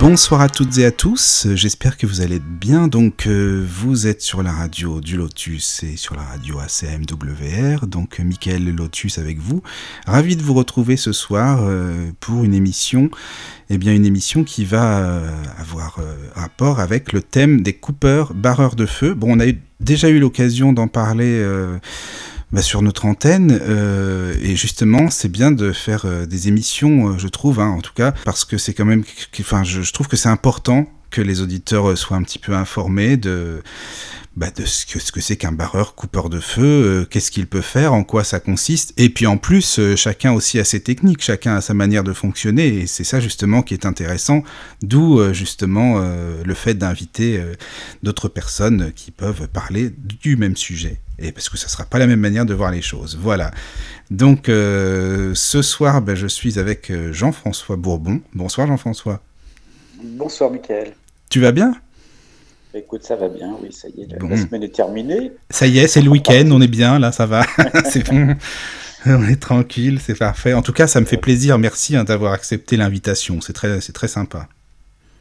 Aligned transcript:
Bonsoir 0.00 0.40
à 0.40 0.48
toutes 0.48 0.76
et 0.78 0.84
à 0.84 0.90
tous, 0.90 1.46
j'espère 1.54 1.96
que 1.96 2.06
vous 2.06 2.20
allez 2.20 2.40
bien. 2.40 2.88
Donc 2.88 3.26
euh, 3.26 3.64
vous 3.66 4.08
êtes 4.08 4.20
sur 4.20 4.42
la 4.42 4.52
radio 4.52 5.00
du 5.00 5.16
Lotus 5.16 5.84
et 5.84 5.96
sur 5.96 6.16
la 6.16 6.22
radio 6.22 6.58
ACMWR, 6.58 7.86
donc 7.86 8.18
Michael 8.18 8.74
Lotus 8.74 9.18
avec 9.18 9.38
vous. 9.38 9.62
Ravi 10.06 10.34
de 10.36 10.42
vous 10.42 10.54
retrouver 10.54 10.96
ce 10.96 11.12
soir 11.12 11.60
euh, 11.62 12.10
pour 12.18 12.44
une 12.44 12.52
émission, 12.52 13.10
eh 13.70 13.78
bien 13.78 13.94
une 13.94 14.04
émission 14.04 14.42
qui 14.42 14.64
va 14.64 14.98
euh, 14.98 15.30
avoir 15.56 15.98
euh, 16.00 16.16
rapport 16.34 16.80
avec 16.80 17.12
le 17.12 17.22
thème 17.22 17.62
des 17.62 17.72
coupeurs 17.72 18.34
barreurs 18.34 18.74
de 18.74 18.86
feu. 18.86 19.14
Bon, 19.14 19.36
on 19.36 19.40
a 19.40 19.46
déjà 19.80 20.08
eu 20.08 20.18
l'occasion 20.18 20.72
d'en 20.72 20.88
parler 20.88 21.38
euh, 21.40 21.78
bah, 22.52 22.62
sur 22.62 22.82
notre 22.82 23.06
antenne 23.06 23.58
euh, 23.60 24.34
et 24.40 24.54
justement 24.54 25.10
c'est 25.10 25.28
bien 25.28 25.50
de 25.50 25.72
faire 25.72 26.04
euh, 26.04 26.26
des 26.26 26.48
émissions 26.48 27.08
euh, 27.08 27.18
je 27.18 27.26
trouve 27.28 27.58
hein, 27.60 27.68
en 27.68 27.80
tout 27.80 27.92
cas 27.92 28.12
parce 28.24 28.44
que 28.44 28.56
c'est 28.56 28.72
quand 28.72 28.84
même 28.84 29.02
enfin 29.40 29.64
je, 29.64 29.82
je 29.82 29.92
trouve 29.92 30.06
que 30.06 30.16
c'est 30.16 30.28
important 30.28 30.86
que 31.10 31.20
les 31.20 31.40
auditeurs 31.40 31.90
euh, 31.90 31.96
soient 31.96 32.16
un 32.16 32.22
petit 32.22 32.38
peu 32.38 32.54
informés 32.54 33.16
de 33.16 33.62
bah, 34.36 34.50
de 34.54 34.66
ce 34.66 34.84
que 34.84 34.98
ce 34.98 35.12
que 35.12 35.22
c'est 35.22 35.36
qu'un 35.36 35.52
barreur 35.52 35.94
coupeur 35.94 36.28
de 36.28 36.40
feu, 36.40 36.62
euh, 36.62 37.04
qu'est-ce 37.06 37.30
qu'il 37.30 37.46
peut 37.46 37.62
faire, 37.62 37.94
en 37.94 38.04
quoi 38.04 38.22
ça 38.22 38.38
consiste, 38.38 38.92
et 38.98 39.08
puis 39.08 39.26
en 39.26 39.38
plus 39.38 39.78
euh, 39.78 39.96
chacun 39.96 40.32
aussi 40.32 40.58
a 40.58 40.64
ses 40.64 40.80
techniques, 40.80 41.22
chacun 41.22 41.56
a 41.56 41.62
sa 41.62 41.72
manière 41.72 42.04
de 42.04 42.12
fonctionner, 42.12 42.66
et 42.66 42.86
c'est 42.86 43.02
ça 43.04 43.18
justement 43.18 43.62
qui 43.62 43.72
est 43.72 43.86
intéressant, 43.86 44.42
d'où 44.82 45.18
euh, 45.18 45.32
justement 45.32 45.96
le 45.96 46.54
fait 46.54 46.74
d'inviter 46.74 47.42
d'autres 48.02 48.28
personnes 48.28 48.92
qui 48.94 49.10
peuvent 49.10 49.48
parler 49.48 49.90
du 49.90 50.36
même 50.36 50.56
sujet, 50.56 51.00
et 51.18 51.32
parce 51.32 51.48
que 51.48 51.56
ça 51.56 51.68
sera 51.68 51.84
pas 51.84 51.98
la 51.98 52.06
même 52.06 52.20
manière 52.20 52.44
de 52.44 52.54
voir 52.54 52.70
les 52.70 52.82
choses. 52.82 53.18
Voilà. 53.20 53.50
Donc 54.10 54.46
ce 54.46 55.60
soir, 55.62 56.02
ben, 56.02 56.14
je 56.14 56.26
suis 56.26 56.58
avec 56.58 56.92
Jean-François 57.12 57.76
Bourbon. 57.76 58.20
Bonsoir 58.34 58.66
Jean-François. 58.66 59.22
Bonsoir 60.02 60.50
Mickaël. 60.50 60.94
Tu 61.30 61.40
vas 61.40 61.52
bien? 61.52 61.74
Écoute, 62.76 63.04
ça 63.04 63.16
va 63.16 63.28
bien, 63.28 63.56
oui, 63.62 63.72
ça 63.72 63.88
y 63.88 64.02
est, 64.02 64.06
la, 64.12 64.18
Bon. 64.18 64.28
la 64.28 64.36
semaine 64.36 64.62
est 64.62 64.74
terminée. 64.74 65.32
Ça 65.48 65.66
y 65.66 65.78
est, 65.78 65.88
c'est 65.88 66.02
le 66.02 66.10
week-end, 66.10 66.46
on 66.50 66.60
est 66.60 66.68
bien, 66.68 66.98
là, 66.98 67.10
ça 67.10 67.24
va. 67.24 67.42
c'est 67.90 68.06
bon. 68.06 68.36
On 69.06 69.26
est 69.28 69.40
tranquille, 69.40 69.98
c'est 69.98 70.18
parfait. 70.18 70.52
En 70.52 70.60
tout 70.62 70.74
cas, 70.74 70.86
ça 70.86 71.00
me 71.00 71.06
fait 71.06 71.16
plaisir. 71.16 71.58
Merci 71.58 71.96
hein, 71.96 72.04
d'avoir 72.04 72.32
accepté 72.32 72.76
l'invitation. 72.76 73.40
C'est 73.40 73.54
très, 73.54 73.80
c'est 73.80 73.92
très 73.92 74.08
sympa. 74.08 74.48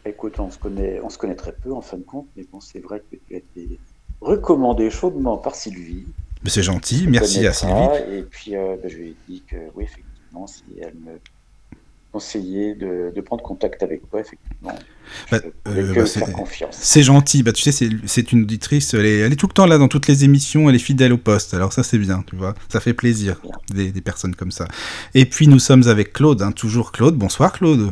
Écoute, 0.05 0.39
on 0.39 0.51
se 0.51 0.57
connaît, 0.57 0.99
on 1.01 1.09
se 1.09 1.17
connaît 1.17 1.35
très 1.35 1.53
peu 1.53 1.71
en 1.71 1.81
fin 1.81 1.97
de 1.97 2.03
compte, 2.03 2.27
mais 2.35 2.45
bon, 2.51 2.59
c'est 2.59 2.79
vrai 2.79 2.99
que 2.99 3.15
tu 3.15 3.35
as 3.35 3.37
été 3.37 3.79
recommandé 4.21 4.89
chaudement 4.89 5.37
par 5.37 5.55
Sylvie. 5.55 6.03
Mais 6.43 6.49
C'est 6.49 6.63
gentil. 6.63 7.05
Merci 7.07 7.47
à 7.47 7.53
Sylvie. 7.53 7.73
Et 8.11 8.21
puis, 8.23 8.55
euh, 8.55 8.75
ben, 8.81 8.89
je 8.91 8.97
lui 8.97 9.07
ai 9.09 9.15
dit 9.29 9.43
que, 9.49 9.55
oui, 9.75 9.85
effectivement, 9.85 10.45
si 10.47 10.63
elle 10.81 10.95
me 10.95 11.19
conseillait 12.15 12.75
de, 12.75 13.11
de 13.13 13.21
prendre 13.21 13.43
contact 13.43 13.83
avec 13.83 14.09
toi, 14.09 14.21
effectivement, 14.21 14.73
Bah, 15.29 15.39
euh, 15.67 15.93
bah, 15.93 16.05
c'est- 16.05 16.31
confiance. 16.31 16.77
C'est 16.79 17.03
gentil. 17.03 17.43
Bah, 17.43 17.51
tu 17.51 17.61
sais, 17.61 17.73
c'est, 18.05 18.31
une 18.31 18.43
auditrice. 18.43 18.93
Elle 18.93 19.05
est, 19.05 19.19
elle 19.19 19.33
est 19.33 19.35
tout 19.35 19.47
le 19.47 19.53
temps 19.53 19.65
là 19.65 19.77
dans 19.77 19.89
toutes 19.89 20.07
les 20.07 20.23
émissions. 20.23 20.69
Elle 20.69 20.75
est 20.75 20.79
fidèle 20.79 21.11
au 21.11 21.17
poste. 21.17 21.53
Alors 21.53 21.73
ça, 21.73 21.83
c'est 21.83 21.97
bien, 21.97 22.23
tu 22.25 22.37
vois. 22.37 22.55
Ça 22.69 22.79
fait 22.79 22.93
plaisir 22.93 23.41
des 23.73 23.91
personnes 24.01 24.33
comme 24.33 24.51
ça. 24.51 24.65
Et 25.13 25.25
puis 25.25 25.49
nous 25.49 25.59
sommes 25.59 25.85
avec 25.89 26.13
Claude. 26.13 26.41
hein, 26.41 26.53
toujours 26.53 26.93
Claude. 26.93 27.15
Bonsoir 27.17 27.51
Claude. 27.51 27.91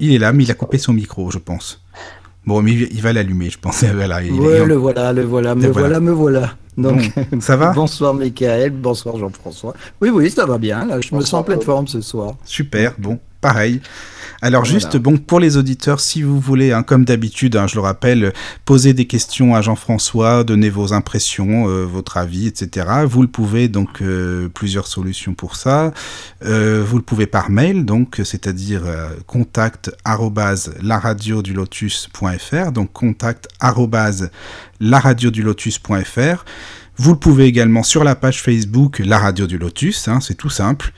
Il 0.00 0.12
est 0.12 0.18
là, 0.18 0.32
mais 0.32 0.44
il 0.44 0.50
a 0.50 0.54
coupé 0.54 0.78
son 0.78 0.94
micro, 0.94 1.30
je 1.30 1.38
pense. 1.38 1.84
Bon, 2.48 2.62
mais 2.62 2.72
il 2.72 2.88
il 2.92 3.02
va 3.02 3.12
l'allumer, 3.12 3.50
je 3.50 3.58
pense. 3.58 3.84
Voilà, 3.94 4.22
il 4.22 4.32
Ouais, 4.32 4.64
le 4.64 4.74
voilà, 4.74 5.12
le 5.12 5.22
voilà, 5.22 5.54
me 5.54 5.64
Le 5.64 5.68
voilà. 5.68 5.88
voilà, 5.88 6.00
me 6.00 6.12
voilà. 6.12 6.54
Donc, 6.78 7.12
Bon, 7.30 7.40
ça 7.42 7.56
va 7.56 7.72
bonsoir 7.74 8.14
Michael, 8.14 8.70
bonsoir 8.70 9.18
Jean-François. 9.18 9.74
Oui, 10.00 10.08
oui, 10.08 10.30
ça 10.30 10.46
va 10.46 10.56
bien. 10.56 10.86
Là, 10.86 10.98
je 10.98 11.14
me 11.14 11.20
sens 11.20 11.34
en 11.34 11.42
pleine 11.42 11.60
forme 11.60 11.86
ce 11.88 12.00
soir. 12.00 12.36
Super, 12.46 12.94
bon, 12.96 13.18
pareil. 13.40 13.80
Alors 14.40 14.62
Voilà. 14.62 14.78
juste, 14.78 14.96
bon, 14.96 15.16
pour 15.16 15.40
les 15.40 15.56
auditeurs, 15.56 15.98
si 15.98 16.22
vous 16.22 16.38
voulez, 16.38 16.70
hein, 16.72 16.84
comme 16.84 17.04
d'habitude, 17.04 17.56
hein, 17.56 17.66
je 17.66 17.74
le 17.74 17.80
rappelle, 17.80 18.32
poser 18.64 18.92
des 18.92 19.06
questions 19.06 19.56
à 19.56 19.62
Jean-François, 19.62 20.44
donner 20.44 20.70
vos 20.70 20.92
impressions, 20.92 21.68
euh, 21.68 21.84
votre 21.84 22.18
avis, 22.18 22.46
etc. 22.46 22.86
Vous 23.04 23.22
le 23.22 23.28
pouvez, 23.28 23.66
donc 23.66 24.00
euh, 24.00 24.48
plusieurs 24.48 24.86
solutions 24.86 25.34
pour 25.34 25.56
ça. 25.56 25.92
Euh, 26.44 26.84
vous 26.86 26.98
le 26.98 27.02
pouvez 27.02 27.26
par 27.26 27.50
mail, 27.50 27.84
donc 27.84 28.20
c'est-à-dire 28.22 28.82
contact 29.26 29.90
laradiodulotus.fr, 30.82 32.72
donc 32.72 32.92
contact 32.92 33.48
laradiodulotus.fr. 34.80 36.44
Vous 36.96 37.12
le 37.12 37.18
pouvez 37.18 37.44
également 37.46 37.82
sur 37.82 38.04
la 38.04 38.14
page 38.14 38.40
Facebook 38.42 39.00
La 39.04 39.18
Radio 39.18 39.46
du 39.46 39.58
Lotus, 39.58 40.06
hein, 40.08 40.20
c'est 40.20 40.34
tout 40.34 40.50
simple. 40.50 40.92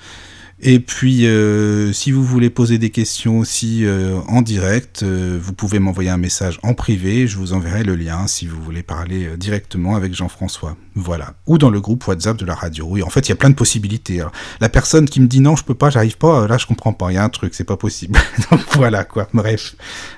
Et 0.63 0.79
puis, 0.79 1.27
euh, 1.27 1.91
si 1.93 2.13
vous 2.13 2.23
voulez 2.23 2.51
poser 2.51 2.77
des 2.77 2.91
questions 2.91 3.39
aussi 3.39 3.87
euh, 3.87 4.19
en 4.29 4.43
direct, 4.43 5.03
euh, 5.03 5.39
vous 5.41 5.55
pouvez 5.55 5.79
m'envoyer 5.79 6.11
un 6.11 6.19
message 6.19 6.61
en 6.63 6.75
privé. 6.75 7.27
Je 7.27 7.39
vous 7.39 7.55
enverrai 7.55 7.83
le 7.83 7.97
lien 7.97 8.27
si 8.27 8.47
vous 8.47 8.61
voulez 8.63 8.83
parler 8.83 9.39
directement 9.39 9.97
avec 9.97 10.15
Jean-François. 10.15 10.77
Voilà. 10.95 11.33
Ou 11.47 11.57
dans 11.57 11.71
le 11.71 11.81
groupe 11.81 12.07
WhatsApp 12.07 12.37
de 12.37 12.45
la 12.45 12.55
radio. 12.55 12.87
Oui, 12.91 13.03
en 13.03 13.09
fait, 13.09 13.21
il 13.21 13.31
y 13.31 13.33
a 13.33 13.37
plein 13.37 13.49
de 13.49 13.55
possibilités. 13.55 14.21
Alors, 14.21 14.33
la 14.61 14.69
personne 14.69 15.07
qui 15.09 15.23
me 15.23 15.27
dit 15.29 15.41
non, 15.41 15.57
je 15.57 15.65
peux 15.65 15.75
pas, 15.75 15.89
j'arrive 15.89 16.19
pas, 16.19 16.47
là, 16.47 16.59
je 16.59 16.67
comprends 16.67 16.93
pas. 16.93 17.11
Il 17.11 17.15
y 17.15 17.19
a 17.19 17.25
un 17.25 17.31
truc, 17.31 17.55
c'est 17.55 17.65
pas 17.65 17.79
possible. 17.79 18.19
Donc 18.51 18.61
voilà, 18.73 19.05
quoi. 19.05 19.29
Bref. 19.33 19.77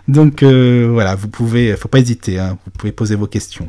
Donc 0.08 0.42
voilà, 0.42 1.14
vous 1.14 1.28
pouvez, 1.28 1.76
faut 1.76 1.88
pas 1.88 2.00
hésiter. 2.00 2.40
hein, 2.40 2.58
vous 2.64 2.72
pouvez 2.76 2.92
poser 2.92 3.14
vos 3.14 3.28
questions. 3.28 3.68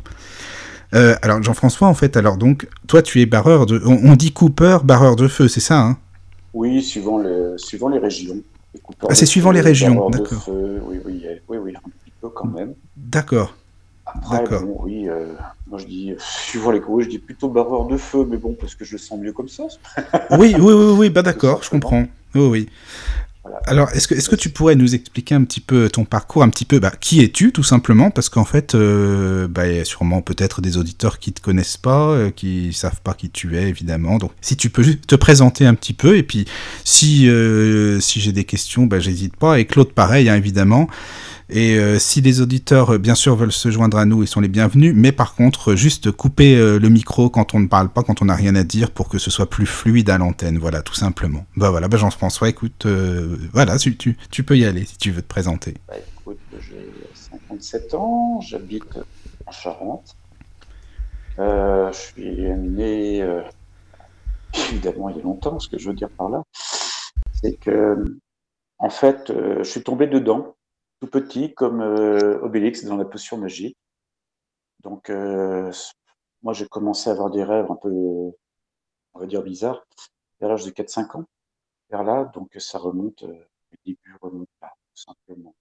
Alors 0.92 1.42
Jean-François, 1.42 1.88
en 1.88 1.94
fait, 1.94 2.16
alors 2.16 2.36
donc, 2.36 2.68
toi, 2.86 3.02
tu 3.02 3.20
es 3.20 3.26
barreur 3.26 3.66
de, 3.66 3.82
on, 3.84 4.10
on 4.10 4.14
dit 4.14 4.32
Cooper, 4.32 4.78
barreur 4.84 5.16
de 5.16 5.26
feu, 5.26 5.48
c'est 5.48 5.58
ça, 5.58 5.80
hein? 5.80 5.98
Oui, 6.54 6.82
suivant, 6.82 7.18
le, 7.18 7.58
suivant 7.58 7.88
les 7.88 7.98
régions. 7.98 8.36
Ah, 9.08 9.14
c'est 9.14 9.26
suivant 9.26 9.50
les 9.50 9.60
régions, 9.60 10.08
d'accord. 10.08 10.48
Oui, 10.48 11.00
oui, 11.04 11.26
oui, 11.48 11.58
oui, 11.58 11.74
un 11.76 11.80
petit 11.80 12.12
peu 12.20 12.28
quand 12.28 12.46
même. 12.46 12.74
D'accord. 12.96 13.54
Après, 14.06 14.44
bon, 14.60 14.76
oui, 14.80 15.08
euh, 15.08 15.32
moi 15.66 15.78
je 15.78 15.86
dis, 15.86 16.14
suivant 16.18 16.70
les 16.70 16.80
coups, 16.80 17.04
je 17.04 17.10
dis 17.10 17.18
plutôt 17.18 17.48
barreur 17.48 17.86
de 17.86 17.96
feu, 17.96 18.26
mais 18.28 18.36
bon, 18.36 18.54
parce 18.58 18.74
que 18.74 18.84
je 18.84 18.92
le 18.92 18.98
sens 18.98 19.18
mieux 19.18 19.32
comme 19.32 19.48
ça. 19.48 19.64
Oui, 20.30 20.54
oui, 20.58 20.72
oui, 20.72 20.94
oui, 20.98 21.10
bah 21.10 21.22
d'accord, 21.28 21.62
je 21.62 21.70
comprends. 21.70 22.04
Oui, 22.34 22.46
oui. 22.48 22.68
Alors, 23.66 23.90
est-ce 23.92 24.08
que, 24.08 24.14
est-ce 24.14 24.28
que 24.28 24.36
tu 24.36 24.48
pourrais 24.48 24.74
nous 24.74 24.94
expliquer 24.94 25.34
un 25.34 25.44
petit 25.44 25.60
peu 25.60 25.88
ton 25.88 26.04
parcours, 26.04 26.42
un 26.42 26.48
petit 26.48 26.64
peu, 26.64 26.78
bah, 26.78 26.92
qui 26.98 27.20
es-tu, 27.22 27.52
tout 27.52 27.62
simplement? 27.62 28.10
Parce 28.10 28.28
qu'en 28.28 28.44
fait, 28.44 28.74
euh, 28.74 29.48
bah, 29.48 29.68
il 29.68 29.76
y 29.76 29.80
a 29.80 29.84
sûrement 29.84 30.22
peut-être 30.22 30.62
des 30.62 30.78
auditeurs 30.78 31.18
qui 31.18 31.32
te 31.32 31.42
connaissent 31.42 31.76
pas, 31.76 32.10
euh, 32.10 32.30
qui 32.30 32.72
savent 32.72 33.00
pas 33.02 33.12
qui 33.14 33.30
tu 33.30 33.56
es, 33.56 33.68
évidemment. 33.68 34.16
Donc, 34.18 34.32
si 34.40 34.56
tu 34.56 34.70
peux 34.70 34.84
te 34.84 35.14
présenter 35.14 35.66
un 35.66 35.74
petit 35.74 35.92
peu, 35.92 36.16
et 36.16 36.22
puis 36.22 36.46
si, 36.84 37.28
euh, 37.28 38.00
si 38.00 38.20
j'ai 38.20 38.32
des 38.32 38.44
questions, 38.44 38.86
bah, 38.86 38.98
j'hésite 38.98 39.36
pas. 39.36 39.58
Et 39.58 39.66
Claude, 39.66 39.92
pareil, 39.92 40.28
hein, 40.28 40.36
évidemment. 40.36 40.88
Et 41.50 41.76
euh, 41.78 41.98
si 41.98 42.20
les 42.20 42.40
auditeurs, 42.40 42.94
euh, 42.94 42.98
bien 42.98 43.14
sûr, 43.14 43.36
veulent 43.36 43.52
se 43.52 43.70
joindre 43.70 43.98
à 43.98 44.06
nous, 44.06 44.22
ils 44.22 44.26
sont 44.26 44.40
les 44.40 44.48
bienvenus. 44.48 44.94
Mais 44.96 45.12
par 45.12 45.34
contre, 45.34 45.72
euh, 45.72 45.76
juste 45.76 46.10
couper 46.10 46.56
le 46.56 46.88
micro 46.88 47.28
quand 47.28 47.54
on 47.54 47.60
ne 47.60 47.68
parle 47.68 47.90
pas, 47.90 48.02
quand 48.02 48.22
on 48.22 48.26
n'a 48.26 48.34
rien 48.34 48.54
à 48.54 48.64
dire, 48.64 48.90
pour 48.90 49.08
que 49.08 49.18
ce 49.18 49.30
soit 49.30 49.48
plus 49.48 49.66
fluide 49.66 50.08
à 50.10 50.18
l'antenne. 50.18 50.58
Voilà, 50.58 50.82
tout 50.82 50.94
simplement. 50.94 51.44
Bah 51.56 51.70
voilà, 51.70 51.88
bah 51.88 51.98
Jean-François, 51.98 52.48
écoute, 52.48 52.86
voilà, 53.52 53.76
tu, 53.78 54.14
peux 54.44 54.56
y 54.56 54.64
aller 54.64 54.84
si 54.84 54.96
tu 54.96 55.10
veux 55.10 55.22
te 55.22 55.28
présenter. 55.28 55.74
Bah, 55.88 55.94
écoute, 55.98 56.38
j'ai 56.60 56.90
57 57.14 57.94
ans, 57.94 58.40
j'habite 58.40 58.98
en 59.46 59.52
Charente. 59.52 60.16
Je 61.36 61.90
suis 61.92 62.24
né, 62.24 63.24
évidemment, 64.70 65.10
il 65.10 65.16
y 65.16 65.20
a 65.20 65.22
longtemps, 65.22 65.58
ce 65.58 65.68
que 65.68 65.78
je 65.78 65.88
veux 65.88 65.94
dire 65.94 66.10
par 66.16 66.30
là, 66.30 66.42
c'est 67.42 67.54
que, 67.54 68.18
en 68.78 68.90
fait, 68.90 69.32
je 69.58 69.64
suis 69.64 69.82
tombé 69.82 70.06
dedans, 70.06 70.54
petit, 71.06 71.54
comme 71.54 71.80
euh, 71.80 72.40
Obélix 72.42 72.84
dans 72.84 72.96
la 72.96 73.04
potion 73.04 73.38
magique. 73.38 73.76
Donc, 74.80 75.10
euh, 75.10 75.72
moi, 76.42 76.52
j'ai 76.52 76.66
commencé 76.66 77.08
à 77.08 77.12
avoir 77.12 77.30
des 77.30 77.42
rêves 77.42 77.70
un 77.70 77.76
peu, 77.76 77.90
on 77.90 79.18
va 79.18 79.26
dire, 79.26 79.42
bizarres, 79.42 79.86
vers 80.40 80.50
l'âge 80.50 80.64
de 80.64 80.70
4-5 80.70 81.16
ans, 81.16 81.24
vers 81.90 82.04
là, 82.04 82.24
donc 82.34 82.54
ça 82.58 82.78
remonte, 82.78 83.22
euh, 83.22 83.32
le 83.70 83.78
début 83.84 84.16
remonte 84.20 84.48
là, 84.60 84.72
tout 84.94 85.02
simplement. 85.02 85.54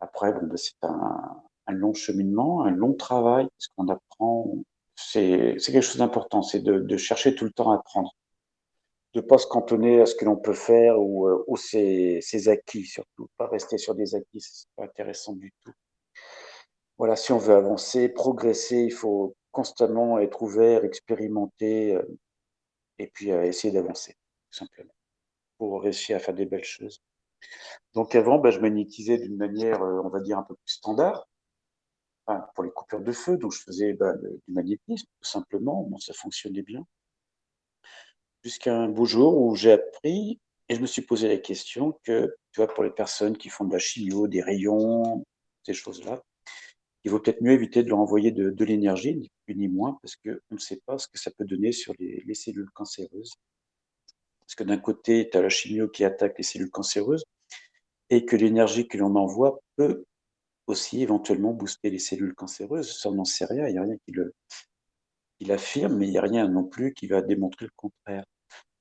Après, 0.00 0.32
bon, 0.32 0.46
ben, 0.46 0.56
c'est 0.56 0.82
un, 0.82 1.42
long 1.68 1.94
cheminement, 1.94 2.64
un 2.64 2.70
long 2.70 2.94
travail, 2.94 3.48
parce 3.58 3.68
qu'on 3.68 3.88
apprend, 3.88 4.54
c'est 4.94 5.56
c'est 5.58 5.72
quelque 5.72 5.82
chose 5.82 5.98
d'important, 5.98 6.42
c'est 6.42 6.60
de, 6.60 6.78
de 6.78 6.96
chercher 6.96 7.34
tout 7.34 7.44
le 7.44 7.50
temps 7.52 7.72
à 7.72 7.76
apprendre, 7.76 8.14
de 9.16 9.22
pas 9.22 9.38
se 9.38 9.46
cantonner 9.46 10.02
à 10.02 10.06
ce 10.06 10.14
que 10.14 10.26
l'on 10.26 10.36
peut 10.36 10.52
faire 10.52 11.00
ou, 11.00 11.26
euh, 11.26 11.42
ou 11.46 11.56
ses, 11.56 12.48
acquis 12.48 12.84
surtout, 12.84 13.28
pas 13.38 13.48
rester 13.48 13.78
sur 13.78 13.94
des 13.94 14.14
acquis, 14.14 14.42
c'est 14.42 14.68
pas 14.76 14.84
intéressant 14.84 15.32
du 15.32 15.54
tout. 15.64 15.72
Voilà, 16.98 17.16
si 17.16 17.32
on 17.32 17.38
veut 17.38 17.54
avancer, 17.54 18.10
progresser, 18.10 18.76
il 18.76 18.92
faut 18.92 19.34
constamment 19.52 20.18
être 20.18 20.42
ouvert, 20.42 20.84
expérimenter, 20.84 21.94
euh, 21.94 22.02
et 22.98 23.06
puis 23.06 23.32
euh, 23.32 23.44
essayer 23.44 23.72
d'avancer, 23.72 24.12
tout 24.50 24.58
simplement, 24.58 24.92
pour 25.56 25.82
réussir 25.82 26.16
à 26.16 26.18
faire 26.20 26.34
des 26.34 26.44
belles 26.44 26.64
choses. 26.64 27.00
Donc 27.94 28.14
avant, 28.14 28.38
bah, 28.38 28.50
je 28.50 28.60
magnétisais 28.60 29.16
d'une 29.16 29.36
manière, 29.38 29.80
on 29.80 30.10
va 30.10 30.20
dire, 30.20 30.38
un 30.38 30.42
peu 30.42 30.54
plus 30.56 30.74
standard. 30.74 31.26
pour 32.54 32.64
les 32.64 32.70
coupures 32.70 33.00
de 33.00 33.12
feu, 33.12 33.38
donc 33.38 33.52
je 33.52 33.62
faisais 33.62 33.94
bah, 33.94 34.14
du 34.14 34.52
magnétisme, 34.52 35.06
tout 35.20 35.28
simplement. 35.28 35.88
Ça 36.00 36.12
fonctionnait 36.12 36.62
bien. 36.62 36.84
Jusqu'à 38.46 38.76
un 38.76 38.88
beau 38.88 39.06
jour 39.06 39.36
où 39.36 39.56
j'ai 39.56 39.72
appris 39.72 40.38
et 40.68 40.76
je 40.76 40.80
me 40.80 40.86
suis 40.86 41.02
posé 41.02 41.26
la 41.26 41.36
question 41.36 41.98
que, 42.04 42.32
tu 42.52 42.60
vois, 42.60 42.72
pour 42.72 42.84
les 42.84 42.92
personnes 42.92 43.36
qui 43.36 43.48
font 43.48 43.64
de 43.64 43.72
la 43.72 43.80
chimio, 43.80 44.28
des 44.28 44.40
rayons, 44.40 45.24
ces 45.64 45.72
choses-là, 45.72 46.22
il 47.02 47.10
vaut 47.10 47.18
peut-être 47.18 47.42
mieux 47.42 47.50
éviter 47.50 47.82
de 47.82 47.88
leur 47.88 47.98
envoyer 47.98 48.30
de, 48.30 48.64
l'énergie, 48.64 49.16
ni 49.16 49.32
plus 49.46 49.56
ni 49.56 49.66
moins, 49.66 49.98
parce 50.00 50.14
qu'on 50.14 50.38
ne 50.52 50.58
sait 50.58 50.80
pas 50.86 50.96
ce 50.96 51.08
que 51.08 51.18
ça 51.18 51.32
peut 51.32 51.44
donner 51.44 51.72
sur 51.72 51.92
les, 51.98 52.22
les 52.24 52.34
cellules 52.34 52.70
cancéreuses. 52.72 53.32
Parce 54.38 54.54
que 54.54 54.62
d'un 54.62 54.78
côté, 54.78 55.28
tu 55.28 55.36
as 55.36 55.42
la 55.42 55.48
chimio 55.48 55.88
qui 55.88 56.04
attaque 56.04 56.38
les 56.38 56.44
cellules 56.44 56.70
cancéreuses, 56.70 57.24
et 58.10 58.24
que 58.24 58.36
l'énergie 58.36 58.86
que 58.86 58.96
l'on 58.96 59.16
envoie 59.16 59.58
peut 59.74 60.04
aussi 60.68 61.02
éventuellement 61.02 61.52
booster 61.52 61.90
les 61.90 61.98
cellules 61.98 62.36
cancéreuses. 62.36 62.96
Ça, 62.96 63.08
on 63.08 63.14
n'en 63.14 63.24
sait 63.24 63.46
rien, 63.46 63.66
il 63.66 63.72
n'y 63.72 63.78
a 63.78 63.82
rien 63.82 63.96
qui 64.06 65.44
l'affirme, 65.46 65.96
mais 65.96 66.06
il 66.06 66.12
n'y 66.12 66.18
a 66.18 66.22
rien 66.22 66.46
non 66.46 66.62
plus 66.62 66.94
qui 66.94 67.08
va 67.08 67.22
démontrer 67.22 67.64
le 67.64 67.72
contraire. 67.74 68.24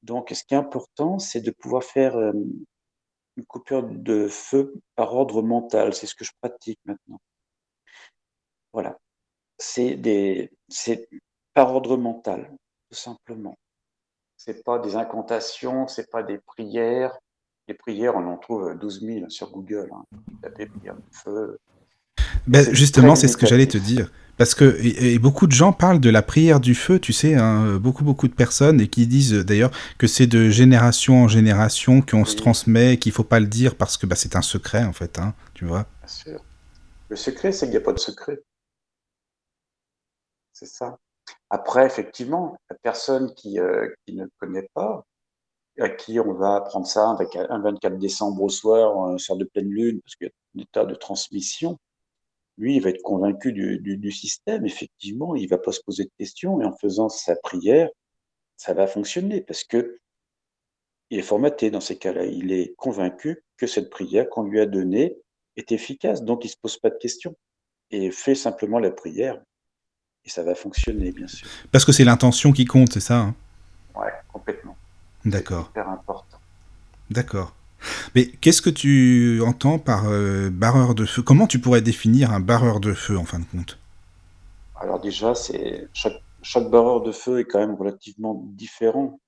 Donc, 0.05 0.29
ce 0.29 0.43
qui 0.43 0.53
est 0.53 0.57
important, 0.57 1.17
c'est 1.17 1.41
de 1.41 1.49
pouvoir 1.49 1.83
faire 1.83 2.15
euh, 2.15 2.31
une 3.37 3.45
coupure 3.45 3.81
de 3.83 4.27
feu 4.27 4.75
par 4.95 5.15
ordre 5.15 5.41
mental. 5.41 5.95
C'est 5.95 6.05
ce 6.05 6.13
que 6.13 6.23
je 6.23 6.31
pratique 6.39 6.79
maintenant. 6.85 7.19
Voilà. 8.71 8.99
C'est 9.57 9.95
des, 9.95 10.51
c'est 10.69 11.09
par 11.55 11.73
ordre 11.73 11.97
mental, 11.97 12.55
tout 12.89 12.97
simplement. 12.97 13.57
C'est 14.37 14.63
pas 14.63 14.77
des 14.77 14.95
incantations, 14.95 15.87
c'est 15.87 16.11
pas 16.11 16.21
des 16.21 16.37
prières. 16.37 17.17
Les 17.67 17.73
prières, 17.73 18.15
on 18.15 18.27
en 18.27 18.37
trouve 18.37 18.77
12 18.77 19.01
000 19.01 19.29
sur 19.29 19.49
Google. 19.49 19.89
Hein. 19.91 20.05
prières 20.53 20.97
de 20.97 21.01
feu. 21.11 21.59
Ben, 22.45 22.63
justement, 22.75 23.15
c'est 23.15 23.27
ce 23.27 23.37
que 23.37 23.47
j'allais 23.47 23.65
te 23.65 23.79
dire. 23.79 24.11
Parce 24.37 24.53
que 24.53 24.77
et, 24.81 25.17
beaucoup 25.17 25.47
de 25.47 25.53
gens 25.53 25.71
parlent 25.71 25.99
de 25.99 26.09
la 26.09 26.21
prière 26.21 26.59
du 26.59 26.75
feu, 26.75 26.99
tu 26.99 27.13
sais, 27.13 27.35
hein, 27.35 27.77
beaucoup 27.77 28.03
beaucoup 28.03 28.27
de 28.27 28.33
personnes 28.33 28.81
et 28.81 28.87
qui 28.87 29.07
disent 29.07 29.33
d'ailleurs 29.33 29.71
que 29.97 30.07
c'est 30.07 30.27
de 30.27 30.49
génération 30.49 31.23
en 31.23 31.27
génération 31.27 32.01
qu'on 32.01 32.25
se 32.25 32.35
transmet, 32.35 32.97
qu'il 32.97 33.11
faut 33.11 33.23
pas 33.23 33.39
le 33.39 33.47
dire 33.47 33.75
parce 33.75 33.97
que 33.97 34.05
bah, 34.05 34.15
c'est 34.15 34.35
un 34.35 34.41
secret 34.41 34.83
en 34.83 34.93
fait, 34.93 35.19
hein, 35.19 35.33
tu 35.53 35.65
vois. 35.65 35.85
Bien 36.01 36.07
sûr. 36.07 36.45
Le 37.09 37.15
secret, 37.15 37.51
c'est 37.51 37.67
qu'il 37.67 37.71
n'y 37.71 37.77
a 37.77 37.81
pas 37.81 37.93
de 37.93 37.99
secret. 37.99 38.41
C'est 40.53 40.65
ça. 40.65 40.97
Après, 41.49 41.85
effectivement, 41.85 42.57
la 42.69 42.75
personne 42.81 43.33
qui, 43.35 43.59
euh, 43.59 43.89
qui 44.05 44.15
ne 44.15 44.25
connaît 44.39 44.69
pas, 44.73 45.05
à 45.79 45.89
qui 45.89 46.19
on 46.19 46.33
va 46.33 46.55
apprendre 46.55 46.87
ça 46.87 47.11
avec 47.11 47.35
un 47.35 47.59
24 47.59 47.97
décembre 47.97 48.41
au 48.41 48.49
soir, 48.49 48.97
un 49.09 49.17
soir 49.17 49.37
de 49.37 49.43
pleine 49.45 49.69
lune, 49.69 50.01
parce 50.01 50.15
qu'il 50.15 50.27
y 50.27 50.29
a 50.29 50.33
un 50.57 50.63
état 50.63 50.85
de 50.85 50.95
transmission, 50.95 51.77
lui, 52.57 52.77
il 52.77 52.81
va 52.81 52.89
être 52.89 53.01
convaincu 53.01 53.51
du, 53.51 54.11
système, 54.11 54.65
effectivement, 54.65 55.35
il 55.35 55.47
va 55.47 55.57
pas 55.57 55.71
se 55.71 55.81
poser 55.81 56.05
de 56.05 56.11
questions, 56.17 56.61
et 56.61 56.65
en 56.65 56.75
faisant 56.77 57.09
sa 57.09 57.35
prière, 57.35 57.89
ça 58.55 58.73
va 58.73 58.87
fonctionner, 58.87 59.41
parce 59.41 59.63
que 59.63 59.99
il 61.09 61.19
est 61.19 61.23
formaté 61.23 61.69
dans 61.69 61.81
ces 61.81 61.97
cas-là. 61.97 62.25
Il 62.25 62.51
est 62.51 62.73
convaincu 62.77 63.43
que 63.57 63.67
cette 63.67 63.89
prière 63.89 64.27
qu'on 64.29 64.43
lui 64.43 64.59
a 64.59 64.65
donnée 64.65 65.17
est 65.55 65.71
efficace, 65.71 66.23
donc 66.23 66.45
il 66.45 66.49
se 66.49 66.57
pose 66.57 66.77
pas 66.77 66.89
de 66.89 66.97
questions, 66.97 67.35
et 67.91 68.11
fait 68.11 68.35
simplement 68.35 68.79
la 68.79 68.91
prière, 68.91 69.41
et 70.23 70.29
ça 70.29 70.43
va 70.43 70.55
fonctionner, 70.55 71.11
bien 71.11 71.27
sûr. 71.27 71.47
Parce 71.71 71.85
que 71.85 71.91
c'est 71.91 72.05
l'intention 72.05 72.51
qui 72.51 72.65
compte, 72.65 72.93
c'est 72.93 72.99
ça 72.99 73.19
hein? 73.19 73.35
Ouais, 73.95 74.11
complètement. 74.31 74.75
D'accord. 75.23 75.71
C'est 75.73 75.81
important. 75.81 76.37
D'accord. 77.09 77.55
Mais 78.15 78.27
qu'est-ce 78.27 78.61
que 78.61 78.69
tu 78.69 79.41
entends 79.41 79.79
par 79.79 80.05
euh, 80.07 80.49
barreur 80.49 80.95
de 80.95 81.05
feu? 81.05 81.21
Comment 81.21 81.47
tu 81.47 81.59
pourrais 81.59 81.81
définir 81.81 82.31
un 82.31 82.39
barreur 82.39 82.79
de 82.79 82.93
feu 82.93 83.17
en 83.17 83.25
fin 83.25 83.39
de 83.39 83.45
compte? 83.45 83.79
Alors 84.75 84.99
déjà, 84.99 85.35
c'est 85.35 85.87
chaque, 85.93 86.69
barreur 86.69 87.01
de 87.01 87.11
feu 87.11 87.39
est 87.39 87.45
quand 87.45 87.59
même 87.59 87.75
relativement 87.75 88.43
différent. 88.47 89.19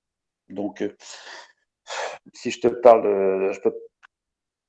Donc, 0.48 0.82
euh, 0.82 0.94
si 2.34 2.50
je 2.50 2.60
te 2.60 2.68
parle, 2.68 3.02
peux, 3.62 3.74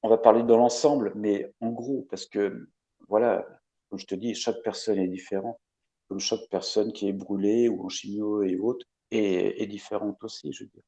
on 0.01 0.09
va 0.09 0.17
parler 0.17 0.43
de 0.43 0.53
l'ensemble, 0.53 1.11
mais 1.15 1.51
en 1.59 1.71
gros, 1.71 2.07
parce 2.09 2.25
que 2.25 2.69
voilà, 3.07 3.45
comme 3.89 3.99
je 3.99 4.05
te 4.05 4.15
dis, 4.15 4.35
chaque 4.35 4.61
personne 4.63 4.99
est 4.99 5.07
différente, 5.07 5.59
comme 6.07 6.19
chaque 6.19 6.47
personne 6.49 6.93
qui 6.93 7.07
est 7.09 7.13
brûlée 7.13 7.69
ou 7.69 7.85
en 7.85 7.89
chimio 7.89 8.43
et 8.43 8.57
autres 8.57 8.85
est, 9.11 9.61
est 9.61 9.67
différente 9.67 10.23
aussi, 10.23 10.51
je 10.53 10.63
veux 10.63 10.69
dire. 10.69 10.83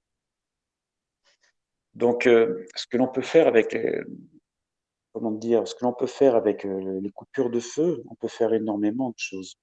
Donc, 1.96 2.28
euh, 2.28 2.66
ce 2.76 2.88
que 2.88 2.98
l'on 2.98 3.08
peut 3.08 3.22
faire 3.22 3.48
avec, 3.48 3.76
euh, 3.76 4.04
comment 5.14 5.32
dire, 5.32 5.68
ce 5.68 5.76
que 5.76 5.86
l'on 5.86 5.94
peut 5.94 6.08
faire 6.08 6.36
avec 6.36 6.66
euh, 6.66 7.00
les 7.02 7.12
coupures 7.12 7.50
de 7.50 7.60
feu, 7.60 8.04
on 8.10 8.16
peut 8.16 8.28
faire 8.30 8.54
énormément 8.54 9.10
de 9.10 9.18
choses. 9.18 9.56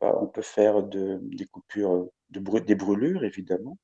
On 0.00 0.28
peut 0.28 0.42
faire 0.42 0.84
de, 0.84 1.18
des 1.22 1.46
coupures, 1.46 2.08
de 2.30 2.60
des 2.60 2.74
brûlures, 2.76 3.24
évidemment. 3.24 3.76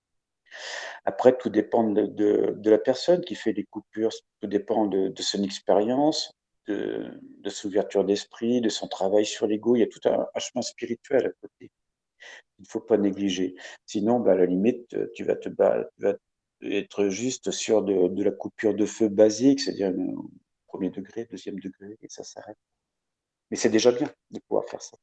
Après, 1.04 1.36
tout 1.36 1.50
dépend 1.50 1.84
de, 1.84 2.56
la 2.64 2.78
personne 2.78 3.22
qui 3.22 3.34
fait 3.34 3.52
les 3.52 3.64
coupures, 3.64 4.10
tout 4.40 4.46
dépend 4.46 4.86
de, 4.86 5.12
son 5.20 5.42
expérience, 5.42 6.32
de, 6.68 7.10
son 7.46 7.68
ouverture 7.68 8.04
d'esprit, 8.04 8.60
de 8.60 8.68
son 8.68 8.86
travail 8.86 9.26
sur 9.26 9.46
l'ego. 9.46 9.76
Il 9.76 9.80
y 9.80 9.82
a 9.82 9.88
tout 9.88 10.00
un, 10.08 10.26
chemin 10.38 10.62
spirituel 10.62 11.26
à 11.26 11.30
côté. 11.40 11.70
Il 12.58 12.62
ne 12.62 12.68
faut 12.68 12.80
pas 12.80 12.98
négliger. 12.98 13.54
Sinon, 13.86 14.20
bah, 14.20 14.32
à 14.32 14.36
la 14.36 14.46
limite, 14.46 14.96
tu 15.14 15.24
vas 15.24 15.36
te, 15.36 15.48
battre, 15.48 15.90
être 16.62 17.08
juste 17.08 17.50
sur 17.50 17.82
de, 17.82 18.22
la 18.22 18.30
coupure 18.30 18.74
de 18.74 18.86
feu 18.86 19.08
basique, 19.08 19.60
c'est-à-dire 19.60 19.92
premier 20.66 20.90
degré, 20.90 21.26
deuxième 21.30 21.58
degré, 21.58 21.98
et 22.02 22.08
ça 22.08 22.22
s'arrête. 22.22 22.58
Mais 23.50 23.56
c'est 23.56 23.70
déjà 23.70 23.90
bien 23.92 24.08
de 24.30 24.38
pouvoir 24.40 24.64
faire 24.68 24.82
ça. 24.82 24.96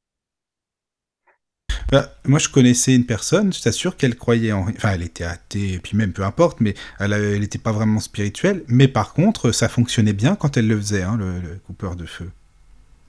Bah, 1.92 2.12
moi, 2.25 2.38
je 2.38 2.50
connaissais 2.50 2.94
une 2.94 3.06
personne, 3.06 3.54
je 3.54 3.62
t'assure 3.62 3.95
qu'elle 3.95 4.18
croyait 4.18 4.51
en... 4.51 4.68
Enfin, 4.68 4.92
elle 4.94 5.04
était 5.04 5.24
athée, 5.24 5.74
et 5.74 5.80
puis 5.80 5.95
même, 5.95 6.12
peu 6.12 6.24
importe, 6.24 6.59
mais 6.59 6.74
elle 7.00 7.39
n'était 7.39 7.59
pas 7.59 7.71
vraiment 7.71 8.01
spirituelle. 8.01 8.63
Mais 8.68 8.89
par 8.89 9.13
contre, 9.13 9.51
ça 9.51 9.69
fonctionnait 9.69 10.13
bien 10.13 10.36
quand 10.36 10.57
elle 10.57 10.68
le 10.68 10.77
faisait, 10.77 11.04
hein, 11.04 11.18
le, 11.18 11.59
coupeur 11.65 11.95
de 11.95 12.06
feu. 12.06 12.30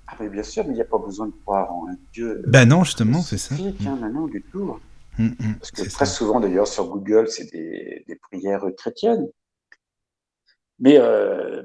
Ah 0.07 0.17
oui, 0.21 0.29
bien 0.29 0.45
sûr, 0.45 0.65
mais 0.65 0.71
il 0.71 0.77
n'y 0.77 0.81
a 0.81 0.87
pas 0.87 0.99
besoin 0.99 1.27
de 1.27 1.33
croire 1.45 1.73
en 1.73 1.89
un 1.89 1.97
Dieu. 2.13 2.43
Ben 2.47 2.67
non, 2.67 2.85
justement, 2.85 3.21
c'est 3.21 3.39
ça. 3.39 3.57
Hein, 3.57 4.11
non, 4.13 4.27
du 4.29 4.43
tout. 4.43 4.79
Mmh, 5.19 5.27
mmh, 5.27 5.55
Parce 5.59 5.71
que 5.73 5.91
très 5.91 6.07
souvent, 6.07 6.41
d'ailleurs, 6.41 6.69
sur 6.69 6.89
Google, 6.89 7.29
c'est 7.29 7.51
des, 7.53 8.19
prières 8.23 8.65
chrétiennes. 8.77 9.29
Mais 10.79 10.97
euh, 10.97 11.63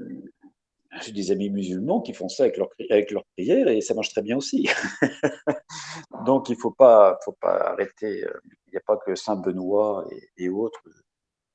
j'ai 1.01 1.11
des 1.11 1.31
amis 1.31 1.51
musulmans 1.51 2.01
qui 2.01 2.13
font 2.13 2.29
ça 2.29 2.43
avec 2.43 2.57
leurs 2.57 2.69
avec 2.89 3.13
prières 3.35 3.67
et 3.67 3.81
ça 3.81 3.93
marche 3.93 4.09
très 4.09 4.23
bien 4.23 4.37
aussi. 4.37 4.67
Donc, 6.25 6.49
il 6.49 6.53
ne 6.53 6.57
faut 6.57 6.71
pas, 6.71 7.19
faut 7.23 7.37
pas 7.39 7.71
arrêter. 7.71 8.23
Euh, 8.25 8.41
il 8.67 8.71
n'y 8.71 8.77
a 8.77 8.81
pas 8.85 8.97
que 8.97 9.13
Saint 9.13 9.35
Benoît 9.35 10.07
et, 10.37 10.49
autres 10.49 10.81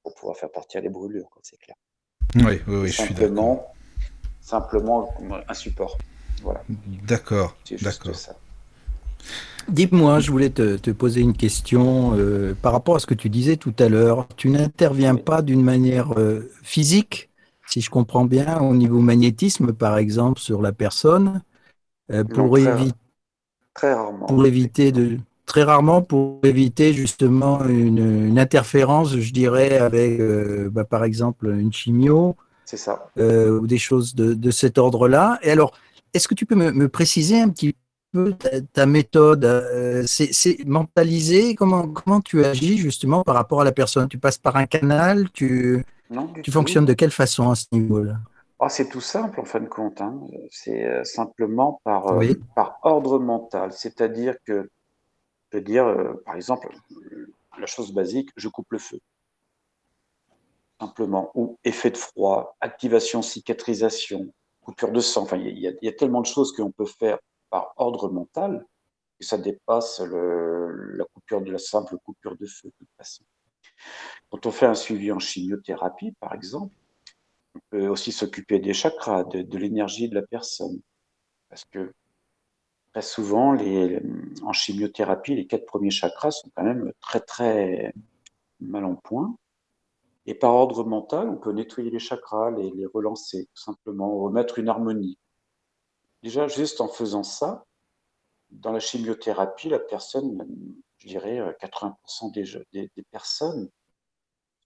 pour 0.04 0.14
pouvoir 0.14 0.36
faire 0.36 0.52
partir 0.52 0.80
les 0.80 0.88
brûlures, 0.88 1.28
c'est 1.42 1.58
clair. 1.58 1.76
Oui, 2.36 2.60
oui, 2.68 2.76
oui 2.76 2.88
je 2.88 3.02
suis 3.02 3.14
d'accord. 3.14 3.74
Simplement 4.40 5.12
un 5.48 5.54
support. 5.54 5.98
Voilà. 6.42 6.62
D'accord, 6.68 7.56
d'accord. 7.82 8.14
Dis-moi, 9.68 10.20
je 10.20 10.30
voulais 10.30 10.48
te, 10.48 10.90
poser 10.90 11.20
une 11.20 11.36
question 11.36 12.14
euh, 12.16 12.54
par 12.54 12.72
rapport 12.72 12.96
à 12.96 12.98
ce 13.00 13.06
que 13.06 13.14
tu 13.14 13.28
disais 13.28 13.56
tout 13.56 13.74
à 13.78 13.88
l'heure. 13.88 14.26
Tu 14.36 14.48
n'interviens 14.48 15.14
pas 15.14 15.42
d'une 15.42 15.62
manière 15.62 16.18
euh, 16.18 16.50
physique, 16.62 17.28
si 17.66 17.82
je 17.82 17.90
comprends 17.90 18.24
bien, 18.24 18.60
au 18.60 18.74
niveau 18.74 19.00
magnétisme, 19.00 19.72
par 19.74 19.98
exemple, 19.98 20.40
sur 20.40 20.62
la 20.62 20.72
personne, 20.72 21.42
euh, 22.10 22.24
pour, 22.24 22.56
éviter, 22.56 22.92
très 23.74 23.92
rarement. 23.92 24.26
pour 24.26 24.46
éviter 24.46 24.90
de 24.90 25.18
très 25.44 25.62
rarement 25.62 26.02
pour 26.02 26.40
éviter 26.42 26.92
justement 26.92 27.64
une, 27.64 28.38
interférence, 28.38 29.16
je 29.16 29.32
dirais, 29.32 29.78
avec, 29.78 30.20
bah, 30.70 30.84
par 30.84 31.04
exemple, 31.04 31.48
une 31.48 31.72
chimio. 31.72 32.36
Ça. 32.64 33.10
ou 33.16 33.66
des 33.66 33.78
choses 33.78 34.14
de, 34.14 34.50
cet 34.50 34.76
ordre-là. 34.76 35.38
Et 35.42 35.50
alors, 35.50 35.72
est-ce 36.12 36.28
que 36.28 36.34
tu 36.34 36.44
peux 36.44 36.54
me, 36.54 36.70
me 36.70 36.88
préciser 36.88 37.40
un 37.40 37.48
petit 37.48 37.72
peu 37.72 37.87
ta, 38.72 38.86
méthode 38.86 39.44
euh, 39.44 40.04
C'est 40.06 40.64
mentaliser 40.64 41.54
comment, 41.54 41.88
comment 41.88 42.20
tu 42.20 42.44
agis 42.44 42.78
justement 42.78 43.22
par 43.22 43.34
rapport 43.34 43.60
à 43.60 43.64
la 43.64 43.72
personne? 43.72 44.08
Tu 44.08 44.18
passes 44.18 44.38
par 44.38 44.56
un 44.56 44.66
canal 44.66 45.30
Tu, 45.32 45.84
tu 46.42 46.50
fonctionnes 46.50 46.86
de 46.86 46.94
quelle 46.94 47.10
façon 47.10 47.50
à 47.50 47.54
ce 47.54 47.66
niveau-là? 47.72 48.16
Ah, 48.60 48.68
C'est 48.68 48.88
tout 48.88 49.00
simple 49.00 49.40
en 49.40 49.44
fin 49.44 49.60
de 49.60 49.68
compte. 49.68 50.00
Hein. 50.00 50.20
C'est 50.50 50.84
euh, 50.84 51.04
simplement 51.04 51.80
par, 51.84 52.08
euh, 52.08 52.34
par 52.56 52.78
ordre 52.82 53.18
mental. 53.18 53.72
C'est-à-dire 53.72 54.34
que, 54.44 54.70
je 55.52 55.58
veux 55.58 55.64
dire, 55.64 55.86
par 56.24 56.34
exemple, 56.34 56.68
la 57.58 57.66
chose 57.66 57.92
basique, 57.92 58.30
je 58.36 58.48
coupe 58.48 58.70
le 58.70 58.78
feu. 58.78 58.98
Simplement. 60.80 61.30
Ou 61.34 61.58
effet 61.64 61.90
de 61.90 61.96
froid, 61.96 62.56
activation, 62.60 63.22
cicatrisation, 63.22 64.32
coupure 64.60 64.92
de 64.92 65.00
sang. 65.00 65.22
Enfin, 65.22 65.36
il 65.36 65.58
y, 65.58 65.76
y, 65.82 65.88
a 65.88 65.92
tellement 65.92 66.20
de 66.20 66.26
choses 66.26 66.52
qu'on 66.52 66.70
peut 66.70 66.86
faire 66.86 67.18
par 67.50 67.74
ordre 67.76 68.10
mental 68.10 68.66
que 69.18 69.26
ça 69.26 69.38
dépasse 69.38 70.00
la 70.00 71.04
coupure 71.12 71.42
de 71.42 71.50
la 71.50 71.58
simple 71.58 71.96
coupure 72.04 72.36
de 72.36 72.46
feu 72.46 72.68
de 72.68 72.74
toute 72.78 72.96
façon. 72.96 73.24
Quand 74.30 74.46
on 74.46 74.50
fait 74.50 74.66
un 74.66 74.74
suivi 74.74 75.10
en 75.12 75.18
chimiothérapie, 75.18 76.12
par 76.20 76.34
exemple, 76.34 76.74
on 77.54 77.60
peut 77.70 77.88
aussi 77.88 78.12
s'occuper 78.12 78.58
des 78.58 78.74
chakras, 78.74 79.24
de, 79.24 79.58
l'énergie 79.58 80.08
de 80.08 80.14
la 80.14 80.22
personne. 80.22 80.80
Parce 81.48 81.64
que 81.64 81.92
très 82.92 83.02
souvent, 83.02 83.52
les, 83.52 84.00
en 84.42 84.52
chimiothérapie, 84.52 85.34
les 85.34 85.46
quatre 85.46 85.66
premiers 85.66 85.90
chakras 85.90 86.30
sont 86.30 86.50
quand 86.54 86.64
même 86.64 86.92
très 87.00 87.20
très 87.20 87.94
mal 88.60 88.84
en 88.84 88.94
point. 88.94 89.36
Et 90.26 90.34
par 90.34 90.54
ordre 90.54 90.84
mental, 90.84 91.28
on 91.30 91.36
peut 91.36 91.52
nettoyer 91.52 91.90
les 91.90 91.98
chakras, 91.98 92.50
les, 92.50 92.70
les 92.70 92.86
relancer, 92.86 93.46
tout 93.54 93.62
simplement, 93.62 94.18
remettre 94.18 94.58
une 94.58 94.68
harmonie. 94.68 95.18
Déjà, 96.22 96.48
juste 96.48 96.80
en 96.80 96.88
faisant 96.88 97.22
ça, 97.22 97.64
dans 98.50 98.72
la 98.72 98.80
chimiothérapie, 98.80 99.68
la 99.68 99.78
personne, 99.78 100.44
je 100.98 101.08
dirais 101.08 101.38
80% 101.60 102.32
des, 102.32 102.44
des, 102.72 102.90
des, 102.96 103.02
personnes 103.10 103.70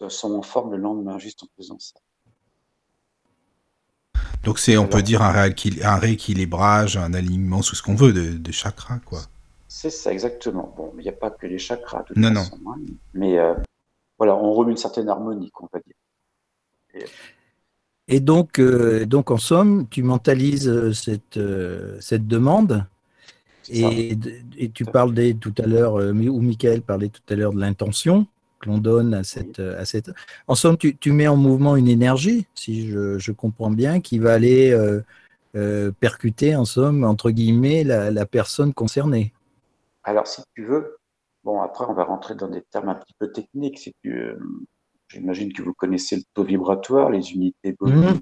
sont 0.09 0.35
en 0.35 0.43
forme 0.43 0.73
le 0.73 0.79
lendemain, 0.79 1.19
juste 1.19 1.43
en 1.43 1.47
faisant 1.57 1.79
ça. 1.79 2.01
Donc 4.45 4.59
c'est, 4.59 4.77
on 4.77 4.89
peut 4.89 5.03
dire, 5.03 5.23
un, 5.23 5.35
un, 5.35 5.97
rééquilibrage, 5.97 6.97
un 6.97 7.15
alignement, 7.15 7.63
sous 7.63 7.77
ce 7.77 7.83
qu'on 7.83 7.95
veut, 7.95 8.13
de, 8.13 8.37
de 8.37 8.53
chakras, 8.53 8.99
quoi. 9.05 9.21
C'est 9.69 9.91
ça, 9.91 10.13
exactement. 10.13 10.75
Bon, 10.77 10.93
il 10.99 11.03
n'y 11.03 11.09
a 11.09 11.13
pas 11.13 11.31
que 11.31 11.47
les 11.47 11.59
chakras, 11.59 12.05
de 12.11 12.19
non, 12.19 12.35
façon, 12.35 12.59
non. 12.59 12.73
Hein, 12.73 12.81
mais 13.15 13.39
euh, 13.39 13.55
voilà, 14.19 14.35
on 14.37 14.53
remet 14.53 14.73
une 14.73 14.77
certaine 14.77 15.09
harmonie, 15.09 15.51
on 15.61 15.69
va 15.73 15.81
dire. 15.81 15.95
Et, 16.95 17.05
Et 18.13 18.21
donc, 18.21 18.59
euh, 18.59 19.07
donc, 19.07 19.31
en 19.31 19.39
somme, 19.39 19.87
tu 19.89 20.03
mentalises 20.03 20.93
cette, 20.93 21.39
euh, 21.39 21.97
cette 21.99 22.27
demande 22.27 22.85
et, 23.71 24.19
et, 24.59 24.69
tu 24.69 24.85
parles 24.85 25.15
des, 25.15 25.35
tout 25.35 25.55
à 25.57 25.63
l'heure, 25.63 25.95
ou 25.95 26.41
Michael 26.41 26.83
parlait 26.83 27.09
tout 27.09 27.23
à 27.31 27.37
l'heure 27.37 27.55
de 27.55 27.61
l'intention 27.61 28.27
que 28.61 28.69
l'on 28.69 28.77
donne 28.77 29.15
à 29.15 29.25
cette, 29.25 29.61
à 29.61 29.87
cette. 29.87 30.11
En 30.47 30.55
somme, 30.55 30.77
tu, 30.77 30.95
tu, 30.97 31.13
mets 31.13 31.27
en 31.27 31.37
mouvement 31.37 31.75
une 31.75 31.89
énergie, 31.89 32.47
si 32.55 32.87
je, 32.87 33.19
je 33.19 33.33
comprends 33.33 33.71
bien, 33.71 34.01
qui 34.01 34.19
va 34.19 34.35
aller 34.35 34.73
euh, 34.73 35.01
euh, 35.57 35.91
percuter, 35.93 36.55
en 36.55 36.67
somme, 36.67 37.05
entre 37.05 37.31
guillemets, 37.31 37.83
la, 37.83 38.11
la, 38.11 38.27
personne 38.27 38.75
concernée. 38.75 39.33
Alors, 40.05 40.27
si 40.27 40.43
tu 40.55 40.67
veux, 40.67 40.99
bon, 41.45 41.63
après, 41.63 41.87
on 41.89 41.95
va 41.95 42.05
rentrer 42.05 42.35
dans 42.35 42.49
des 42.49 42.63
termes 42.63 42.91
un 42.91 42.95
petit 42.95 43.15
peu 43.19 43.33
techniques. 43.33 43.79
Si 43.79 43.95
tu, 44.03 44.13
euh, 44.13 44.39
j'imagine 45.13 45.53
que 45.53 45.63
vous 45.63 45.75
connaissez 45.75 46.17
le 46.17 46.23
taux 46.35 46.45
vibratoire, 46.45 47.11
les 47.11 47.33
unités 47.33 47.73
bovines. 47.79 48.21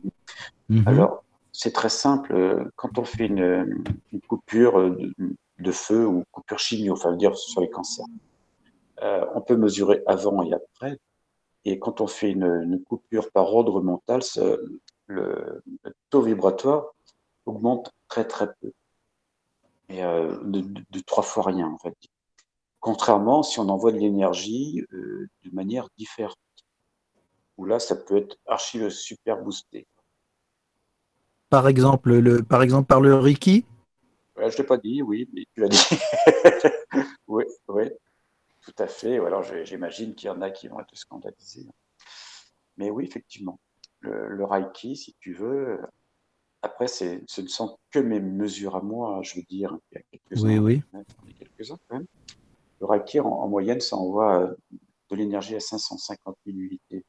Mmh. 0.69 0.81
Mmh. 0.81 0.89
Alors, 0.89 1.25
c'est 1.53 1.73
très 1.73 1.89
simple. 1.89 2.71
Quand 2.77 2.99
on 2.99 3.05
fait 3.05 3.27
une, 3.27 3.85
une 4.13 4.21
coupure 4.21 4.79
de, 4.91 5.13
de, 5.59 5.73
feu 5.73 6.07
ou 6.07 6.25
coupure 6.31 6.59
chimio, 6.59 6.93
enfin, 6.93 7.17
dire 7.17 7.37
sur 7.37 7.61
les 7.61 7.71
cancers, 7.71 8.07
euh, 9.03 9.25
on 9.35 9.41
peut 9.41 9.57
mesurer 9.57 10.03
avant 10.07 10.43
et 10.43 10.53
après. 10.53 10.99
Et 11.65 11.79
quand 11.79 12.01
on 12.01 12.07
fait 12.07 12.31
une, 12.31 12.45
une 12.65 12.83
coupure 12.83 13.31
par 13.31 13.53
ordre 13.55 13.83
mental, 13.83 14.21
le, 15.09 15.63
le, 15.83 15.95
taux 16.09 16.23
vibratoire 16.23 16.95
augmente 17.47 17.93
très 18.09 18.27
très 18.27 18.49
peu. 18.61 18.73
Et 19.89 20.05
euh, 20.05 20.37
de, 20.45 20.61
de, 20.61 20.83
de, 20.89 21.01
trois 21.01 21.23
fois 21.23 21.45
rien, 21.45 21.67
en 21.67 21.79
fait. 21.79 21.97
Contrairement 22.79 23.43
si 23.43 23.59
on 23.59 23.69
envoie 23.69 23.93
de 23.93 23.99
l'énergie 23.99 24.85
euh, 24.93 25.29
de 25.45 25.51
manière 25.55 25.89
différente. 25.99 26.37
Où 27.61 27.67
là, 27.67 27.79
ça 27.79 27.95
peut 27.95 28.17
être 28.17 28.39
archi 28.47 28.91
super 28.91 29.37
boosté. 29.37 29.87
Par 31.51 31.69
exemple, 31.69 32.15
le, 32.15 32.43
par 32.43 32.63
exemple 32.63 32.87
par 32.87 33.03
le 33.03 33.15
Reiki 33.15 33.67
Je 34.39 34.45
ne 34.45 34.51
l'ai 34.51 34.65
pas 34.65 34.79
dit, 34.79 35.03
oui, 35.03 35.29
mais 35.35 35.45
tu 35.53 35.61
l'as 35.61 35.69
dit. 35.69 35.77
oui, 37.27 37.45
oui. 37.69 37.91
Tout 38.63 38.73
à 38.79 38.87
fait. 38.87 39.19
Ou 39.19 39.27
alors 39.27 39.43
j'imagine 39.43 40.15
qu'il 40.15 40.29
y 40.29 40.31
en 40.31 40.41
a 40.41 40.51
qui 40.51 40.69
vont 40.69 40.81
être 40.81 40.97
scandalisés. 40.97 41.67
Mais 42.79 42.91
oui, 42.91 43.05
effectivement, 43.05 43.61
le, 43.99 44.29
le 44.29 44.45
Reiki, 44.47 44.97
si 44.97 45.15
tu 45.21 45.35
veux, 45.35 45.79
après, 46.63 46.89
ce 46.89 47.21
ne 47.43 47.47
sont 47.47 47.79
que 47.91 47.99
mes 47.99 48.21
mesures 48.21 48.75
à 48.75 48.81
moi, 48.81 49.21
je 49.23 49.35
veux 49.35 49.45
dire. 49.51 49.77
Il 49.93 49.97
y 49.97 49.99
a 49.99 50.03
quelques-uns. 50.11 50.49
Oui, 50.49 50.59
oui. 50.59 50.83
Quand 51.69 51.79
même. 51.91 52.07
Le 52.81 52.87
Reiki, 52.87 53.21
en, 53.21 53.29
en 53.29 53.49
moyenne, 53.49 53.83
ça 53.83 53.97
envoie 53.99 54.45
euh, 54.45 54.55
de 55.11 55.17
l'énergie 55.17 55.57
à 55.57 55.61
550 55.61 56.39
000 56.47 56.57
unités 56.57 57.05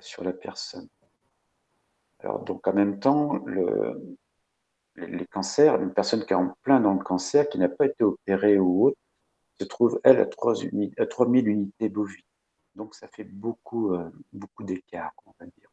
sur 0.00 0.22
la 0.22 0.32
personne. 0.32 0.88
Alors, 2.20 2.40
donc, 2.44 2.66
en 2.68 2.72
même 2.72 3.00
temps, 3.00 3.36
le, 3.46 4.16
les 4.96 5.26
cancers, 5.26 5.80
une 5.80 5.92
personne 5.92 6.24
qui 6.24 6.32
est 6.32 6.36
en 6.36 6.54
plein 6.62 6.80
dans 6.80 6.94
le 6.94 7.02
cancer, 7.02 7.48
qui 7.48 7.58
n'a 7.58 7.68
pas 7.68 7.86
été 7.86 8.04
opérée 8.04 8.58
ou 8.58 8.86
autre, 8.86 8.98
se 9.58 9.64
trouve, 9.64 10.00
elle, 10.04 10.20
à 10.20 10.26
3 10.26 10.62
uni 10.62 10.92
à 10.98 11.06
3000 11.06 11.48
unités 11.48 11.88
bovines. 11.88 12.22
Donc, 12.74 12.94
ça 12.94 13.08
fait 13.08 13.24
beaucoup, 13.24 13.94
euh, 13.94 14.10
beaucoup 14.32 14.62
d'écart, 14.62 15.12
on 15.26 15.32
va 15.38 15.46
dire. 15.46 15.70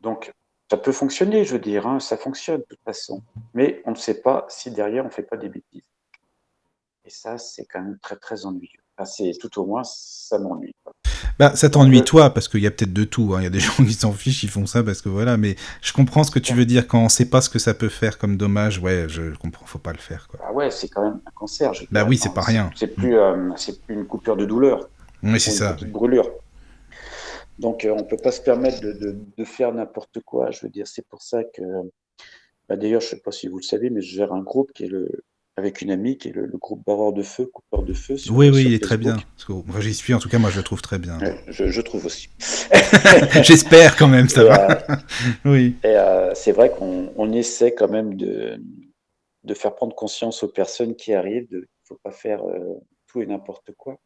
Donc, 0.00 0.32
ça 0.70 0.76
peut 0.76 0.92
fonctionner, 0.92 1.44
je 1.44 1.54
veux 1.54 1.60
dire, 1.60 1.86
hein, 1.86 2.00
ça 2.00 2.16
fonctionne 2.16 2.60
de 2.60 2.64
toute 2.64 2.82
façon. 2.82 3.22
Mais 3.54 3.82
on 3.84 3.90
ne 3.90 3.96
sait 3.96 4.22
pas 4.22 4.46
si 4.48 4.70
derrière, 4.70 5.04
on 5.04 5.08
ne 5.08 5.12
fait 5.12 5.22
pas 5.22 5.36
des 5.36 5.48
bêtises. 5.48 5.82
Et 7.04 7.10
ça, 7.10 7.36
c'est 7.36 7.66
quand 7.66 7.82
même 7.82 7.98
très, 7.98 8.16
très 8.16 8.46
ennuyeux. 8.46 8.80
Enfin, 8.96 9.10
tout 9.40 9.60
au 9.60 9.66
moins, 9.66 9.82
ça 9.84 10.38
m'ennuie. 10.38 10.74
Bah, 11.42 11.56
ça 11.56 11.68
t'ennuie 11.68 12.04
toi, 12.04 12.32
parce 12.32 12.46
qu'il 12.46 12.60
y 12.60 12.68
a 12.68 12.70
peut-être 12.70 12.92
de 12.92 13.02
tout. 13.02 13.32
Hein. 13.34 13.40
Il 13.40 13.42
y 13.42 13.46
a 13.48 13.50
des 13.50 13.58
gens 13.60 13.74
qui 13.84 13.94
s'en 13.94 14.12
fichent, 14.12 14.44
ils 14.44 14.48
font 14.48 14.64
ça 14.64 14.84
parce 14.84 15.02
que 15.02 15.08
voilà. 15.08 15.36
Mais 15.36 15.56
je 15.80 15.92
comprends 15.92 16.22
ce 16.22 16.30
que 16.30 16.38
tu 16.38 16.54
veux 16.54 16.64
dire 16.64 16.86
quand 16.86 17.02
on 17.02 17.08
sait 17.08 17.24
pas 17.28 17.40
ce 17.40 17.50
que 17.50 17.58
ça 17.58 17.74
peut 17.74 17.88
faire 17.88 18.16
comme 18.16 18.36
dommage. 18.36 18.78
Ouais, 18.78 19.06
je 19.08 19.34
comprends, 19.34 19.66
faut 19.66 19.80
pas 19.80 19.90
le 19.90 19.98
faire. 19.98 20.28
Quoi. 20.28 20.38
Ah 20.46 20.52
ouais, 20.52 20.70
c'est 20.70 20.86
quand 20.86 21.02
même 21.02 21.20
un 21.26 21.30
cancer. 21.32 21.72
Bah 21.90 22.04
oui, 22.08 22.16
c'est 22.16 22.32
pas 22.32 22.42
rien. 22.42 22.70
C'est 22.76 22.94
plus, 22.94 23.18
euh, 23.18 23.50
c'est 23.56 23.82
plus 23.82 23.96
une 23.96 24.06
coupure 24.06 24.36
de 24.36 24.44
douleur. 24.44 24.88
Oui, 25.24 25.40
c'est 25.40 25.50
ça. 25.50 25.76
Une 25.82 25.90
brûlure. 25.90 26.30
Donc, 27.58 27.84
euh, 27.84 27.92
on 27.98 28.04
peut 28.04 28.16
pas 28.16 28.30
se 28.30 28.40
permettre 28.40 28.80
de, 28.80 28.92
de, 28.92 29.16
de 29.36 29.44
faire 29.44 29.74
n'importe 29.74 30.20
quoi. 30.20 30.52
Je 30.52 30.60
veux 30.62 30.70
dire, 30.70 30.86
c'est 30.86 31.06
pour 31.08 31.22
ça 31.22 31.42
que. 31.42 31.62
Bah, 32.68 32.76
D'ailleurs, 32.76 33.00
je 33.00 33.08
sais 33.08 33.20
pas 33.20 33.32
si 33.32 33.48
vous 33.48 33.56
le 33.56 33.64
savez, 33.64 33.90
mais 33.90 34.00
je 34.00 34.14
gère 34.14 34.32
un 34.32 34.42
groupe 34.42 34.70
qui 34.72 34.84
est 34.84 34.88
le, 34.88 35.08
avec 35.56 35.82
une 35.82 35.90
amie 35.90 36.16
qui 36.16 36.28
est 36.28 36.32
le, 36.32 36.46
le 36.46 36.58
groupe 36.58 36.84
Barreur 36.86 37.12
de 37.12 37.22
Feu, 37.22 37.46
Coupeur 37.46 37.82
de 37.82 37.92
Feu. 37.92 38.16
Sur, 38.16 38.34
oui, 38.34 38.48
oui, 38.48 38.64
il 38.64 38.74
est 38.74 38.82
très 38.82 38.96
bien. 38.96 39.16
Moi, 39.48 39.80
j'y 39.80 39.94
suis, 39.94 40.14
en 40.14 40.18
tout 40.18 40.28
cas, 40.28 40.38
moi, 40.38 40.50
je 40.50 40.56
le 40.56 40.62
trouve 40.62 40.80
très 40.80 40.98
bien. 40.98 41.18
Je, 41.48 41.68
je, 41.68 41.80
trouve 41.80 42.06
aussi. 42.06 42.30
J'espère 43.42 43.96
quand 43.96 44.08
même, 44.08 44.28
ça 44.28 44.42
et, 44.42 44.48
va. 44.48 44.70
Euh, 44.90 44.96
oui. 45.44 45.76
Et 45.84 45.88
euh, 45.88 46.34
c'est 46.34 46.52
vrai 46.52 46.70
qu'on 46.70 47.12
on 47.16 47.32
essaie 47.32 47.74
quand 47.74 47.88
même 47.88 48.16
de, 48.16 48.62
de 49.44 49.54
faire 49.54 49.74
prendre 49.74 49.94
conscience 49.94 50.42
aux 50.42 50.48
personnes 50.48 50.96
qui 50.96 51.12
arrivent 51.12 51.46
qu'il 51.48 51.58
ne 51.58 51.64
faut 51.84 52.00
pas 52.02 52.12
faire 52.12 52.42
euh, 52.44 52.80
tout 53.06 53.20
et 53.20 53.26
n'importe 53.26 53.72
quoi. 53.76 54.00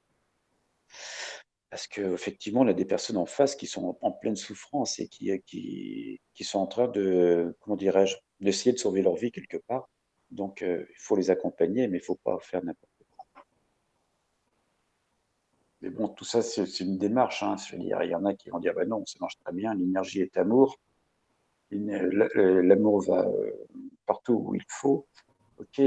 Parce 1.71 1.87
qu'effectivement, 1.87 2.61
on 2.63 2.69
a 2.69 2.73
des 2.73 2.85
personnes 2.85 3.19
en 3.19 3.27
face 3.27 3.55
qui 3.55 3.67
sont 3.67 3.99
en 4.01 4.13
pleine 4.13 4.37
souffrance 4.37 4.99
et 4.99 5.09
qui, 5.09 5.31
qui, 5.47 6.21
qui 6.35 6.45
sont 6.45 6.59
en 6.59 6.67
train 6.67 6.89
de, 6.89 7.57
comment 7.61 7.77
dirais-je, 7.77 8.17
d'essayer 8.41 8.73
de 8.73 8.79
sauver 8.79 9.03
leur 9.03 9.15
vie 9.15 9.31
quelque 9.31 9.59
part. 9.69 9.89
Donc, 10.31 10.63
euh, 10.63 10.85
il 10.91 10.99
faut 10.99 11.17
les 11.17 11.31
accompagner, 11.31 11.89
mais 11.89 11.99
il 11.99 12.01
ne 12.01 12.05
faut 12.05 12.17
pas 12.17 12.39
faire 12.41 12.65
n'importe 12.65 12.91
quoi. 13.15 13.45
Mais 15.83 15.91
bon, 15.91 16.09
tout 16.09 16.25
ça, 16.25 16.43
c'est 16.43 16.81
une 16.81 16.99
démarche. 16.99 17.43
Hein. 17.43 17.57
Dire, 17.75 18.03
il 18.03 18.11
y 18.11 18.15
en 18.15 18.25
a 18.25 18.35
qui 18.35 18.51
vont 18.51 18.59
dire, 18.59 18.75
bah 18.75 18.85
non, 18.85 19.05
ça 19.07 19.19
marche 19.21 19.39
très 19.45 19.53
bien, 19.53 19.75
l'énergie 19.75 20.21
est 20.21 20.37
amour. 20.37 20.79
L'amour 21.71 23.03
va 23.03 23.27
euh, 23.27 23.51
partout 24.07 24.45
où 24.47 24.55
il 24.55 24.65
faut. 24.69 25.07
Ok, 25.59 25.81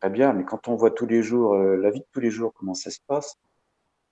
très 0.00 0.10
bien, 0.10 0.32
mais 0.32 0.44
quand 0.44 0.68
on 0.68 0.76
voit 0.76 0.90
tous 0.90 1.06
les 1.06 1.22
jours, 1.22 1.54
euh, 1.54 1.76
la 1.76 1.90
vie 1.90 2.00
de 2.00 2.06
tous 2.12 2.20
les 2.20 2.30
jours, 2.30 2.52
comment 2.54 2.74
ça 2.74 2.90
se 2.90 2.98
passe, 3.06 3.36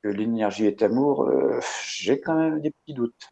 que 0.02 0.08
l'énergie 0.08 0.66
est 0.66 0.82
amour, 0.82 1.24
euh, 1.24 1.60
j'ai 1.86 2.20
quand 2.20 2.36
même 2.36 2.60
des 2.60 2.70
petits 2.70 2.94
doutes. 2.94 3.30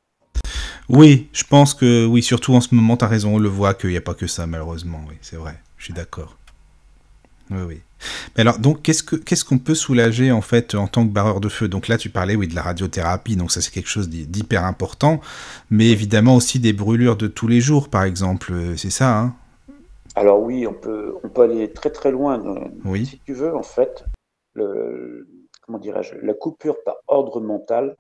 Oui, 0.89 1.29
je 1.33 1.45
pense 1.45 1.75
que, 1.75 2.07
oui, 2.07 2.23
surtout 2.23 2.53
en 2.55 2.61
ce 2.61 2.75
moment, 2.75 2.97
tu 2.97 3.05
as 3.05 3.09
raison, 3.09 3.37
on 3.37 3.39
le 3.39 3.49
voit 3.49 3.75
qu'il 3.75 3.91
n'y 3.91 3.97
a 3.97 4.03
pas 4.03 4.15
que 4.15 4.27
ça, 4.27 4.47
malheureusement, 4.47 5.01
oui, 5.09 5.17
c'est 5.23 5.37
vrai. 5.37 5.55
Je 5.83 5.87
suis 5.87 5.95
d'accord. 5.95 6.37
Oui, 7.51 7.59
oui. 7.67 7.81
Mais 8.37 8.43
alors, 8.43 8.61
donc, 8.61 8.83
qu'est-ce 8.83 9.03
qu'on 9.03 9.17
qu 9.17 9.35
qu'on 9.45 9.59
peut 9.59 9.75
soulager, 9.75 10.31
en 10.31 10.41
fait, 10.41 10.77
en 10.77 10.87
tant 10.87 11.05
que 11.05 11.13
barreur 11.13 11.41
de 11.41 11.49
feu? 11.49 11.67
Donc 11.67 11.89
là, 11.89 11.99
tu 11.99 12.09
parlais, 12.09 12.37
oui, 12.37 12.47
de 12.47 12.55
la 12.55 12.63
radiothérapie, 12.63 13.35
donc 13.35 13.51
ça, 13.51 13.61
c'est 13.61 13.73
quelque 13.73 13.89
chose 13.89 14.09
d'hyper 14.09 14.65
important, 14.65 15.21
mais 15.71 15.89
évidemment 15.91 16.37
aussi 16.37 16.61
des 16.61 16.73
brûlures 16.73 17.17
de 17.17 17.27
tous 17.27 17.49
les 17.49 17.61
jours, 17.61 17.89
par 17.89 18.05
exemple, 18.05 18.53
c'est 18.77 18.91
ça, 18.91 19.19
hein? 19.19 19.35
Alors 20.15 20.41
oui, 20.41 20.69
on 20.69 20.73
peut, 20.73 21.17
on 21.25 21.29
peut 21.29 21.43
aller 21.43 21.73
très 21.73 21.91
très 21.91 22.13
loin. 22.13 22.41
Oui. 22.85 23.07
Si 23.07 23.19
tu 23.27 23.33
veux, 23.33 23.53
en 23.53 23.65
fait, 23.65 24.05
le, 24.55 25.27
comment 25.63 25.81
dirais-je, 25.81 26.15
la 26.25 26.35
coupure 26.35 26.77
par 26.85 26.95
ordre 27.09 27.41
mental, 27.41 27.97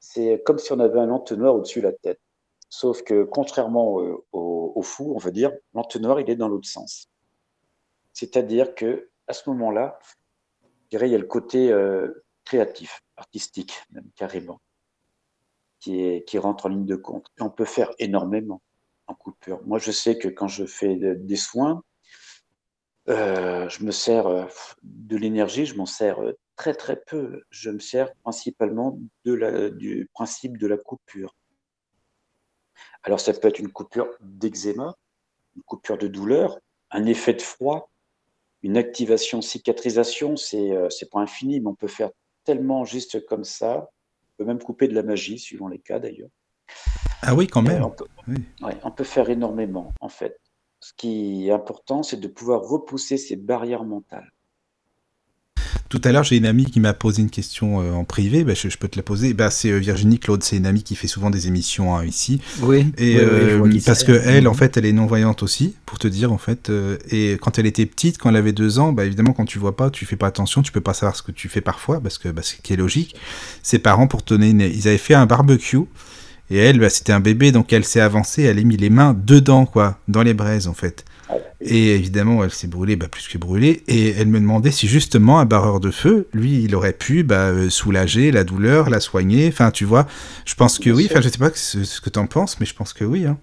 c'est 0.00 0.42
comme 0.46 0.58
si 0.58 0.72
on 0.72 0.80
avait 0.80 1.00
un 1.00 1.10
entonnoir 1.10 1.54
au-dessus 1.54 1.80
de 1.80 1.88
la 1.88 1.92
tête. 1.92 2.18
Sauf 2.76 3.04
que 3.04 3.22
contrairement 3.22 4.00
au, 4.32 4.82
fou, 4.82 5.12
on 5.14 5.18
va 5.18 5.30
dire, 5.30 5.52
l'entonnoir, 5.74 6.18
il 6.18 6.28
est 6.28 6.34
dans 6.34 6.48
l'autre 6.48 6.66
sens. 6.66 7.08
C'est-à-dire 8.12 8.74
que 8.74 9.10
à 9.28 9.32
ce 9.32 9.48
moment-là, 9.50 10.00
il 10.90 11.06
y 11.06 11.14
a 11.14 11.18
le 11.18 11.24
côté 11.24 11.70
euh, 11.70 12.24
créatif, 12.44 13.00
artistique, 13.16 13.74
même 13.92 14.10
carrément, 14.16 14.60
qui, 15.78 16.24
rentre 16.36 16.66
en 16.66 16.70
ligne 16.70 16.84
de 16.84 16.96
compte. 16.96 17.28
On 17.38 17.48
peut 17.48 17.64
faire 17.64 17.92
énormément 18.00 18.60
en 19.06 19.14
coupure. 19.14 19.64
Moi, 19.64 19.78
je 19.78 19.92
sais 19.92 20.18
que 20.18 20.26
quand 20.26 20.48
je 20.48 20.66
fais 20.66 20.96
de, 20.96 21.14
des 21.14 21.36
soins, 21.36 21.84
euh, 23.08 23.68
je 23.68 23.84
me 23.84 23.92
sers 23.92 24.26
euh, 24.26 24.46
de 24.82 25.16
l'énergie, 25.16 25.64
je 25.64 25.76
m'en 25.76 25.86
sers 25.86 26.18
très 26.56 26.74
très 26.74 26.96
peu. 26.96 27.44
Je 27.50 27.70
me 27.70 27.78
sers 27.78 28.12
principalement 28.16 28.98
du 29.24 30.10
principe 30.12 30.58
de 30.58 30.66
la 30.66 30.76
coupure. 30.76 31.36
Alors, 33.02 33.20
ça 33.20 33.32
peut 33.32 33.48
être 33.48 33.58
une 33.58 33.72
coupure 33.72 34.08
d'eczéma, 34.20 34.94
une 35.56 35.62
coupure 35.62 35.98
de 35.98 36.08
douleur, 36.08 36.58
un 36.90 37.06
effet 37.06 37.34
de 37.34 37.42
froid, 37.42 37.90
une 38.62 38.76
activation, 38.76 39.42
cicatrisation, 39.42 40.36
c'est 40.36 40.72
euh, 40.72 40.88
c'est 40.88 41.10
pas 41.10 41.20
infini, 41.20 41.60
mais 41.60 41.68
on 41.68 41.74
peut 41.74 41.88
faire 41.88 42.10
tellement 42.44 42.84
juste 42.84 43.24
comme 43.26 43.44
ça. 43.44 43.90
On 44.32 44.36
peut 44.38 44.44
même 44.44 44.58
couper 44.58 44.88
de 44.88 44.94
la 44.94 45.02
magie, 45.02 45.38
suivant 45.38 45.68
les 45.68 45.78
cas 45.78 45.98
d'ailleurs. 45.98 46.30
Ah 47.22 47.34
oui, 47.34 47.46
quand 47.46 47.62
même. 47.62 47.84
on, 47.84 47.90
peut, 47.90 48.06
on 48.82 48.90
peut 48.90 49.04
faire 49.04 49.30
énormément, 49.30 49.92
en 50.00 50.08
fait. 50.08 50.40
Ce 50.80 50.92
qui 50.94 51.48
est 51.48 51.50
important, 51.50 52.02
c'est 52.02 52.18
de 52.18 52.28
pouvoir 52.28 52.62
repousser 52.62 53.16
ces 53.16 53.36
barrières 53.36 53.84
mentales. 53.84 54.30
Tout 55.94 56.00
à 56.02 56.10
l'heure, 56.10 56.24
j'ai 56.24 56.36
une 56.36 56.46
amie 56.46 56.64
qui 56.64 56.80
m'a 56.80 56.92
posé 56.92 57.22
une 57.22 57.30
question 57.30 57.80
euh, 57.80 57.92
en 57.92 58.02
privé. 58.02 58.42
Bah, 58.42 58.54
je, 58.54 58.76
peux 58.76 58.88
te 58.88 58.96
la 58.96 59.04
poser. 59.04 59.32
Bah, 59.32 59.48
c'est 59.50 59.70
euh, 59.70 59.78
Virginie 59.78 60.18
Claude. 60.18 60.42
C'est 60.42 60.56
une 60.56 60.66
amie 60.66 60.82
qui 60.82 60.96
fait 60.96 61.06
souvent 61.06 61.30
des 61.30 61.46
émissions 61.46 61.96
hein, 61.96 62.04
ici. 62.04 62.40
Oui. 62.62 62.88
Et 62.98 63.18
euh, 63.20 63.64
parce 63.86 64.02
que 64.02 64.10
elle, 64.10 64.48
en 64.48 64.54
fait, 64.54 64.76
elle 64.76 64.86
est 64.86 64.92
non 64.92 65.06
voyante 65.06 65.44
aussi, 65.44 65.76
pour 65.86 66.00
te 66.00 66.08
dire 66.08 66.32
en 66.32 66.38
fait. 66.38 66.68
et 67.12 67.38
quand 67.40 67.60
elle 67.60 67.66
était 67.66 67.86
petite, 67.86 68.18
quand 68.18 68.30
elle 68.30 68.34
avait 68.34 68.52
deux 68.52 68.80
ans, 68.80 68.92
bah, 68.92 69.04
évidemment, 69.04 69.34
quand 69.34 69.44
tu 69.44 69.60
vois 69.60 69.76
pas, 69.76 69.88
tu 69.88 70.04
fais 70.04 70.16
pas 70.16 70.26
attention, 70.26 70.62
tu 70.62 70.72
peux 70.72 70.80
pas 70.80 70.94
savoir 70.94 71.14
ce 71.14 71.22
que 71.22 71.30
tu 71.30 71.48
fais 71.48 71.60
parfois, 71.60 72.00
parce 72.00 72.18
que 72.18 72.28
bah, 72.28 72.42
ce 72.42 72.56
qui 72.60 72.72
est 72.72 72.76
logique. 72.76 73.14
Ses 73.62 73.78
parents, 73.78 74.08
pour 74.08 74.22
donner, 74.22 74.50
une... 74.50 74.62
ils 74.62 74.88
avaient 74.88 74.98
fait 74.98 75.14
un 75.14 75.26
barbecue. 75.26 75.78
Et 76.50 76.56
elle, 76.56 76.80
bah, 76.80 76.90
c'était 76.90 77.12
un 77.12 77.20
bébé, 77.20 77.52
donc 77.52 77.72
elle 77.72 77.84
s'est 77.84 78.00
avancée, 78.00 78.42
elle 78.42 78.58
a 78.58 78.62
mis 78.64 78.76
les 78.76 78.90
mains 78.90 79.16
dedans, 79.16 79.64
quoi, 79.64 80.00
dans 80.08 80.24
les 80.24 80.34
braises, 80.34 80.66
en 80.66 80.74
fait. 80.74 81.04
Et 81.60 81.94
évidemment, 81.94 82.44
elle 82.44 82.50
s'est 82.50 82.66
brûlée, 82.66 82.96
bah, 82.96 83.08
plus 83.08 83.28
que 83.28 83.38
brûlée. 83.38 83.82
Et 83.88 84.10
elle 84.10 84.28
me 84.28 84.38
demandait 84.38 84.70
si 84.70 84.86
justement 84.86 85.38
un 85.38 85.46
barreur 85.46 85.80
de 85.80 85.90
feu, 85.90 86.28
lui, 86.32 86.62
il 86.62 86.74
aurait 86.74 86.92
pu 86.92 87.22
bah, 87.22 87.48
euh, 87.48 87.70
soulager 87.70 88.30
la 88.30 88.44
douleur, 88.44 88.90
la 88.90 89.00
soigner. 89.00 89.48
Enfin, 89.48 89.70
tu 89.70 89.84
vois, 89.84 90.06
je 90.44 90.54
pense 90.54 90.78
que 90.78 90.90
oui. 90.90 91.08
Enfin, 91.10 91.20
je 91.20 91.28
sais 91.28 91.38
pas 91.38 91.50
ce, 91.54 92.00
que 92.00 92.10
tu 92.10 92.18
en 92.18 92.26
penses, 92.26 92.60
mais 92.60 92.66
je 92.66 92.74
pense 92.74 92.92
que 92.92 93.04
oui. 93.04 93.24
Hein. 93.24 93.38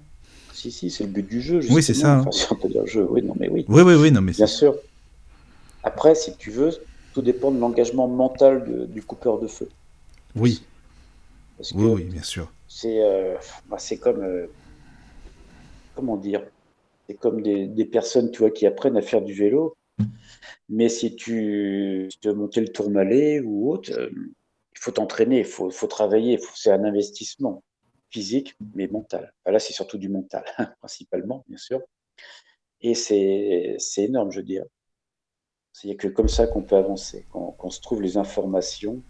Si, 0.54 0.72
si, 0.72 0.92
c'est 0.92 1.06
le 1.06 1.10
but 1.10 1.28
du 1.28 1.42
jeu. 1.42 1.62
Oui, 1.70 1.82
c'est 1.82 1.96
ça. 1.96 2.20
Enfin, 2.20 2.32
si 2.32 2.46
on 2.52 2.56
peut 2.56 2.70
dire 2.70 2.86
jeu, 2.86 3.08
oui, 3.10 3.24
non, 3.24 3.36
mais 3.40 3.50
oui. 3.50 3.66
Oui, 3.68 3.82
oui, 3.82 3.96
oui, 3.96 4.12
non, 4.12 4.22
mais 4.22 4.34
Bien 4.34 4.48
sûr. 4.48 4.76
Après, 5.84 6.14
si 6.14 6.36
tu 6.38 6.52
veux, 6.52 6.72
tout 7.14 7.24
dépend 7.24 7.50
de 7.50 7.60
l'engagement 7.60 8.08
mental 8.08 8.88
du 8.90 9.02
coupeur 9.02 9.40
de 9.40 9.48
feu. 9.48 9.68
Oui. 10.36 10.64
oui, 11.74 11.86
oui, 11.86 12.04
bien 12.04 12.24
sûr. 12.24 12.52
C'est 12.68 13.02
euh, 13.02 13.36
bah, 13.70 13.78
comme. 14.00 14.22
Euh, 14.22 14.46
comment 15.96 16.18
dire 16.18 16.42
c'est 17.12 17.18
comme 17.18 17.42
des, 17.42 17.86
personnes, 17.86 18.32
tu 18.32 18.40
vois, 18.40 18.52
qui 18.52 18.66
apprennent 18.66 18.96
à 18.96 19.02
faire 19.02 19.22
du 19.22 19.34
vélo. 19.34 19.76
Mais 20.70 20.88
si 20.88 21.16
tu, 21.16 22.10
veux 22.24 22.34
monter 22.34 22.62
le 22.62 22.70
tourmalet 22.70 23.42
ou 23.42 23.70
autre, 23.70 23.92
euh, 23.92 24.10
il 24.10 24.80
faut 24.80 24.92
t'entraîner, 24.92 25.40
il 25.40 25.46
faut, 25.46 25.70
travailler. 25.88 26.40
C'est 26.56 26.72
un 26.72 26.86
investissement 26.86 27.64
physique, 28.10 28.56
mais 28.76 28.88
mental. 28.88 29.34
là, 29.46 29.60
c'est 29.60 29.74
surtout 29.74 29.98
du 29.98 30.08
mental, 30.08 30.46
principalement, 30.80 31.44
bien 31.50 31.58
sûr. 31.58 31.82
Et 32.80 32.96
c'est 32.96 33.78
énorme, 33.98 34.32
je 34.32 34.38
veux 34.38 34.46
dire. 34.46 34.64
Il 35.84 35.88
n'y 35.88 35.94
a 35.94 35.98
que 35.98 36.08
comme 36.08 36.30
ça 36.30 36.48
qu'on 36.48 36.62
peut 36.62 36.78
avancer, 36.78 37.26
qu'on 37.32 37.70
se 37.70 37.82
trouve 37.82 38.02
les 38.02 38.18
informations 38.18 39.02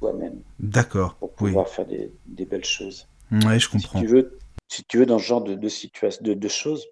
soi-même. 0.00 0.40
D'accord. 0.58 1.14
Pour 1.14 1.32
pouvoir 1.32 1.68
faire 1.68 1.86
des, 1.86 2.44
belles 2.44 2.64
choses. 2.64 3.06
Oui, 3.30 3.58
je 3.58 3.68
comprends. 3.68 4.00
Si 4.00 4.06
tu 4.06 4.10
veux, 4.10 4.38
si 4.68 4.84
tu 4.84 4.98
veux, 4.98 5.06
dans 5.06 5.18
ce 5.18 5.24
genre 5.24 5.42
de, 5.42 5.68
situation, 5.68 6.22
de, 6.22 6.48
choses, 6.48 6.86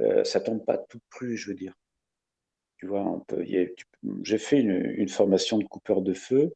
euh, 0.00 0.24
ça 0.24 0.40
tombe 0.40 0.64
pas 0.64 0.78
tout 0.78 1.00
cru, 1.10 1.36
je 1.36 1.48
veux 1.48 1.56
dire. 1.56 1.74
Tu 2.78 2.86
vois, 2.86 3.24
j'ai 4.22 4.38
fait 4.38 4.60
une, 4.60 5.08
formation 5.08 5.58
de 5.58 5.64
coupeur 5.64 6.02
de 6.02 6.12
feu. 6.12 6.52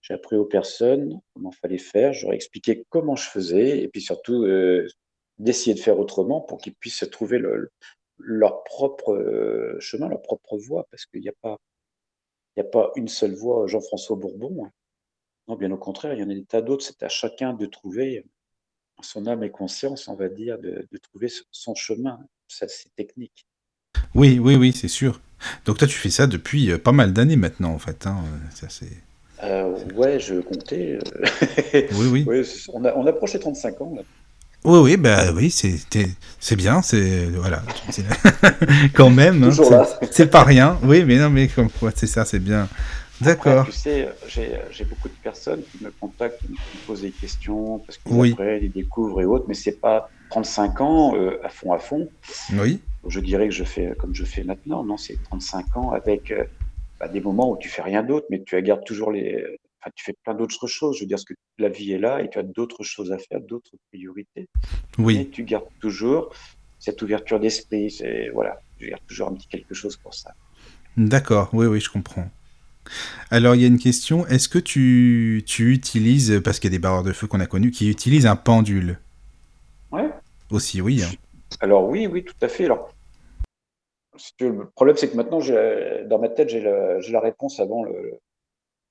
J'ai 0.00 0.14
appris 0.14 0.36
aux 0.36 0.44
personnes 0.44 1.20
comment 1.34 1.52
fallait 1.52 1.78
faire. 1.78 2.12
J'aurais 2.12 2.36
expliqué 2.36 2.84
comment 2.88 3.16
je 3.16 3.28
faisais 3.28 3.80
et 3.80 3.88
puis 3.88 4.00
surtout 4.00 4.44
euh, 4.44 4.86
d'essayer 5.38 5.74
de 5.74 5.80
faire 5.80 5.98
autrement 5.98 6.40
pour 6.40 6.58
qu'ils 6.58 6.74
puissent 6.74 7.08
trouver 7.10 7.40
leur 8.18 8.64
propre 8.64 9.14
euh, 9.14 9.76
chemin, 9.80 10.08
leur 10.08 10.22
propre 10.22 10.58
voie, 10.58 10.86
parce 10.90 11.06
qu'il 11.06 11.20
n'y 11.20 11.28
a 11.28 11.34
pas, 11.40 11.58
il 12.56 12.60
a 12.60 12.64
pas 12.64 12.92
une 12.96 13.08
seule 13.08 13.34
voie 13.34 13.66
Jean-François 13.66 14.16
Bourbon. 14.16 14.66
Hein. 14.66 14.70
Non, 15.48 15.56
bien 15.56 15.70
au 15.72 15.78
contraire, 15.78 16.14
il 16.14 16.20
y 16.20 16.22
en 16.22 16.30
a 16.30 16.34
des 16.34 16.44
tas 16.44 16.62
d'autres. 16.62 16.84
C'est 16.84 17.02
à 17.02 17.08
chacun 17.08 17.54
de 17.54 17.66
trouver 17.66 18.24
son 19.00 19.26
âme 19.26 19.42
et 19.42 19.50
conscience, 19.50 20.08
on 20.08 20.14
va 20.14 20.28
dire, 20.28 20.58
de, 20.58 20.86
trouver 21.02 21.28
son 21.50 21.74
chemin. 21.74 22.18
Ça, 22.48 22.66
c'est 22.68 22.94
technique. 22.94 23.46
Oui, 24.14 24.38
oui, 24.38 24.56
oui, 24.56 24.72
c'est 24.72 24.88
sûr. 24.88 25.20
Donc 25.64 25.78
toi, 25.78 25.88
tu 25.88 25.94
fais 25.94 26.10
ça 26.10 26.26
depuis 26.26 26.70
euh, 26.70 26.78
pas 26.78 26.92
mal 26.92 27.12
d'années 27.12 27.36
maintenant, 27.36 27.72
en 27.72 27.78
fait. 27.78 28.06
Hein. 28.06 28.22
Ça, 28.54 28.68
c'est... 28.68 28.90
Euh, 29.42 29.74
ouais, 29.94 30.20
je 30.20 30.40
comptais. 30.40 30.98
Euh, 30.98 31.88
oui, 31.94 32.24
oui. 32.26 32.44
on, 32.72 32.84
a, 32.84 32.94
on 32.94 33.06
approche 33.06 33.32
les 33.32 33.40
35 33.40 33.80
ans. 33.80 33.94
Là. 33.96 34.02
Oui, 34.64 34.78
oui, 34.78 34.96
bah 34.96 35.32
oui, 35.34 35.50
c'est, 35.50 35.74
c'est 36.38 36.54
bien, 36.54 36.82
c'est 36.82 37.26
voilà, 37.26 37.64
quand 38.94 39.10
même. 39.10 39.42
Hein, 39.42 39.48
Toujours 39.48 39.66
c'est, 39.66 39.74
là. 39.74 39.88
c'est 40.12 40.30
pas 40.30 40.44
rien. 40.44 40.78
Oui, 40.84 41.04
mais 41.04 41.18
non, 41.18 41.30
mais 41.30 41.48
comme 41.48 41.68
quoi, 41.68 41.90
c'est 41.92 42.06
ça, 42.06 42.24
c'est 42.24 42.38
bien. 42.38 42.68
D'accord. 43.22 43.66
Tu 43.66 43.72
sais, 43.72 44.08
j'ai 44.26 44.84
beaucoup 44.84 45.08
de 45.08 45.14
personnes 45.22 45.62
qui 45.70 45.84
me 45.84 45.90
contactent, 45.90 46.40
qui 46.40 46.52
me 46.52 46.86
posent 46.86 47.02
des 47.02 47.10
questions 47.10 47.78
parce 47.80 47.98
qu'ils 47.98 48.32
apprennent, 48.32 48.64
ils 48.64 48.72
découvrent 48.72 49.20
et 49.20 49.24
autres, 49.24 49.44
mais 49.48 49.54
c'est 49.54 49.80
pas 49.80 50.10
35 50.30 50.80
ans 50.80 51.16
euh, 51.16 51.38
à 51.44 51.48
fond 51.48 51.72
à 51.72 51.78
fond. 51.78 52.08
Oui. 52.54 52.80
Je 53.06 53.20
dirais 53.20 53.48
que 53.48 53.54
je 53.54 53.64
fais 53.64 53.94
comme 53.98 54.14
je 54.14 54.24
fais 54.24 54.44
maintenant. 54.44 54.84
Non, 54.84 54.96
c'est 54.96 55.22
35 55.24 55.76
ans 55.76 55.90
avec 55.90 56.30
euh, 56.30 56.44
bah, 56.98 57.08
des 57.08 57.20
moments 57.20 57.50
où 57.50 57.58
tu 57.58 57.68
fais 57.68 57.82
rien 57.82 58.02
d'autre, 58.02 58.26
mais 58.30 58.42
tu 58.42 58.60
gardes 58.62 58.84
toujours 58.84 59.12
les. 59.12 59.44
Enfin, 59.80 59.90
tu 59.94 60.04
fais 60.04 60.14
plein 60.24 60.34
d'autres 60.34 60.66
choses. 60.66 60.96
Je 60.96 61.02
veux 61.02 61.08
dire, 61.08 61.18
que 61.26 61.34
la 61.58 61.68
vie 61.68 61.92
est 61.92 61.98
là 61.98 62.22
et 62.22 62.30
tu 62.30 62.38
as 62.38 62.44
d'autres 62.44 62.84
choses 62.84 63.12
à 63.12 63.18
faire, 63.18 63.40
d'autres 63.40 63.72
priorités. 63.90 64.48
Oui. 64.98 65.18
Mais 65.18 65.26
tu 65.26 65.44
gardes 65.44 65.68
toujours 65.80 66.32
cette 66.78 67.02
ouverture 67.02 67.40
d'esprit. 67.40 68.00
Voilà, 68.32 68.58
tu 68.78 68.88
gardes 68.88 69.06
toujours 69.06 69.28
un 69.28 69.34
petit 69.34 69.48
quelque 69.48 69.74
chose 69.74 69.96
pour 69.96 70.14
ça. 70.14 70.32
D'accord. 70.96 71.50
Oui, 71.52 71.66
oui, 71.66 71.80
je 71.80 71.90
comprends. 71.90 72.30
Alors, 73.30 73.54
il 73.54 73.62
y 73.62 73.64
a 73.64 73.68
une 73.68 73.78
question. 73.78 74.26
Est-ce 74.26 74.48
que 74.48 74.58
tu, 74.58 75.42
tu 75.46 75.72
utilises, 75.72 76.40
parce 76.44 76.58
qu'il 76.58 76.70
y 76.70 76.74
a 76.74 76.76
des 76.76 76.82
barreurs 76.82 77.02
de 77.02 77.12
feu 77.12 77.26
qu'on 77.26 77.40
a 77.40 77.46
connus, 77.46 77.70
qui 77.70 77.90
utilisent 77.90 78.26
un 78.26 78.36
pendule? 78.36 78.98
Ouais. 79.90 80.10
Aussi, 80.50 80.80
oui. 80.80 81.02
Hein. 81.02 81.10
Alors, 81.60 81.88
oui, 81.88 82.06
oui, 82.06 82.24
tout 82.24 82.34
à 82.42 82.48
fait. 82.48 82.66
Alors, 82.66 82.90
le 84.40 84.70
problème, 84.70 84.96
c'est 84.96 85.10
que 85.10 85.16
maintenant, 85.16 85.38
dans 85.38 86.18
ma 86.18 86.28
tête, 86.28 86.48
j'ai 86.48 86.60
la, 86.60 86.98
la, 86.98 87.20
réponse 87.20 87.60
avant, 87.60 87.84
le, 87.84 88.20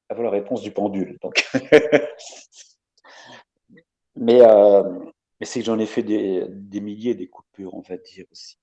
avant 0.10 0.24
la 0.24 0.32
réponse 0.32 0.62
du 0.62 0.72
pendule. 0.72 1.18
Donc... 1.22 1.48
mais 4.16 4.42
euh, 4.42 4.84
mais 5.40 5.48
c'est 5.48 5.60
que 5.60 5.66
j'en 5.66 5.80
ai 5.80 5.88
fait 5.88 6.04
des, 6.04 6.46
des, 6.50 6.82
milliers 6.82 7.16
des 7.16 7.28
coupures, 7.28 7.74
on 7.74 7.82
va 7.82 7.98
dire 7.98 8.26
aussi. 8.32 8.60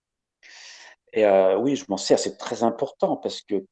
Et 1.13 1.25
euh, 1.25 1.59
oui, 1.59 1.75
je 1.75 1.85
m'en 1.89 1.97
sers, 1.97 2.21
c'est 2.21 2.37
très 2.37 2.63
important 2.63 3.17
parce 3.17 3.43
que 3.43 3.65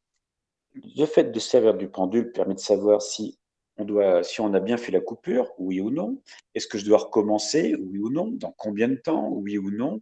le 0.96 1.06
fait 1.06 1.32
de 1.32 1.38
servir 1.38 1.74
du 1.74 1.88
pendule 1.88 2.32
permet 2.32 2.54
de 2.54 2.60
savoir 2.60 3.02
si 3.02 3.38
on, 3.78 3.84
doit, 3.84 4.22
si 4.22 4.40
on 4.40 4.52
a 4.54 4.60
bien 4.60 4.76
fait 4.76 4.92
la 4.92 5.00
coupure, 5.00 5.52
oui 5.58 5.80
ou 5.80 5.90
non. 5.90 6.20
Est-ce 6.54 6.66
que 6.66 6.78
je 6.78 6.84
dois 6.84 6.98
recommencer, 6.98 7.74
oui 7.78 7.98
ou 7.98 8.10
non? 8.10 8.28
Dans 8.32 8.54
combien 8.56 8.88
de 8.88 8.96
temps, 8.96 9.28
oui 9.30 9.58
ou 9.58 9.70
non? 9.70 10.00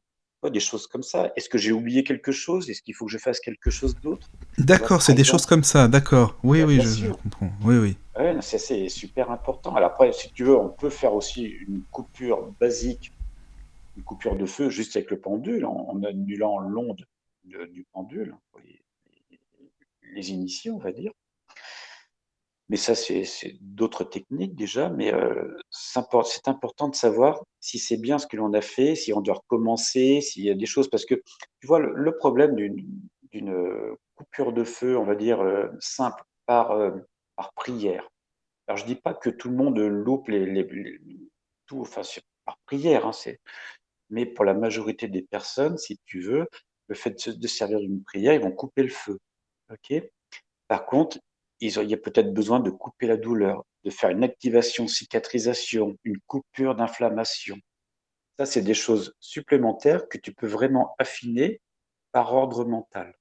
Des 0.52 0.60
choses 0.60 0.86
comme 0.86 1.02
ça. 1.02 1.32
Est-ce 1.36 1.48
que 1.48 1.56
j'ai 1.56 1.72
oublié 1.72 2.04
quelque 2.04 2.30
chose? 2.30 2.68
Est-ce 2.68 2.82
qu'il 2.82 2.94
faut 2.94 3.06
que 3.06 3.10
je 3.10 3.16
fasse 3.16 3.40
quelque 3.40 3.70
chose 3.70 3.96
d'autre? 4.02 4.28
D'accord, 4.58 5.00
c'est 5.00 5.14
des 5.14 5.24
choses 5.24 5.46
comme 5.46 5.64
ça, 5.64 5.88
d'accord. 5.88 6.36
Oui, 6.44 6.62
oui, 6.62 6.82
je, 6.82 7.08
comprends. 7.08 7.48
Oui, 7.64 7.78
oui. 7.78 7.96
c'est 8.42 8.90
super 8.90 9.30
important. 9.30 9.74
Alors 9.74 9.92
après, 9.92 10.12
si 10.12 10.30
tu 10.34 10.44
veux, 10.44 10.54
on 10.54 10.68
peut 10.68 10.90
faire 10.90 11.14
aussi 11.14 11.44
une 11.44 11.82
coupure 11.90 12.52
basique, 12.60 13.10
une 13.96 14.02
coupure 14.02 14.36
de 14.36 14.44
feu 14.44 14.68
juste 14.68 14.94
avec 14.96 15.10
le 15.10 15.18
pendule, 15.18 15.64
en, 15.64 16.02
annulant 16.02 16.58
l'onde 16.58 17.06
du 17.44 17.86
pendule 17.94 18.34
les 20.14 20.30
initiés, 20.30 20.70
on 20.70 20.78
va 20.78 20.92
dire. 20.92 21.12
Mais 22.70 22.76
ça, 22.78 22.94
c'est 22.94 23.24
d'autres 23.60 24.04
techniques 24.04 24.54
déjà, 24.54 24.88
mais 24.88 25.12
euh, 25.12 25.58
c'est 25.70 26.48
important 26.48 26.88
de 26.88 26.94
savoir 26.94 27.44
si 27.60 27.78
c'est 27.78 27.98
bien 27.98 28.18
ce 28.18 28.26
que 28.26 28.38
l'on 28.38 28.54
a 28.54 28.62
fait, 28.62 28.94
si 28.94 29.12
on 29.12 29.20
doit 29.20 29.34
recommencer, 29.34 30.22
s'il 30.22 30.44
y 30.44 30.50
a 30.50 30.54
des 30.54 30.64
choses, 30.64 30.88
parce 30.88 31.04
que 31.04 31.14
tu 31.60 31.66
vois, 31.66 31.78
le, 31.78 32.16
problème 32.16 32.56
d'une 32.56 33.96
coupure 34.14 34.52
de 34.54 34.64
feu, 34.64 34.96
on 34.96 35.04
va 35.04 35.14
dire, 35.14 35.40
euh, 35.40 35.68
simple, 35.78 36.22
par, 36.46 36.70
euh, 36.70 36.90
par 37.36 37.52
prière. 37.52 38.08
Alors, 38.66 38.78
je 38.78 38.86
dis 38.86 38.96
pas 38.96 39.12
que 39.12 39.28
tout 39.28 39.50
le 39.50 39.56
monde 39.56 39.78
loupe 39.78 40.28
les, 40.28 40.66
tout, 41.66 41.80
enfin, 41.80 42.02
par 42.46 42.56
prière, 42.64 43.06
hein, 43.06 43.12
mais 44.08 44.24
pour 44.24 44.44
la 44.46 44.54
majorité 44.54 45.08
des 45.08 45.22
personnes, 45.22 45.76
si 45.76 45.98
tu 46.06 46.20
veux, 46.20 46.46
le 46.86 46.94
fait 46.94 47.28
de 47.28 47.46
servir 47.46 47.80
d'une 47.80 48.02
prière, 48.02 48.32
ils 48.34 48.40
vont 48.40 48.52
couper 48.52 48.82
le 48.82 48.90
feu. 48.90 49.18
OK. 49.70 50.02
Par 50.68 50.86
contre, 50.86 51.18
il 51.60 51.70
y 51.70 51.94
a 51.94 51.98
peut-être 51.98 52.32
besoin 52.32 52.60
de 52.60 52.70
couper 52.70 53.06
la 53.06 53.16
douleur, 53.16 53.64
de 53.84 53.90
faire 53.90 54.10
une 54.10 54.24
activation, 54.24 54.86
cicatrisation, 54.86 55.96
une 56.04 56.18
coupure 56.26 56.74
d'inflammation. 56.74 57.56
Ça, 58.38 58.46
c'est 58.46 58.62
des 58.62 58.74
choses 58.74 59.14
supplémentaires 59.20 60.08
que 60.08 60.18
tu 60.18 60.32
peux 60.32 60.46
vraiment 60.46 60.94
affiner 60.98 61.60
par 62.12 62.32
ordre 62.34 62.64
mental. 62.64 63.14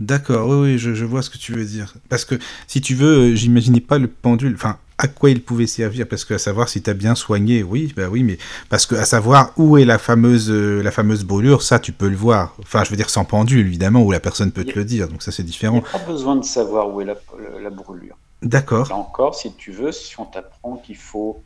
D'accord, 0.00 0.48
oui, 0.48 0.72
oui, 0.72 0.78
je, 0.78 1.04
vois 1.04 1.22
ce 1.22 1.30
que 1.30 1.38
tu 1.38 1.52
veux 1.52 1.64
dire. 1.64 1.94
Parce 2.08 2.24
que 2.24 2.34
si 2.66 2.80
tu 2.80 2.94
veux, 2.94 3.32
euh, 3.32 3.34
j'imaginais 3.36 3.80
pas 3.80 3.98
le 3.98 4.08
pendule. 4.08 4.54
Enfin, 4.54 4.80
à 5.02 5.08
quoi 5.08 5.30
il 5.30 5.42
pouvait 5.42 5.66
servir, 5.66 6.08
parce 6.08 6.24
que 6.24 6.34
à 6.34 6.38
savoir 6.38 6.68
si 6.68 6.82
tu 6.82 6.88
as 6.90 6.94
bien 6.94 7.14
soigné, 7.14 7.62
oui, 7.64 7.92
bah 7.96 8.08
oui, 8.08 8.22
mais 8.22 8.38
parce 8.70 8.86
que 8.86 8.94
à 8.94 9.04
savoir 9.04 9.52
où 9.56 9.76
est 9.76 9.84
la 9.84 9.98
fameuse, 9.98 10.50
euh, 10.50 10.80
la 10.82 10.92
fameuse 10.92 11.24
brûlure, 11.24 11.62
ça 11.62 11.78
tu 11.80 11.92
peux 11.92 12.08
le 12.08 12.16
voir. 12.16 12.54
Enfin, 12.60 12.84
je 12.84 12.90
veux 12.90 12.96
dire 12.96 13.10
sans 13.10 13.24
pendule, 13.24 13.66
évidemment, 13.66 14.02
où 14.02 14.12
la 14.12 14.20
personne 14.20 14.52
peut 14.52 14.64
te 14.64 14.78
le 14.78 14.84
dire, 14.84 15.08
donc 15.08 15.22
ça 15.22 15.32
c'est 15.32 15.42
Il 15.42 15.46
différent. 15.46 15.82
a 15.82 15.98
pas 15.98 15.98
besoin 15.98 16.36
de 16.36 16.44
savoir 16.44 16.88
où 16.94 17.00
est 17.00 17.04
la, 17.04 17.16
la 17.60 17.70
brûlure. 17.70 18.16
D'accord. 18.42 18.88
Là 18.88 18.96
encore, 18.96 19.34
si 19.34 19.54
tu 19.56 19.72
veux, 19.72 19.92
si 19.92 20.18
on 20.20 20.26
t'apprend 20.26 20.76
qu'il 20.78 20.96
faut 20.96 21.42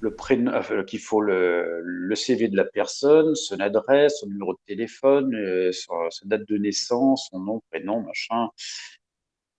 le 0.00 0.14
prénom, 0.14 0.52
qu'il 0.86 1.00
faut 1.00 1.20
le, 1.20 1.80
le 1.82 2.16
CV 2.16 2.48
de 2.48 2.56
la 2.56 2.64
personne, 2.64 3.34
son 3.34 3.60
adresse, 3.60 4.18
son 4.20 4.26
numéro 4.28 4.52
de 4.54 4.58
téléphone, 4.66 5.34
euh, 5.34 5.70
sa 5.72 6.26
date 6.26 6.48
de 6.48 6.56
naissance, 6.58 7.28
son 7.30 7.40
nom, 7.40 7.60
prénom, 7.70 8.02
machin. 8.02 8.48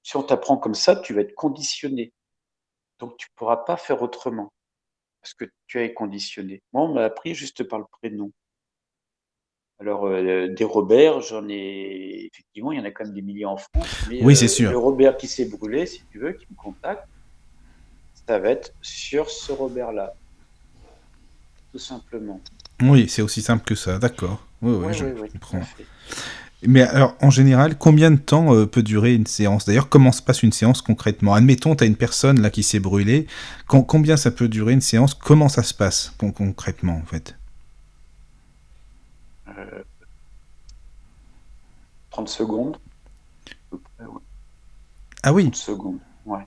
Si 0.04 0.18
on 0.18 0.24
t'apprend 0.24 0.58
comme 0.58 0.74
ça, 0.74 0.96
tu 0.96 1.14
vas 1.14 1.22
être 1.22 1.36
conditionné. 1.36 2.12
Donc 3.02 3.18
tu 3.18 3.28
pourras 3.36 3.58
pas 3.58 3.76
faire 3.78 4.02
autrement 4.02 4.54
parce 5.22 5.34
que 5.34 5.46
tu 5.68 5.82
es 5.82 5.94
conditionné. 5.94 6.62
Moi, 6.72 6.84
on 6.84 6.94
m'a 6.94 7.04
appris 7.04 7.36
juste 7.36 7.64
par 7.64 7.80
le 7.80 7.86
prénom. 7.92 8.32
Alors, 9.80 10.06
euh, 10.06 10.48
des 10.48 10.64
Robert, 10.64 11.22
j'en 11.22 11.48
ai 11.50 12.30
effectivement, 12.32 12.72
il 12.72 12.78
y 12.78 12.82
en 12.82 12.86
a 12.86 12.92
quand 12.92 13.04
même 13.04 13.14
des 13.14 13.24
milliers 13.24 13.46
en 13.46 13.58
France. 13.58 14.06
Mais 14.08 14.24
Oui, 14.24 14.36
c'est 14.36 14.46
euh, 14.46 14.50
sûr. 14.50 14.72
Le 14.72 14.78
Robert 14.78 15.18
qui 15.18 15.28
s'est 15.28 15.46
brûlé, 15.46 15.88
si 15.88 16.04
tu 16.12 16.20
veux, 16.20 16.34
qui 16.34 16.46
me 16.52 16.56
contacte, 16.56 17.08
ça 18.28 18.38
va 18.38 18.50
être 18.50 18.72
sur 18.82 19.30
ce 19.32 19.52
Robert-là, 19.52 20.14
tout 21.72 21.80
simplement. 21.80 22.40
Oui, 22.84 23.10
c'est 23.10 23.24
aussi 23.24 23.42
simple 23.42 23.64
que 23.66 23.74
ça, 23.74 23.98
d'accord. 23.98 24.46
Oui, 24.62 24.74
oui, 24.74 24.86
Oui, 24.86 24.94
je 24.94 25.06
oui, 25.06 25.12
oui, 25.22 25.28
tout 25.30 25.34
comprends. 25.34 25.62
Mais 26.68 26.82
alors, 26.84 27.16
en 27.22 27.30
général, 27.32 27.78
combien 27.78 28.12
de 28.12 28.18
temps 28.18 28.54
euh, 28.56 28.66
peut 28.68 28.84
durer 28.84 29.14
une 29.16 29.26
séance? 29.26 29.66
D'ailleurs, 29.66 29.90
comment 29.90 30.12
se 30.12 30.22
passe 30.22 30.44
une 30.44 30.52
séance 30.52 30.82
concrètement? 30.82 31.34
Admettons, 31.34 31.76
tu 31.76 31.84
as 31.84 31.88
une 31.88 31.96
personne 31.96 32.40
là 32.42 32.50
qui 32.52 32.62
s'est 32.64 32.80
brûlée. 32.80 33.26
Com- 33.68 33.86
combien 33.86 34.16
ça 34.18 34.30
peut 34.32 34.48
durer 34.48 34.74
une 34.74 34.82
séance? 34.82 35.14
Comment 35.16 35.50
ça 35.50 35.64
se 35.64 35.74
passe 35.74 36.14
con- 36.20 36.32
concrètement, 36.32 36.98
en 37.02 37.06
fait? 37.06 37.36
30 42.10 42.30
secondes. 42.30 42.78
près, 43.98 44.06
ouais. 44.06 44.22
Ah 45.24 45.32
oui, 45.34 45.52
30 45.52 45.56
secondes. 45.56 46.02
Ouais. 46.26 46.46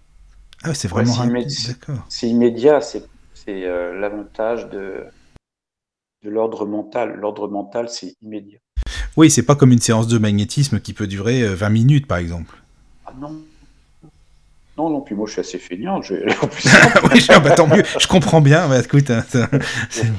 ah, 0.62 0.68
ouais, 0.68 0.74
c'est 0.74 0.88
Ouais, 0.90 1.05
vraiment 1.05 1.14
d'accord. 1.59 2.09
C'est 2.09 2.29
immédiat, 2.31 2.81
c'est 2.81 3.11
c'est, 3.35 3.64
euh, 3.66 3.98
l'avantage 4.00 4.68
de, 4.70 5.07
de 6.24 6.29
l'ordre 6.29 6.66
mental. 6.66 7.14
L'ordre 7.14 7.46
mental, 7.46 7.88
c'est 7.88 8.16
immédiat. 8.20 8.59
Oui, 9.16 9.31
c'est 9.31 9.42
pas 9.44 9.55
comme 9.55 9.72
une 9.72 9.81
séance 9.81 10.09
de 10.09 10.18
magnétisme 10.18 10.81
qui 10.81 10.92
peut 10.92 11.07
durer 11.07 11.42
euh, 11.42 11.55
20 11.55 11.68
minutes, 11.70 12.07
par 12.07 12.18
exemple. 12.18 12.57
Ah 13.07 13.12
non. 13.18 13.40
Non, 14.77 14.90
non, 14.90 15.03
puis 15.03 15.14
moi 15.14 15.27
je 15.29 15.33
suis 15.33 15.40
assez 15.40 15.59
feignant. 15.59 16.03
Je 16.03 16.14
oui, 17.12 17.20
je- 17.20 17.40
bah, 17.40 17.53
tant 17.53 17.68
mieux, 17.68 17.85
je 17.98 18.09
comprends 18.09 18.40
bien. 18.40 18.68
Bah, 18.68 18.81
écoute, 18.81 19.09
hein, 19.11 19.24
c'est- 19.90 20.12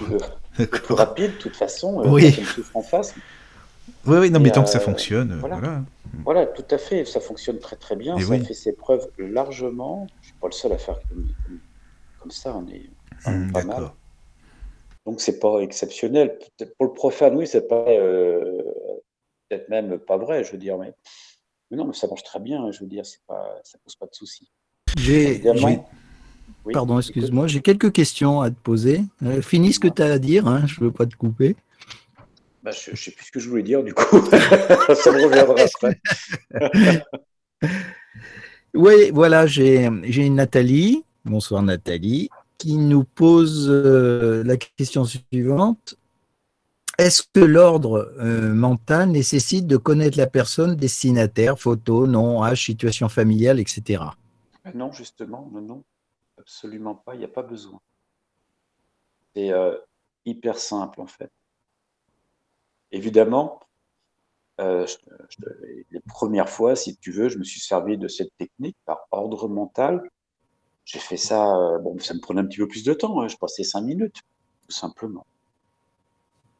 plus 0.69 0.93
rapide, 0.93 1.31
de 1.33 1.37
toute 1.37 1.57
façon. 1.57 2.01
euh, 2.01 2.09
Oui. 2.09 2.33
en 2.73 2.81
face. 2.81 3.13
Oui, 4.05 4.17
oui, 4.17 4.31
non, 4.31 4.39
mais 4.39 4.51
tant 4.51 4.63
que 4.63 4.69
ça 4.69 4.77
euh, 4.77 4.81
fonctionne, 4.81 5.33
euh, 5.33 5.37
voilà. 5.39 5.57
voilà. 5.57 5.81
Voilà, 6.23 6.45
tout 6.45 6.63
à 6.71 6.77
fait. 6.77 7.03
Ça 7.03 7.19
fonctionne 7.19 7.59
très 7.59 7.75
très 7.75 7.97
bien. 7.97 8.15
Et 8.15 8.21
ça 8.21 8.29
oui. 8.29 8.45
fait 8.45 8.53
ses 8.53 8.71
preuves 8.73 9.05
largement. 9.17 10.07
Je 10.21 10.27
suis 10.27 10.35
pas 10.39 10.47
le 10.47 10.53
seul 10.53 10.71
à 10.71 10.77
faire 10.77 10.95
comme, 12.19 12.31
ça. 12.31 12.55
On 12.55 12.65
est 12.71 12.89
Hum, 13.25 13.51
pas 13.51 13.63
mal. 13.63 13.89
Donc 15.05 15.19
c'est 15.21 15.39
pas 15.39 15.59
exceptionnel. 15.59 16.37
Pour 16.77 16.87
le 16.87 16.93
profane, 16.93 17.35
oui, 17.35 17.45
c'est 17.45 17.67
pas 17.67 17.85
euh, 17.89 18.61
peut-être 19.49 19.69
même 19.69 19.99
pas 19.99 20.17
vrai, 20.17 20.43
je 20.43 20.51
veux 20.51 20.57
dire, 20.57 20.77
mais, 20.77 20.93
mais 21.69 21.77
non, 21.77 21.85
mais 21.85 21.93
ça 21.93 22.07
marche 22.07 22.23
très 22.23 22.39
bien. 22.39 22.71
Je 22.71 22.81
veux 22.81 22.87
dire, 22.87 23.05
c'est 23.05 23.21
pas, 23.27 23.59
ça 23.63 23.77
pose 23.83 23.95
pas 23.95 24.05
de 24.05 24.15
souci. 24.15 24.49
J'ai, 24.97 25.41
Oui, 26.63 26.73
pardon, 26.73 26.99
excuse-moi, 26.99 27.47
j'ai 27.47 27.61
quelques 27.61 27.91
questions 27.91 28.41
à 28.41 28.49
te 28.49 28.59
poser. 28.59 29.01
Euh, 29.23 29.41
finis 29.41 29.73
ce 29.73 29.79
que 29.79 29.87
tu 29.87 30.01
as 30.01 30.13
à 30.13 30.19
dire, 30.19 30.47
hein, 30.47 30.65
je 30.67 30.79
veux 30.79 30.91
pas 30.91 31.05
te 31.05 31.15
couper. 31.15 31.55
Bah, 32.63 32.71
je, 32.71 32.95
je 32.95 33.03
sais 33.03 33.11
plus 33.11 33.25
ce 33.25 33.31
que 33.31 33.39
je 33.39 33.49
voulais 33.49 33.63
dire 33.63 33.83
du 33.83 33.93
coup. 33.93 34.19
ça 34.31 35.11
me 35.11 35.23
reviendra 35.23 35.55
après. 35.61 35.99
Oui, 38.75 39.09
voilà, 39.13 39.47
j'ai 39.47 39.89
Nathalie, 40.29 41.05
bonsoir 41.23 41.63
Nathalie, 41.63 42.29
qui 42.57 42.75
nous 42.75 43.05
pose 43.05 43.69
euh, 43.69 44.43
la 44.43 44.57
question 44.57 45.05
suivante. 45.05 45.95
Est-ce 46.97 47.23
que 47.33 47.41
l'ordre 47.41 48.13
euh, 48.19 48.53
mental 48.53 49.09
nécessite 49.09 49.67
de 49.67 49.75
connaître 49.75 50.17
la 50.17 50.27
personne 50.27 50.75
destinataire, 50.75 51.59
photo, 51.59 52.07
nom, 52.07 52.41
âge, 52.41 52.63
situation 52.63 53.09
familiale, 53.09 53.59
etc. 53.59 54.03
Non, 54.73 54.93
justement, 54.93 55.49
non, 55.51 55.83
absolument 56.37 56.95
pas. 56.95 57.15
Il 57.15 57.19
n'y 57.19 57.25
a 57.25 57.29
pas 57.29 57.43
besoin. 57.43 57.81
C'est 59.35 59.51
euh, 59.51 59.77
hyper 60.23 60.57
simple 60.57 61.01
en 61.01 61.07
fait. 61.07 61.29
Évidemment, 62.91 63.59
euh, 64.61 64.87
les 65.91 65.99
premières 65.99 66.49
fois, 66.49 66.77
si 66.77 66.95
tu 66.95 67.11
veux, 67.11 67.27
je 67.27 67.37
me 67.37 67.43
suis 67.43 67.59
servi 67.59 67.97
de 67.97 68.07
cette 68.07 68.31
technique 68.37 68.77
par 68.85 69.05
ordre 69.11 69.49
mental. 69.49 70.01
J'ai 70.85 70.99
fait 70.99 71.17
ça, 71.17 71.77
bon, 71.81 71.99
ça 71.99 72.13
me 72.13 72.21
prenait 72.21 72.39
un 72.39 72.45
petit 72.45 72.59
peu 72.59 72.67
plus 72.67 72.85
de 72.85 72.93
temps, 72.93 73.19
hein, 73.19 73.27
je 73.27 73.35
passais 73.35 73.63
cinq 73.63 73.81
minutes, 73.81 74.21
tout 74.61 74.71
simplement. 74.71 75.25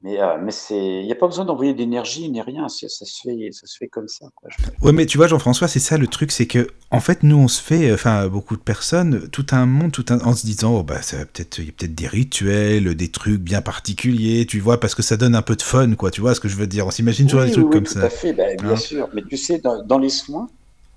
Mais, 0.05 0.21
euh, 0.21 0.37
mais 0.41 0.51
c'est, 0.51 1.01
il 1.01 1.05
n'y 1.05 1.11
a 1.11 1.15
pas 1.15 1.27
besoin 1.27 1.43
d'envoyer 1.45 1.73
d'énergie 1.73 2.29
ni 2.29 2.41
rien, 2.41 2.69
ça 2.69 2.87
se 2.87 3.03
fait, 3.23 3.49
ça 3.51 3.67
se 3.67 3.77
fait 3.77 3.89
comme 3.89 4.07
ça. 4.07 4.27
quoi. 4.35 4.49
Ouais, 4.81 4.91
mais 4.91 5.05
tu 5.05 5.17
vois, 5.17 5.27
Jean-François, 5.27 5.67
c'est 5.67 5.79
ça 5.79 5.97
le 5.97 6.07
truc, 6.07 6.31
c'est 6.31 6.47
que, 6.47 6.67
en 6.91 6.99
fait, 6.99 7.23
nous, 7.23 7.37
on 7.37 7.47
se 7.47 7.61
fait, 7.61 7.93
enfin, 7.93 8.27
beaucoup 8.27 8.55
de 8.55 8.61
personnes, 8.61 9.29
tout 9.29 9.45
un 9.51 9.65
monde, 9.65 9.91
tout 9.91 10.05
un, 10.09 10.19
en 10.21 10.33
se 10.33 10.45
disant, 10.45 10.75
oh, 10.79 10.83
bah, 10.83 11.01
ça 11.01 11.17
va 11.17 11.25
peut-être, 11.25 11.59
il 11.59 11.65
y 11.65 11.69
a 11.69 11.71
peut-être 11.71 11.95
des 11.95 12.07
rituels, 12.07 12.95
des 12.95 13.09
trucs 13.09 13.39
bien 13.41 13.61
particuliers, 13.61 14.45
tu 14.45 14.59
vois, 14.59 14.79
parce 14.79 14.95
que 14.95 15.01
ça 15.01 15.17
donne 15.17 15.35
un 15.35 15.41
peu 15.41 15.55
de 15.55 15.61
fun, 15.61 15.95
quoi, 15.95 16.11
tu 16.11 16.21
vois 16.21 16.35
ce 16.35 16.39
que 16.39 16.49
je 16.49 16.55
veux 16.57 16.67
dire. 16.67 16.85
On 16.87 16.91
s'imagine 16.91 17.27
toujours 17.27 17.41
Oui, 17.41 17.47
des 17.47 17.51
trucs 17.51 17.65
oui, 17.67 17.71
comme 17.71 17.85
tout 17.85 17.93
ça. 17.93 18.01
à 18.01 18.09
fait, 18.09 18.33
ben, 18.33 18.57
bien 18.57 18.75
Hein 18.75 18.75
sûr. 18.75 19.09
Mais 19.13 19.23
tu 19.23 19.37
sais, 19.37 19.59
dans, 19.59 19.83
dans 19.83 19.97
les 19.99 20.09
soins, 20.09 20.47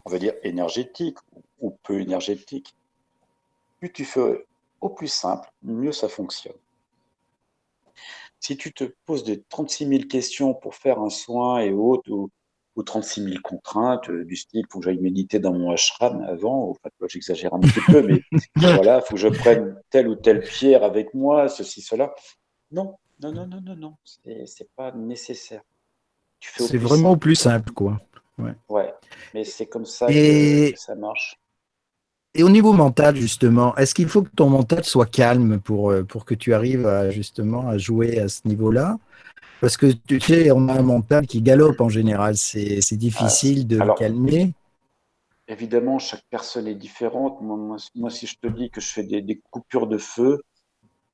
on 0.04 0.10
va 0.10 0.18
dire 0.18 0.34
énergétiques 0.44 1.18
ou, 1.34 1.42
ou 1.68 1.78
peu 1.84 2.00
énergétiques, 2.00 2.74
plus 3.80 3.92
tu 3.92 4.04
fais 4.04 4.46
au 4.80 4.88
plus 4.88 5.08
simple, 5.08 5.48
mieux 5.62 5.92
ça 5.92 6.08
fonctionne. 6.08 6.54
Si 8.40 8.56
tu 8.56 8.72
te 8.72 8.84
poses 9.04 9.24
des 9.24 9.42
36 9.42 9.86
000 9.88 10.02
questions 10.04 10.54
pour 10.54 10.74
faire 10.74 11.00
un 11.00 11.10
soin 11.10 11.60
et 11.60 11.72
autres, 11.72 12.10
ou, 12.10 12.30
ou 12.76 12.82
36 12.82 13.24
000 13.24 13.36
contraintes 13.42 14.08
euh, 14.10 14.24
du 14.24 14.36
style, 14.36 14.64
faut 14.70 14.78
que 14.78 14.84
j'aille 14.84 15.00
méditer 15.00 15.38
dans 15.40 15.52
mon 15.52 15.72
ashram 15.72 16.22
avant, 16.22 16.70
enfin, 16.70 16.88
j'exagère 17.08 17.52
un 17.54 17.60
petit 17.60 17.80
peu, 17.86 18.02
mais 18.02 18.22
voilà, 18.56 19.00
faut 19.00 19.14
que 19.14 19.20
je 19.20 19.28
prenne 19.28 19.76
telle 19.90 20.08
ou 20.08 20.14
telle 20.14 20.42
pierre 20.42 20.84
avec 20.84 21.14
moi, 21.14 21.48
ceci, 21.48 21.80
cela. 21.82 22.14
Non, 22.70 22.96
non, 23.20 23.32
non, 23.32 23.46
non, 23.46 23.60
non, 23.60 23.76
non, 23.76 23.94
c'est 24.46 24.70
pas 24.76 24.92
nécessaire. 24.92 25.62
C'est 26.40 26.78
vraiment 26.78 27.10
simple. 27.12 27.20
plus 27.20 27.34
simple, 27.34 27.72
quoi. 27.72 28.00
Ouais, 28.68 28.94
mais 29.34 29.42
c'est 29.42 29.66
comme 29.66 29.84
ça 29.84 30.06
Et- 30.10 30.68
que, 30.70 30.74
que 30.74 30.80
ça 30.80 30.94
marche. 30.94 31.36
Et 32.38 32.44
au 32.44 32.48
niveau 32.48 32.72
mental, 32.72 33.16
justement, 33.16 33.74
est-ce 33.74 33.96
qu'il 33.96 34.08
faut 34.08 34.22
que 34.22 34.28
ton 34.28 34.48
mental 34.48 34.84
soit 34.84 35.10
calme 35.10 35.58
pour, 35.58 35.90
euh, 35.90 36.04
pour 36.04 36.24
que 36.24 36.36
tu 36.36 36.54
arrives 36.54 36.86
à, 36.86 37.10
justement 37.10 37.66
à 37.66 37.78
jouer 37.78 38.20
à 38.20 38.28
ce 38.28 38.46
niveau-là? 38.46 38.96
Parce 39.60 39.76
que 39.76 39.86
tu 39.86 40.20
sais, 40.20 40.52
on 40.52 40.68
a 40.68 40.74
un 40.74 40.82
mental 40.82 41.26
qui 41.26 41.42
galope 41.42 41.80
en 41.80 41.88
général. 41.88 42.36
C'est 42.36 42.96
difficile 42.96 43.66
de 43.66 43.78
le 43.78 43.92
calmer. 43.94 44.52
Évidemment, 45.48 45.98
chaque 45.98 46.22
personne 46.30 46.68
est 46.68 46.76
différente. 46.76 47.40
Moi, 47.40 47.56
moi, 47.56 47.76
moi, 47.96 48.08
si 48.08 48.28
je 48.28 48.36
te 48.38 48.46
dis 48.46 48.70
que 48.70 48.80
je 48.80 48.86
fais 48.86 49.02
des, 49.02 49.20
des 49.20 49.40
coupures 49.50 49.88
de 49.88 49.98
feu 49.98 50.40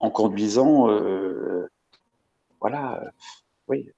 en 0.00 0.10
conduisant, 0.10 0.90
euh, 0.90 1.66
voilà, 2.60 3.00
euh, 3.02 3.08
oui. 3.68 3.88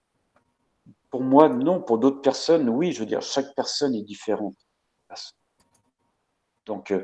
Pour 1.10 1.22
moi, 1.22 1.48
non. 1.48 1.80
Pour 1.80 1.98
d'autres 1.98 2.20
personnes, 2.20 2.68
oui. 2.68 2.92
Je 2.92 3.00
veux 3.00 3.06
dire, 3.06 3.22
chaque 3.22 3.52
personne 3.56 3.96
est 3.96 4.04
différente. 4.04 4.54
Donc, 6.66 6.90
euh, 6.90 7.02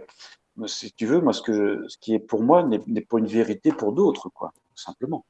si 0.67 0.93
tu 0.93 1.07
veux, 1.07 1.21
moi, 1.21 1.33
ce, 1.33 1.43
que 1.43 1.53
je- 1.53 1.89
ce 1.89 1.97
qui 1.99 2.15
est 2.15 2.19
pour 2.19 2.43
moi 2.43 2.63
n'est 2.65 3.01
pas 3.01 3.19
une 3.19 3.27
vérité 3.27 3.73
pour 3.73 3.93
d'autres, 3.93 4.29
quoi, 4.29 4.53
tout 4.75 4.83
simplement. 4.83 5.25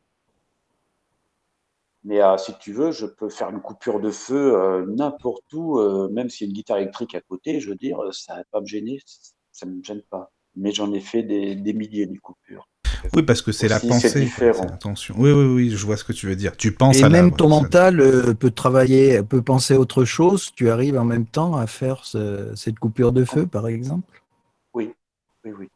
Mais 2.05 2.21
euh, 2.21 2.37
si 2.37 2.53
tu 2.59 2.73
veux, 2.73 2.91
je 2.91 3.07
peux 3.07 3.29
faire 3.29 3.51
une 3.51 3.61
coupure 3.61 4.01
de 4.01 4.11
feu 4.11 4.57
euh, 4.57 4.85
n'importe 4.89 5.53
où, 5.53 5.79
euh, 5.79 6.09
même 6.09 6.29
s'il 6.31 6.47
y 6.47 6.49
a 6.49 6.51
une 6.51 6.55
guitare 6.55 6.79
électrique 6.79 7.15
à 7.15 7.21
côté, 7.21 7.61
je 7.61 7.69
veux 7.71 7.77
dire, 7.77 7.99
ça 8.13 8.35
va 8.37 8.43
pas 8.51 8.61
me 8.61 8.67
gêner, 8.67 8.99
ça 9.53 9.67
me 9.67 9.83
gêne 9.85 10.03
pas. 10.11 10.33
Mais 10.57 10.73
j'en 10.73 10.93
ai 10.93 11.01
fait 11.01 11.23
des, 11.23 11.55
des 11.55 11.73
milliers 11.73 12.07
de 12.07 12.19
coupures. 12.19 12.69
Oui, 13.15 13.23
parce 13.23 13.41
que 13.41 13.53
c'est 13.53 13.69
la 13.69 13.79
pensée. 13.79 14.09
c'est 14.09 14.21
différent. 14.21 14.63
c'est 14.65 14.71
l'intention. 14.71 15.15
Oui, 15.17 15.31
oui, 15.31 15.45
oui, 15.45 15.71
je 15.71 15.87
vois 15.87 15.97
ce 15.97 16.05
que 16.05 16.13
tu 16.13 16.27
veux 16.27 16.37
dire. 16.37 16.57
Tu 16.57 16.73
penses 16.73 16.97
Et 16.97 17.05
à 17.05 17.09
la- 17.09 17.23
même 17.23 17.35
ton 17.35 17.49
mental 17.49 18.01
euh, 18.01 18.35
peut 18.35 18.51
travailler, 18.51 19.23
peut 19.23 19.43
penser 19.43 19.77
autre 19.77 20.05
chose. 20.05 20.51
Tu 20.57 20.71
arrives 20.71 20.99
en 20.99 21.05
même 21.05 21.27
temps 21.27 21.57
à 21.57 21.67
faire 21.67 22.05
ce- 22.05 22.53
cette 22.57 22.79
coupure 22.79 23.13
de 23.13 23.25
feu, 23.25 23.47
par 23.47 23.69
exemple? 23.69 24.22
Oui, 25.45 25.53
oui. 25.53 25.69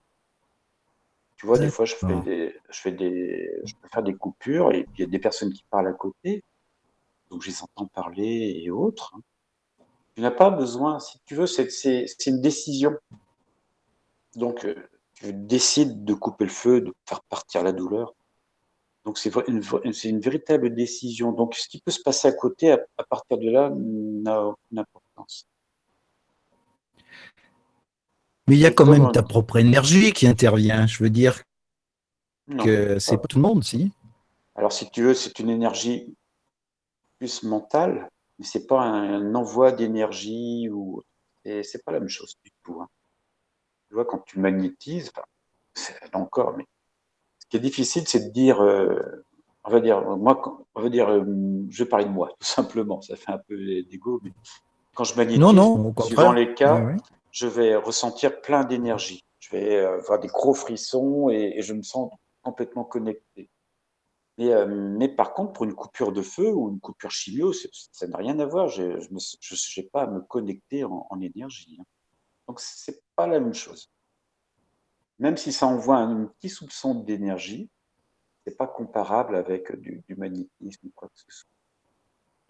Tu 1.37 1.47
vois, 1.47 1.59
des 1.59 1.69
fois, 1.69 1.85
je 1.85 1.95
fais 1.95 2.21
des, 2.23 2.61
je 2.71 2.81
fais 2.81 2.93
des, 2.93 3.51
je 3.65 3.75
peux 3.81 3.89
faire 3.89 4.03
des 4.03 4.15
coupures 4.15 4.73
et 4.73 4.85
puis 4.85 4.93
il 4.99 5.01
y 5.03 5.05
a 5.05 5.11
des 5.11 5.19
personnes 5.19 5.53
qui 5.53 5.65
parlent 5.71 5.89
à 5.89 5.93
côté, 5.93 6.43
donc 7.31 7.43
je 7.43 7.49
les 7.51 7.63
entends 7.63 7.87
parler 7.89 8.63
et 8.65 8.71
autres. 8.71 9.15
hein. 9.15 9.21
Tu 10.15 10.23
n'as 10.23 10.31
pas 10.31 10.51
besoin, 10.51 10.99
si 10.99 11.19
tu 11.27 11.35
veux, 11.35 11.47
c'est 11.47 11.71
c'est- 11.71 12.07
c'est 12.07 12.31
une 12.31 12.41
décision. 12.41 12.97
Donc, 14.35 14.65
euh, 14.65 14.75
tu 15.15 15.33
décides 15.33 16.05
de 16.05 16.15
couper 16.15 16.45
le 16.45 16.51
feu, 16.51 16.81
de 16.81 16.95
faire 17.07 17.23
partir 17.25 17.63
la 17.63 17.73
douleur. 17.73 18.15
Donc 19.05 19.19
c'est 19.19 19.33
une, 19.47 19.63
une, 19.85 20.21
véritable 20.21 20.75
décision. 20.75 21.33
Donc 21.33 21.55
ce 21.55 21.69
qui 21.69 21.81
peut 21.81 21.93
se 21.93 22.03
passer 22.03 22.29
à 22.29 22.33
côté, 22.33 22.73
à, 22.73 23.05
partir 23.09 23.39
de 23.39 23.49
là, 23.49 23.71
n'a 23.73 24.47
aucune 24.47 24.81
importance. 24.81 25.47
Mais 28.49 28.57
il 28.57 28.61
y 28.61 28.67
a 28.67 28.71
quand 28.71 28.87
même 28.87 29.11
ta 29.13 29.23
propre 29.23 29.57
énergie 29.57 30.13
qui 30.13 30.27
intervient. 30.27 30.87
Je 30.87 31.03
veux 31.03 31.11
dire 31.11 31.43
que 32.63 32.99
c'est 32.99 33.19
pas 33.19 33.27
tout 33.29 33.39
le 33.39 33.43
monde, 33.43 33.65
si. 33.65 33.93
Alors 34.55 34.73
si 34.73 34.89
tu 34.91 35.03
veux, 35.03 35.15
c'est 35.15 35.39
une 35.39 35.51
énergie 35.51 36.15
plus 37.19 37.43
mentale, 37.43 38.09
mais 38.39 38.45
c'est 38.45 38.67
pas 38.67 38.81
un, 38.83 39.35
envoi 39.35 39.73
d'énergie 39.73 40.69
ou 40.71 41.03
c'est 41.45 41.85
pas 41.85 41.93
la 41.93 42.01
même 42.01 42.09
chose 42.09 42.37
du 42.45 42.51
tout. 42.65 42.81
Hein. 42.81 42.89
Tu 43.89 43.95
vois, 43.95 44.05
quand 44.05 44.25
tu 44.25 44.39
magnétises, 44.41 45.13
c'est 45.75 46.15
encore, 46.15 46.57
mais 46.57 46.65
ce 47.39 47.47
qui 47.47 47.57
est 47.57 47.61
difficile, 47.61 48.09
c'est 48.09 48.29
de 48.29 48.31
dire, 48.31 48.61
euh, 48.61 49.25
on 49.65 49.71
va 49.71 49.81
dire, 49.81 50.01
moi, 50.17 50.67
on 50.75 50.83
va 50.83 50.89
dire, 50.89 51.09
euh, 51.09 51.25
je 51.71 51.85
vais 51.85 51.89
parler 51.89 52.07
de 52.07 52.11
moi, 52.11 52.29
tout 52.41 52.47
simplement. 52.47 53.01
Ça 53.01 53.17
fait 53.17 53.33
un 53.33 53.39
peu 53.39 53.57
d'ego, 53.57 54.21
mais 54.25 54.33
quand 54.95 55.05
je 55.05 55.15
magnétise, 55.15 55.41
non, 55.41 55.53
non, 55.53 55.95
suivant 56.01 56.33
les 56.33 56.55
cas, 56.55 56.97
je 57.37 57.47
vais 57.47 57.77
ressentir 57.77 58.41
plein 58.41 58.65
d'énergie. 58.65 59.27
Je 59.41 59.51
vais 59.51 59.85
avoir 59.85 60.19
des 60.19 60.29
gros 60.29 60.55
frissons 60.55 61.29
et, 61.29 61.61
je 61.61 61.75
me 61.75 61.83
sens 61.83 62.11
complètement 62.43 62.85
connecté. 62.85 63.51
Mais, 64.39 64.55
euh, 64.55 64.67
mais, 64.67 65.09
par 65.09 65.35
contre, 65.35 65.53
pour 65.53 65.65
une 65.65 65.75
coupure 65.75 66.13
de 66.13 66.23
feu 66.23 66.51
ou 66.51 66.71
une 66.71 66.81
coupure 66.81 67.11
chimio, 67.11 67.53
ça 67.53 68.07
n'a 68.07 68.17
rien 68.17 68.39
à 68.39 68.47
voir. 68.47 68.69
Je 68.69 68.83
n'ai 68.83 69.87
pas 69.89 70.05
à 70.05 70.07
me 70.07 70.21
connecter 70.21 70.85
en, 70.85 71.21
énergie. 71.21 71.77
Hein. 71.79 71.85
Donc, 72.49 72.59
c'est 72.59 73.03
pas 73.15 73.27
la 73.27 73.39
même 73.39 73.53
chose. 73.53 73.91
Même 75.19 75.37
si 75.37 75.53
ça 75.53 75.67
envoie 75.67 75.99
un, 75.99 76.27
petit 76.27 76.49
soupçon 76.49 76.95
d'énergie, 76.95 77.69
c'est 78.47 78.57
pas 78.57 78.67
comparable 78.67 79.37
avec 79.37 79.79
du, 79.79 80.03
magnétisme 80.17 80.87
ou 80.87 80.93
quoi 80.95 81.09
que 81.09 81.21
ce 81.21 81.27
soit. 81.29 81.56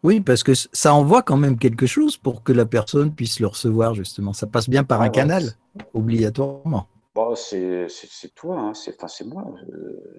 Oui, 0.02 0.20
parce 0.20 0.42
que 0.42 0.52
ça 0.54 0.94
envoie 0.94 1.22
quand 1.22 1.36
même 1.36 1.58
quelque 1.58 1.86
chose 1.86 2.16
pour 2.16 2.42
que 2.42 2.52
la 2.52 2.66
personne 2.66 3.14
puisse 3.14 3.40
le 3.40 3.46
recevoir, 3.46 3.94
justement. 3.94 4.32
Ça 4.32 4.46
passe 4.46 4.68
bien 4.68 4.84
par 4.84 5.00
ah 5.00 5.04
un 5.04 5.08
canal, 5.08 5.52
obligatoirement. 5.94 6.86
Bon, 7.14 7.34
c'est 7.34 7.88
toi, 8.34 8.60
hein. 8.60 8.74
c'est 8.74 9.24
moi, 9.24 9.54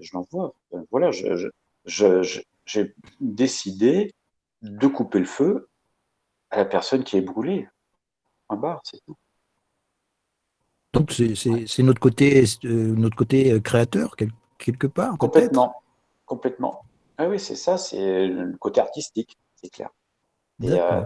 je, 0.01 0.09
l'envoie. 0.13 0.55
Voilà, 0.91 1.11
j'ai 1.11 2.95
décidé 3.21 4.13
de 4.63 4.87
couper 4.87 5.19
le 5.19 5.25
feu 5.25 5.69
à 6.49 6.57
la 6.57 6.65
personne 6.65 7.03
qui 7.03 7.17
est 7.17 7.21
brûlée. 7.21 7.69
Un 8.49 8.55
bar, 8.55 8.81
c'est 8.83 8.99
tout. 9.05 9.15
Donc 10.93 11.11
c'est 11.11 11.83
notre 11.83 11.99
côté, 11.99 12.43
euh, 12.65 12.95
notre 12.95 13.15
côté 13.15 13.51
euh, 13.51 13.59
créateur 13.59 14.15
quelque 14.57 14.87
part. 14.87 15.17
Complètement, 15.17 15.83
complètement. 16.25 16.83
Ah 17.17 17.27
oui, 17.27 17.39
c'est 17.39 17.55
ça, 17.55 17.77
c'est 17.77 18.27
le 18.27 18.57
côté 18.57 18.81
artistique, 18.81 19.37
c'est 19.61 19.69
clair. 19.69 19.89
Euh, 20.63 21.03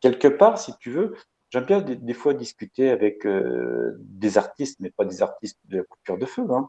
quelque 0.00 0.28
part, 0.28 0.58
si 0.58 0.72
tu 0.78 0.90
veux, 0.90 1.16
j'aime 1.50 1.64
bien 1.64 1.80
des, 1.80 2.14
fois 2.14 2.34
discuter 2.34 2.90
avec 2.90 3.26
des 3.26 4.38
artistes, 4.38 4.78
mais 4.80 4.90
pas 4.90 5.04
des 5.04 5.22
artistes 5.22 5.58
de 5.64 5.78
la 5.78 5.84
coupure 5.84 6.18
de 6.18 6.26
feu, 6.26 6.46
hein. 6.50 6.68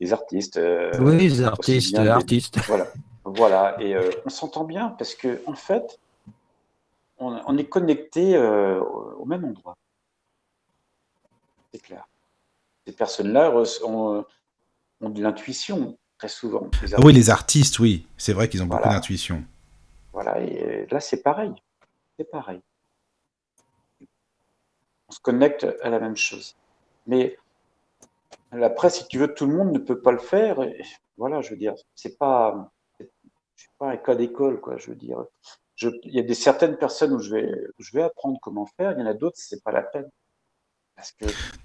des 0.00 0.12
artistes. 0.12 0.60
oui, 0.98 1.16
des 1.16 1.42
artistes, 1.42 1.98
artistes. 1.98 2.58
Voilà, 2.66 2.86
voilà, 3.24 3.76
et 3.80 3.96
on 4.24 4.30
s'entend 4.30 4.64
bien 4.64 4.90
parce 4.90 5.14
que 5.14 5.42
en 5.46 5.54
fait, 5.54 5.98
on, 7.18 7.56
est 7.56 7.68
connecté 7.68 8.36
au 8.38 9.24
même 9.24 9.44
endroit 9.44 9.76
c'est 11.72 11.80
clair. 11.80 12.06
Ces 12.86 12.92
personnes-là 12.92 13.52
ont, 13.84 14.24
de 15.00 15.22
l'intuition 15.22 15.98
très 16.18 16.28
souvent. 16.28 16.68
Oui, 16.98 17.12
les 17.12 17.30
artistes, 17.30 17.78
oui, 17.78 18.06
c'est 18.16 18.32
vrai 18.32 18.48
qu'ils 18.48 18.62
ont 18.62 18.66
beaucoup 18.66 18.88
d'intuition. 18.88 19.44
Voilà, 20.12 20.40
et 20.40 20.86
là 20.90 21.00
c'est 21.00 21.22
pareil, 21.22 21.52
c'est 22.18 22.30
pareil. 22.30 22.60
On 25.08 25.12
se 25.12 25.20
connecte 25.20 25.66
à 25.82 25.90
la 25.90 25.98
même 25.98 26.16
chose. 26.16 26.56
Mais 27.06 27.36
après, 28.52 28.90
si 28.90 29.06
tu 29.08 29.18
veux, 29.18 29.32
tout 29.32 29.46
le 29.46 29.56
monde 29.56 29.72
ne 29.72 29.78
peut 29.78 30.00
pas 30.00 30.12
le 30.12 30.18
faire. 30.18 30.60
voilà, 31.16 31.40
je 31.40 31.50
veux 31.50 31.56
dire, 31.56 31.74
c'est 31.94 32.18
pas, 32.18 32.72
je 32.98 33.06
suis 33.56 33.70
pas 33.78 33.90
un 33.90 33.96
cas 33.96 34.14
d'école, 34.14 34.60
quoi. 34.60 34.76
Je 34.76 34.90
veux 34.90 34.96
dire, 34.96 35.24
il 35.82 36.14
y 36.14 36.18
a 36.20 36.22
des 36.22 36.34
certaines 36.34 36.76
personnes 36.76 37.12
où 37.12 37.20
je 37.20 37.34
vais, 37.34 37.50
je 37.78 37.92
vais 37.92 38.02
apprendre 38.02 38.38
comment 38.40 38.66
faire. 38.66 38.92
Il 38.92 39.00
y 39.00 39.02
en 39.02 39.06
a 39.06 39.14
d'autres, 39.14 39.38
c'est 39.38 39.62
pas 39.62 39.72
la 39.72 39.82
peine 39.82 40.08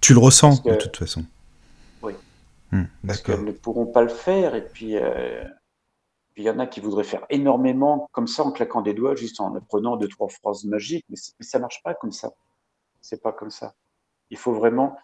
tu 0.02 0.14
le 0.14 0.20
ressens 0.20 0.62
de 0.64 0.76
toute 0.76 0.98
façon. 0.98 1.26
Oui. 2.02 2.14
Hmm, 2.72 2.86
parce 3.06 3.22
qu'elles 3.22 3.44
ne 3.44 3.52
pourront 3.52 3.86
pas 3.86 4.04
le 4.04 4.10
faire. 4.10 4.56
Et 4.56 4.66
puis, 4.66 4.98
euh, 4.98 5.44
il 6.38 6.44
y 6.44 6.50
en 6.50 6.60
a 6.60 6.68
qui 6.68 6.82
voudraient 6.82 7.04
faire 7.04 7.26
énormément 7.30 8.10
comme 8.12 8.28
ça 8.28 8.44
en 8.44 8.52
claquant 8.52 8.82
des 8.82 8.94
doigts, 8.94 9.16
juste 9.16 9.40
en 9.40 9.56
apprenant 9.56 9.96
deux, 9.96 10.08
trois 10.08 10.28
phrases 10.28 10.66
magiques. 10.66 11.06
Mais, 11.10 11.16
ça 11.16 11.58
ne 11.58 11.62
marche 11.62 11.82
pas 11.84 11.94
comme 11.94 12.12
ça. 12.12 12.34
C'est 13.02 13.22
pas 13.22 13.32
comme 13.32 13.52
ça. 13.52 13.74
Il 14.30 14.38
faut 14.38 14.54
vraiment. 14.54 14.98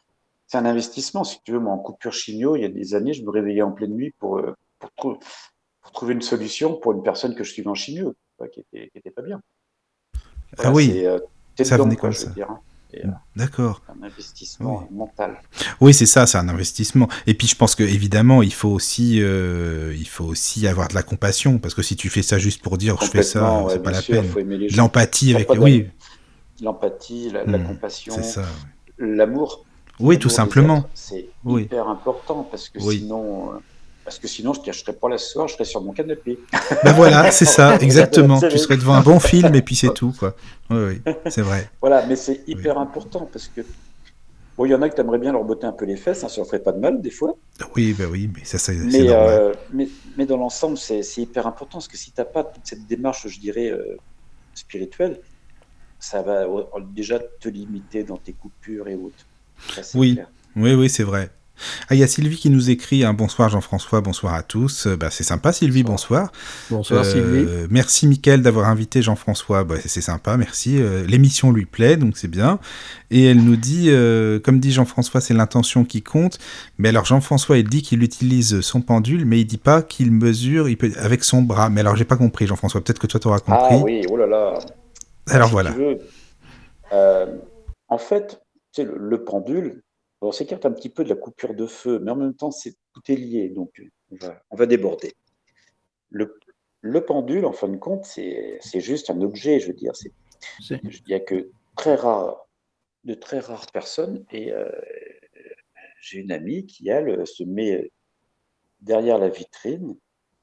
C'est 0.48 0.58
un 0.58 0.66
investissement. 0.66 1.24
Si 1.24 1.42
tu 1.44 1.54
veux, 1.54 1.60
moi, 1.60 1.74
en 1.74 1.78
coupure 1.78 2.12
chimio, 2.12 2.58
il 2.58 2.62
y 2.64 2.66
a 2.66 2.70
des 2.70 2.96
années, 2.96 3.14
je 3.14 3.24
me 3.24 3.30
réveillais 3.30 3.62
en 3.62 3.72
pleine 3.72 3.94
nuit 3.94 4.14
pour, 4.20 4.40
euh, 4.40 4.54
pour, 4.98 5.20
trouver 5.94 6.14
une 6.14 6.22
solution 6.22 6.76
pour 6.76 6.92
une 6.92 7.04
personne 7.04 7.36
que 7.36 7.44
je 7.44 7.54
suivais 7.54 7.70
en 7.70 7.76
chimio, 7.76 8.14
qui 8.52 8.66
n'était 8.74 9.12
pas 9.12 9.22
bien. 9.22 9.42
ah 10.58 10.72
oui, 10.74 11.06
euh, 11.06 11.20
ça 11.62 11.78
venait 11.78 11.96
comme 11.96 12.12
ça. 12.12 12.30
Dire, 12.32 12.52
hein. 12.52 12.60
Euh, 12.96 13.08
D'accord. 13.36 13.82
Un 13.90 14.06
investissement 14.06 14.88
mental. 14.92 15.40
Oui, 15.80 15.94
c'est 15.94 16.06
ça, 16.06 16.26
c'est 16.26 16.38
un 16.38 16.50
investissement. 16.50 17.08
Et 17.28 17.34
puis 17.34 17.48
je 17.48 17.56
pense 17.56 17.76
que 17.76 17.84
évidemment, 17.84 18.42
il 18.42 18.54
faut 18.54 18.70
aussi, 18.70 19.22
euh, 19.22 19.96
il 19.98 20.08
faut 20.08 20.26
aussi 20.26 20.68
avoir 20.68 20.88
de 20.88 20.96
la 20.96 21.04
compassion, 21.04 21.58
parce 21.58 21.74
que 21.74 21.82
si 21.82 21.96
tu 21.96 22.10
fais 22.10 22.22
ça 22.22 22.38
juste 22.38 22.62
pour 22.62 22.78
dire 22.78 22.98
je 23.02 23.08
fais 23.08 23.24
ça, 23.24 23.66
c'est 23.70 23.84
pas 23.84 23.92
la 23.92 24.02
peine. 24.02 24.26
L'empathie 24.76 25.34
avec, 25.36 25.50
oui. 25.52 25.88
L'empathie, 26.62 27.32
la, 27.32 27.46
hmm, 27.46 27.66
compassion, 27.66 28.16
l'amour. 29.00 29.66
Oui, 30.00 30.20
tout 30.20 30.30
simplement. 30.30 30.86
C'est 30.94 31.30
hyper 31.46 31.88
important 31.88 32.48
parce 32.50 32.70
que 32.70 32.80
sinon, 32.80 33.54
euh, 33.54 33.58
parce 34.12 34.20
que 34.20 34.28
sinon, 34.28 34.52
je 34.54 34.60
ne 34.68 34.74
serais 34.74 34.92
pas 34.92 35.08
là 35.08 35.18
ce 35.18 35.32
soir, 35.32 35.48
je 35.48 35.54
serais 35.54 35.64
sur 35.64 35.82
mon 35.82 35.94
canapé. 35.94 36.38
Ben 36.84 36.92
voilà, 36.92 37.32
c'est 37.32 37.46
ça, 37.46 37.78
exactement. 37.78 38.42
tu 38.42 38.58
serais 38.58 38.76
devant 38.76 38.96
un 38.96 39.02
bon 39.02 39.22
film 39.22 39.56
et 39.56 39.62
puis 39.62 39.74
c'est 39.74 39.94
tout, 39.94 40.14
quoi. 40.20 40.36
Oui, 40.70 41.00
oui, 41.06 41.14
c'est 41.30 41.42
vrai. 41.42 41.70
voilà, 41.80 42.06
mais 42.06 42.18
c'est 42.18 42.42
hyper 42.46 42.78
important 42.78 43.30
parce 43.32 43.48
que 43.48 43.62
Bon, 44.58 44.66
il 44.66 44.72
y 44.72 44.76
en 44.76 44.82
a 44.82 44.90
qui 44.90 45.00
aimeraient 45.00 45.18
bien 45.18 45.32
leur 45.32 45.46
botter 45.46 45.66
un 45.66 45.72
peu 45.72 45.86
les 45.86 45.96
fesses, 45.96 46.26
hein, 46.26 46.28
ça 46.28 46.42
ne 46.42 46.46
ferait 46.46 46.60
pas 46.60 46.74
de 46.74 46.80
mal 46.80 47.02
des 47.02 47.10
fois. 47.10 47.38
Oui, 47.74 47.96
ben 47.98 48.10
oui, 48.12 48.30
mais 48.36 48.44
ça, 48.44 48.58
c'est 48.58 48.76
mais, 48.76 49.10
euh, 49.10 49.54
mais, 49.72 49.88
mais, 50.18 50.26
dans 50.26 50.36
l'ensemble, 50.36 50.78
c'est 50.78 51.02
hyper 51.18 51.48
important 51.48 51.78
parce 51.78 51.88
que 51.88 51.96
si 51.96 52.12
tu 52.12 52.20
n'as 52.20 52.26
pas 52.26 52.44
toute 52.44 52.66
cette 52.66 52.86
démarche, 52.86 53.26
je 53.30 53.40
dirais, 53.40 53.72
euh, 53.72 53.98
spirituelle, 54.54 55.22
ça 56.00 56.22
va 56.22 56.46
déjà 56.94 57.18
te 57.18 57.48
limiter 57.48 58.04
dans 58.04 58.18
tes 58.18 58.34
coupures 58.34 58.90
et 58.90 58.96
autres. 58.96 59.26
oui. 59.96 60.20
oui, 60.58 60.74
oui, 60.74 60.90
c'est 60.90 61.04
vrai. 61.04 61.32
Ah, 61.90 61.96
il 61.96 62.00
y 62.00 62.04
a 62.04 62.08
Sylvie 62.08 62.38
qui 62.38 62.50
nous 62.50 62.70
écrit 62.70 63.04
un 63.04 63.14
bonsoir 63.14 63.50
Jean-François, 63.50 64.02
bonsoir 64.02 64.34
à 64.34 64.44
tous. 64.44 64.88
Bah, 64.88 65.10
c'est 65.10 65.24
sympa 65.24 65.54
Sylvie, 65.54 65.84
bonsoir. 65.84 66.32
Bonsoir, 66.70 67.02
euh, 67.02 67.04
Sylvie. 67.04 67.48
Merci 67.70 68.08
Mickaël 68.08 68.42
d'avoir 68.42 68.68
invité 68.68 69.02
Jean-François, 69.02 69.64
bah, 69.64 69.76
c'est 69.86 70.02
sympa, 70.02 70.38
merci. 70.38 70.82
Euh, 70.82 71.06
l'émission 71.06 71.52
lui 71.52 71.66
plaît, 71.66 71.98
donc 71.98 72.18
c'est 72.18 72.28
bien. 72.28 72.60
Et 73.10 73.26
elle 73.26 73.44
nous 73.44 73.56
dit, 73.56 73.88
euh, 73.90 74.40
comme 74.40 74.60
dit 74.60 74.72
Jean-François, 74.72 75.22
c'est 75.22 75.34
l'intention 75.34 75.84
qui 75.86 76.02
compte. 76.02 76.40
Mais 76.78 76.90
alors 76.90 77.06
Jean-François, 77.06 77.58
il 77.58 77.68
dit 77.68 77.82
qu'il 77.82 78.04
utilise 78.04 78.62
son 78.62 78.82
pendule, 78.82 79.26
mais 79.26 79.40
il 79.40 79.46
dit 79.46 79.58
pas 79.58 79.82
qu'il 79.82 80.12
mesure 80.12 80.70
il 80.70 80.78
peut, 80.78 80.92
avec 80.98 81.24
son 81.24 81.42
bras. 81.42 81.70
Mais 81.70 81.82
alors 81.82 81.96
j'ai 81.96 82.06
pas 82.06 82.18
compris 82.18 82.48
Jean-François, 82.48 82.82
peut-être 82.82 83.00
que 83.00 83.08
toi 83.08 83.20
tu 83.20 83.28
auras 83.28 83.40
compris. 83.40 83.76
Ah 83.76 83.84
oui, 83.84 84.02
oh 84.10 84.18
là 84.18 84.28
là. 84.28 84.60
Alors 85.28 85.50
voilà. 85.50 85.74
en 87.90 87.98
fait, 87.98 88.42
le, 88.78 88.96
le 88.98 89.24
pendule, 89.24 89.82
on 90.22 90.32
s'écarte 90.32 90.66
un 90.66 90.72
petit 90.72 90.90
peu 90.90 91.04
de 91.04 91.10
la 91.10 91.16
coupure 91.16 91.56
de 91.56 91.66
feu, 91.66 92.00
mais 92.00 92.12
en 92.12 92.16
même 92.16 92.36
temps, 92.36 92.52
c'est 92.52 92.76
tout 92.94 93.02
est 93.12 93.16
lié, 93.16 93.50
donc 93.50 93.82
on 94.52 94.56
va, 94.56 94.66
déborder. 94.66 95.14
Le, 96.10 96.38
pendule, 97.06 97.46
en 97.46 97.54
fin 97.54 97.70
de 97.70 97.78
compte, 97.78 98.06
c'est 98.06 98.60
juste 98.76 99.10
un 99.10 99.22
objet, 99.22 99.60
je 99.60 99.68
veux 99.68 99.74
dire. 99.74 99.94
Il 100.70 100.80
n'y 101.08 101.14
a 101.14 101.20
que 101.20 101.50
très 101.76 101.96
rare, 101.96 102.48
de 103.04 103.16
très 103.16 103.40
rares 103.40 103.72
personnes, 103.72 104.24
et 104.32 104.52
euh, 104.52 104.70
j'ai 106.02 106.20
une 106.20 106.32
amie 106.32 106.66
qui, 106.68 106.90
elle, 106.90 107.26
se 107.26 107.44
met 107.44 107.92
derrière 108.82 109.18
la 109.18 109.30
vitrine, 109.30 109.96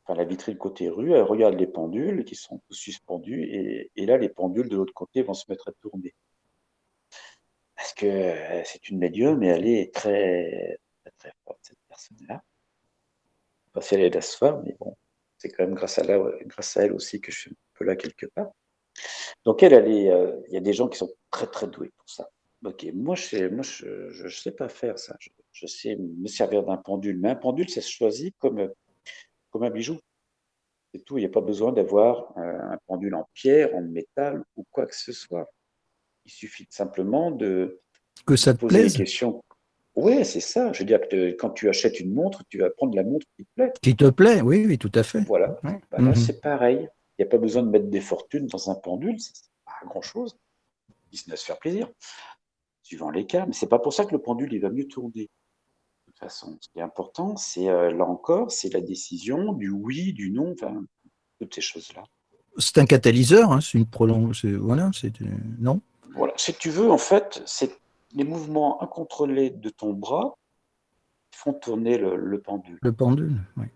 enfin 0.05 0.19
la 0.19 0.25
vitrine 0.25 0.57
côté 0.57 0.89
rue, 0.89 1.13
elle 1.13 1.23
regarde 1.23 1.55
les 1.55 1.67
pendules 1.67 2.25
qui 2.25 2.35
sont 2.35 2.61
suspendus, 2.71 3.45
et, 3.45 3.93
et 3.95 4.07
là, 4.07 4.17
les 4.17 4.29
pendules 4.29 4.69
de 4.69 4.77
l'autre 4.77 4.95
côté 4.95 5.23
vont 5.23 5.35
se 5.35 5.45
mettre 5.49 5.69
à 5.69 5.73
tourner 5.81 6.15
parce 7.79 7.95
que 7.95 8.07
euh, 8.07 8.63
c'est 8.65 8.89
une 8.91 8.99
médium 8.99 9.41
et 9.45 9.47
elle 9.47 9.67
est 9.67 9.95
très, 9.95 10.81
très, 11.17 11.33
forte, 11.45 11.61
cette 11.63 11.79
personne-là. 11.89 12.43
Pas 13.73 13.81
si 13.81 13.95
elle 13.95 14.03
est 14.03 14.21
soir, 14.21 14.61
mais 14.65 14.75
bon, 14.81 14.97
c'est 15.37 15.49
quand 15.51 15.63
même 15.63 15.75
grâce 15.75 15.97
à, 16.01 16.03
grâce 16.47 16.77
à 16.77 16.85
elle 16.85 16.93
aussi 16.93 17.21
que 17.21 17.31
je 17.31 17.39
suis 17.39 17.51
un 17.53 17.55
peu 17.75 17.85
là 17.85 17.95
quelque 17.95 18.27
part. 18.27 18.51
Donc 19.45 19.63
elle, 19.63 19.75
euh, 19.75 20.41
il 20.49 20.55
y 20.55 20.57
a 20.57 20.61
des 20.61 20.73
gens 20.73 20.89
qui 20.89 20.99
sont 20.99 21.11
très 21.31 21.47
très 21.47 21.69
doués 21.69 21.93
pour 21.97 22.11
ça. 22.11 22.29
Ok, 22.65 22.85
moi, 22.93 23.15
je 23.15 23.23
sais, 23.23 24.31
sais 24.31 24.51
pas 24.51 24.69
faire 24.69 24.99
ça. 24.99 25.15
Je, 25.21 25.31
je 25.53 25.67
sais 25.69 25.95
me 25.97 26.27
servir 26.27 26.65
d'un 26.65 26.79
pendule. 26.79 27.17
Mais 27.21 27.31
un 27.31 27.37
pendule, 27.37 27.71
ça 27.71 27.81
se 27.81 27.91
choisit 27.91 28.35
comme, 28.39 28.73
comme 29.51 29.63
un 29.63 29.71
bijou. 29.71 30.01
C'est 30.93 31.05
tout. 31.05 31.17
Il 31.17 31.21
n'y 31.21 31.27
a 31.27 31.31
pas 31.31 31.41
besoin 31.41 31.73
d'avoir 31.73 32.37
euh, 32.39 32.73
un 32.73 32.79
pendule 32.89 33.15
en 33.15 33.29
pierre, 33.35 33.73
en 33.77 33.83
métal 33.83 34.43
ou 34.57 34.65
quoi 34.73 34.87
que 34.87 34.97
ce 34.97 35.13
soit. 35.13 35.49
Il 36.29 36.31
suffit 36.31 36.67
simplement 36.69 37.31
de 37.31 37.81
Que 38.27 38.37
ça 38.37 38.53
te 38.53 38.61
poser 38.61 38.75
des 38.75 38.81
plaise, 38.83 38.97
questions. 38.99 39.43
Oui, 39.97 40.25
c'est 40.27 40.41
ça. 40.41 40.73
Je 40.75 40.81
veux 40.81 40.85
dire 40.85 41.01
que 41.09 41.31
quand 41.33 41.49
tu 41.51 41.71
achètes 41.71 42.01
une 42.01 42.13
montre, 42.13 42.45
tu 42.51 42.59
vas 42.59 42.69
prendre 42.69 42.95
la 42.95 43.03
montre 43.03 43.27
qui 43.35 43.45
te 43.47 43.51
plaît. 43.57 43.73
qui 43.81 43.97
te 43.97 44.11
plaît, 44.11 44.43
oui, 44.43 44.67
oui, 44.67 44.77
tout 44.79 44.93
à 44.95 45.03
fait. 45.03 45.23
Voilà. 45.23 45.59
Ouais. 45.65 45.81
Bah 45.91 45.99
Mhm. 46.01 46.15
c'est 46.15 46.41
pareil. 46.43 46.87
Il 47.19 47.23
n'y 47.23 47.25
a 47.25 47.31
pas 47.31 47.39
besoin 47.39 47.63
de 47.63 47.71
mettre 47.71 47.87
des 47.89 48.03
fortunes 48.03 48.47
dans 48.47 48.71
un 48.71 48.75
pendule. 48.75 49.19
C'est 49.19 49.33
pas 49.65 49.87
grand-chose. 49.89 50.37
Business, 51.11 51.43
faire 51.43 51.59
plaisir. 51.59 51.89
Suivant 52.83 53.11
les 53.11 53.25
cas. 53.27 53.47
Mais 53.47 53.55
c'est 53.55 53.67
pas 53.67 53.79
pour 53.79 53.95
ça 53.95 54.05
que 54.05 54.13
le 54.13 54.21
pendule, 54.21 54.53
il 54.53 54.61
va 54.61 54.69
mieux 54.69 54.87
tourner. 54.87 55.23
De 55.23 56.13
toute 56.13 56.19
façon, 56.19 56.59
ce 56.61 56.69
qui 56.69 56.79
est 56.79 56.83
important, 56.83 57.37
c'est 57.37 57.71
euh, 57.71 57.91
là 57.91 58.05
encore, 58.05 58.51
c'est 58.53 58.73
la 58.75 58.83
décision 58.83 59.55
du 59.55 59.71
oui, 59.71 60.13
du 60.13 60.31
non, 60.31 60.53
enfin, 60.53 60.85
toutes 61.41 61.55
ces 61.55 61.63
choses-là. 61.63 62.05
C'est 62.59 62.79
un 62.79 62.87
catalyseur, 62.87 63.51
hein, 63.53 63.61
c'est 63.63 63.79
une 63.79 63.87
prolongation. 63.87 64.51
Voilà, 64.61 64.91
c'est 64.93 65.21
euh, 65.23 65.27
non? 65.59 65.81
Voilà. 66.19 66.35
Si 66.37 66.53
tu 66.53 66.71
veux, 66.71 66.91
en 66.91 66.99
fait, 66.99 67.41
c'est 67.47 67.79
les 68.13 68.25
mouvements 68.25 68.83
incontrôlés 68.83 69.51
de 69.51 69.71
ton 69.71 69.93
bras 69.93 70.37
qui 71.31 71.39
font 71.39 71.53
tourner 71.53 71.97
le, 71.97 72.17
le 72.17 72.41
pendule. 72.41 72.79
le 72.83 72.93
pendule. 72.93 73.41
oui. 73.57 73.67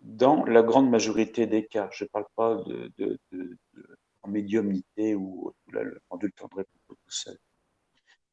Dans 0.00 0.44
la 0.44 0.62
grande 0.62 0.88
majorité 0.88 1.48
des 1.48 1.66
cas, 1.66 1.88
je 1.90 2.04
ne 2.04 2.08
parle 2.08 2.26
pas 2.36 2.54
de, 2.54 2.92
de- 2.96 3.18
de- 3.32 3.58
de- 3.74 3.98
en 4.22 4.28
médiumnité 4.28 5.16
où, 5.16 5.52
où 5.66 5.70
là, 5.72 5.82
le 5.82 6.00
pendule 6.08 6.32
tournerait 6.32 6.66
tout 6.86 6.96
seul. 7.08 7.36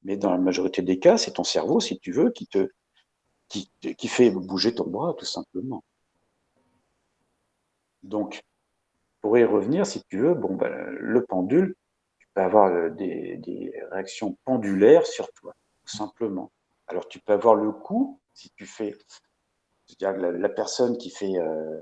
Mais 0.03 0.15
dans 0.15 0.29
la 0.29 0.37
majorité 0.37 0.83
des 0.83 0.99
cas, 0.99 1.17
c'est 1.17 1.31
ton 1.31 1.43
cerveau, 1.43 1.79
si 1.79 1.97
tu 1.97 2.11
veux, 2.11 2.29
qui 2.29 2.45
te, 2.45 2.69
qui, 3.49 4.07
fait 4.07 4.29
bouger 4.29 4.75
ton 4.75 4.87
bras, 4.87 5.15
tout 5.17 5.25
simplement. 5.25 5.83
Donc, 8.03 8.43
pour 9.21 9.35
y 9.39 9.43
revenir, 9.43 9.87
si 9.87 10.03
tu 10.09 10.19
veux, 10.19 10.35
bon, 10.35 10.55
ben, 10.55 10.71
le 10.91 11.25
pendule, 11.25 11.75
peux 12.33 12.41
avoir 12.41 12.91
des, 12.91 13.71
réactions 13.91 14.37
pendulaires 14.45 15.05
sur 15.05 15.31
toi, 15.33 15.53
tout 15.85 15.95
simplement. 15.95 16.51
Alors, 16.87 17.07
tu 17.07 17.19
peux 17.19 17.33
avoir 17.33 17.55
le 17.55 17.71
coup, 17.71 18.19
si 18.33 18.49
tu 18.55 18.65
fais, 18.65 18.95
c'est-à-dire 19.85 20.31
la, 20.31 20.49
personne 20.49 20.97
qui 20.97 21.09
fait, 21.09 21.37
euh, 21.37 21.79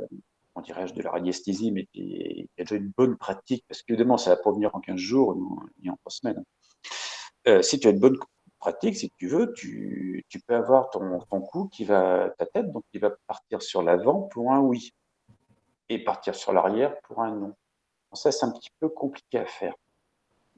on 0.56 0.62
dirais-je, 0.62 0.94
de 0.94 1.02
la 1.02 1.12
radiesthésie, 1.12 1.72
mais 1.72 1.86
qui, 1.86 2.50
a 2.58 2.64
déjà 2.64 2.76
une 2.76 2.92
bonne 2.96 3.18
pratique, 3.18 3.66
parce 3.68 3.82
qu'évidemment, 3.82 4.18
ça 4.18 4.32
va 4.32 4.38
pas 4.38 4.52
venir 4.52 4.76
en 4.76 4.80
15 4.80 4.98
jours 4.98 5.36
ni 5.82 5.90
en 5.90 5.96
3 5.98 6.12
semaines. 6.12 6.44
Euh, 7.48 7.62
si 7.62 7.80
tu 7.80 7.88
as 7.88 7.92
une 7.92 8.00
bonne 8.00 8.18
pratique, 8.60 8.96
si 8.96 9.12
tu 9.18 9.28
veux, 9.28 9.52
tu, 9.54 10.24
peux 10.48 10.56
avoir 10.56 10.90
ton, 10.92 11.20
ton 11.30 11.42
cou 11.42 11.68
qui 11.68 11.84
va, 11.86 12.30
ta 12.38 12.46
tête, 12.46 12.72
donc 12.72 12.84
qui 12.92 13.00
va 13.00 13.12
partir 13.28 13.62
sur 13.62 13.82
l'avant 13.82 14.22
pour 14.24 14.52
un 14.52 14.60
oui, 14.60 14.94
et 15.90 16.04
partir 16.04 16.36
sur 16.36 16.54
l'arrière 16.54 17.00
pour 17.02 17.22
un 17.22 17.36
non. 17.36 17.56
Ça, 18.14 18.32
c'est 18.32 18.46
un 18.46 18.52
petit 18.52 18.70
peu 18.80 18.90
compliqué 18.90 19.40
à 19.40 19.46
faire, 19.46 19.74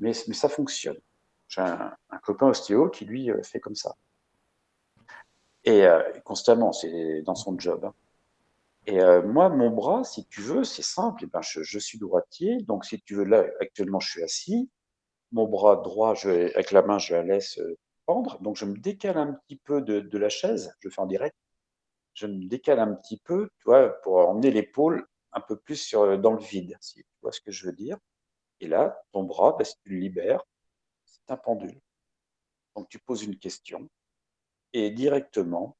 mais, 0.03 0.13
ça 0.13 0.49
fonctionne. 0.49 0.99
J'ai 1.47 1.61
un, 1.61 1.95
copain 2.23 2.47
ostéo 2.47 2.89
qui, 2.89 3.05
lui, 3.05 3.31
euh, 3.31 3.41
fait 3.43 3.59
comme 3.59 3.75
ça. 3.75 3.95
Et 5.63 5.85
euh, 5.85 6.01
constamment, 6.25 6.73
c'est 6.73 7.21
dans 7.21 7.35
son 7.35 7.57
job. 7.57 7.85
hein. 7.85 7.93
Et 8.85 9.01
euh, 9.01 9.21
moi, 9.23 9.47
mon 9.49 9.69
bras, 9.69 10.03
si 10.03 10.25
tu 10.27 10.41
veux, 10.41 10.65
c'est 10.65 10.83
simple. 10.83 11.23
Eh 11.23 11.27
ben, 11.27 11.41
je, 11.41 11.79
suis 11.79 11.97
droitier, 11.97 12.57
donc 12.63 12.83
si 12.83 13.01
tu 13.01 13.15
veux, 13.15 13.23
là, 13.23 13.45
actuellement, 13.61 13.99
je 14.01 14.09
suis 14.09 14.23
assis. 14.23 14.69
Mon 15.31 15.47
bras 15.47 15.77
droit, 15.77 16.15
je, 16.15 16.29
avec 16.53 16.71
la 16.71 16.81
main, 16.81 16.99
je 16.99 17.13
la 17.13 17.23
laisse 17.23 17.59
pendre. 18.05 18.39
Donc, 18.41 18.57
je 18.57 18.65
me 18.65 18.77
décale 18.77 19.17
un 19.17 19.33
petit 19.33 19.55
peu 19.55 19.81
de, 19.81 20.17
la 20.17 20.29
chaise. 20.29 20.73
Je 20.81 20.89
fais 20.89 20.99
en 20.99 21.05
direct. 21.05 21.35
Je 22.13 22.27
me 22.27 22.45
décale 22.47 22.79
un 22.79 22.93
petit 22.93 23.17
peu, 23.23 23.49
tu 23.59 23.63
vois, 23.65 23.89
pour 24.01 24.17
emmener 24.17 24.51
l'épaule 24.51 25.07
un 25.31 25.41
peu 25.41 25.55
plus 25.55 25.93
dans 25.93 26.33
le 26.33 26.43
vide, 26.43 26.77
si 26.81 26.95
tu 26.95 27.05
vois 27.21 27.31
ce 27.31 27.41
que 27.41 27.51
je 27.51 27.65
veux 27.65 27.73
dire. 27.73 27.97
Et 28.63 28.67
là, 28.67 28.97
ton 29.11 29.23
bras, 29.23 29.57
ben, 29.59 29.65
si 29.65 29.75
tu 29.83 29.89
le 29.89 29.97
libères, 29.97 30.39
c'est 31.05 31.33
un 31.33 31.35
pendule. 31.35 31.77
Donc, 32.77 32.87
tu 32.87 32.97
poses 32.97 33.23
une 33.23 33.37
question 33.37 33.89
et 34.71 34.89
directement, 34.89 35.75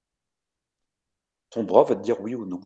ton 1.50 1.64
bras 1.64 1.86
va 1.86 1.96
te 1.96 2.02
dire 2.02 2.20
oui 2.20 2.36
ou 2.36 2.46
non. 2.46 2.60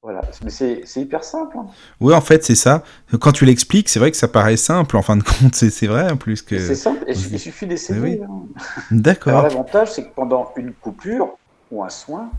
Voilà, 0.00 0.22
mais 0.42 0.48
c'est 0.48 0.82
hyper 0.96 1.22
simple. 1.22 1.58
hein. 1.58 1.66
Oui, 2.00 2.14
en 2.14 2.22
fait, 2.22 2.42
c'est 2.42 2.54
ça. 2.54 2.82
Quand 3.20 3.32
tu 3.32 3.44
l'expliques, 3.44 3.90
c'est 3.90 3.98
vrai 3.98 4.10
que 4.10 4.16
ça 4.16 4.28
paraît 4.28 4.56
simple. 4.56 4.96
En 4.96 5.02
fin 5.02 5.18
de 5.18 5.22
compte, 5.22 5.54
c'est 5.54 5.86
vrai 5.86 6.10
en 6.10 6.16
plus 6.16 6.40
que. 6.40 6.58
C'est 6.58 6.74
simple, 6.76 7.04
il 7.06 7.38
suffit 7.38 7.66
d'essayer. 7.66 8.00
Oui. 8.00 8.20
hein. 8.22 8.46
Alors 8.56 8.90
D'accord. 8.90 9.42
l'avantage, 9.42 9.92
c'est 9.92 10.08
que 10.08 10.14
pendant 10.14 10.54
une 10.56 10.72
coupure 10.72 11.36
ou 11.70 11.84
un 11.84 11.90
soin, 11.90 12.30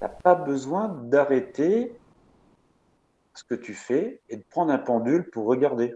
tu 0.00 0.02
n'as 0.02 0.08
pas 0.08 0.34
besoin 0.34 0.88
d'arrêter 1.04 1.92
ce 3.38 3.44
que 3.44 3.54
tu 3.54 3.72
fais 3.72 4.20
et 4.28 4.36
de 4.36 4.42
prendre 4.42 4.72
un 4.72 4.78
pendule 4.78 5.30
pour 5.30 5.46
regarder. 5.46 5.94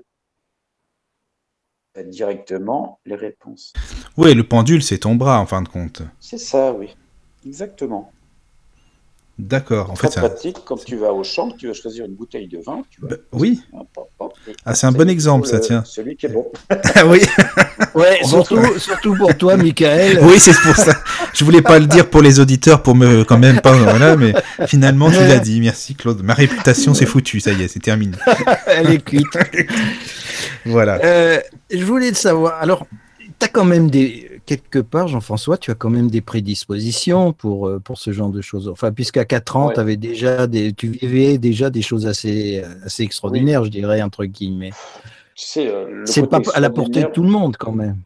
Directement 1.96 3.00
les 3.04 3.16
réponses. 3.16 3.72
Oui, 4.16 4.32
le 4.32 4.46
pendule, 4.46 4.82
c'est 4.82 4.98
ton 4.98 5.16
bras 5.16 5.40
en 5.40 5.46
fin 5.46 5.60
de 5.60 5.68
compte. 5.68 6.02
C'est 6.20 6.38
ça, 6.38 6.72
oui. 6.72 6.96
Exactement. 7.44 8.11
D'accord. 9.38 9.90
En 9.90 9.96
fait, 9.96 10.08
c'est 10.10 10.18
un- 10.18 10.28
pratique 10.28 10.58
quand 10.64 10.76
tu 10.84 10.96
vas 10.96 11.12
au 11.12 11.24
champ, 11.24 11.50
tu 11.58 11.66
vas 11.66 11.72
choisir 11.72 12.04
une 12.04 12.14
bouteille 12.14 12.48
de 12.48 12.58
vin. 12.58 12.82
Tu 12.90 13.00
vas 13.00 13.08
Bah, 13.08 13.16
oui. 13.32 13.60
Hop, 13.72 13.88
hop, 13.96 14.10
hop, 14.18 14.32
et 14.46 14.52
Ah, 14.64 14.74
c'est 14.74 14.86
un 14.86 14.92
bon 14.92 15.08
exemple, 15.08 15.46
ça, 15.48 15.56
le- 15.56 15.62
tiens. 15.62 15.82
Celui 15.86 16.16
qui 16.16 16.26
est 16.26 16.28
bon. 16.28 16.46
Ah 16.94 17.06
oui. 17.06 17.20
Ouais, 17.94 18.20
surtout, 18.24 18.78
surtout 18.78 19.14
pour 19.16 19.36
toi, 19.36 19.56
Michael. 19.56 20.18
Oui, 20.22 20.38
c'est 20.38 20.54
pour 20.62 20.74
ça. 20.76 20.94
Je 21.34 21.44
voulais 21.44 21.60
pas 21.60 21.78
le 21.78 21.84
dire 21.86 22.08
pour 22.08 22.22
les 22.22 22.40
auditeurs, 22.40 22.82
pour 22.82 22.94
me 22.94 23.22
quand 23.24 23.36
même 23.38 23.60
pas. 23.60 23.72
Voilà, 23.72 24.16
mais 24.16 24.32
finalement, 24.66 25.10
tu 25.10 25.16
l'as 25.18 25.38
dit. 25.40 25.60
Merci, 25.60 25.94
Claude. 25.94 26.22
Ma 26.22 26.32
réputation, 26.32 26.94
c'est 26.94 27.04
foutu. 27.04 27.40
Ça 27.40 27.52
y 27.52 27.62
est, 27.62 27.68
c'est 27.68 27.80
terminé. 27.80 28.16
Elle 28.66 28.90
est 28.92 29.04
cuite. 29.04 29.26
Voilà. 30.64 31.00
Euh, 31.04 31.40
je 31.70 31.84
voulais 31.84 32.12
te 32.12 32.16
savoir. 32.16 32.54
Alors, 32.62 32.86
tu 33.42 33.48
as 33.50 33.52
quand 33.52 33.64
même 33.64 33.90
des. 33.90 34.40
Quelque 34.46 34.78
part, 34.80 35.08
Jean-François, 35.08 35.56
tu 35.58 35.70
as 35.70 35.74
quand 35.74 35.90
même 35.90 36.10
des 36.10 36.20
prédispositions 36.20 37.32
pour, 37.32 37.68
euh, 37.68 37.78
pour 37.78 37.98
ce 37.98 38.12
genre 38.12 38.30
de 38.30 38.40
choses. 38.40 38.68
Enfin, 38.68 38.92
puisqu'à 38.92 39.24
4 39.24 39.56
ans, 39.56 39.68
Ouais. 39.68 39.78
avais 39.78 39.96
déjà 39.96 40.46
des, 40.46 40.72
tu 40.72 40.88
vivais 40.88 41.38
déjà 41.38 41.70
des 41.70 41.82
choses 41.82 42.06
assez, 42.06 42.62
assez 42.84 43.02
extraordinaires, 43.04 43.64
je 43.64 43.70
dirais, 43.70 44.02
entre 44.02 44.24
guillemets. 44.24 44.70
Tu 45.34 45.46
sais, 45.46 45.68
euh, 45.68 46.02
C'est 46.06 46.26
pas 46.26 46.40
à 46.54 46.60
la 46.60 46.70
portée 46.70 47.02
de 47.02 47.08
tout 47.08 47.22
le 47.22 47.30
monde, 47.30 47.56
quand 47.56 47.72
même. 47.72 47.98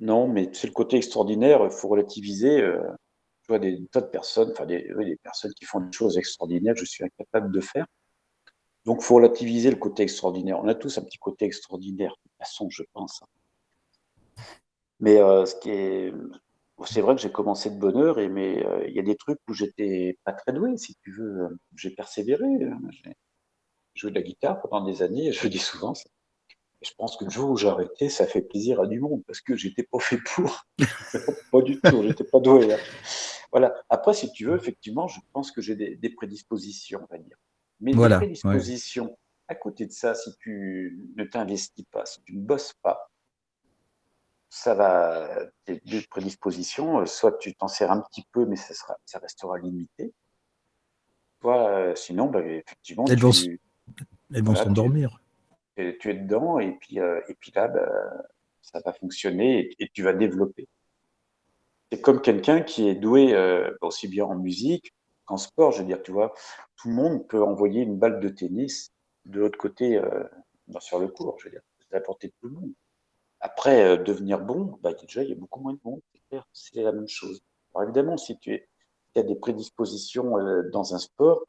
Non, 0.00 0.28
mais 0.28 0.50
c'est 0.52 0.66
le 0.66 0.72
côté 0.72 0.96
extraordinaire, 0.96 1.60
il 1.64 1.70
faut 1.70 1.88
relativiser. 1.88 2.60
euh, 2.60 2.78
tu 3.44 3.46
vois, 3.48 3.58
des 3.58 3.84
tas 3.90 4.00
de 4.00 4.06
personnes, 4.06 4.50
enfin 4.52 4.66
des, 4.66 4.88
oui, 4.96 5.04
des 5.06 5.16
personnes 5.16 5.52
qui 5.54 5.64
font 5.64 5.80
des 5.80 5.90
choses 5.90 6.16
extraordinaires 6.16 6.74
je 6.76 6.84
suis 6.84 7.02
incapable 7.04 7.52
de 7.52 7.60
faire. 7.60 7.86
Donc, 8.84 8.98
il 9.00 9.04
faut 9.04 9.16
relativiser 9.16 9.70
le 9.70 9.76
côté 9.76 10.02
extraordinaire. 10.04 10.58
On 10.62 10.68
a 10.68 10.74
tous 10.74 10.96
un 10.98 11.02
petit 11.02 11.18
côté 11.18 11.44
extraordinaire, 11.44 12.10
de 12.10 12.14
toute 12.30 12.38
façon, 12.38 12.68
je 12.70 12.82
pense. 12.92 13.20
Mais 15.02 15.18
euh, 15.20 15.44
ce 15.44 15.54
qui 15.56 15.68
est, 15.70 16.14
c'est 16.86 17.00
vrai 17.02 17.14
que 17.14 17.20
j'ai 17.20 17.30
commencé 17.30 17.68
de 17.70 17.78
bonne 17.78 17.96
heure, 17.98 18.18
et 18.18 18.28
mais 18.28 18.64
euh, 18.64 18.86
il 18.88 18.94
y 18.94 18.98
a 19.00 19.02
des 19.02 19.16
trucs 19.16 19.38
où 19.48 19.52
j'étais 19.52 20.18
pas 20.24 20.32
très 20.32 20.52
doué, 20.52 20.76
si 20.78 20.96
tu 21.02 21.12
veux. 21.12 21.58
J'ai 21.76 21.90
persévéré. 21.90 22.44
euh, 22.46 22.74
J'ai 22.90 23.12
joué 23.94 24.10
de 24.10 24.16
la 24.16 24.22
guitare 24.22 24.62
pendant 24.62 24.86
des 24.86 25.02
années, 25.02 25.26
et 25.26 25.32
je 25.32 25.42
le 25.42 25.50
dis 25.50 25.58
souvent. 25.58 25.94
ça- 25.94 26.08
Je 26.82 26.90
pense 26.96 27.16
que 27.16 27.24
le 27.24 27.30
jour 27.30 27.50
où 27.50 27.56
j'ai 27.56 27.68
arrêté, 27.68 28.08
ça 28.08 28.26
fait 28.26 28.42
plaisir 28.42 28.80
à 28.80 28.86
du 28.86 28.98
monde 29.00 29.22
parce 29.26 29.40
que 29.40 29.54
j'étais 29.56 29.82
pas 29.84 29.98
fait 30.00 30.18
pour. 30.34 30.64
pas 31.52 31.62
du 31.62 31.80
tout, 31.80 32.02
j'étais 32.02 32.24
pas 32.24 32.40
doué. 32.40 32.72
hein. 32.72 32.78
Voilà. 33.52 33.74
Après, 33.90 34.14
si 34.14 34.32
tu 34.32 34.46
veux, 34.46 34.56
effectivement, 34.56 35.08
je 35.08 35.20
pense 35.32 35.52
que 35.52 35.60
j'ai 35.60 35.76
des, 35.76 35.96
des 35.96 36.10
prédispositions, 36.10 37.00
on 37.08 37.12
va 37.14 37.18
dire. 37.18 37.36
Mais 37.80 37.92
Voilà, 37.92 38.16
des 38.16 38.26
prédispositions, 38.26 39.16
à 39.48 39.54
côté 39.54 39.86
de 39.86 39.92
ça, 39.92 40.14
si 40.14 40.30
tu 40.38 41.10
ne 41.16 41.24
t'investis 41.24 41.84
pas, 41.90 42.06
si 42.06 42.22
tu 42.22 42.34
ne 42.36 42.40
bosses 42.40 42.72
pas, 42.82 43.11
ça 44.54 44.74
va, 44.74 45.30
tes 45.64 45.80
deux 45.86 46.02
prédispositions, 46.10 47.00
euh, 47.00 47.06
soit 47.06 47.38
tu 47.38 47.54
t'en 47.54 47.68
sers 47.68 47.90
un 47.90 48.02
petit 48.02 48.26
peu, 48.32 48.44
mais 48.44 48.56
ça, 48.56 48.74
sera, 48.74 48.98
ça 49.06 49.18
restera 49.18 49.58
limité. 49.58 50.12
Soit, 51.40 51.70
euh, 51.70 51.94
sinon, 51.94 52.26
bah, 52.26 52.42
effectivement, 52.44 53.06
Elles 53.08 53.18
vont 53.18 53.30
tu, 53.30 53.58
Elles 54.34 54.42
vont 54.44 54.52
Voilà, 54.52 54.60
tu- 54.60 54.64
s'endormir. 54.66 55.22
tu 55.76 56.10
es 56.10 56.14
dedans 56.14 56.58
et 56.58 56.72
puis, 56.72 57.00
euh, 57.00 57.22
et 57.28 57.34
puis 57.34 57.50
là, 57.54 57.68
bah, 57.68 57.88
ça 58.60 58.80
va 58.84 58.92
fonctionner 58.92 59.60
et, 59.60 59.84
et 59.84 59.88
tu 59.88 60.02
vas 60.02 60.12
développer. 60.12 60.68
C'est 61.90 62.02
comme 62.02 62.20
quelqu'un 62.20 62.60
qui 62.60 62.88
est 62.88 62.94
doué 62.94 63.32
euh, 63.34 63.74
aussi 63.80 64.06
bien 64.06 64.26
en 64.26 64.34
musique 64.34 64.92
qu'en 65.24 65.38
sport. 65.38 65.72
Je 65.72 65.78
veux 65.78 65.86
dire, 65.86 66.02
tu 66.02 66.12
vois, 66.12 66.34
tout 66.76 66.88
le 66.88 66.94
monde 66.94 67.26
peut 67.26 67.42
envoyer 67.42 67.80
une 67.80 67.96
balle 67.98 68.20
de 68.20 68.28
tennis 68.28 68.92
de 69.24 69.40
l'autre 69.40 69.56
côté 69.56 69.96
euh, 69.96 70.24
sur 70.80 70.98
le 70.98 71.08
court. 71.08 71.38
Je 71.38 71.46
veux 71.46 71.52
dire, 71.52 71.62
c'est 71.78 71.94
à 71.94 71.98
la 72.00 72.04
portée 72.04 72.26
de 72.28 72.34
tout 72.38 72.48
le 72.48 72.54
monde. 72.54 72.72
Après, 73.42 73.82
euh, 73.84 73.96
devenir 73.96 74.40
bon, 74.40 74.78
bah, 74.82 74.94
déjà, 74.94 75.22
il 75.24 75.30
y 75.30 75.32
a 75.32 75.36
beaucoup 75.36 75.60
moins 75.60 75.74
de 75.74 75.80
monde. 75.84 76.00
c'est 76.52 76.82
la 76.82 76.92
même 76.92 77.08
chose. 77.08 77.42
Alors 77.74 77.84
évidemment, 77.84 78.16
si 78.16 78.38
tu 78.38 78.62
as 79.16 79.22
des 79.22 79.34
prédispositions 79.34 80.38
euh, 80.38 80.70
dans 80.70 80.94
un 80.94 80.98
sport, 80.98 81.44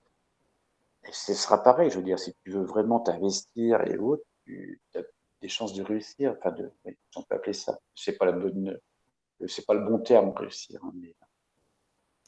ce 1.11 1.33
sera 1.33 1.61
pareil, 1.61 1.89
je 1.91 1.97
veux 1.97 2.03
dire, 2.03 2.17
si 2.17 2.33
tu 2.43 2.51
veux 2.51 2.63
vraiment 2.63 2.99
t'investir 2.99 3.81
et 3.87 3.97
autres, 3.97 4.23
tu 4.45 4.81
des 5.41 5.49
chances 5.49 5.73
de 5.73 5.83
réussir. 5.83 6.35
Enfin, 6.39 6.51
de, 6.51 6.71
on 7.15 7.21
peut 7.21 7.35
appeler 7.35 7.53
ça. 7.53 7.77
C'est 7.93 8.17
pas 8.17 8.25
c'est 9.47 9.65
pas 9.65 9.73
le 9.73 9.85
bon 9.85 9.99
terme 9.99 10.33
réussir, 10.35 10.79
hein, 10.83 10.91
mais 10.95 11.13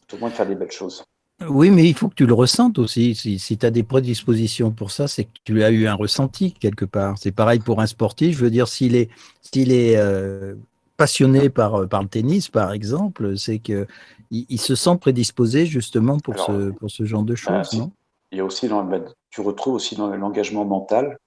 tout 0.08 0.18
le 0.18 0.22
monde 0.22 0.34
faire 0.34 0.46
des 0.46 0.56
belles 0.56 0.72
choses. 0.72 1.04
Oui, 1.42 1.70
mais 1.70 1.88
il 1.88 1.94
faut 1.94 2.08
que 2.08 2.16
tu 2.16 2.26
le 2.26 2.34
ressentes 2.34 2.80
aussi. 2.80 3.14
Si, 3.14 3.58
tu 3.58 3.66
as 3.66 3.72
des 3.72 3.84
prédispositions 3.84 4.72
pour 4.72 4.92
ça, 4.92 5.08
c'est 5.08 5.26
que 5.26 5.32
tu 5.44 5.64
as 5.64 5.70
eu 5.70 5.86
un 5.86 5.94
ressenti 5.94 6.54
quelque 6.54 6.86
part. 6.86 7.18
C'est 7.18 7.34
pareil 7.34 7.60
pour 7.60 7.82
un 7.82 7.88
sportif. 7.88 8.38
Je 8.38 8.44
veux 8.44 8.50
dire, 8.50 8.70
s'il 8.70 8.96
est, 8.96 9.10
s'il 9.42 9.72
est 9.74 9.98
euh, 9.98 10.56
passionné 10.96 11.50
par, 11.50 11.90
par 11.90 12.02
le 12.02 12.08
tennis, 12.08 12.48
par 12.48 12.72
exemple, 12.72 13.38
c'est 13.38 13.60
que 13.60 13.86
il, 14.32 14.60
se 14.60 14.76
sent 14.76 14.98
prédisposé 15.00 15.66
justement 15.66 16.20
pour, 16.20 16.40
ce, 16.40 16.72
pour 16.72 16.90
ce 16.90 17.04
genre 17.04 17.24
de 17.24 17.36
bah, 17.46 17.64
choses, 17.64 17.80
non? 17.80 17.92
Il 18.32 18.38
y 18.38 18.42
a 18.42 18.46
aussi, 18.46 18.68
dans, 18.68 18.84
bah, 18.84 19.00
tu 19.30 19.42
retrouves 19.42 19.76
aussi 19.76 19.96
dans 19.96 20.08
l'engagement 20.16 20.66
mental. 20.66 21.18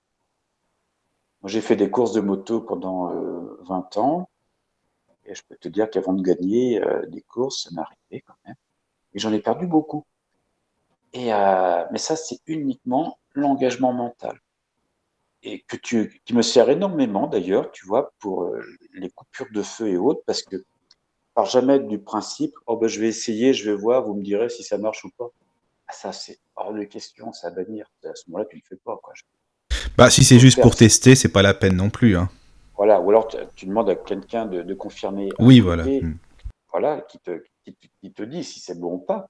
J'ai 1.44 1.60
fait 1.60 1.76
des 1.76 1.90
courses 1.90 2.12
de 2.12 2.20
moto 2.20 2.60
pendant 2.60 3.08
20 3.68 3.96
euh, 3.96 4.00
ans. 4.00 4.28
Et 5.26 5.34
je 5.34 5.42
peux 5.46 5.56
te 5.56 5.68
dire 5.68 5.90
qu'avant 5.90 6.14
de 6.14 6.22
gagner 6.22 6.82
euh, 6.82 7.04
des 7.06 7.20
courses, 7.20 7.64
ça 7.64 7.70
m'arrivait 7.72 8.24
quand 8.26 8.34
même 8.46 8.56
et 9.18 9.20
j'en 9.20 9.32
ai 9.32 9.40
perdu 9.40 9.66
beaucoup. 9.66 10.04
Et, 11.12 11.34
euh, 11.34 11.84
mais 11.90 11.98
ça, 11.98 12.14
c'est 12.14 12.38
uniquement 12.46 13.18
l'engagement 13.34 13.92
mental. 13.92 14.38
Et 15.42 15.62
que 15.62 15.76
tu, 15.76 16.20
qui 16.24 16.34
me 16.34 16.42
sert 16.42 16.70
énormément 16.70 17.26
d'ailleurs, 17.26 17.72
tu 17.72 17.84
vois, 17.84 18.12
pour 18.20 18.44
euh, 18.44 18.60
les 18.94 19.10
coupures 19.10 19.48
de 19.52 19.62
feu 19.62 19.88
et 19.88 19.96
autres, 19.96 20.22
parce 20.24 20.42
que 20.42 20.64
par 21.34 21.46
jamais 21.46 21.80
du 21.80 21.98
principe, 21.98 22.54
oh 22.66 22.76
ben, 22.76 22.86
je 22.86 23.00
vais 23.00 23.08
essayer, 23.08 23.52
je 23.52 23.68
vais 23.68 23.76
voir, 23.76 24.04
vous 24.04 24.14
me 24.14 24.22
direz 24.22 24.48
si 24.48 24.62
ça 24.62 24.78
marche 24.78 25.04
ou 25.04 25.10
pas. 25.18 25.30
Ah, 25.88 25.92
ça, 25.92 26.12
c'est 26.12 26.38
hors 26.54 26.72
de 26.72 26.84
question, 26.84 27.32
ça 27.32 27.50
va 27.50 27.64
venir. 27.64 27.90
À 28.04 28.14
ce 28.14 28.30
moment-là, 28.30 28.46
tu 28.48 28.56
ne 28.56 28.60
le 28.60 28.66
fais 28.68 28.80
pas. 28.84 28.96
Quoi. 29.02 29.14
Bah, 29.96 30.10
si 30.10 30.22
c'est 30.22 30.38
juste 30.38 30.60
pour 30.60 30.76
tester, 30.76 31.16
c'est 31.16 31.32
pas 31.32 31.42
la 31.42 31.54
peine 31.54 31.74
non 31.74 31.90
plus. 31.90 32.16
Hein. 32.16 32.28
Voilà, 32.76 33.00
ou 33.00 33.10
alors 33.10 33.26
tu, 33.56 33.66
demandes 33.66 33.90
à 33.90 33.96
quelqu'un 33.96 34.46
de, 34.46 34.74
confirmer. 34.74 35.28
Oui, 35.40 35.58
voilà. 35.58 35.84
Hmm. 35.84 36.18
Voilà, 36.70 37.00
qui 37.00 37.18
te, 37.18 37.42
qui, 37.74 38.12
te 38.12 38.22
dit 38.22 38.44
si 38.44 38.60
c'est 38.60 38.78
bon 38.78 38.94
ou 38.94 38.98
pas. 38.98 39.28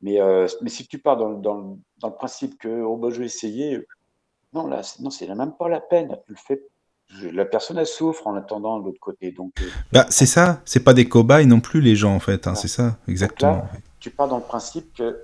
Mais, 0.00 0.20
euh, 0.20 0.46
mais 0.60 0.68
si 0.68 0.86
tu 0.86 0.98
pars 0.98 1.16
dans, 1.16 1.32
dans, 1.32 1.78
dans 1.98 2.08
le 2.08 2.14
principe 2.14 2.58
que 2.58 2.82
oh, 2.82 2.96
bah, 2.96 3.08
je 3.10 3.20
vais 3.20 3.26
essayer, 3.26 3.86
non, 4.52 4.66
là, 4.66 4.82
non, 5.00 5.10
c'est 5.10 5.26
même 5.26 5.56
pas 5.56 5.68
la 5.68 5.80
peine. 5.80 6.16
Tu 6.26 6.32
le 6.32 6.38
fais. 6.38 6.62
La 7.32 7.44
personne 7.44 7.76
elle 7.76 7.86
souffre 7.86 8.26
en 8.26 8.34
attendant 8.34 8.78
de 8.78 8.86
l'autre 8.86 9.00
côté. 9.00 9.30
Donc, 9.30 9.52
euh, 9.60 9.68
bah, 9.92 10.06
c'est 10.08 10.26
ça, 10.26 10.62
c'est 10.64 10.82
pas 10.82 10.94
des 10.94 11.06
cobayes 11.06 11.46
non 11.46 11.60
plus 11.60 11.80
les 11.80 11.96
gens 11.96 12.14
en 12.14 12.20
fait, 12.20 12.46
hein, 12.46 12.54
c'est 12.54 12.68
ça, 12.68 12.98
exactement. 13.06 13.68
tu 14.00 14.10
pars 14.10 14.26
dans 14.26 14.38
le 14.38 14.42
principe 14.42 14.94
que 14.94 15.20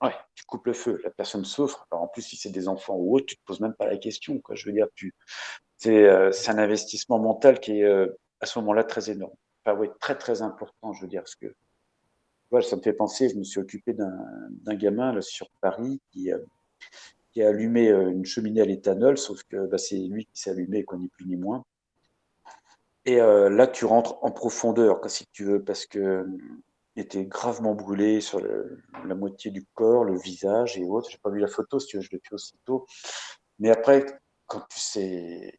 ouais, 0.00 0.14
tu 0.36 0.44
coupes 0.44 0.64
le 0.66 0.72
feu, 0.72 1.00
la 1.02 1.10
personne 1.10 1.44
souffre. 1.44 1.86
Alors 1.90 2.04
en 2.04 2.08
plus, 2.08 2.22
si 2.22 2.36
c'est 2.36 2.50
des 2.50 2.68
enfants 2.68 2.94
ou 2.94 3.16
autre, 3.16 3.26
tu 3.26 3.36
te 3.36 3.42
poses 3.44 3.60
même 3.60 3.74
pas 3.74 3.86
la 3.86 3.96
question. 3.96 4.38
Quoi. 4.38 4.54
Je 4.54 4.66
veux 4.66 4.72
dire, 4.72 4.86
tu, 4.94 5.12
c'est, 5.76 6.04
euh, 6.08 6.30
c'est 6.30 6.50
un 6.50 6.58
investissement 6.58 7.18
mental 7.18 7.58
qui 7.58 7.80
est 7.80 7.84
à 8.40 8.46
ce 8.46 8.58
moment-là 8.60 8.84
très 8.84 9.10
énorme 9.10 9.34
oui, 9.74 9.88
très 10.00 10.16
très 10.16 10.42
important, 10.42 10.92
je 10.92 11.02
veux 11.02 11.08
dire, 11.08 11.22
parce 11.22 11.34
que 11.36 11.54
ça 12.62 12.76
me 12.76 12.82
fait 12.82 12.92
penser, 12.92 13.28
je 13.28 13.36
me 13.36 13.44
suis 13.44 13.60
occupé 13.60 13.92
d'un 13.92 14.74
gamin 14.74 15.12
là, 15.12 15.22
sur 15.22 15.48
Paris 15.60 16.00
qui, 16.10 16.32
euh, 16.32 16.38
qui 17.32 17.42
a 17.42 17.48
allumé 17.48 17.90
euh, 17.90 18.10
une 18.10 18.24
cheminée 18.24 18.60
à 18.60 18.64
l'éthanol, 18.64 19.18
sauf 19.18 19.42
que 19.44 19.66
bah, 19.66 19.78
c'est 19.78 19.98
lui 19.98 20.26
qui 20.26 20.40
s'est 20.40 20.50
allumé, 20.50 20.84
quoi, 20.84 20.98
ni 20.98 21.08
plus 21.08 21.26
ni 21.26 21.36
moins. 21.36 21.64
Et 23.04 23.20
euh, 23.20 23.48
là, 23.48 23.66
tu 23.66 23.84
rentres 23.84 24.18
en 24.22 24.30
profondeur, 24.30 25.00
si 25.08 25.26
tu 25.32 25.44
veux, 25.44 25.62
parce 25.62 25.86
que 25.86 26.26
il 26.96 27.02
était 27.02 27.24
gravement 27.26 27.74
brûlé 27.74 28.22
sur 28.22 28.40
la 28.40 29.14
moitié 29.14 29.50
du 29.50 29.66
corps, 29.74 30.02
le 30.02 30.18
visage 30.18 30.78
et 30.78 30.84
autres. 30.84 31.10
J'ai 31.10 31.18
pas 31.18 31.28
vu 31.28 31.40
la 31.40 31.46
photo, 31.46 31.78
si 31.78 31.88
tu 31.88 31.96
veux, 31.98 32.02
je 32.02 32.10
l'ai 32.10 32.20
fait 32.26 32.34
aussitôt. 32.34 32.86
Mais 33.58 33.70
après, 33.70 34.06
quand 34.46 34.62
tu 34.70 34.80
sais 34.80 35.58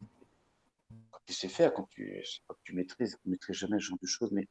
tu 1.28 1.34
sais 1.34 1.50
faire, 1.50 1.74
quand 1.74 1.88
tu, 1.90 2.24
tu 2.64 2.74
maîtrises, 2.74 3.18
tu 3.22 3.28
ne 3.28 3.32
maîtrises 3.32 3.58
jamais 3.58 3.78
ce 3.80 3.86
genre 3.86 3.98
de 4.02 4.08
choses, 4.08 4.32
mais 4.32 4.48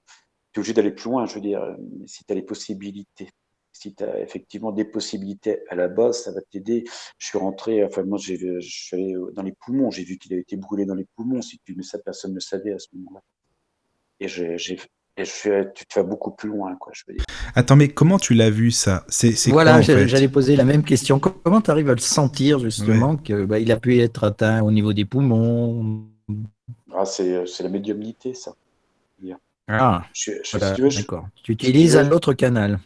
tu 0.52 0.58
es 0.58 0.58
obligé 0.60 0.74
d'aller 0.74 0.92
plus 0.92 1.10
loin, 1.10 1.26
je 1.26 1.34
veux 1.34 1.40
dire, 1.40 1.62
euh, 1.62 1.74
si 2.06 2.24
tu 2.24 2.32
as 2.32 2.36
les 2.36 2.42
possibilités. 2.42 3.30
Si 3.72 3.94
tu 3.94 4.04
as 4.04 4.20
effectivement 4.20 4.72
des 4.72 4.86
possibilités 4.86 5.58
à 5.68 5.74
la 5.74 5.88
base, 5.88 6.22
ça 6.22 6.32
va 6.32 6.40
t'aider. 6.50 6.84
Je 7.18 7.26
suis 7.26 7.38
rentré, 7.38 7.84
enfin, 7.84 8.04
moi, 8.04 8.18
je 8.18 8.60
suis 8.60 8.96
allé 8.96 9.14
dans 9.34 9.42
les 9.42 9.52
poumons, 9.52 9.90
j'ai 9.90 10.04
vu 10.04 10.16
qu'il 10.16 10.32
avait 10.32 10.42
été 10.42 10.56
brûlé 10.56 10.86
dans 10.86 10.94
les 10.94 11.06
poumons, 11.16 11.42
si 11.42 11.58
tu, 11.64 11.74
mais 11.74 11.82
ça, 11.82 11.98
personne 11.98 12.30
ne 12.30 12.36
le 12.36 12.40
savait 12.40 12.72
à 12.72 12.78
ce 12.78 12.88
moment-là. 12.94 13.20
Et 14.20 14.28
j'ai 14.28 14.56
et 15.18 15.24
je 15.24 15.64
tu, 15.72 15.84
vas 15.94 16.02
beaucoup 16.02 16.30
plus 16.30 16.50
loin, 16.50 16.76
quoi, 16.76 16.92
je 16.94 17.02
veux 17.08 17.14
dire. 17.14 17.24
Attends, 17.54 17.76
mais 17.76 17.88
comment 17.88 18.18
tu 18.18 18.34
l'as 18.34 18.50
vu 18.50 18.70
ça? 18.70 19.06
C'est 19.08 19.34
Voilà, 19.50 19.80
j'allais 19.80 20.28
poser 20.28 20.56
la 20.56 20.64
même 20.64 20.84
question. 20.84 21.18
Comment 21.18 21.62
tu 21.62 21.70
arrives 21.70 21.88
à 21.88 21.94
le 21.94 22.00
sentir 22.00 22.58
justement 22.58 23.16
qu'il 23.16 23.46
bah, 23.46 23.56
a 23.56 23.76
pu 23.76 23.98
être 23.98 24.24
atteint 24.24 24.62
au 24.62 24.70
niveau 24.70 24.92
des 24.92 25.06
poumons? 25.06 26.06
Ah, 26.96 27.04
c'est 27.04 27.60
la 27.60 27.68
médiumnité, 27.68 28.34
ça. 28.34 28.54
Ah, 29.68 30.04
d'accord. 30.96 31.26
Tu 31.42 31.52
utilises 31.52 31.96
un 31.96 32.10
autre 32.12 32.32
canal. 32.34 32.78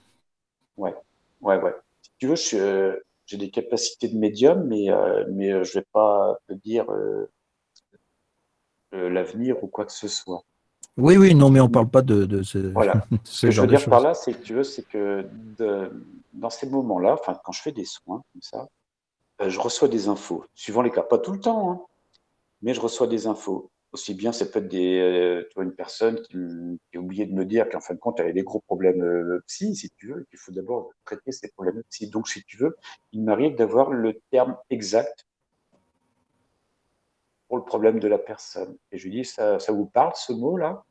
Ouais, 0.76 0.94
ouais, 1.40 1.61
ouais. 1.61 1.74
Si 2.02 2.11
tu 2.18 2.26
veux, 2.26 2.36
euh, 2.54 2.96
j'ai 3.26 3.36
des 3.36 3.50
capacités 3.50 4.08
de 4.08 4.16
médium, 4.16 4.64
mais, 4.64 4.90
euh, 4.90 5.24
mais 5.30 5.52
euh, 5.52 5.64
je 5.64 5.76
ne 5.76 5.80
vais 5.80 5.86
pas 5.92 6.38
te 6.48 6.54
dire 6.54 6.86
l'avenir 8.92 9.62
ou 9.62 9.66
quoi 9.66 9.84
que 9.84 9.92
ce 9.92 10.08
soit. 10.08 10.42
Oui, 10.96 11.16
oui, 11.16 11.34
non, 11.34 11.50
mais 11.50 11.61
on 11.61 11.68
ne 11.68 11.72
parle 11.72 11.88
pas 11.88 12.02
de, 12.02 12.24
de 12.24 12.42
ce, 12.42 12.58
voilà. 12.58 13.04
ce, 13.24 13.46
que 13.46 13.52
je 13.52 13.61
veux 13.61 13.66
dire 13.66 13.84
par 13.88 14.00
là, 14.00 14.14
c'est 14.14 14.32
que 14.32 14.42
tu 14.42 14.54
veux, 14.54 14.64
c'est 14.64 14.86
que 14.88 15.26
dans 16.32 16.50
ces 16.50 16.68
moments-là, 16.68 17.14
enfin, 17.14 17.38
quand 17.44 17.52
je 17.52 17.62
fais 17.62 17.72
des 17.72 17.84
soins 17.84 18.22
comme 18.32 18.42
ça, 18.42 18.66
je 19.46 19.61
reçois 19.61 19.88
des 19.88 20.08
infos, 20.08 20.44
suivant 20.54 20.82
les 20.82 20.90
cas, 20.90 21.02
pas 21.02 21.18
tout 21.18 21.32
le 21.32 21.40
temps, 21.40 21.70
hein, 21.70 21.80
mais 22.62 22.74
je 22.74 22.80
reçois 22.80 23.06
des 23.06 23.26
infos. 23.26 23.70
Aussi 23.93 24.14
bien, 24.14 24.30
c'est 24.30 24.53
peut-être 24.53 24.68
des, 24.68 25.01
euh, 25.01 25.62
une 25.62 25.74
personne 25.74 26.20
qui, 26.22 26.36
a 26.95 26.99
oublié 26.99 27.26
de 27.26 27.32
me 27.34 27.45
dire 27.45 27.68
qu'en 27.68 27.80
fin 27.80 27.95
de 27.95 27.99
compte, 27.99 28.20
elle 28.20 28.26
avait 28.26 28.34
des 28.34 28.45
gros 28.45 28.61
problèmes 28.61 29.03
euh, 29.03 29.43
psy, 29.49 29.74
si 29.74 29.91
tu 29.91 30.12
veux, 30.12 30.24
qu'il 30.30 30.38
faut 30.38 30.53
d'abord 30.53 30.93
traiter 31.05 31.32
ces 31.32 31.49
problèmes 31.49 31.82
psy. 31.91 32.09
Donc, 32.09 32.28
si 32.28 32.45
tu 32.45 32.57
veux, 32.57 32.76
il 33.12 33.24
m'arrive 33.24 33.57
d'avoir 33.57 33.91
le 33.91 34.20
terme 34.30 34.57
exact 34.70 35.26
pour 37.49 37.57
le 37.57 37.64
problème 37.64 37.99
de 37.99 38.07
la 38.07 38.18
personne. 38.18 38.76
Et 38.93 38.99
je 38.99 39.05
lui 39.05 39.11
dis, 39.11 39.24
ça, 39.24 39.59
ça 39.59 39.72
vous 39.72 39.86
parle 39.86 40.12
ce 40.14 40.32
mot-là? 40.32 40.84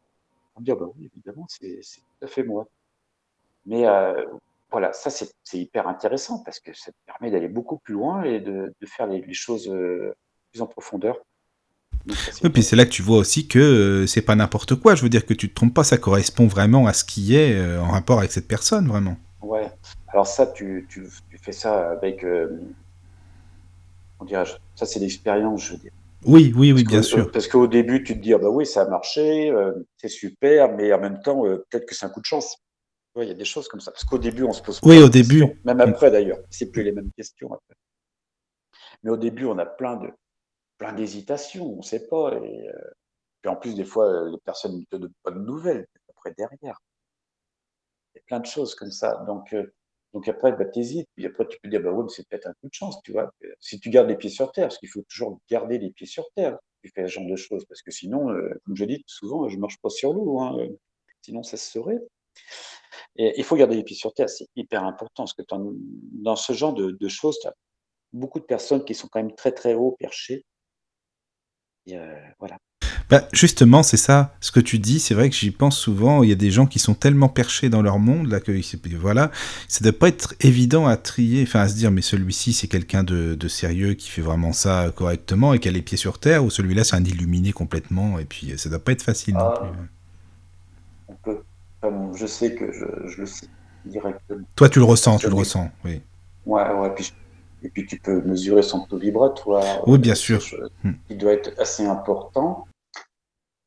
On 0.56 0.60
me 0.60 0.66
dit, 0.66 0.72
ah 0.72 0.76
bah 0.76 0.89
oui, 0.97 1.10
évidemment, 1.14 1.45
c'est 1.47 1.80
tout 1.80 2.26
à 2.26 2.28
fait 2.28 2.43
moi. 2.43 2.68
Mais 3.66 3.88
euh, 3.88 4.26
voilà, 4.72 4.91
ça 4.91 5.10
c'est 5.10 5.58
hyper 5.58 5.88
intéressant 5.88 6.43
parce 6.43 6.60
que 6.60 6.74
ça 6.74 6.91
permet 7.06 7.32
d'aller 7.32 7.47
beaucoup 7.47 7.78
plus 7.78 7.93
loin 7.93 8.24
et 8.24 8.41
de, 8.41 8.74
faire 8.86 9.08
les, 9.08 9.22
les 9.22 9.34
choses 9.34 9.70
euh, 9.70 10.14
plus 10.52 10.62
en 10.62 10.68
profondeur. 10.68 11.18
Et 12.43 12.50
puis 12.50 12.64
c'est 12.64 12.76
là 12.76 12.86
que 12.86 12.91
tu 12.91 13.02
vois 13.02 13.18
aussi 13.18 13.47
que 13.47 13.60
euh, 13.60 14.08
c'est 14.08 14.22
pas 14.22 14.36
n'importe 14.36 14.76
quoi. 14.76 14.95
Je 14.95 15.04
veux 15.04 15.10
dire 15.10 15.26
que 15.26 15.34
tu 15.34 15.50
te 15.50 15.56
trompes 15.56 15.74
pas, 15.74 15.84
ça 15.84 15.97
correspond 15.97 16.47
vraiment 16.47 16.88
à 16.88 16.93
ce 16.93 17.04
qui 17.04 17.36
est 17.36 17.56
euh, 17.56 17.82
en 17.82 17.89
rapport 17.89 18.20
avec 18.20 18.32
cette 18.32 18.47
personne, 18.47 18.88
vraiment. 18.88 19.18
Ouais. 19.41 19.70
Alors 20.08 20.28
ça, 20.28 20.47
tu, 20.47 20.88
tu, 20.89 21.08
tu 21.30 21.38
fais 21.38 21.52
ça 21.52 21.91
avec, 21.91 22.24
euh, 22.24 22.60
on 24.20 24.26
dirait, 24.26 24.45
ça 24.76 24.86
c'est 24.86 25.00
l'expérience, 25.00 25.64
je 25.64 25.74
veux 25.74 25.78
dire. 25.78 25.91
Oui, 26.26 26.54
oui, 26.56 26.74
oui, 26.74 26.84
bien 26.84 27.02
sûr. 27.02 27.32
Parce 27.32 27.47
qu'au 27.47 27.68
début, 27.68 28.04
tu 28.04 28.16
te 28.16 28.20
dis, 28.20 28.34
ah 28.34 28.38
bah 28.38 28.50
oui, 28.50 28.66
ça 28.66 28.82
a 28.82 28.89
marché, 28.89 29.54
c'est 29.95 30.10
super, 30.10 30.76
mais 30.76 30.91
en 30.91 31.00
même 31.00 31.22
temps, 31.22 31.43
peut-être 31.43 31.86
que 31.86 31.95
c'est 31.95 32.06
un 32.06 32.10
coup 32.10 32.20
de 32.20 32.26
chance. 32.26 32.58
Il 33.16 33.28
y 33.28 33.32
a 33.32 33.36
des 33.36 33.45
choses 33.45 33.70
comme 33.70 33.80
ça. 33.80 33.91
Parce 33.91 34.04
qu'au 34.04 34.18
début, 34.18 34.43
on 34.43 34.52
se 34.52 34.62
pose 34.62 34.80
Oui, 34.84 35.00
au 35.00 35.08
début. 35.08 35.45
Même 35.64 35.80
après, 35.80 36.12
d'ailleurs. 36.12 36.39
C'est 36.50 36.72
plus 36.72 36.84
les 36.84 36.91
mêmes 36.91 37.12
questions 37.16 37.47
après. 37.54 37.76
Mais 39.04 39.12
au 39.12 39.18
début, 39.18 39.45
on 39.45 39.58
a 39.58 39.66
plein 39.66 39.95
de, 39.95 40.10
plein 40.80 40.93
d'hésitations, 40.93 41.73
on 41.73 41.77
ne 41.77 41.82
sait 41.84 42.07
pas. 42.07 42.34
Et, 42.43 42.67
euh, 42.69 42.91
puis 43.41 43.51
en 43.51 43.55
plus, 43.55 43.75
des 43.75 43.86
fois, 43.86 44.07
euh, 44.07 44.32
les 44.32 44.39
personnes 44.39 44.80
ne 44.80 44.86
te 44.86 44.95
donnent 44.95 45.13
pas 45.21 45.32
de 45.32 45.39
nouvelles 45.39 45.86
après 46.09 46.34
derrière. 46.36 46.80
Il 48.15 48.17
y 48.17 48.19
a 48.19 48.23
plein 48.25 48.39
de 48.39 48.47
choses 48.47 48.73
comme 48.73 48.89
ça. 48.89 49.23
Donc, 49.27 49.53
euh, 49.53 49.71
donc 50.13 50.27
après, 50.27 50.51
bah, 50.53 50.65
tu 50.65 50.80
hésites. 50.80 51.07
Puis 51.15 51.27
après, 51.27 51.47
tu 51.47 51.59
peux 51.61 51.69
dire, 51.69 51.82
bah 51.82 51.91
oui, 51.91 52.05
c'est 52.09 52.27
peut-être 52.27 52.47
un 52.47 52.53
coup 52.53 52.67
de 52.67 52.73
chance, 52.73 52.99
tu 53.03 53.11
vois. 53.11 53.32
Si 53.59 53.80
tu 53.80 53.91
gardes 53.91 54.09
les 54.09 54.17
pieds 54.17 54.32
sur 54.32 54.51
terre, 54.51 54.69
parce 54.69 54.80
qu'il 54.80 54.89
faut 54.89 55.03
toujours 55.03 55.39
garder 55.49 55.77
les 55.77 55.91
pieds 55.91 56.07
sur 56.07 56.25
terre, 56.36 56.57
tu 56.84 56.89
fais 56.95 57.03
ce 57.03 57.11
genre 57.13 57.27
de 57.27 57.36
choses. 57.36 57.65
Parce 57.65 57.84
que 57.84 57.91
sinon, 57.91 58.27
comme 58.65 58.75
je 58.75 58.86
dis 58.86 59.03
souvent, 59.05 59.47
je 59.47 59.55
ne 59.55 59.61
marche 59.61 59.77
pas 59.80 59.89
sur 59.89 60.13
l'eau. 60.13 60.39
Hein, 60.39 60.67
sinon, 61.21 61.43
ça 61.43 61.57
se 61.57 61.71
saurait. 61.71 61.99
Et 63.17 63.34
il 63.38 63.43
faut 63.43 63.55
garder 63.55 63.75
les 63.75 63.84
pieds 63.84 63.97
sur 63.97 64.13
terre, 64.13 64.30
c'est 64.30 64.47
hyper 64.55 64.84
important. 64.84 65.23
Parce 65.23 65.34
que 65.34 65.43
dans 65.51 66.36
ce 66.36 66.53
genre 66.53 66.73
de, 66.73 66.91
de 66.91 67.07
choses, 67.07 67.38
tu 67.39 67.47
as 67.47 67.53
beaucoup 68.13 68.39
de 68.39 68.45
personnes 68.45 68.84
qui 68.86 68.95
sont 68.95 69.07
quand 69.09 69.21
même 69.21 69.36
très, 69.36 69.51
très 69.51 69.75
haut 69.75 69.95
perchées 69.99 70.45
euh, 71.95 72.13
voilà. 72.39 72.57
Bah, 73.09 73.27
justement, 73.33 73.81
c'est 73.81 73.97
ça, 73.97 74.35
ce 74.39 74.51
que 74.51 74.59
tu 74.59 74.77
dis, 74.77 74.99
c'est 74.99 75.15
vrai 75.15 75.29
que 75.29 75.35
j'y 75.35 75.49
pense 75.49 75.77
souvent, 75.77 76.21
il 76.21 76.29
y 76.29 76.31
a 76.31 76.35
des 76.35 76.51
gens 76.51 76.67
qui 76.67 76.77
sont 76.77 76.93
tellement 76.93 77.27
perchés 77.27 77.69
dans 77.69 77.81
leur 77.81 77.97
monde, 77.97 78.27
là, 78.27 78.39
que 78.39 78.51
voilà, 78.97 79.31
ça 79.67 79.79
ne 79.83 79.89
doit 79.89 79.99
pas 79.99 80.09
être 80.09 80.35
évident 80.41 80.85
à 80.85 80.95
trier, 80.95 81.43
enfin 81.43 81.61
à 81.61 81.67
se 81.67 81.75
dire, 81.75 81.89
mais 81.89 82.01
celui-ci 82.01 82.53
c'est 82.53 82.67
quelqu'un 82.67 83.03
de, 83.03 83.47
sérieux 83.47 83.95
qui 83.95 84.09
fait 84.09 84.21
vraiment 84.21 84.53
ça 84.53 84.91
correctement 84.95 85.53
et 85.53 85.59
qui 85.59 85.67
a 85.67 85.71
les 85.71 85.81
pieds 85.81 85.97
sur 85.97 86.19
terre, 86.19 86.45
ou 86.45 86.51
celui-là 86.51 86.83
c'est 86.83 86.95
un 86.95 87.03
illuminé 87.03 87.51
complètement, 87.51 88.19
et 88.19 88.25
puis 88.25 88.53
ça 88.57 88.69
ne 88.69 88.75
doit 88.75 88.83
pas 88.83 88.91
être 88.91 89.01
facile 89.01 89.33
non 89.33 89.53
ah. 89.55 89.59
plus. 89.59 89.69
On 91.07 91.15
peut, 91.15 92.15
je 92.15 92.25
sais 92.27 92.53
que 92.53 92.71
je, 92.71 93.21
le 93.21 93.25
sais 93.25 93.47
directement. 93.85 94.45
Toi 94.55 94.69
tu 94.69 94.77
le 94.77 94.85
ressens, 94.85 95.17
tu 95.17 95.27
le 95.27 95.33
ressens, 95.35 95.71
oui. 95.83 96.01
Ouais, 96.45 96.69
ouais, 96.73 96.93
puis 96.95 97.11
Et 97.64 97.70
puis 97.70 97.86
tu 97.86 97.99
peux 97.99 98.22
mesurer 98.22 98.64
son 98.64 98.86
taux 98.86 98.97
vibratoire. 98.97 99.88
Oui, 99.88 99.97
bien 99.97 100.16
sûr. 100.16 100.39
Hmm. 100.84 100.93
Il 101.10 101.18
doit 101.18 101.34
être 101.34 101.60
assez 101.60 101.86
important 101.86 102.68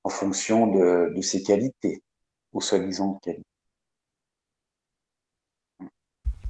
en 0.05 0.11
fonction 0.11 0.66
de, 0.66 1.12
de 1.14 1.22
ses 1.22 1.43
qualités, 1.43 2.03
ou 2.53 2.61
soi-disant 2.61 3.18
qualités. 3.22 3.45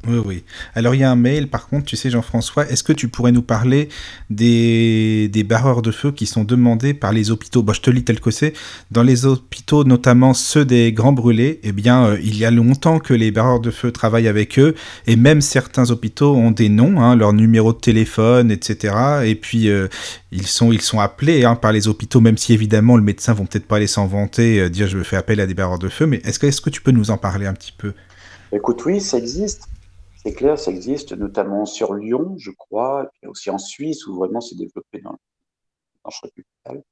Oui, 0.08 0.18
oui. 0.24 0.44
Alors 0.74 0.96
il 0.96 1.00
y 1.00 1.04
a 1.04 1.10
un 1.10 1.16
mail, 1.16 1.46
par 1.48 1.68
contre, 1.68 1.84
tu 1.84 1.96
sais 1.96 2.10
Jean-François, 2.10 2.68
est-ce 2.68 2.82
que 2.82 2.92
tu 2.92 3.06
pourrais 3.06 3.30
nous 3.30 3.42
parler 3.42 3.88
des, 4.30 5.28
des 5.28 5.44
barreurs 5.44 5.80
de 5.80 5.92
feu 5.92 6.10
qui 6.10 6.26
sont 6.26 6.42
demandés 6.42 6.92
par 6.92 7.12
les 7.12 7.30
hôpitaux? 7.30 7.62
Bon, 7.62 7.72
je 7.72 7.80
te 7.80 7.90
lis 7.90 8.02
tel 8.02 8.18
que 8.18 8.32
c'est. 8.32 8.52
Dans 8.90 9.04
les 9.04 9.26
hôpitaux, 9.26 9.84
notamment 9.84 10.34
ceux 10.34 10.64
des 10.64 10.92
grands 10.92 11.12
brûlés, 11.12 11.60
eh 11.62 11.70
bien, 11.70 12.06
euh, 12.06 12.18
il 12.20 12.36
y 12.36 12.44
a 12.44 12.50
longtemps 12.50 12.98
que 12.98 13.14
les 13.14 13.30
barreurs 13.30 13.60
de 13.60 13.70
feu 13.70 13.92
travaillent 13.92 14.26
avec 14.26 14.58
eux, 14.58 14.74
et 15.06 15.14
même 15.14 15.40
certains 15.40 15.92
hôpitaux 15.92 16.34
ont 16.34 16.50
des 16.50 16.68
noms, 16.68 17.00
hein, 17.00 17.14
leur 17.14 17.32
numéro 17.32 17.72
de 17.72 17.78
téléphone, 17.78 18.50
etc. 18.50 19.22
Et 19.24 19.36
puis, 19.36 19.68
euh, 19.68 19.86
ils, 20.32 20.48
sont, 20.48 20.72
ils 20.72 20.82
sont 20.82 20.98
appelés 20.98 21.44
hein, 21.44 21.54
par 21.54 21.70
les 21.70 21.86
hôpitaux, 21.86 22.20
même 22.20 22.38
si 22.38 22.52
évidemment 22.52 22.96
le 22.96 23.02
médecin 23.04 23.34
vont 23.34 23.46
peut-être 23.46 23.66
pas 23.66 23.76
aller 23.76 23.86
s'en 23.86 24.08
vanter, 24.08 24.60
euh, 24.60 24.68
dire 24.68 24.88
je 24.88 24.98
fais 25.04 25.16
appel 25.16 25.38
à 25.38 25.46
des 25.46 25.54
barreurs 25.54 25.78
de 25.78 25.88
feu, 25.88 26.06
mais 26.06 26.20
est-ce 26.24 26.40
que, 26.40 26.46
est 26.46 26.50
-ce 26.50 26.60
que 26.60 26.70
tu 26.70 26.82
peux 26.82 26.90
nous 26.90 27.12
en 27.12 27.18
parler 27.18 27.46
un 27.46 27.54
petit 27.54 27.74
peu? 27.76 27.92
Écoute, 28.52 28.84
oui, 28.84 29.00
ça 29.00 29.16
existe. 29.16 29.68
C'est 30.24 30.32
clair, 30.34 30.58
ça 30.58 30.70
existe, 30.70 31.12
notamment 31.12 31.66
sur 31.66 31.94
Lyon, 31.94 32.36
je 32.38 32.52
crois, 32.52 33.10
et 33.22 33.26
aussi 33.26 33.50
en 33.50 33.58
Suisse, 33.58 34.06
où 34.06 34.14
vraiment 34.14 34.40
c'est 34.40 34.56
développé 34.56 35.00
dans, 35.00 35.18
dans 36.04 36.10
le 36.70 36.82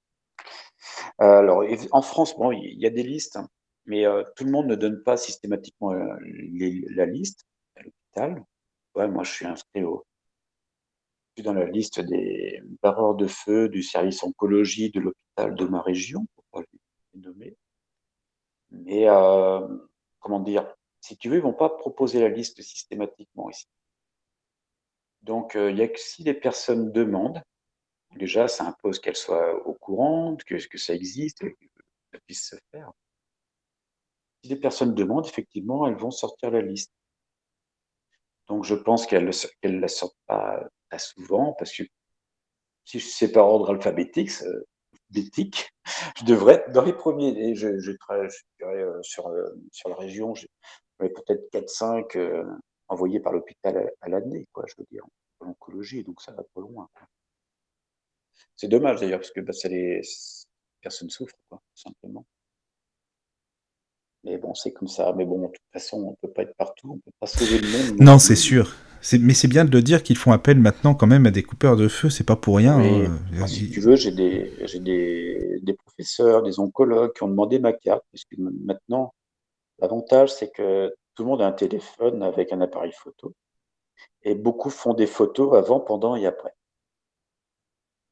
alors, 1.18 1.64
en 1.92 2.02
France, 2.02 2.36
bon, 2.36 2.52
il 2.52 2.78
y 2.80 2.86
a 2.86 2.90
des 2.90 3.02
listes, 3.02 3.36
hein, 3.36 3.48
mais 3.86 4.06
euh, 4.06 4.24
tout 4.36 4.44
le 4.44 4.50
monde 4.50 4.66
ne 4.66 4.74
donne 4.74 5.02
pas 5.02 5.16
systématiquement 5.16 5.92
euh, 5.92 6.16
la 6.90 7.06
liste 7.06 7.44
à 7.76 7.82
l'hôpital. 7.82 8.44
Moi, 8.94 9.22
je 9.24 9.30
suis 9.30 9.46
inscrit 9.46 9.84
au, 9.84 10.04
je 11.36 11.42
suis 11.42 11.44
dans 11.44 11.54
la 11.54 11.66
liste 11.66 12.00
des 12.00 12.62
barreurs 12.82 13.14
de 13.14 13.26
feu 13.26 13.68
du 13.68 13.82
service 13.82 14.22
oncologie 14.22 14.90
de 14.90 15.00
l'hôpital 15.00 15.54
de 15.54 15.64
ma 15.66 15.80
région, 15.82 16.26
pour 16.34 16.44
pas 16.52 16.62
les 17.14 17.20
nommer. 17.20 17.56
Mais, 18.70 19.08
euh, 19.08 19.66
comment 20.20 20.40
dire, 20.40 20.74
si 21.00 21.16
tu 21.16 21.28
veux, 21.28 21.36
ils 21.36 21.42
vont 21.42 21.54
pas 21.54 21.70
proposer 21.70 22.20
la 22.20 22.28
liste 22.28 22.60
systématiquement 22.62 23.50
ici. 23.50 23.66
Donc, 25.22 25.56
euh, 25.56 25.70
il 25.70 25.78
y 25.78 25.82
a 25.82 25.88
que 25.88 25.98
si 25.98 26.22
les 26.22 26.34
personnes 26.34 26.92
demandent, 26.92 27.42
déjà, 28.16 28.48
ça 28.48 28.66
impose 28.66 29.00
qu'elles 29.00 29.16
soient 29.16 29.66
au 29.66 29.74
courant, 29.74 30.36
que, 30.36 30.54
que 30.66 30.78
ça 30.78 30.94
existe, 30.94 31.40
que 31.40 31.66
ça 32.12 32.20
puisse 32.26 32.48
se 32.48 32.56
faire. 32.70 32.92
Si 34.42 34.48
les 34.50 34.56
personnes 34.56 34.94
demandent, 34.94 35.26
effectivement, 35.26 35.86
elles 35.86 35.96
vont 35.96 36.10
sortir 36.10 36.50
la 36.50 36.62
liste. 36.62 36.92
Donc, 38.48 38.64
je 38.64 38.74
pense 38.74 39.06
qu'elles 39.06 39.24
ne 39.24 39.78
la 39.80 39.88
sortent 39.88 40.18
pas 40.26 40.66
très 40.88 40.98
souvent, 40.98 41.54
parce 41.58 41.72
que 41.76 41.84
si 42.84 43.00
c'est 43.00 43.30
par 43.30 43.46
ordre 43.46 43.70
alphabétique, 43.70 44.30
je 46.18 46.24
devrais 46.24 46.54
être 46.54 46.72
dans 46.72 46.82
les 46.82 46.92
premiers. 46.92 47.50
Et 47.50 47.54
je, 47.54 47.78
je, 47.78 47.92
je, 47.92 48.64
euh, 48.64 49.02
sur, 49.02 49.28
euh, 49.28 49.44
sur 49.70 49.88
la 49.88 49.96
région, 49.96 50.34
peut-être 51.08 51.50
4-5 51.52 52.16
euh, 52.16 52.44
envoyés 52.88 53.20
par 53.20 53.32
l'hôpital 53.32 53.90
à, 54.00 54.08
l'année, 54.08 54.46
quoi, 54.52 54.64
je 54.68 54.74
veux 54.78 54.86
dire, 54.90 55.04
en 55.40 55.48
oncologie, 55.48 56.04
donc 56.04 56.20
ça 56.20 56.32
va 56.32 56.42
pas 56.42 56.60
loin. 56.60 56.88
C'est 58.56 58.68
dommage 58.68 59.00
d'ailleurs, 59.00 59.20
parce 59.20 59.30
que 59.30 59.40
bah, 59.40 59.52
les 59.64 60.02
personnes 60.82 61.10
souffrent, 61.10 61.34
quoi, 61.48 61.60
simplement. 61.74 62.26
Mais 64.24 64.36
bon, 64.36 64.54
c'est 64.54 64.72
comme 64.72 64.88
ça. 64.88 65.14
Mais 65.16 65.24
bon, 65.24 65.40
de 65.40 65.46
toute 65.46 65.56
façon, 65.72 66.02
on 66.02 66.14
peut 66.20 66.32
pas 66.32 66.42
être 66.42 66.54
partout, 66.56 66.90
on 66.92 66.98
peut 66.98 67.16
pas 67.18 67.26
sauver 67.26 67.58
le 67.58 67.68
monde. 67.68 68.00
Non, 68.00 68.18
c'est 68.18 68.36
sûr. 68.36 68.74
Mais 69.18 69.32
c'est 69.32 69.48
bien 69.48 69.64
de 69.64 69.70
le 69.70 69.80
dire 69.80 70.02
qu'ils 70.02 70.18
font 70.18 70.32
appel 70.32 70.58
maintenant 70.58 70.94
quand 70.94 71.06
même 71.06 71.24
à 71.24 71.30
des 71.30 71.42
coupeurs 71.42 71.76
de 71.76 71.88
feu, 71.88 72.10
c'est 72.10 72.24
pas 72.24 72.36
pour 72.36 72.58
rien. 72.58 72.78
Hein. 72.78 73.46
si 73.46 73.70
tu 73.70 73.80
veux, 73.80 73.96
j'ai 73.96 74.10
des, 74.10 74.52
des, 74.78 75.58
des, 75.62 75.72
professeurs, 75.72 76.42
des 76.42 76.60
oncologues 76.60 77.14
qui 77.14 77.22
ont 77.22 77.28
demandé 77.28 77.58
ma 77.58 77.72
carte, 77.72 78.04
parce 78.12 78.24
que 78.24 78.36
maintenant, 78.38 79.14
L'avantage, 79.80 80.32
c'est 80.32 80.50
que 80.50 80.94
tout 81.14 81.24
le 81.24 81.30
monde 81.30 81.42
a 81.42 81.46
un 81.46 81.52
téléphone 81.52 82.22
avec 82.22 82.52
un 82.52 82.60
appareil 82.60 82.92
photo. 82.92 83.34
Et 84.22 84.34
beaucoup 84.34 84.70
font 84.70 84.94
des 84.94 85.06
photos 85.06 85.54
avant, 85.56 85.80
pendant 85.80 86.16
et 86.16 86.26
après. 86.26 86.54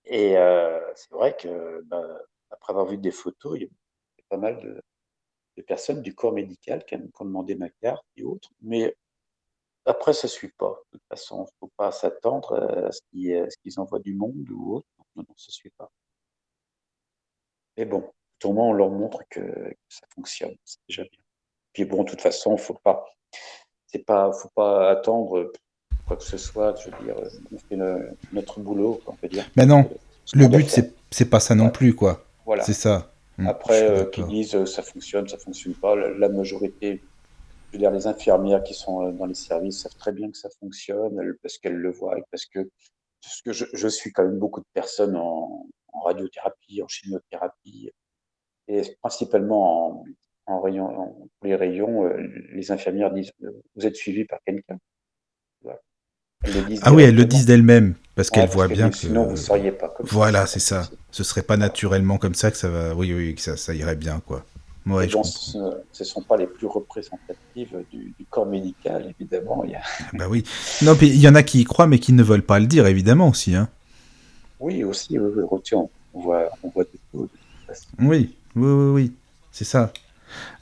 Et 0.04 0.36
euh, 0.38 0.80
c'est 0.94 1.12
vrai 1.12 1.36
que, 1.36 1.82
bah, 1.86 2.02
après 2.50 2.72
avoir 2.72 2.86
vu 2.86 2.98
des 2.98 3.10
photos, 3.10 3.58
il 3.58 3.62
y 3.64 3.66
a 3.66 3.68
pas 4.28 4.38
mal 4.38 4.58
de, 4.60 4.82
personnes 5.62 6.02
du 6.02 6.14
corps 6.14 6.32
médical 6.32 6.84
qui 6.84 6.94
ont, 6.94 7.24
demandé 7.24 7.54
ma 7.54 7.68
carte 7.68 8.04
et 8.16 8.22
autres. 8.24 8.50
Mais 8.62 8.96
après, 9.86 10.12
ça 10.14 10.28
ne 10.28 10.30
suit 10.30 10.52
pas. 10.52 10.80
De 10.92 10.98
toute 10.98 11.08
façon, 11.08 11.38
il 11.38 11.42
ne 11.42 11.58
faut 11.60 11.72
pas 11.76 11.92
s'attendre 11.92 12.54
à 12.88 12.92
ce 12.92 13.00
qu'ils 13.62 13.80
envoient 13.80 13.98
du 14.00 14.14
monde 14.14 14.48
ou 14.50 14.76
autre. 14.76 14.88
Non, 15.16 15.24
non, 15.28 15.34
ça 15.36 15.46
ne 15.50 15.52
suit 15.52 15.70
pas. 15.70 15.90
Mais 17.76 17.84
bon, 17.84 18.10
le 18.44 18.48
monde, 18.50 18.70
on 18.70 18.72
leur 18.72 18.90
montre 18.90 19.22
que 19.30 19.74
ça 19.88 20.06
fonctionne. 20.14 20.56
C'est 20.64 20.80
déjà 20.88 21.04
bien. 21.04 21.27
Puis 21.78 21.84
bon, 21.84 22.02
de 22.02 22.10
toute 22.10 22.20
façon, 22.20 22.56
faut 22.56 22.74
pas, 22.74 23.04
c'est 23.86 24.04
pas, 24.04 24.32
faut 24.32 24.48
pas 24.52 24.90
attendre 24.90 25.52
quoi 26.08 26.16
que 26.16 26.24
ce 26.24 26.36
soit. 26.36 26.74
Je 26.74 26.90
veux 26.90 27.04
dire, 27.04 27.14
on 27.52 27.56
fait 27.56 27.78
notre 28.32 28.58
boulot, 28.58 29.00
on 29.06 29.14
peut 29.14 29.28
dire. 29.28 29.48
Mais 29.56 29.64
non, 29.64 29.88
le 30.34 30.48
but 30.48 30.68
c'est, 30.68 30.92
c'est 31.12 31.30
pas 31.30 31.38
ça 31.38 31.54
non 31.54 31.70
plus, 31.70 31.94
quoi. 31.94 32.24
Voilà. 32.44 32.64
C'est 32.64 32.72
ça. 32.72 33.12
Hum, 33.38 33.46
Après, 33.46 33.88
euh, 33.88 34.06
qu'ils 34.06 34.26
disent 34.26 34.56
euh, 34.56 34.66
ça 34.66 34.82
fonctionne, 34.82 35.28
ça 35.28 35.38
fonctionne 35.38 35.74
pas. 35.74 35.94
La, 35.94 36.28
majorité, 36.28 37.00
je 37.68 37.72
veux 37.74 37.78
dire, 37.78 37.92
les 37.92 38.08
infirmières 38.08 38.64
qui 38.64 38.74
sont 38.74 39.06
euh, 39.06 39.12
dans 39.12 39.26
les 39.26 39.34
services 39.34 39.82
savent 39.82 39.94
très 39.94 40.10
bien 40.10 40.32
que 40.32 40.36
ça 40.36 40.48
fonctionne 40.58 41.32
parce 41.44 41.58
qu'elles 41.58 41.76
le 41.76 41.92
voient, 41.92 42.16
parce 42.32 42.46
que 42.46 42.68
parce 43.22 43.40
que 43.42 43.52
je, 43.52 43.66
je, 43.72 43.86
suis 43.86 44.12
quand 44.12 44.24
même 44.24 44.40
beaucoup 44.40 44.62
de 44.62 44.66
personnes 44.74 45.14
en, 45.14 45.64
en 45.92 46.00
radiothérapie, 46.00 46.82
en 46.82 46.88
chimiothérapie, 46.88 47.92
et 48.66 48.82
principalement 49.00 50.00
en, 50.00 50.04
en 50.48 50.60
rayon, 50.60 50.88
pour 51.38 51.48
les 51.48 51.54
rayons, 51.54 52.04
euh, 52.04 52.16
les 52.52 52.70
infirmières 52.70 53.12
disent 53.12 53.32
euh, 53.44 53.50
Vous 53.76 53.86
êtes 53.86 53.96
suivi 53.96 54.24
par 54.24 54.38
quelqu'un. 54.44 54.78
Ah 56.82 56.92
oui, 56.92 57.02
elles 57.02 57.16
le 57.16 57.24
disent 57.24 57.46
d'elles-mêmes, 57.46 57.94
parce 58.14 58.30
qu'elles 58.30 58.48
voient 58.48 58.68
bien 58.68 58.90
que. 58.90 58.96
Sinon, 58.96 59.24
vous 59.24 59.32
ne 59.32 59.36
seriez 59.36 59.72
pas 59.72 59.88
comme 59.88 60.06
Voilà, 60.06 60.46
c'est 60.46 60.60
ça. 60.60 60.88
Ce 61.10 61.24
serait 61.24 61.42
pas 61.42 61.56
naturellement 61.56 62.16
comme 62.16 62.34
ça 62.34 62.52
que 62.52 62.56
ça 62.56 62.68
va. 62.68 62.94
Oui, 62.94 63.12
oui, 63.12 63.34
que 63.34 63.40
ça, 63.40 63.56
ça 63.56 63.74
irait 63.74 63.96
bien, 63.96 64.20
quoi. 64.24 64.44
Ouais, 64.86 65.08
ce 65.08 65.58
ne 65.58 66.04
sont 66.04 66.22
pas 66.22 66.36
les 66.36 66.46
plus 66.46 66.66
représentatives 66.66 67.84
du, 67.90 68.14
corps 68.30 68.46
médical, 68.46 69.12
évidemment. 69.18 69.62
Il 69.64 69.72
y 69.72 69.74
a... 69.74 69.82
bah 70.14 70.26
oui. 70.30 70.44
Non, 70.82 70.94
puis 70.94 71.08
il 71.08 71.20
y 71.20 71.28
en 71.28 71.34
a 71.34 71.42
qui 71.42 71.60
y 71.60 71.64
croient, 71.64 71.88
mais 71.88 71.98
qui 71.98 72.12
ne 72.12 72.22
veulent 72.22 72.46
pas 72.46 72.58
le 72.58 72.66
dire, 72.66 72.86
évidemment, 72.86 73.28
aussi. 73.28 73.54
Hein. 73.54 73.68
Oui, 74.60 74.84
aussi, 74.84 75.18
oui, 75.18 75.42
on, 76.14 76.20
voit, 76.20 76.48
on 76.62 76.68
voit 76.70 76.84
tout. 76.84 76.98
Oui, 77.14 77.28
oui, 78.00 78.30
oui, 78.54 78.90
oui. 78.92 79.12
C'est 79.52 79.64
ça. 79.64 79.92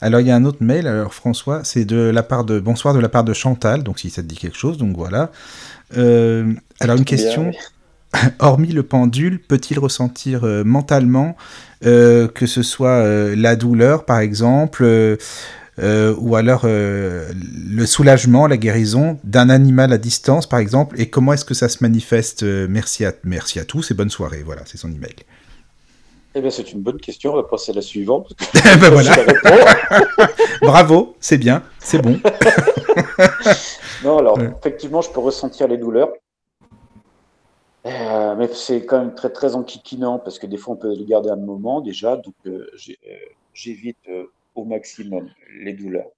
Alors 0.01 0.21
il 0.21 0.27
y 0.27 0.31
a 0.31 0.35
un 0.35 0.45
autre 0.45 0.61
mail, 0.61 0.87
alors 0.87 1.13
François, 1.13 1.63
c'est 1.63 1.85
de 1.85 1.97
la 1.97 2.23
part 2.23 2.43
de 2.43 2.59
bonsoir 2.59 2.93
de 2.93 2.99
la 2.99 3.09
part 3.09 3.23
de 3.23 3.33
Chantal, 3.33 3.83
donc 3.83 3.99
si 3.99 4.09
ça 4.09 4.21
te 4.21 4.27
dit 4.27 4.37
quelque 4.37 4.57
chose, 4.57 4.77
donc 4.77 4.95
voilà. 4.95 5.31
Euh, 5.97 6.53
alors 6.79 6.97
une 6.97 7.05
question. 7.05 7.51
Hormis 8.39 8.71
le 8.71 8.83
pendule, 8.83 9.39
peut-il 9.39 9.79
ressentir 9.79 10.45
euh, 10.45 10.63
mentalement 10.63 11.35
euh, 11.85 12.27
que 12.27 12.45
ce 12.45 12.63
soit 12.63 13.03
la 13.35 13.55
douleur, 13.55 14.05
par 14.05 14.19
exemple, 14.19 15.17
ou 15.79 16.35
alors 16.35 16.65
le 16.65 17.85
soulagement, 17.85 18.47
la 18.47 18.57
guérison 18.57 19.19
d'un 19.23 19.49
animal 19.49 19.93
à 19.93 19.97
distance, 19.97 20.47
par 20.47 20.59
exemple, 20.59 20.99
et 20.99 21.09
comment 21.09 21.33
est-ce 21.33 21.45
que 21.45 21.53
ça 21.53 21.69
se 21.69 21.77
manifeste 21.81 22.43
Merci 22.43 23.05
à, 23.05 23.13
merci 23.23 23.59
à 23.59 23.65
tous 23.65 23.91
et 23.91 23.93
bonne 23.93 24.09
soirée. 24.09 24.41
Voilà, 24.43 24.63
c'est 24.65 24.77
son 24.77 24.91
email. 24.91 25.15
Eh 26.37 26.41
bien, 26.41 26.51
c'est 26.51 26.71
une 26.71 26.81
bonne 26.81 27.01
question. 27.01 27.33
On 27.33 27.35
va 27.35 27.43
passer 27.43 27.71
à 27.71 27.73
la 27.75 27.81
suivante. 27.81 28.31
ben 28.53 28.91
voilà. 28.91 29.11
Bravo, 30.61 31.15
c'est 31.19 31.39
bien, 31.39 31.63
c'est 31.79 31.99
bon. 31.99 32.19
non, 34.03 34.19
alors, 34.19 34.39
effectivement, 34.39 35.01
je 35.01 35.09
peux 35.09 35.19
ressentir 35.19 35.67
les 35.67 35.79
douleurs. 35.79 36.09
Euh, 37.87 38.35
mais 38.35 38.53
c'est 38.53 38.85
quand 38.85 38.99
même 38.99 39.15
très, 39.15 39.31
très 39.31 39.55
enquiquinant 39.55 40.19
parce 40.19 40.37
que 40.37 40.45
des 40.45 40.57
fois, 40.57 40.75
on 40.75 40.77
peut 40.77 40.93
les 40.93 41.05
garder 41.05 41.31
un 41.31 41.37
moment 41.37 41.81
déjà. 41.81 42.17
Donc, 42.17 42.35
euh, 42.45 42.69
euh, 42.87 43.15
j'évite 43.55 44.07
au 44.53 44.63
maximum 44.63 45.31
les 45.59 45.73
douleurs. 45.73 46.11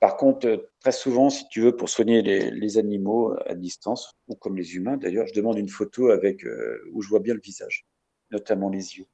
Par 0.00 0.16
contre, 0.16 0.66
très 0.80 0.92
souvent, 0.92 1.28
si 1.28 1.46
tu 1.48 1.60
veux, 1.60 1.76
pour 1.76 1.90
soigner 1.90 2.22
les, 2.22 2.50
les 2.50 2.78
animaux 2.78 3.34
à 3.44 3.54
distance, 3.54 4.14
ou 4.28 4.34
comme 4.34 4.56
les 4.56 4.76
humains 4.76 4.96
d'ailleurs, 4.96 5.26
je 5.26 5.34
demande 5.34 5.58
une 5.58 5.68
photo 5.68 6.08
avec 6.08 6.42
où 6.94 7.02
je 7.02 7.08
vois 7.10 7.20
bien 7.20 7.34
le 7.34 7.40
visage, 7.40 7.84
notamment 8.30 8.70
les 8.70 8.96
yeux. 8.96 9.06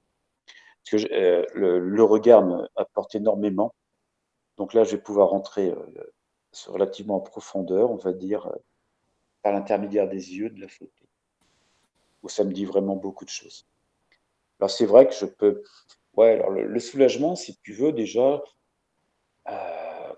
Parce 0.90 1.04
que 1.04 1.12
euh, 1.12 1.46
le, 1.54 2.02
regard 2.04 2.44
me 2.44 2.68
apporte 2.76 3.14
énormément. 3.14 3.74
Donc 4.56 4.74
là, 4.74 4.84
je 4.84 4.96
vais 4.96 5.02
pouvoir 5.02 5.28
rentrer 5.28 5.70
euh, 5.70 6.12
relativement 6.66 7.16
en 7.16 7.20
profondeur, 7.20 7.90
on 7.90 7.96
va 7.96 8.12
dire, 8.12 8.46
euh, 8.46 8.56
par 9.42 9.52
l'intermédiaire 9.52 10.08
des 10.08 10.36
yeux 10.36 10.50
de 10.50 10.60
la 10.60 10.68
photo, 10.68 10.90
ça 12.28 12.44
me 12.44 12.52
dit 12.52 12.64
vraiment 12.64 12.96
beaucoup 12.96 13.24
de 13.24 13.30
choses. 13.30 13.66
Alors 14.60 14.70
c'est 14.70 14.86
vrai 14.86 15.08
que 15.08 15.14
je 15.14 15.26
peux... 15.26 15.62
Ouais, 16.14 16.32
alors 16.34 16.50
le, 16.50 16.78
soulagement, 16.78 17.34
si 17.34 17.56
tu 17.62 17.72
veux, 17.72 17.92
déjà, 17.92 18.42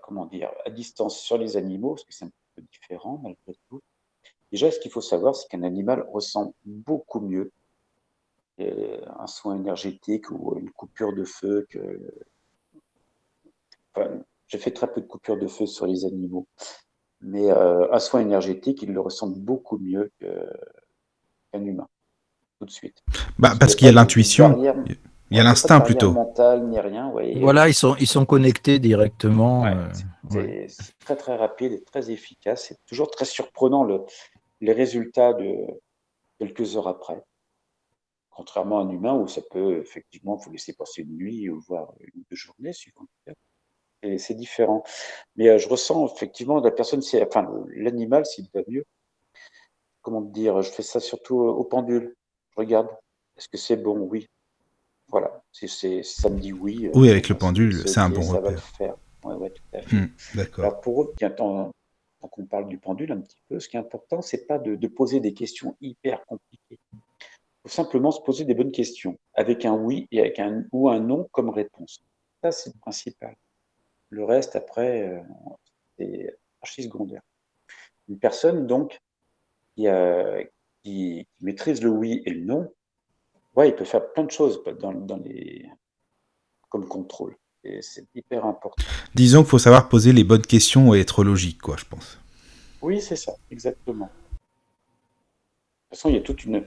comment 0.03 0.25
dire, 0.25 0.51
à 0.65 0.69
distance 0.69 1.17
sur 1.17 1.37
les 1.37 1.57
animaux, 1.57 1.95
parce 1.95 2.03
que 2.03 2.13
c'est 2.13 2.25
un 2.25 2.31
peu 2.55 2.61
différent 2.61 3.19
malgré 3.23 3.55
tout, 3.69 3.81
Déjà, 4.51 4.71
ce 4.71 4.79
qu'il 4.79 4.91
faut 4.91 5.01
savoir, 5.01 5.35
c'est 5.35 5.49
qu'un 5.49 5.63
animal 5.63 6.07
ressent 6.13 6.53
beaucoup 6.63 7.19
mieux 7.19 7.51
un 8.59 9.27
soin 9.27 9.55
énergétique 9.55 10.31
ou 10.31 10.57
une 10.57 10.71
coupure 10.71 11.13
de 11.13 11.23
feu 11.23 11.65
que. 11.69 11.79
Enfin, 13.93 14.09
j'ai 14.47 14.57
fait 14.57 14.71
très 14.71 14.91
peu 14.91 15.01
de 15.01 15.07
coupures 15.07 15.37
de 15.37 15.47
feu 15.47 15.65
sur 15.65 15.87
les 15.87 16.05
animaux, 16.05 16.47
mais 17.21 17.49
euh, 17.49 17.91
un 17.91 17.99
soin 17.99 18.21
énergétique, 18.21 18.81
ils 18.83 18.93
le 18.93 19.01
ressentent 19.01 19.39
beaucoup 19.39 19.77
mieux 19.77 20.11
qu'un 20.19 21.65
humain, 21.65 21.87
tout 22.59 22.65
de 22.65 22.71
suite. 22.71 23.01
Bah, 23.39 23.53
parce, 23.59 23.75
qu'il 23.75 23.87
y 23.87 23.89
a 23.89 23.93
l'intuition. 23.93 24.61
Il 25.31 25.37
y 25.37 25.39
a 25.39 25.43
l'instinct 25.43 25.81
plutôt. 25.81 26.11
mental 26.11 26.67
ni 26.67 26.79
rien. 26.79 27.11
Voilà, 27.41 27.67
ils 27.67 27.73
sont, 27.73 27.95
ils 27.99 28.07
sont 28.07 28.25
connectés 28.25 28.77
directement. 28.77 29.65
Euh, 29.65 29.87
c'est 30.29 30.97
très 30.99 31.15
très 31.15 31.35
rapide 31.35 31.71
et 31.71 31.83
très 31.83 32.11
efficace. 32.11 32.65
C'est 32.67 32.77
toujours 32.85 33.09
très 33.09 33.25
surprenant 33.25 33.83
le, 33.83 34.01
les 34.61 34.71
résultats 34.71 35.33
de 35.33 35.65
quelques 36.37 36.77
heures 36.77 36.87
après. 36.87 37.23
Contrairement 38.35 38.79
à 38.79 38.83
un 38.83 38.89
humain 38.89 39.13
où 39.13 39.29
ça 39.29 39.41
peut 39.49 39.79
effectivement 39.79 40.35
vous 40.35 40.51
laisser 40.51 40.73
passer 40.73 41.03
une 41.03 41.15
nuit 41.15 41.49
ou 41.49 41.61
voire 41.61 41.93
une 42.01 42.19
ou 42.19 42.25
deux 42.29 42.35
journées 42.35 42.73
suivant 42.73 43.05
Et 44.03 44.17
c'est 44.17 44.33
différent. 44.33 44.83
Mais 45.37 45.47
euh, 45.47 45.57
je 45.57 45.69
ressens 45.69 46.13
effectivement 46.13 46.59
la 46.59 46.71
personne, 46.71 47.01
enfin 47.21 47.49
l'animal 47.73 48.25
s'il 48.25 48.49
va 48.53 48.59
mieux. 48.67 48.83
Comment 50.01 50.19
dire 50.19 50.61
Je 50.61 50.69
fais 50.69 50.83
ça 50.83 50.99
surtout 50.99 51.39
au 51.39 51.63
pendule. 51.63 52.13
Je 52.51 52.55
regarde. 52.57 52.89
Est-ce 53.37 53.47
que 53.47 53.57
c'est 53.57 53.77
bon? 53.77 53.99
Oui. 53.99 54.27
Voilà. 55.07 55.41
C'est, 55.53 56.03
ça 56.03 56.29
me 56.29 56.37
dit 56.37 56.51
oui. 56.51 56.87
Euh, 56.87 56.91
oui, 56.93 57.09
avec 57.09 57.29
le 57.29 57.37
pendule, 57.37 57.87
c'est 57.87 58.01
un 58.01 58.09
bon 58.09 58.21
ça 58.21 58.33
repère. 58.33 58.41
Va 58.41 58.51
le 58.51 58.57
faire. 58.57 58.95
Ouais, 59.23 59.35
ouais, 59.35 59.49
tout 59.49 59.63
à 59.73 59.81
fait. 59.81 59.95
Hmm, 59.95 60.09
d'accord. 60.35 60.65
Alors 60.65 60.81
pour 60.81 61.03
eux, 61.03 61.13
tant 61.37 61.71
qu'on 62.29 62.45
parle 62.45 62.67
du 62.67 62.79
pendule 62.79 63.13
un 63.13 63.21
petit 63.21 63.41
peu, 63.47 63.61
ce 63.61 63.69
qui 63.69 63.77
est 63.77 63.79
important, 63.79 64.21
c'est 64.21 64.45
pas 64.45 64.59
de, 64.59 64.75
de 64.75 64.87
poser 64.87 65.21
des 65.21 65.33
questions 65.33 65.77
hyper 65.79 66.25
compliquées 66.25 66.79
faut 67.65 67.69
simplement 67.69 68.11
se 68.11 68.21
poser 68.21 68.45
des 68.45 68.53
bonnes 68.53 68.71
questions, 68.71 69.17
avec 69.33 69.65
un 69.65 69.73
oui 69.73 70.07
et 70.11 70.19
avec 70.19 70.37
un 70.37 70.65
ou 70.71 70.87
un 70.87 70.99
non 70.99 71.27
comme 71.31 71.49
réponse. 71.49 72.03
Ça, 72.43 72.51
c'est 72.51 72.71
le 72.71 72.79
principal. 72.79 73.35
Le 74.09 74.23
reste, 74.23 74.55
après, 74.55 75.09
euh, 75.09 75.19
c'est 75.97 76.37
archi 76.61 76.83
secondaire. 76.83 77.21
Une 78.07 78.19
personne, 78.19 78.67
donc, 78.67 79.01
qui, 79.75 79.87
qui, 80.83 81.27
maîtrise 81.41 81.81
le 81.81 81.89
oui 81.89 82.21
et 82.25 82.29
le 82.29 82.45
non, 82.45 82.71
ouais, 83.55 83.69
il 83.69 83.75
peut 83.75 83.83
faire 83.83 84.13
plein 84.13 84.25
de 84.25 84.31
choses 84.31 84.63
dans, 84.79 84.93
dans 84.93 85.17
les, 85.17 85.67
comme 86.69 86.87
contrôle. 86.87 87.35
Et 87.63 87.81
c'est 87.81 88.05
hyper 88.13 88.45
important. 88.45 88.83
Disons 89.15 89.41
qu'il 89.41 89.49
faut 89.49 89.57
savoir 89.57 89.89
poser 89.89 90.13
les 90.13 90.23
bonnes 90.23 90.45
questions 90.45 90.93
et 90.93 90.99
être 90.99 91.23
logique, 91.23 91.59
quoi, 91.63 91.77
je 91.77 91.85
pense. 91.85 92.19
Oui, 92.83 93.01
c'est 93.01 93.15
ça, 93.15 93.33
exactement. 93.49 94.05
De 94.05 94.11
toute 95.89 95.97
façon, 95.97 96.09
il 96.09 96.15
y 96.15 96.19
a 96.19 96.21
toute 96.21 96.45
une, 96.45 96.63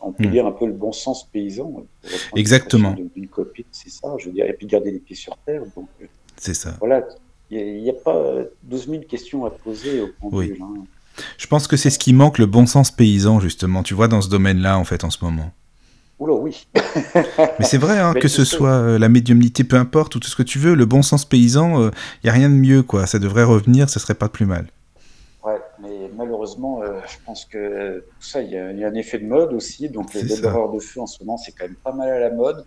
on 0.00 0.12
peut 0.12 0.26
hmm. 0.26 0.30
dire 0.30 0.46
un 0.46 0.52
peu 0.52 0.66
le 0.66 0.72
bon 0.72 0.92
sens 0.92 1.28
paysan. 1.30 1.84
Exactement. 2.34 2.96
Une 3.16 3.28
copie, 3.28 3.66
c'est 3.70 3.90
ça, 3.90 4.08
je 4.18 4.26
veux 4.26 4.32
dire, 4.32 4.46
et 4.46 4.52
puis 4.52 4.66
garder 4.66 4.90
les 4.90 4.98
pieds 4.98 5.16
sur 5.16 5.36
terre. 5.38 5.62
Donc, 5.76 5.88
euh, 6.02 6.06
c'est 6.36 6.54
ça. 6.54 6.76
Voilà, 6.78 7.06
il 7.50 7.82
n'y 7.82 7.90
a, 7.90 7.94
pas 7.94 8.42
12 8.64 8.88
000 8.88 9.02
questions 9.08 9.44
à 9.44 9.50
poser 9.50 10.00
au 10.00 10.08
pendule. 10.20 10.52
Oui. 10.52 10.58
Hein. 10.62 10.84
Je 11.36 11.46
pense 11.46 11.66
que 11.66 11.76
c'est 11.76 11.90
ce 11.90 11.98
qui 11.98 12.12
manque, 12.12 12.38
le 12.38 12.46
bon 12.46 12.66
sens 12.66 12.90
paysan, 12.90 13.40
justement, 13.40 13.82
tu 13.82 13.94
vois, 13.94 14.08
dans 14.08 14.20
ce 14.20 14.28
domaine-là, 14.28 14.78
en 14.78 14.84
fait, 14.84 15.04
en 15.04 15.10
ce 15.10 15.22
moment. 15.24 15.50
Oula, 16.18 16.34
oui. 16.34 16.66
Mais 17.58 17.64
c'est 17.64 17.78
vrai, 17.78 17.98
hein, 17.98 18.14
que 18.20 18.28
ce 18.28 18.44
soit 18.44 18.70
euh, 18.70 18.98
la 18.98 19.08
médiumnité, 19.08 19.64
peu 19.64 19.76
importe, 19.76 20.14
ou 20.14 20.20
tout 20.20 20.28
ce 20.28 20.36
que 20.36 20.42
tu 20.42 20.58
veux, 20.58 20.74
le 20.74 20.86
bon 20.86 21.02
sens 21.02 21.24
paysan, 21.24 21.80
il 21.80 21.86
euh, 21.86 21.90
n'y 22.24 22.30
a 22.30 22.32
rien 22.32 22.48
de 22.48 22.54
mieux, 22.54 22.82
quoi. 22.82 23.06
Ça 23.06 23.18
devrait 23.18 23.44
revenir, 23.44 23.88
ça 23.88 24.00
serait 24.00 24.14
pas 24.14 24.28
plus 24.28 24.46
mal 24.46 24.66
malheureusement, 26.20 26.82
euh, 26.82 27.00
je 27.06 27.16
pense 27.24 27.46
que 27.46 28.00
tout 28.00 28.22
ça, 28.22 28.42
il 28.42 28.50
y, 28.50 28.58
a, 28.58 28.66
un 28.66 28.94
effet 28.94 29.18
de 29.18 29.26
mode 29.26 29.52
aussi. 29.52 29.88
Donc, 29.88 30.12
les 30.12 30.22
dévoreurs 30.22 30.70
de 30.70 30.78
feu 30.78 31.00
en 31.00 31.06
ce 31.06 31.22
moment, 31.24 31.36
c'est 31.38 31.52
quand 31.52 31.64
même 31.64 31.76
pas 31.76 31.92
mal 31.92 32.10
à 32.10 32.20
la 32.20 32.30
mode. 32.30 32.64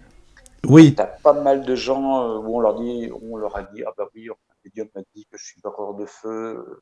Oui. 0.68 0.96
Tu 0.96 1.02
as 1.02 1.08
pas 1.08 1.34
mal 1.34 1.64
de 1.64 1.76
gens 1.76 2.24
euh, 2.24 2.40
où 2.40 2.58
on 2.58 2.60
leur, 2.60 2.80
dit, 2.80 3.12
on 3.22 3.38
leur 3.38 3.56
a 3.56 3.64
dit 3.64 3.84
Ah 3.86 3.94
bah 3.98 4.08
oui, 4.16 4.28
un 4.30 4.56
médium 4.66 4.88
m'a 4.96 5.02
dit 5.14 5.26
que 5.32 5.38
je 5.38 5.46
suis 5.46 5.62
dévoreur 5.62 5.94
de 5.94 6.06
feu. 6.06 6.82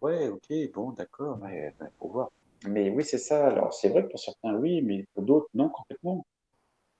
Ouais, 0.00 0.28
ok, 0.28 0.52
bon, 0.74 0.90
d'accord, 0.92 1.38
mais 1.42 1.74
il 1.80 1.86
faut 1.98 2.08
voir. 2.08 2.30
Mais 2.66 2.90
oui, 2.90 3.04
c'est 3.04 3.18
ça. 3.18 3.48
Alors, 3.48 3.74
c'est 3.74 3.88
vrai 3.88 4.04
que 4.04 4.10
pour 4.10 4.20
certains, 4.20 4.54
oui, 4.54 4.82
mais 4.82 5.06
pour 5.14 5.24
d'autres, 5.24 5.48
non, 5.54 5.68
complètement. 5.70 6.24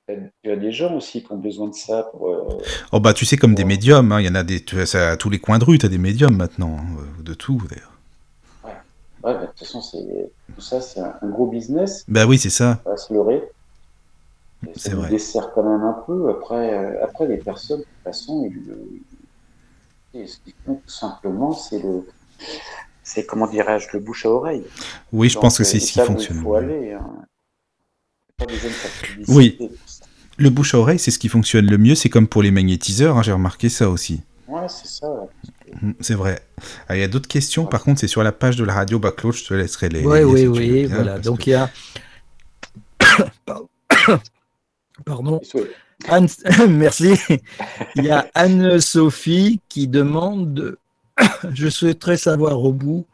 Tu 0.08 0.50
as 0.52 0.56
des 0.56 0.70
gens 0.70 0.94
aussi 0.94 1.24
qui 1.24 1.32
ont 1.32 1.36
besoin 1.36 1.68
de 1.68 1.74
ça 1.74 2.04
pour. 2.04 2.28
Euh, 2.28 2.62
oh 2.92 3.00
bah 3.00 3.12
tu 3.12 3.24
sais 3.24 3.36
comme 3.36 3.56
des 3.56 3.64
médiums, 3.64 4.12
hein, 4.12 4.20
il 4.20 4.26
y 4.26 4.28
en 4.28 4.36
a 4.36 4.44
des, 4.44 4.64
à 4.94 5.16
tous 5.16 5.30
les 5.30 5.40
coins 5.40 5.58
de 5.58 5.64
rue, 5.64 5.78
tu 5.78 5.86
as 5.86 5.88
des 5.88 5.98
médiums 5.98 6.36
maintenant, 6.36 6.76
hein, 6.78 7.22
de 7.24 7.34
tout 7.34 7.60
d'ailleurs. 7.68 7.98
Ouais, 8.62 8.70
ouais 9.24 9.40
de 9.40 9.46
toute 9.46 9.58
façon 9.58 9.82
c'est 9.82 10.30
tout 10.54 10.60
ça 10.60 10.80
c'est 10.80 11.00
un, 11.00 11.18
gros 11.24 11.48
business. 11.48 12.04
Bah 12.06 12.24
oui 12.24 12.38
c'est 12.38 12.50
ça. 12.50 12.80
va 12.84 12.96
se 12.96 13.12
leurrer. 13.12 13.42
C'est 14.76 14.92
vrai. 14.92 15.10
dessert 15.10 15.50
quand 15.52 15.64
même 15.64 15.82
un 15.82 16.04
peu. 16.06 16.30
Après, 16.30 16.72
euh, 16.72 17.04
après 17.04 17.26
les 17.26 17.38
personnes 17.38 17.80
de 17.80 17.84
toute 17.84 18.04
façon, 18.04 18.48
ils, 20.14 20.28
ce 20.28 20.36
qu'ils 20.38 20.54
font 20.64 20.76
tout 20.76 20.88
simplement, 20.88 21.52
c'est 21.52 21.80
le, 21.80 22.06
c'est 23.02 23.26
comment 23.26 23.48
dirais-je, 23.48 23.88
le 23.92 23.98
bouche 23.98 24.24
à 24.24 24.30
oreille. 24.30 24.64
Oui, 25.12 25.28
je 25.28 25.38
pense 25.38 25.58
que 25.58 25.64
c'est 25.64 25.80
ce 25.80 25.92
qui 25.92 26.00
fonctionne. 26.00 26.36
Il 26.36 26.42
faut 26.42 26.54
aller. 26.54 26.92
Hein. 26.92 27.26
Oui. 29.28 29.58
Le 30.38 30.50
bouche 30.50 30.74
à 30.74 30.78
oreille, 30.78 30.98
c'est 30.98 31.10
ce 31.10 31.18
qui 31.18 31.28
fonctionne 31.28 31.66
le 31.66 31.78
mieux. 31.78 31.94
C'est 31.94 32.08
comme 32.08 32.28
pour 32.28 32.42
les 32.42 32.50
magnétiseurs, 32.50 33.16
hein, 33.16 33.22
j'ai 33.22 33.32
remarqué 33.32 33.68
ça 33.68 33.88
aussi. 33.88 34.22
Ouais, 34.48 34.68
c'est 34.68 34.86
ça. 34.86 35.06
Hum, 35.82 35.94
c'est 36.00 36.14
vrai. 36.14 36.40
Ah, 36.88 36.96
il 36.96 37.00
y 37.00 37.02
a 37.02 37.08
d'autres 37.08 37.28
questions, 37.28 37.66
par 37.66 37.82
contre, 37.82 38.00
c'est 38.00 38.08
sur 38.08 38.22
la 38.22 38.32
page 38.32 38.56
de 38.56 38.64
la 38.64 38.74
radio. 38.74 38.98
Bah, 38.98 39.12
Claude, 39.16 39.34
je 39.34 39.44
te 39.44 39.54
laisserai 39.54 39.88
les. 39.88 40.04
Oui, 40.04 40.22
oui, 40.22 40.46
oui. 40.46 40.84
voilà. 40.86 41.18
Donc, 41.18 41.46
il 41.46 41.50
y 41.50 41.54
a. 41.54 41.70
Pardon. 45.04 45.40
Anne... 46.08 46.28
Merci. 46.68 47.14
Il 47.96 48.04
y 48.04 48.10
a 48.10 48.28
Anne-Sophie 48.34 49.60
qui 49.68 49.88
demande 49.88 50.76
Je 51.52 51.68
souhaiterais 51.68 52.16
savoir 52.16 52.62
au 52.62 52.72
bout 52.72 53.06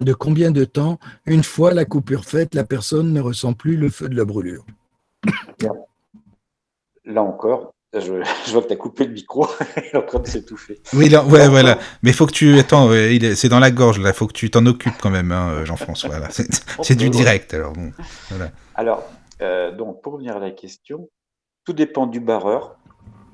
de 0.00 0.12
combien 0.12 0.50
de 0.50 0.64
temps, 0.64 0.98
une 1.26 1.44
fois 1.44 1.72
la 1.72 1.84
coupure 1.84 2.24
faite, 2.24 2.54
la 2.54 2.64
personne 2.64 3.12
ne 3.12 3.20
ressent 3.20 3.52
plus 3.52 3.76
le 3.76 3.88
feu 3.88 4.08
de 4.08 4.16
la 4.16 4.24
brûlure 4.24 4.64
Là 7.04 7.22
encore, 7.22 7.74
je, 7.92 8.12
vois 8.52 8.62
que 8.62 8.68
tu 8.68 8.72
as 8.72 8.76
coupé 8.76 9.04
le 9.06 9.12
micro, 9.12 9.46
il 9.76 9.82
est 9.84 9.96
en 9.96 10.02
train 10.02 10.20
de 10.20 10.26
s'étouffer. 10.26 10.80
Oui, 10.92 11.08
là, 11.08 11.24
ouais, 11.24 11.48
voilà. 11.48 11.78
Mais 12.02 12.10
il 12.10 12.14
faut 12.14 12.26
que 12.26 12.32
tu. 12.32 12.58
Attends, 12.58 12.88
c'est 13.34 13.48
dans 13.48 13.60
la 13.60 13.70
gorge, 13.70 13.98
là. 13.98 14.10
Il 14.10 14.14
faut 14.14 14.26
que 14.26 14.32
tu 14.32 14.50
t'en 14.50 14.64
occupes 14.66 14.98
quand 15.00 15.10
même, 15.10 15.32
hein, 15.32 15.64
Jean-François. 15.64 16.10
Voilà. 16.10 16.28
C'est 16.82 16.96
du 16.96 17.10
direct, 17.10 17.54
alors 17.54 17.72
bon. 17.72 17.92
Voilà. 18.30 18.50
Alors, 18.74 19.02
euh, 19.40 19.72
donc, 19.72 20.02
pour 20.02 20.14
revenir 20.14 20.36
à 20.36 20.40
la 20.40 20.50
question, 20.50 21.08
tout 21.64 21.72
dépend 21.72 22.06
du 22.06 22.20
barreur, 22.20 22.76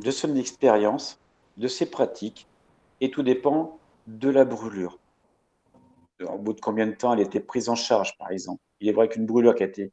de 0.01 0.11
son 0.11 0.37
expérience, 0.37 1.19
de 1.57 1.69
ses 1.69 1.87
pratiques, 1.87 2.47
et 3.01 3.11
tout 3.11 3.23
dépend 3.23 3.79
de 4.07 4.29
la 4.29 4.45
brûlure 4.45 4.99
au 6.27 6.39
bout 6.39 6.53
de 6.53 6.61
combien 6.61 6.87
de 6.87 6.93
temps 6.93 7.13
elle 7.13 7.21
était 7.21 7.41
prise 7.41 7.69
en 7.69 7.75
charge, 7.75 8.17
par 8.19 8.31
exemple? 8.31 8.61
Il 8.81 8.89
est 8.89 8.93
vrai 8.93 9.09
qu'une 9.09 9.27
brûlure 9.27 9.55
qui 9.55 9.63
a 9.63 9.67
été 9.67 9.93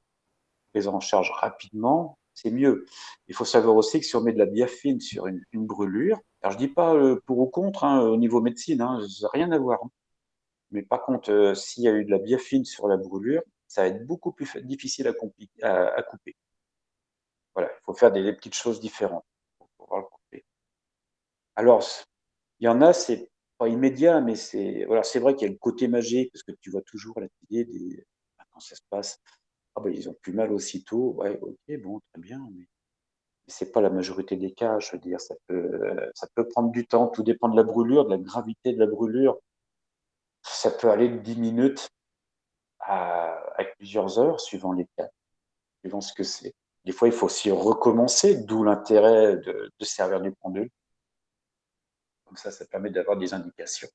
prise 0.74 0.88
en 0.88 1.00
charge 1.00 1.32
rapidement, 1.32 2.18
c'est 2.36 2.52
mieux. 2.52 2.86
Il 3.28 3.36
faut 3.36 3.46
savoir 3.46 3.76
aussi 3.76 4.00
que 4.00 4.06
si 4.06 4.16
on 4.16 4.22
met 4.22 4.34
de 4.34 4.38
la 4.38 4.46
biafine 4.46 5.00
sur 5.00 5.28
une, 5.28 5.44
brûlure, 5.54 6.20
alors 6.42 6.54
je 6.54 6.58
dis 6.58 6.68
pas 6.68 6.94
euh, 6.94 7.20
pour 7.26 7.40
ou 7.40 7.48
contre 7.48 7.84
hein, 7.84 8.02
au 8.02 8.18
niveau 8.18 8.42
médecine, 8.42 8.82
hein, 8.82 9.00
ça 9.10 9.24
n'a 9.24 9.30
rien 9.34 9.52
à 9.52 9.58
voir. 9.58 9.80
Hein. 9.84 9.90
Mais 10.72 10.84
par 10.84 11.04
contre, 11.04 11.32
euh, 11.32 11.56
s'il 11.56 11.84
y 11.84 11.88
a 11.88 11.92
eu 11.94 12.06
de 12.06 12.12
la 12.12 12.20
biafine 12.20 12.66
sur 12.66 12.88
la 12.88 12.98
brûlure, 12.98 13.42
ça 13.68 13.82
va 13.84 13.88
être 13.88 14.06
beaucoup 14.06 14.32
plus 14.32 14.62
difficile 14.64 15.08
à, 15.08 15.14
couper. 16.04 16.36
Voilà, 17.56 17.72
il 17.72 17.84
faut 17.86 17.94
faire 17.94 18.12
des, 18.12 18.34
petites 18.34 18.54
choses 18.54 18.80
différentes 18.80 19.26
pour 19.58 19.70
pouvoir 19.78 20.02
le 20.02 20.08
couper. 20.08 20.46
Alors, 21.56 21.84
il 22.60 22.66
y 22.66 22.68
en 22.68 22.82
a, 22.82 22.94
c'est 22.94 23.30
pas 23.58 23.68
immédiat, 23.70 24.22
mais 24.22 24.36
c'est 24.36 24.86
voilà, 24.86 25.02
vrai 25.16 25.36
qu'il 25.36 25.48
y 25.48 25.50
a 25.50 25.54
le 25.54 25.58
côté 25.58 25.88
magique 25.88 26.32
parce 26.32 26.44
que 26.44 26.52
tu 26.62 26.70
vois 26.70 26.82
toujours 26.82 27.20
la 27.20 27.28
télé 27.48 27.66
des 27.66 28.06
quand 28.56 28.62
ça 28.62 28.76
se 28.76 28.82
passe, 28.90 29.20
ah 29.76 29.82
ben 29.82 29.94
ils 29.94 30.10
ont 30.10 30.16
plus 30.22 30.34
mal 30.34 30.52
aussitôt, 30.52 31.14
ouais, 31.16 31.40
ok, 31.42 31.82
bon, 31.82 32.02
très 32.12 32.22
bien, 32.22 32.48
mais 32.56 32.66
c'est 33.48 33.72
pas 33.72 33.82
la 33.82 33.90
majorité 33.90 34.38
des 34.38 34.54
cas, 34.54 34.80
je 34.80 34.92
veux 34.94 35.00
dire, 35.00 35.22
ça 35.22 35.36
peut 35.48 36.10
ça 36.16 36.28
peut 36.36 36.48
prendre 36.48 36.72
du 36.72 36.88
temps, 36.88 37.08
tout 37.08 37.24
dépend 37.24 37.50
de 37.50 37.56
la 37.56 37.64
brûlure, 37.64 38.06
de 38.06 38.12
la 38.12 38.18
gravité 38.18 38.74
de 38.74 38.80
la 38.80 38.88
brûlure. 38.88 39.40
Ça 40.44 40.72
peut 40.72 40.90
aller 40.90 41.10
de 41.10 41.18
10 41.18 41.38
minutes 41.38 41.90
à, 42.80 43.42
plusieurs 43.78 44.20
heures, 44.20 44.40
suivant 44.40 44.74
les 44.74 44.88
cas, 44.98 45.10
suivant 45.82 46.02
ce 46.02 46.14
que 46.14 46.24
c'est. 46.24 46.54
Des 46.86 46.92
fois, 46.92 47.08
il 47.08 47.14
faut 47.14 47.26
aussi 47.28 47.52
recommencer, 47.52 48.38
d'où 48.44 48.64
l'intérêt 48.64 49.38
de, 49.38 49.72
de 49.80 49.86
servir 49.86 50.22
du 50.22 50.32
pendule 50.32 50.70
comme 52.26 52.38
ça, 52.38 52.52
ça 52.52 52.66
permet 52.66 52.90
d'avoir 52.90 53.18
des 53.18 53.34
indications. 53.34 53.88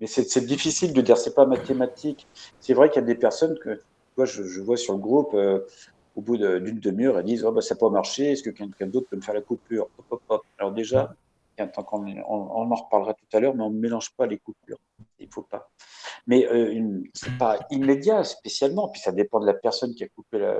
Mais 0.00 0.06
c'est 0.08 0.44
difficile 0.44 0.92
de 0.92 1.00
dire, 1.00 1.16
c'est 1.16 1.34
pas 1.34 1.46
mathématique. 1.46 2.26
C'est 2.58 2.74
vrai 2.74 2.90
qu'il 2.90 3.00
y 3.00 3.04
a 3.04 3.06
des 3.06 3.14
personnes 3.14 3.56
que 3.60 3.80
je, 4.18 4.60
vois 4.60 4.76
sur 4.76 4.94
le 4.94 5.00
groupe, 5.00 5.34
euh, 5.34 5.60
au 6.16 6.20
bout 6.20 6.36
d'une 6.36 6.78
demi-heure, 6.78 7.18
elles 7.18 7.24
disent 7.24 7.44
oh, 7.44 7.52
bah, 7.52 7.60
ça 7.60 7.74
n'a 7.74 7.78
pas 7.78 7.90
marché, 7.90 8.32
est-ce 8.32 8.42
que 8.42 8.50
quelqu'un 8.50 8.86
d'autre 8.86 9.08
peut 9.08 9.16
me 9.16 9.22
faire 9.22 9.34
la 9.34 9.40
coupure? 9.40 9.88
Alors 10.58 10.72
déjà, 10.72 11.14
tant 11.68 11.82
qu'on 11.82 12.06
on, 12.06 12.72
en 12.72 12.74
reparlera 12.74 13.14
tout 13.14 13.36
à 13.36 13.40
l'heure, 13.40 13.54
mais 13.54 13.62
on 13.62 13.70
ne 13.70 13.78
mélange 13.78 14.10
pas 14.16 14.26
les 14.26 14.38
coupures. 14.38 14.78
Il 15.18 15.28
faut 15.28 15.42
pas. 15.42 15.70
Mais 16.26 16.46
euh, 16.46 17.02
c'est 17.14 17.36
pas 17.38 17.66
immédiat 17.70 18.24
spécialement, 18.24 18.88
puis 18.88 19.00
ça 19.00 19.12
dépend 19.12 19.40
de 19.40 19.46
la 19.46 19.54
personne 19.54 19.94
qui 19.94 20.04
a 20.04 20.08
coupé 20.08 20.38
la, 20.38 20.58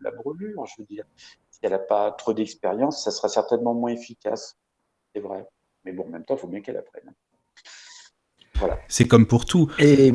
la 0.00 0.10
brûlure, 0.10 0.66
je 0.66 0.74
veux 0.78 0.86
dire. 0.86 1.04
Si 1.50 1.60
elle 1.62 1.72
n'a 1.72 1.78
pas 1.78 2.10
trop 2.12 2.32
d'expérience, 2.32 3.04
ça 3.04 3.10
sera 3.10 3.28
certainement 3.28 3.74
moins 3.74 3.90
efficace. 3.90 4.56
C'est 5.14 5.20
vrai. 5.20 5.46
Mais 5.84 5.92
bon, 5.92 6.04
en 6.04 6.08
même 6.08 6.24
temps, 6.24 6.36
il 6.36 6.40
faut 6.40 6.48
bien 6.48 6.60
qu'elle 6.60 6.76
apprenne. 6.76 7.12
Voilà. 8.56 8.78
C'est 8.88 9.08
comme 9.08 9.26
pour 9.26 9.44
tout. 9.44 9.70
Et 9.78 10.12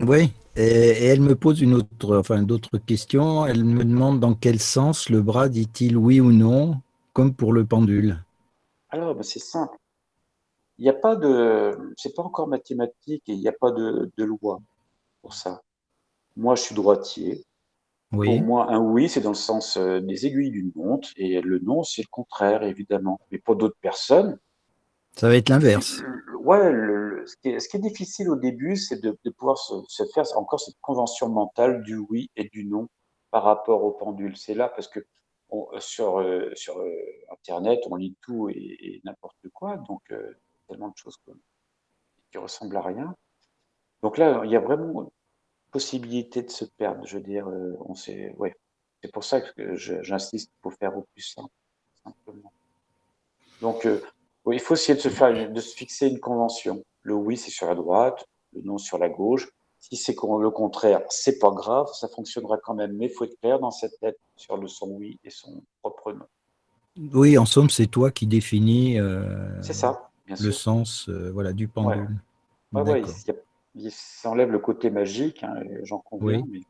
oui, 0.00 0.32
et, 0.56 1.06
elle 1.06 1.20
me 1.20 1.34
pose 1.34 1.60
une 1.60 1.74
autre, 1.74 2.16
enfin 2.16 2.42
d'autres 2.42 2.78
questions. 2.78 3.46
Elle 3.46 3.64
me 3.64 3.84
demande 3.84 4.20
dans 4.20 4.34
quel 4.34 4.58
sens 4.58 5.08
le 5.10 5.20
bras 5.22 5.48
dit-il 5.48 5.96
oui 5.96 6.20
ou 6.20 6.32
non, 6.32 6.80
comme 7.12 7.34
pour 7.34 7.52
le 7.52 7.64
pendule. 7.64 8.24
Alors, 8.90 9.14
ben, 9.14 9.22
c'est 9.22 9.38
simple. 9.38 9.76
Il 10.78 10.84
n'y 10.84 10.88
a 10.88 10.94
pas 10.94 11.16
de, 11.16 11.76
c'est 11.96 12.14
pas 12.14 12.22
encore 12.22 12.48
mathématique 12.48 13.22
et 13.28 13.32
il 13.32 13.40
n'y 13.40 13.48
a 13.48 13.52
pas 13.52 13.70
de, 13.70 14.10
de, 14.16 14.24
loi 14.24 14.60
pour 15.20 15.34
ça. 15.34 15.60
Moi, 16.36 16.54
je 16.54 16.62
suis 16.62 16.74
droitier. 16.74 17.44
Pour 18.10 18.24
moi, 18.40 18.72
un 18.72 18.80
oui, 18.80 19.08
c'est 19.08 19.20
dans 19.20 19.30
le 19.30 19.34
sens 19.36 19.76
euh, 19.76 20.00
des 20.00 20.26
aiguilles 20.26 20.50
d'une 20.50 20.72
montre, 20.74 21.10
et 21.14 21.40
le 21.40 21.60
non, 21.60 21.84
c'est 21.84 22.02
le 22.02 22.08
contraire, 22.10 22.64
évidemment. 22.64 23.20
Mais 23.30 23.38
pour 23.38 23.54
d'autres 23.54 23.78
personnes, 23.80 24.36
ça 25.16 25.28
va 25.28 25.36
être 25.36 25.48
l'inverse. 25.48 26.02
Ouais, 26.40 26.72
ce, 27.26 27.36
qui 27.36 27.48
est, 27.48 27.78
difficile 27.80 28.30
au 28.30 28.36
début, 28.36 28.76
c'est 28.76 29.00
de, 29.00 29.16
pouvoir 29.30 29.58
se, 29.58 30.04
faire 30.14 30.24
encore 30.36 30.60
cette 30.60 30.80
convention 30.80 31.28
mentale 31.28 31.82
du 31.82 31.96
oui 31.96 32.30
et 32.36 32.48
du 32.48 32.64
non 32.64 32.88
par 33.30 33.44
rapport 33.44 33.84
au 33.84 33.92
pendule. 33.92 34.36
C'est 34.36 34.54
là 34.54 34.68
parce 34.68 34.88
que 34.88 35.00
sur, 35.78 36.20
euh, 36.20 36.50
sur 36.54 36.78
euh, 36.78 36.92
Internet, 37.30 37.80
on 37.90 37.96
lit 37.96 38.16
tout 38.22 38.48
et, 38.48 39.00
n'importe 39.04 39.48
quoi, 39.52 39.76
donc 39.76 40.02
tellement 40.68 40.88
de 40.88 40.96
choses 40.96 41.18
qui 42.30 42.38
ressemblent 42.38 42.76
à 42.76 42.82
rien. 42.82 43.14
Donc 44.02 44.16
là, 44.16 44.42
il 44.44 44.50
y 44.50 44.56
a 44.56 44.60
vraiment 44.60 45.12
possibilité 45.70 46.42
de 46.42 46.50
se 46.50 46.64
perdre. 46.64 47.06
Je 47.06 47.18
veux 47.18 47.22
dire, 47.22 47.48
euh, 47.48 47.76
on 47.80 47.94
sait, 47.94 48.34
ouais. 48.38 48.56
C'est 49.02 49.12
pour 49.12 49.24
ça 49.24 49.40
que 49.40 49.76
j'insiste 49.76 50.52
pour 50.60 50.74
faire 50.74 50.96
au 50.96 51.06
plus 51.14 51.22
simple. 51.22 51.48
Donc, 53.62 53.88
euh, 54.46 54.54
il 54.54 54.60
faut 54.60 54.74
essayer 54.74 54.94
de 54.94 55.00
se 55.00 55.08
faire, 55.08 55.50
de 55.50 55.60
se 55.60 55.74
fixer 55.74 56.08
une 56.08 56.20
convention. 56.20 56.82
Le 57.02 57.14
oui, 57.14 57.36
c'est 57.36 57.50
sur 57.50 57.66
la 57.66 57.74
droite, 57.74 58.24
le 58.54 58.62
non 58.62 58.78
sur 58.78 58.98
la 58.98 59.08
gauche. 59.08 59.48
Si 59.78 59.96
c'est 59.96 60.12
le 60.12 60.50
contraire, 60.50 61.00
c'est 61.08 61.38
pas 61.38 61.50
grave, 61.50 61.86
ça 61.94 62.08
fonctionnera 62.08 62.58
quand 62.58 62.74
même. 62.74 62.92
Mais 62.96 63.06
il 63.06 63.12
faut 63.12 63.24
être 63.24 63.38
clair 63.40 63.58
dans 63.58 63.70
cette 63.70 63.98
tête 64.00 64.18
sur 64.36 64.58
le 64.58 64.68
son 64.68 64.88
oui 64.90 65.18
et 65.24 65.30
son 65.30 65.62
propre 65.80 66.12
non. 66.12 66.26
Oui, 67.14 67.38
en 67.38 67.46
somme, 67.46 67.70
c'est 67.70 67.86
toi 67.86 68.10
qui 68.10 68.26
définis. 68.26 68.98
Euh, 68.98 69.62
c'est 69.62 69.72
ça, 69.72 70.10
le 70.26 70.52
sens, 70.52 71.08
voilà, 71.08 71.52
du 71.52 71.66
pendule. 71.66 72.08
Ouais. 72.72 72.82
Ouais, 72.82 73.02
ça 73.90 74.30
enlève 74.30 74.50
le 74.50 74.58
côté 74.58 74.90
magique, 74.90 75.42
hein, 75.42 75.54
j'en 75.82 75.98
conviens, 75.98 76.42
mais 76.50 76.60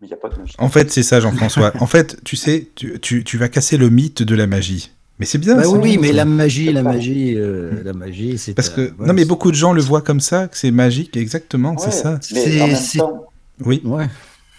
il 0.00 0.06
n'y 0.06 0.12
a 0.12 0.16
pas 0.16 0.28
de 0.28 0.36
magie. 0.36 0.54
En 0.58 0.68
fait, 0.68 0.90
c'est 0.90 1.02
ça, 1.02 1.20
Jean-François. 1.20 1.72
en 1.80 1.86
fait, 1.86 2.22
tu 2.24 2.36
sais, 2.36 2.68
tu, 2.74 3.00
tu, 3.00 3.24
tu, 3.24 3.38
vas 3.38 3.48
casser 3.48 3.76
le 3.76 3.88
mythe 3.88 4.22
de 4.22 4.34
la 4.34 4.46
magie. 4.46 4.92
Mais 5.18 5.26
c'est 5.26 5.38
bien. 5.38 5.56
Bah 5.56 5.68
oui, 5.68 5.98
mais 5.98 6.12
la 6.12 6.24
magie, 6.24 6.72
la 6.72 6.82
magie, 6.82 7.34
euh, 7.36 7.82
la 7.82 7.92
magie, 7.92 8.38
c'est. 8.38 8.54
Parce 8.54 8.70
que 8.70 8.92
non, 8.98 9.12
mais 9.12 9.24
beaucoup 9.24 9.50
de 9.50 9.56
gens 9.56 9.72
le 9.72 9.80
voient 9.80 10.02
comme 10.02 10.20
ça, 10.20 10.48
que 10.48 10.56
c'est 10.56 10.70
magique, 10.70 11.16
exactement, 11.16 11.76
c'est 11.78 11.90
ça. 11.90 12.20
Mais 12.32 12.60
en 12.62 12.66
même 12.68 12.76
temps, 12.96 13.26
oui. 13.64 13.82
Ouais. 13.84 14.06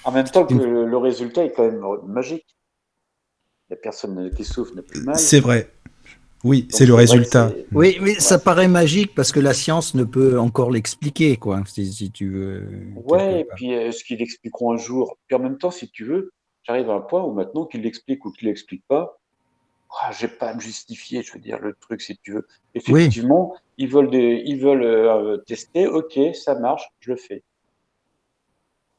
En 0.03 0.11
même 0.11 0.27
temps 0.27 0.45
que 0.45 0.53
le, 0.53 0.97
résultat 0.97 1.45
est 1.45 1.51
quand 1.51 1.65
même 1.65 1.81
magique. 2.07 2.45
La 3.69 3.75
personne 3.75 4.31
qui 4.35 4.43
souffre 4.43 4.73
n'a 4.75 4.81
plus 4.81 5.01
mal. 5.01 5.17
C'est 5.17 5.39
vrai. 5.39 5.69
Oui, 6.43 6.67
c'est 6.69 6.85
le 6.85 6.93
résultat. 6.93 7.51
Oui, 7.73 7.97
mais 8.01 8.15
ça 8.15 8.39
paraît 8.39 8.69
magique 8.69 9.13
parce 9.13 9.31
que 9.31 9.39
la 9.39 9.53
science 9.53 9.93
ne 9.93 10.05
peut 10.05 10.39
encore 10.39 10.71
l'expliquer, 10.71 11.37
quoi, 11.37 11.61
si, 11.67 12.11
tu 12.11 12.29
veux. 12.29 12.67
Ouais, 13.05 13.41
et 13.41 13.45
puis 13.55 13.71
est-ce 13.71 14.03
qu'ils 14.03 14.19
l'expliqueront 14.19 14.73
un 14.73 14.77
jour 14.77 15.17
Puis 15.27 15.35
en 15.35 15.39
même 15.39 15.57
temps, 15.57 15.71
si 15.71 15.89
tu 15.89 16.05
veux, 16.05 16.31
j'arrive 16.63 16.89
à 16.89 16.93
un 16.93 17.01
point 17.01 17.23
où 17.23 17.33
maintenant 17.33 17.65
qu'ils 17.65 17.81
l'expliquent 17.81 18.25
ou 18.25 18.31
qu'ils 18.31 18.47
l'expliquent 18.47 18.87
pas, 18.87 19.18
ah, 19.97 20.11
j'ai 20.11 20.27
pas 20.27 20.49
à 20.49 20.53
me 20.53 20.59
justifier, 20.59 21.23
je 21.23 21.33
veux 21.33 21.39
dire, 21.39 21.59
le 21.59 21.73
truc, 21.73 22.01
si 22.01 22.17
tu 22.17 22.33
veux. 22.33 22.47
Effectivement, 22.75 23.55
ils 23.77 23.89
veulent, 23.89 24.09
des, 24.09 24.43
ils 24.45 24.61
veulent 24.61 24.83
euh, 24.83 25.37
tester, 25.37 25.87
ok, 25.87 26.19
ça 26.33 26.55
marche, 26.55 26.89
je 26.99 27.11
le 27.11 27.17
fais. 27.17 27.43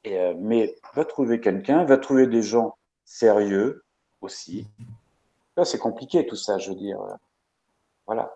Et, 0.05 0.19
euh, 0.19 0.35
mais 0.39 0.75
va 0.95 1.05
trouver 1.05 1.41
quelqu'un, 1.41 1.85
va 1.85 1.97
trouver 1.97 2.27
des 2.27 2.43
gens 2.43 2.77
sérieux 3.05 3.85
aussi. 4.21 4.67
Là, 5.57 5.65
c'est 5.65 5.79
compliqué 5.79 6.27
tout 6.27 6.37
ça, 6.37 6.59
je 6.59 6.71
veux 6.71 6.77
dire. 6.77 6.99
Voilà. 8.07 8.35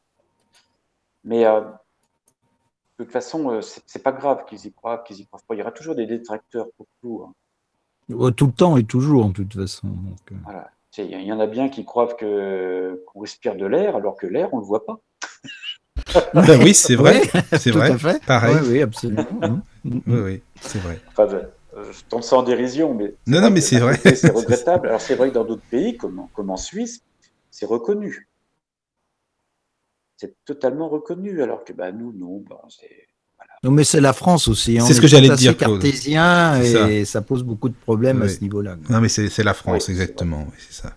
Mais 1.25 1.45
euh, 1.45 1.61
de 1.61 3.05
toute 3.05 3.13
façon, 3.13 3.61
c'est 3.63 4.03
pas 4.03 4.13
grave 4.13 4.45
qu'ils 4.45 4.65
y 4.67 4.73
croient, 4.73 4.99
qu'ils 4.99 5.21
y 5.21 5.27
croient 5.27 5.41
pas. 5.47 5.55
Il 5.55 5.59
y 5.59 5.63
aura 5.63 5.73
toujours 5.73 5.97
des 5.97 6.07
détracteurs 6.07 6.69
pour 6.77 6.87
tout. 7.01 7.27
Hein. 7.27 8.33
Tout 8.37 8.47
le 8.47 8.53
temps 8.53 8.77
et 8.77 8.85
toujours, 8.85 9.25
en 9.25 9.33
toute 9.33 9.55
façon. 9.55 9.89
Voilà. 10.45 10.71
Il 10.99 11.23
y 11.23 11.33
en 11.33 11.41
a 11.41 11.47
bien 11.47 11.69
qui 11.69 11.85
croient 11.85 12.13
que 12.15 13.03
qu'on 13.07 13.21
respire 13.21 13.57
de 13.57 13.67
l'air, 13.67 13.97
alors 13.97 14.17
que 14.17 14.27
l'air, 14.27 14.53
on 14.53 14.59
le 14.59 14.65
voit 14.65 14.85
pas. 14.85 15.01
Ben 16.35 16.61
oui, 16.63 16.75
c'est 16.75 16.97
vrai, 16.97 17.23
c'est 17.59 17.71
vrai. 17.71 18.21
Pareil. 18.27 18.57
Oui, 18.69 18.83
absolument. 18.83 19.27
oui, 19.85 20.03
oui, 20.07 20.43
c'est 20.61 20.79
vrai. 20.79 21.01
Enfin, 21.09 21.27
je, 21.29 22.05
tombe 22.09 22.23
ça 22.23 22.37
en 22.37 22.43
dérision, 22.43 22.95
mais 22.95 23.15
non, 23.27 23.41
non, 23.41 23.51
mais 23.51 23.61
c'est 23.61 23.79
vrai. 23.79 23.97
C'est 24.15 24.31
regrettable. 24.31 24.89
Alors 24.89 25.01
c'est 25.01 25.15
vrai 25.17 25.31
que 25.31 25.35
dans 25.35 25.45
d'autres 25.45 25.67
pays, 25.71 25.97
comme, 25.97 26.27
comme 26.35 26.51
en 26.51 26.57
Suisse, 26.57 27.01
c'est 27.51 27.67
reconnu 27.67 28.29
c'est 30.17 30.45
totalement 30.45 30.89
reconnu, 30.89 31.43
alors 31.43 31.65
que 31.65 31.73
bah, 31.73 31.93
nous, 31.93 32.13
non. 32.13 32.43
Bah, 32.49 32.63
non, 33.65 33.71
mais 33.71 33.85
c'est 33.85 34.01
la 34.01 34.13
France 34.13 34.47
aussi. 34.47 34.79
Hein. 34.79 34.85
C'est 34.87 34.93
ce 34.93 35.01
que 35.01 35.07
j'allais 35.07 35.35
dire. 35.35 35.57
cartésien 35.57 36.61
et 36.61 37.05
ça. 37.05 37.23
pose 37.23 37.43
beaucoup 37.43 37.71
de 37.71 37.75
problèmes 37.75 38.23
à 38.23 38.29
ce 38.29 38.41
niveau-là. 38.41 38.77
Non, 38.91 39.01
mais 39.01 39.09
c'est 39.09 39.43
la 39.43 39.55
France, 39.55 39.89
exactement. 39.89 40.47
c'est 40.59 40.83
ça. 40.83 40.97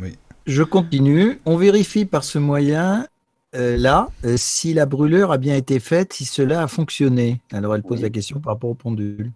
Oui. 0.00 0.16
Je 0.46 0.62
continue. 0.62 1.40
On 1.46 1.56
vérifie 1.56 2.04
par 2.04 2.24
ce 2.24 2.38
moyen 2.38 3.06
euh, 3.54 3.76
là 3.76 4.08
euh, 4.24 4.34
si 4.36 4.74
la 4.74 4.84
brûlure 4.84 5.30
a 5.30 5.38
bien 5.38 5.54
été 5.54 5.78
faite, 5.78 6.12
si 6.12 6.24
cela 6.24 6.62
a 6.62 6.66
fonctionné. 6.66 7.40
Alors 7.52 7.74
elle 7.74 7.82
pose 7.82 8.02
la 8.02 8.10
question 8.10 8.40
par 8.40 8.54
rapport 8.54 8.70
au 8.70 8.74
pendule. 8.74 9.30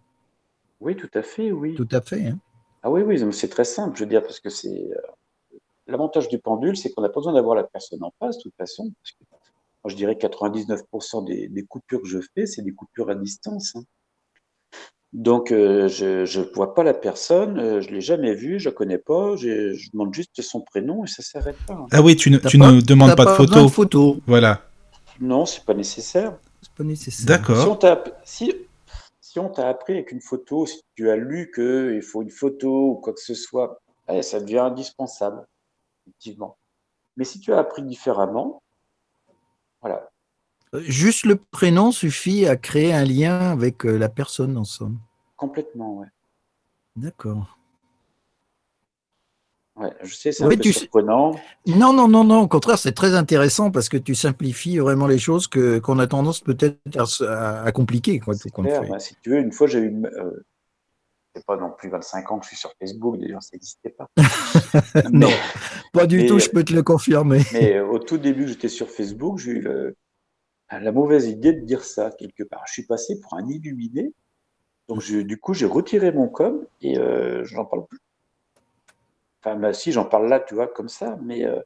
Oui, 0.81 0.97
tout 0.97 1.11
à 1.15 1.23
fait, 1.23 1.51
oui. 1.53 1.75
Tout 1.75 1.89
à 1.93 2.01
fait. 2.01 2.27
Hein. 2.27 2.39
Ah 2.83 2.91
oui, 2.91 3.03
oui, 3.03 3.21
c'est 3.33 3.49
très 3.49 3.65
simple, 3.65 3.97
je 3.97 4.05
veux 4.05 4.11
dire, 4.11 4.23
parce 4.23 4.41
que 4.41 4.51
c'est 4.51 4.69
euh, 4.69 5.01
L'avantage 5.89 6.29
du 6.29 6.39
pendule, 6.39 6.77
c'est 6.77 6.93
qu'on 6.93 7.01
n'a 7.01 7.09
pas 7.09 7.21
besoin 7.21 7.33
d'avoir 7.33 7.57
la 7.57 7.65
personne 7.65 8.05
en 8.05 8.13
face, 8.19 8.37
de 8.37 8.43
toute 8.43 8.57
façon. 8.57 8.93
Parce 9.03 9.13
que, 9.13 9.25
moi, 9.85 9.91
je 9.91 9.97
dirais 9.97 10.15
99% 10.15 11.25
des, 11.25 11.65
coupures 11.67 12.03
que 12.03 12.09
je 12.09 12.19
fais, 12.35 12.47
c'est 12.47 12.63
des 12.63 12.73
coupures 12.73 13.11
à 13.11 13.15
distance. 13.15 13.77
Hein. 13.77 13.83
Donc, 15.13 15.53
euh, 15.53 15.89
je 15.89 16.39
ne 16.39 16.55
vois 16.55 16.75
pas 16.75 16.83
la 16.83 16.95
personne, 16.95 17.59
euh, 17.59 17.81
je 17.81 17.89
ne 17.89 17.95
l'ai 17.95 18.01
jamais 18.01 18.35
vue, 18.35 18.59
je 18.59 18.69
ne 18.69 18.75
connais 18.75 18.99
pas, 18.99 19.37
je, 19.37 19.91
demande 19.93 20.13
juste 20.13 20.43
son 20.43 20.61
prénom 20.61 21.05
et 21.05 21.07
ça 21.07 21.23
s'arrête 21.23 21.57
pas. 21.67 21.75
Hein. 21.75 21.87
Ah 21.93 22.03
oui, 22.03 22.17
tu 22.17 22.31
ne, 22.31 22.39
tu 22.39 22.59
ne 22.59 22.81
demandes 22.81 23.17
pas, 23.17 23.25
de 23.25 23.31
photo. 23.31 23.63
De 23.63 23.69
photo. 23.69 24.17
Voilà. 24.27 24.63
Non, 25.21 25.47
c'est 25.47 25.65
pas 25.65 25.75
nécessaire. 25.75 26.37
C'est 26.61 26.73
pas 26.73 26.85
nécessaire. 26.85 27.27
D'accord. 27.27 27.79
Si, 28.25 28.53
si, 29.21 29.39
on 29.39 29.49
t'a 29.49 29.69
appris 29.69 29.95
avec 29.95 30.13
une 30.13 30.21
photo, 30.21 30.67
si 30.67 30.83
tu 30.95 31.09
as 31.09 31.17
lu 31.17 31.51
qu'il 31.55 32.03
faut 32.03 32.23
une 32.23 32.31
photo 32.31 32.91
ou 32.91 32.95
quoi 32.97 33.15
que 33.15 33.21
ce 33.21 33.35
soit, 33.35 33.81
eh, 34.11 34.23
ça 34.23 34.41
devient 34.41 34.59
indispensable 34.59 35.47
effectivement. 36.09 36.59
Mais 37.17 37.25
si 37.25 37.41
tu 37.41 37.53
as 37.53 37.59
appris 37.59 37.83
différemment, 37.83 38.63
voilà. 39.81 40.09
Euh, 40.75 40.81
juste 40.81 41.25
le 41.25 41.37
prénom 41.37 41.93
suffit 41.93 42.47
à 42.47 42.57
créer 42.57 42.93
un 42.93 43.05
lien 43.05 43.51
avec 43.51 43.87
euh, 43.87 43.97
la 43.97 44.09
personne 44.09 44.57
en 44.57 44.65
somme. 44.65 44.99
Complètement, 45.37 45.99
ouais. 45.99 46.07
D'accord. 46.97 47.59
Ouais, 49.77 49.93
je 50.03 50.13
sais, 50.13 50.33
c'est 50.33 50.43
un 50.43 50.49
peu 50.49 50.73
surprenant. 50.73 51.37
Non, 51.67 51.93
non, 51.93 52.09
non, 52.09 52.25
non. 52.25 52.41
Au 52.41 52.49
contraire, 52.49 52.79
c'est 52.79 52.93
très 52.93 53.15
intéressant 53.15 53.71
parce 53.71 53.89
que 53.89 53.97
tu 53.97 54.17
simplifies 54.17 54.79
vraiment 54.79 55.07
les 55.07 55.19
choses 55.19 55.47
que 55.47 55.79
qu'on 55.79 56.01
a 56.01 56.09
tendance 56.09 56.41
peut-être 56.41 57.23
à, 57.23 57.71
compliquer. 57.71 58.19
Quoi, 58.19 58.35
bah, 58.35 58.99
si 58.99 59.15
tu 59.23 59.31
veux, 59.31 59.39
une 59.39 59.53
fois, 59.53 59.69
j'ai 59.69 59.79
eu 59.79 60.03
euh, 60.05 60.45
pas 61.41 61.57
non 61.57 61.71
plus 61.71 61.89
25 61.91 62.31
ans 62.31 62.39
que 62.39 62.45
je 62.45 62.49
suis 62.49 62.57
sur 62.57 62.73
Facebook, 62.79 63.19
d'ailleurs, 63.19 63.43
ça 63.43 63.51
n'existait 63.55 63.91
pas. 63.91 64.09
non, 65.13 65.31
pas 65.93 66.07
du 66.07 66.27
tout, 66.27 66.39
je 66.39 66.51
peux 66.51 66.65
te 66.65 66.73
le 66.73 66.83
confirmer. 66.83 67.43
mais 67.53 67.81
au 67.81 67.99
tout 67.99 68.19
début, 68.19 68.49
j'étais 68.49 68.69
sur 68.69 68.91
Facebook, 68.91 69.39
j'ai 69.39 69.53
eu 69.53 69.69
la 70.71 70.93
mauvaise 70.93 71.27
idée 71.27 71.53
de 71.53 71.65
dire 71.65 71.85
ça 71.85 72.11
quelque 72.19 72.43
part. 72.43 72.63
Je 72.67 72.73
suis 72.73 72.87
passé 72.87 73.21
pour 73.21 73.35
un 73.35 73.47
illuminé, 73.49 74.13
donc 74.89 75.05
du 75.05 75.39
coup, 75.39 75.55
j'ai 75.55 75.67
retiré 75.67 76.13
mon 76.13 76.29
com 76.29 76.67
et 76.81 76.99
euh, 76.99 77.45
j'en 77.45 77.65
parle 77.65 77.87
plus. 77.87 77.99
Enfin, 79.41 79.57
bah, 79.57 79.73
si, 79.73 79.93
j'en 79.93 80.05
parle 80.05 80.29
là, 80.29 80.41
tu 80.41 80.55
vois, 80.55 80.67
comme 80.67 80.89
ça, 80.89 81.19
mais 81.23 81.45
euh, 81.45 81.61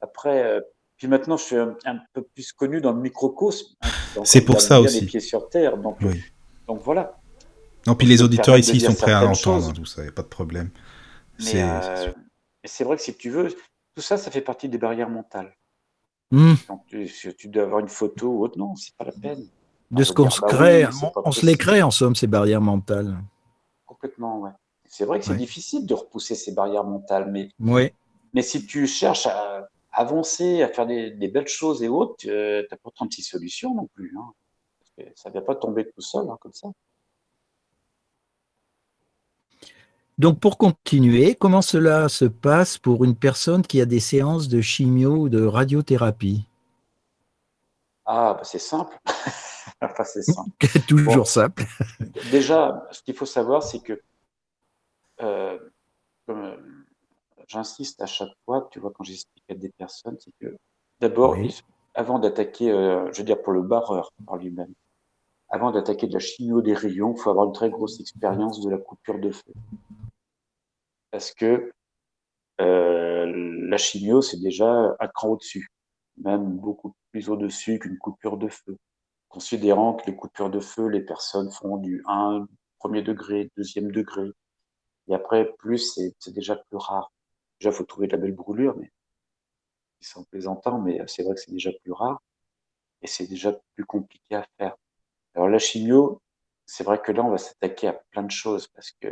après, 0.00 0.44
euh, 0.44 0.60
puis 0.96 1.08
maintenant, 1.08 1.36
je 1.36 1.44
suis 1.44 1.56
un, 1.56 2.00
peu 2.12 2.22
plus 2.22 2.52
connu 2.52 2.80
dans 2.80 2.92
le 2.92 3.00
microcosme. 3.00 3.74
Hein, 3.82 4.22
c'est 4.24 4.42
pour 4.42 4.60
ça 4.60 4.80
aussi. 4.80 5.00
Les 5.00 5.06
pieds 5.06 5.20
sur 5.20 5.48
terre, 5.48 5.78
donc, 5.78 5.98
donc 6.66 6.80
voilà. 6.82 7.19
Non, 7.86 7.94
puis 7.94 8.06
les 8.06 8.22
auditeurs 8.22 8.58
ici 8.58 8.80
sont 8.80 8.94
prêts 8.94 9.12
à 9.12 9.22
l'entendre, 9.22 9.72
tout 9.72 9.86
ça, 9.86 10.02
il 10.02 10.04
n'y 10.04 10.10
a 10.10 10.12
pas 10.12 10.22
de 10.22 10.28
problème. 10.28 10.70
Euh, 11.54 12.12
mais 12.62 12.68
c'est 12.68 12.84
vrai 12.84 12.96
que 12.96 13.02
si 13.02 13.14
tu 13.14 13.30
veux, 13.30 13.48
tout 13.94 14.02
ça, 14.02 14.16
ça 14.18 14.30
fait 14.30 14.42
partie 14.42 14.68
des 14.68 14.78
barrières 14.78 15.08
mentales. 15.08 15.56
Hmm. 16.30 16.54
Tu, 16.86 17.08
si 17.08 17.34
tu 17.34 17.48
dois 17.48 17.64
avoir 17.64 17.80
une 17.80 17.88
photo 17.88 18.28
ou 18.28 18.44
autre, 18.44 18.58
non, 18.58 18.76
c'est 18.76 18.94
pas 18.94 19.04
la 19.04 19.12
peine. 19.12 19.46
De 19.90 20.02
On 20.02 20.04
ce 20.04 20.12
qu'on 20.12 20.30
se 20.30 20.40
bah 20.40 20.48
oui, 20.50 20.56
crée, 20.56 20.86
on, 21.24 21.32
se 21.32 21.44
les 21.44 21.56
crée 21.56 21.82
en 21.82 21.90
somme, 21.90 22.14
ces 22.14 22.28
barrières 22.28 22.60
mentales. 22.60 23.16
Complètement, 23.86 24.40
ouais. 24.40 24.50
C'est 24.84 25.04
vrai 25.04 25.18
que 25.18 25.24
c'est 25.24 25.32
Ouais. 25.32 25.36
difficile 25.38 25.86
de 25.86 25.94
repousser 25.94 26.34
ces 26.34 26.52
barrières 26.52 26.84
mentales, 26.84 27.30
mais, 27.30 27.48
mais 28.32 28.42
si 28.42 28.66
tu 28.66 28.86
cherches 28.86 29.26
à 29.26 29.68
avancer, 29.92 30.62
à 30.62 30.68
faire 30.68 30.86
des, 30.86 31.10
des 31.10 31.28
belles 31.28 31.48
choses 31.48 31.82
et 31.82 31.88
autres, 31.88 32.14
tu 32.18 32.28
n'as 32.28 32.76
pas 32.82 32.90
36 32.94 33.22
solutions 33.22 33.74
non 33.74 33.88
plus. 33.94 34.14
Hein. 34.16 34.32
Ça 35.16 35.30
ne 35.30 35.32
vient 35.32 35.42
pas 35.42 35.54
tomber 35.56 35.88
tout 35.90 36.00
seul, 36.00 36.28
hein, 36.28 36.36
comme 36.40 36.52
ça. 36.52 36.68
Donc 40.20 40.38
pour 40.38 40.58
continuer, 40.58 41.34
comment 41.34 41.62
cela 41.62 42.10
se 42.10 42.26
passe 42.26 42.76
pour 42.76 43.04
une 43.06 43.16
personne 43.16 43.62
qui 43.62 43.80
a 43.80 43.86
des 43.86 44.00
séances 44.00 44.48
de 44.48 44.60
chimio 44.60 45.12
ou 45.16 45.28
de 45.30 45.42
radiothérapie? 45.42 46.44
Ah, 48.04 48.34
bah, 48.34 48.44
c'est 48.44 48.58
simple. 48.58 48.98
enfin, 49.80 50.04
c'est 50.04 50.22
simple. 50.22 50.50
Toujours 50.86 51.14
Bon. 51.14 51.24
simple. 51.24 51.64
Déjà, 52.30 52.86
ce 52.90 53.00
qu'il 53.02 53.14
faut 53.14 53.24
savoir, 53.24 53.62
c'est 53.62 53.80
que, 53.80 53.98
euh, 55.22 55.58
euh, 56.28 56.56
j'insiste 57.48 58.02
à 58.02 58.06
chaque 58.06 58.28
fois, 58.44 58.68
tu 58.70 58.78
vois, 58.78 58.92
quand 58.94 59.04
j'explique 59.04 59.44
à 59.48 59.54
des 59.54 59.70
personnes, 59.70 60.18
c'est 60.20 60.34
que 60.38 60.54
d'abord, 61.00 61.30
Oui. 61.30 61.62
avant 61.94 62.18
d'attaquer, 62.18 62.70
euh, 62.70 63.10
je 63.10 63.20
veux 63.20 63.24
dire 63.24 63.40
pour 63.40 63.54
le 63.54 63.62
barreur 63.62 64.12
par 64.26 64.36
lui-même, 64.36 64.74
avant 65.48 65.72
d'attaquer 65.72 66.08
de 66.08 66.12
la 66.12 66.20
chimio 66.20 66.60
des 66.60 66.74
rayons, 66.74 67.14
il 67.16 67.20
faut 67.22 67.30
avoir 67.30 67.46
une 67.46 67.54
très 67.54 67.70
grosse 67.70 68.00
expérience 68.00 68.60
de 68.60 68.68
la 68.68 68.76
coupure 68.76 69.18
de 69.18 69.30
feu. 69.30 69.52
Parce 71.10 71.32
que 71.32 71.72
euh, 72.60 73.26
la 73.68 73.76
chimio, 73.78 74.22
c'est 74.22 74.40
déjà 74.40 74.96
un 74.98 75.08
cran 75.08 75.30
au-dessus, 75.30 75.68
même 76.18 76.56
beaucoup 76.58 76.94
plus 77.10 77.28
au-dessus 77.28 77.78
qu'une 77.78 77.98
coupure 77.98 78.36
de 78.36 78.48
feu. 78.48 78.76
Considérant 79.28 79.94
que 79.94 80.10
les 80.10 80.16
coupures 80.16 80.50
de 80.50 80.60
feu, 80.60 80.88
les 80.88 81.00
personnes 81.00 81.50
font 81.50 81.76
du 81.78 82.02
1, 82.06 82.46
premier 82.78 83.02
degré, 83.02 83.50
deuxième 83.56 83.90
degré. 83.92 84.28
Et 85.08 85.14
après, 85.14 85.52
plus, 85.58 85.94
c'est 86.18 86.32
déjà 86.32 86.56
plus 86.56 86.76
rare. 86.76 87.12
Déjà, 87.60 87.70
il 87.70 87.76
faut 87.76 87.84
trouver 87.84 88.06
de 88.06 88.12
la 88.12 88.18
belle 88.18 88.34
brûlure, 88.34 88.76
mais 88.76 88.90
c'est 90.00 90.18
en 90.46 90.78
mais 90.80 91.02
c'est 91.06 91.22
vrai 91.22 91.34
que 91.34 91.40
c'est 91.40 91.52
déjà 91.52 91.70
plus 91.82 91.92
rare. 91.92 92.22
Et 93.02 93.06
c'est 93.06 93.26
déjà 93.26 93.52
plus 93.74 93.84
compliqué 93.84 94.34
à 94.34 94.46
faire. 94.58 94.76
Alors 95.34 95.48
la 95.48 95.58
chimio, 95.58 96.20
c'est 96.66 96.84
vrai 96.84 97.00
que 97.00 97.12
là, 97.12 97.22
on 97.22 97.30
va 97.30 97.38
s'attaquer 97.38 97.88
à 97.88 97.92
plein 98.10 98.22
de 98.22 98.30
choses 98.30 98.68
parce 98.68 98.92
que 99.00 99.08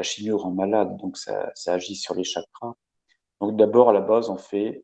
la 0.00 0.04
chimio 0.04 0.38
rend 0.38 0.52
malade, 0.52 0.96
donc 0.96 1.18
ça, 1.18 1.52
agit 1.66 1.94
sur 1.94 2.14
les 2.14 2.24
chakras. 2.24 2.72
Donc 3.38 3.56
d'abord, 3.58 3.90
à 3.90 3.92
la 3.92 4.00
base, 4.00 4.30
on 4.30 4.38
fait 4.38 4.82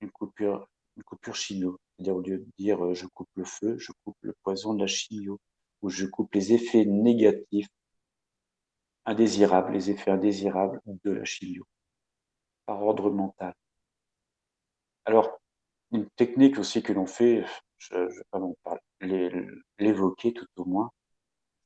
une 0.00 0.10
coupure, 0.10 0.66
une 0.96 1.02
coupure 1.02 1.36
chimio. 1.36 1.78
C'est-à-dire 1.98 2.16
au 2.16 2.22
lieu 2.22 2.38
de 2.38 2.48
dire 2.58 2.82
euh, 2.82 2.94
je 2.94 3.06
coupe 3.08 3.28
le 3.34 3.44
feu, 3.44 3.76
je 3.78 3.92
coupe 4.02 4.16
le 4.22 4.34
poison 4.42 4.72
de 4.72 4.80
la 4.80 4.86
chimio, 4.86 5.38
ou 5.82 5.90
je 5.90 6.06
coupe 6.06 6.32
les 6.32 6.54
effets 6.54 6.86
négatifs, 6.86 7.68
indésirables, 9.04 9.72
les 9.74 9.90
effets 9.90 10.10
indésirables 10.10 10.80
de 10.86 11.10
la 11.10 11.24
chimio, 11.26 11.66
par 12.64 12.82
ordre 12.82 13.10
mental. 13.10 13.52
Alors, 15.04 15.42
une 15.90 16.08
technique 16.16 16.58
aussi 16.58 16.82
que 16.82 16.94
l'on 16.94 17.06
fait, 17.06 17.44
je 17.76 17.94
ne 17.96 18.06
vais 18.06 18.54
pas 18.62 18.78
l'évoquer 19.78 20.32
tout 20.32 20.46
au 20.56 20.64
moins, 20.64 20.90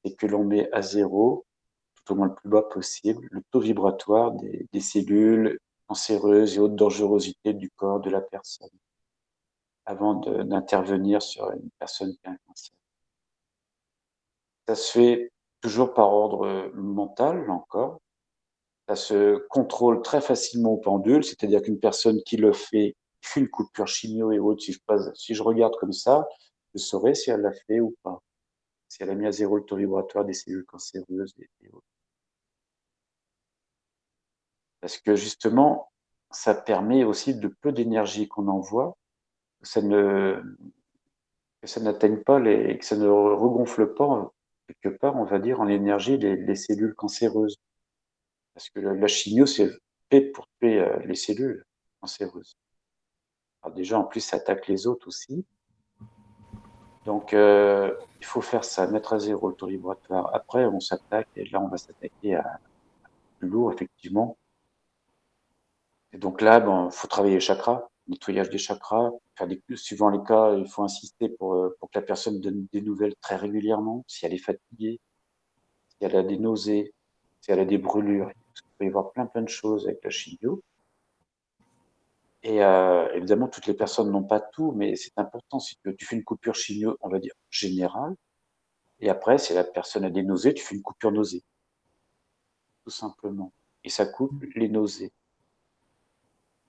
c'est 0.05 0.17
que 0.17 0.27
l'on 0.27 0.43
met 0.45 0.69
à 0.73 0.83
zéro, 0.83 1.46
au 2.11 2.15
moins 2.15 2.29
le 2.29 2.35
plus 2.35 2.49
bas 2.49 2.63
possible, 2.63 3.27
le 3.31 3.43
taux 3.51 3.61
vibratoire 3.61 4.33
des, 4.33 4.81
cellules 4.81 5.59
cancéreuses 5.87 6.57
et 6.57 6.61
autres 6.61 6.75
dangerosités 6.75 7.53
du 7.53 7.71
corps 7.71 8.01
de 8.01 8.11
la 8.11 8.21
personne 8.21 8.71
avant 9.85 10.15
d'intervenir 10.15 11.23
sur 11.23 11.49
une 11.53 11.71
personne 11.79 12.13
qui 12.17 12.27
a 12.27 12.31
un 12.31 12.37
cancer. 12.47 12.75
Ça 14.67 14.75
se 14.75 14.91
fait 14.91 15.33
toujours 15.61 15.95
par 15.95 16.13
ordre 16.13 16.73
mental, 16.75 17.47
là 17.47 17.53
encore. 17.53 18.01
Ça 18.89 18.97
se 18.97 19.39
contrôle 19.49 20.03
très 20.03 20.21
facilement 20.21 20.73
au 20.73 20.77
pendule, 20.77 21.25
c'est-à-dire 21.25 21.63
qu'une 21.63 21.79
personne 21.79 22.21
qui 22.25 22.37
le 22.37 22.53
fait, 22.53 22.97
fait 23.21 23.41
une 23.41 23.49
coupure 23.49 23.87
chimio 23.87 24.33
et 24.33 24.39
autres, 24.39 24.63
si 24.63 24.73
je, 24.73 24.81
si 25.15 25.35
je 25.35 25.43
regarde 25.43 25.77
comme 25.77 25.93
ça, 25.93 26.29
je 26.75 26.79
saurais 26.79 27.15
si 27.15 27.31
elle 27.31 27.41
l'a 27.41 27.53
fait 27.53 27.81
ou 27.81 27.95
pas. 28.03 28.21
Si 28.89 29.03
elle 29.03 29.11
a 29.11 29.15
mis 29.15 29.27
à 29.27 29.33
zéro 29.33 29.57
le 29.57 29.65
taux 29.65 29.77
vibratoire 29.77 30.25
des 30.25 30.35
cellules 30.35 30.65
cancéreuses 30.65 31.35
et 31.39 31.69
autres. 31.71 31.96
Parce 34.87 34.99
que 34.99 35.17
justement, 35.17 35.91
ça 36.31 36.55
permet 36.55 37.03
aussi 37.03 37.35
de 37.35 37.49
peu 37.49 37.73
d'énergie 37.73 38.29
qu'on 38.29 38.47
envoie, 38.47 38.97
que 39.61 39.67
ça 39.67 39.83
ne 39.83 40.41
ça 41.65 41.81
n'atteigne 41.81 42.23
pas 42.23 42.39
les, 42.39 42.79
que 42.79 42.85
ça 42.85 42.97
ne 42.97 43.09
regonfle 43.09 43.95
pas 43.95 44.33
quelque 44.69 44.97
part, 44.97 45.17
on 45.17 45.25
va 45.25 45.41
dire, 45.41 45.61
en 45.61 45.67
énergie 45.67 46.19
les, 46.19 46.37
les 46.37 46.55
cellules 46.55 46.95
cancéreuses. 46.95 47.57
Parce 48.55 48.71
que 48.71 48.79
la, 48.79 48.95
la 48.95 49.09
chimio, 49.09 49.45
c'est 49.45 49.69
fait 50.09 50.21
pour 50.21 50.47
tuer 50.61 50.79
euh, 50.79 50.97
les 51.05 51.17
cellules 51.17 51.65
cancéreuses. 52.01 52.57
Alors 53.63 53.75
déjà, 53.75 53.99
en 53.99 54.05
plus, 54.05 54.21
ça 54.21 54.37
attaque 54.37 54.69
les 54.69 54.87
autres 54.87 55.09
aussi. 55.09 55.45
Donc, 57.07 57.35
euh, 57.35 57.93
il 58.21 58.25
faut 58.25 58.41
faire 58.41 58.63
ça, 58.63 58.87
mettre 58.87 59.15
à 59.15 59.19
zéro 59.19 59.49
le 59.49 59.57
taux 59.57 59.67
vibratoire. 59.67 60.33
Après, 60.33 60.65
on 60.65 60.79
s'attaque, 60.79 61.27
et 61.35 61.45
là, 61.47 61.61
on 61.61 61.67
va 61.67 61.77
s'attaquer 61.77 62.37
à, 62.37 62.43
à 62.47 63.09
plus 63.41 63.49
lourd, 63.49 63.73
effectivement. 63.73 64.39
Donc 66.17 66.41
là, 66.41 66.61
bon, 66.61 66.91
faut 66.91 67.09
travailler 67.09 67.35
les 67.35 67.41
chakras, 67.41 67.89
nettoyage 68.09 68.51
des 68.51 68.59
chakras, 68.59 69.11
faire 69.37 69.47
des, 69.47 69.63
suivant 69.75 70.09
les 70.09 70.23
cas, 70.25 70.55
il 70.55 70.69
faut 70.69 70.83
insister 70.83 71.29
pour, 71.29 71.55
euh, 71.55 71.77
pour 71.79 71.91
que 71.91 71.99
la 71.99 72.05
personne 72.05 72.41
donne 72.41 72.67
des 72.73 72.81
nouvelles 72.81 73.15
très 73.21 73.37
régulièrement, 73.37 74.05
si 74.07 74.25
elle 74.25 74.35
est 74.35 74.39
fatiguée, 74.39 75.01
si 75.89 75.97
elle 76.01 76.17
a 76.17 76.23
des 76.23 76.39
nausées, 76.39 76.95
si 77.41 77.51
elle 77.51 77.61
a 77.61 77.65
des 77.65 77.79
brûlures. 77.79 78.31
Il 78.57 78.63
peut 78.79 78.85
y 78.85 78.89
avoir 78.89 79.13
plein 79.13 79.27
plein 79.27 79.43
de 79.43 79.49
choses 79.49 79.87
avec 79.87 80.03
la 80.05 80.11
chimio. 80.11 80.63
Et 82.43 82.63
euh, 82.63 83.13
évidemment, 83.15 83.49
toutes 83.49 83.67
les 83.67 83.75
personnes 83.75 84.11
n'ont 84.11 84.23
pas 84.23 84.41
tout, 84.41 84.73
mais 84.73 84.95
c'est 84.97 85.19
important. 85.19 85.59
Si 85.59 85.77
tu, 85.85 85.95
tu 85.97 86.07
fais 86.07 86.17
une 86.17 86.25
coupure 86.25 86.55
chimio, 86.55 86.97
on 87.01 87.09
va 87.09 87.19
dire 87.19 87.35
générale, 87.51 88.15
et 89.01 89.11
après, 89.11 89.39
si 89.39 89.53
la 89.53 89.65
personne 89.65 90.05
a 90.05 90.11
des 90.11 90.23
nausées, 90.23 90.55
tu 90.55 90.65
fais 90.65 90.75
une 90.75 90.83
coupure 90.83 91.13
nausée. 91.13 91.43
Tout 92.85 92.91
simplement. 92.91 93.53
Et 93.85 93.91
ça 93.91 94.07
coupe 94.07 94.43
les 94.55 94.69
nausées. 94.69 95.13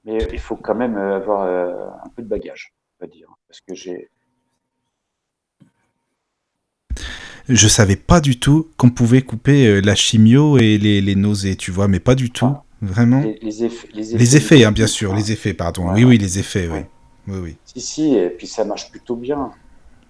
Mais 0.08 0.26
il 0.32 0.40
faut 0.40 0.56
quand 0.56 0.74
même 0.74 0.98
euh, 0.98 1.18
avoir 1.18 1.44
euh, 1.44 1.86
un 2.04 2.10
peu 2.16 2.24
de 2.24 2.30
bagage, 2.30 2.74
on 3.00 3.06
va 3.06 3.12
dire. 3.12 3.28
Parce 3.48 3.60
que 3.60 3.76
j'ai. 3.76 4.10
Je 7.50 7.68
savais 7.68 7.98
pas 7.98 8.22
du 8.22 8.40
tout 8.40 8.70
qu'on 8.78 8.90
pouvait 8.90 9.22
couper 9.22 9.68
euh, 9.68 9.82
la 9.82 9.96
chimio 9.96 10.58
et 10.58 10.78
les, 10.78 11.02
les 11.02 11.16
nausées, 11.16 11.58
tu 11.58 11.72
vois, 11.72 11.90
mais 11.90 12.00
pas 12.00 12.16
du 12.16 12.32
tout. 12.32 12.46
Ah. 12.46 12.64
Vraiment. 12.82 13.22
Les, 13.22 13.38
les 13.42 13.64
effets, 13.66 13.88
les 13.94 14.10
effets, 14.10 14.18
Les 14.18 14.38
effets, 14.38 14.64
hein, 14.64 14.72
bien 14.72 14.88
sûr, 14.88 15.12
hein. 15.12 15.16
les 15.18 15.32
effets, 15.34 15.54
pardon. 15.54 15.92
Oui, 15.92 16.06
oui, 16.06 16.18
les 16.18 16.40
effets, 16.40 16.70
oui. 16.72 16.80
Oui, 17.28 17.40
oui. 17.40 17.58
Si, 17.66 17.82
si, 17.82 18.16
et 18.16 18.30
puis 18.30 18.48
ça 18.48 18.64
marche 18.64 18.90
plutôt 18.90 19.18
bien. 19.18 19.52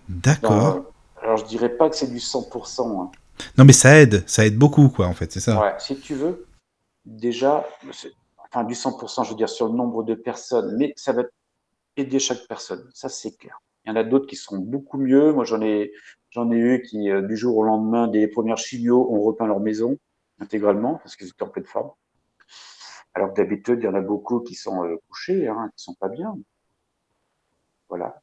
D'accord. 0.10 0.92
Alors, 1.24 1.38
je 1.38 1.46
dirais 1.46 1.70
pas 1.70 1.90
que 1.90 1.96
c'est 1.96 2.12
du 2.12 2.20
100%. 2.20 3.02
Hein. 3.02 3.12
Non, 3.58 3.66
mais 3.66 3.74
ça 3.74 4.00
aide, 4.00 4.24
ça 4.28 4.46
aide 4.46 4.58
beaucoup, 4.58 4.90
quoi, 4.90 5.08
en 5.08 5.14
fait, 5.14 5.32
c'est 5.32 5.40
ça. 5.40 5.60
Ouais, 5.60 5.74
si 5.80 5.96
tu 5.98 6.14
veux, 6.14 6.46
déjà, 7.06 7.66
enfin 8.52 8.64
du 8.64 8.74
100%, 8.74 9.26
je 9.26 9.30
veux 9.30 9.36
dire, 9.36 9.50
sur 9.50 9.68
le 9.68 9.74
nombre 9.74 10.04
de 10.04 10.16
personnes, 10.16 10.76
mais 10.78 10.94
ça 10.96 11.14
va 11.14 11.24
aider 11.96 12.20
chaque 12.20 12.48
personne, 12.48 12.90
ça 12.94 13.10
c'est 13.10 13.38
clair. 13.38 13.60
Il 13.88 13.92
y 13.92 13.94
en 13.94 13.96
a 13.96 14.04
d'autres 14.04 14.28
qui 14.28 14.36
seront 14.36 14.58
beaucoup 14.58 14.98
mieux. 14.98 15.32
Moi, 15.32 15.46
j'en 15.46 15.62
ai, 15.62 15.94
j'en 16.32 16.52
ai 16.52 16.58
eu 16.58 16.82
qui, 16.82 17.10
euh, 17.10 17.22
du 17.22 17.38
jour 17.38 17.56
au 17.56 17.64
lendemain, 17.64 18.10
des 18.10 18.28
premières 18.28 18.58
chimios, 18.58 19.08
ont 19.10 19.22
repeint 19.22 19.48
leur 19.48 19.62
maison 19.62 19.98
intégralement 20.40 20.96
parce 20.96 21.16
qu'ils 21.16 21.28
étaient 21.28 21.44
en 21.44 21.48
pleine 21.48 21.64
forme. 21.64 21.92
Alors 23.14 23.34
que 23.34 23.38
d'habitude, 23.38 23.80
il 23.82 23.86
y 23.86 23.88
en 23.88 23.94
a 23.94 24.02
beaucoup 24.02 24.42
qui 24.42 24.56
sont 24.56 24.84
euh, 24.84 24.98
couchés, 25.08 25.48
hein, 25.48 25.72
qui 25.78 25.86
sont 25.86 25.94
pas 25.94 26.10
bien. 26.10 26.38
Voilà. 27.88 28.22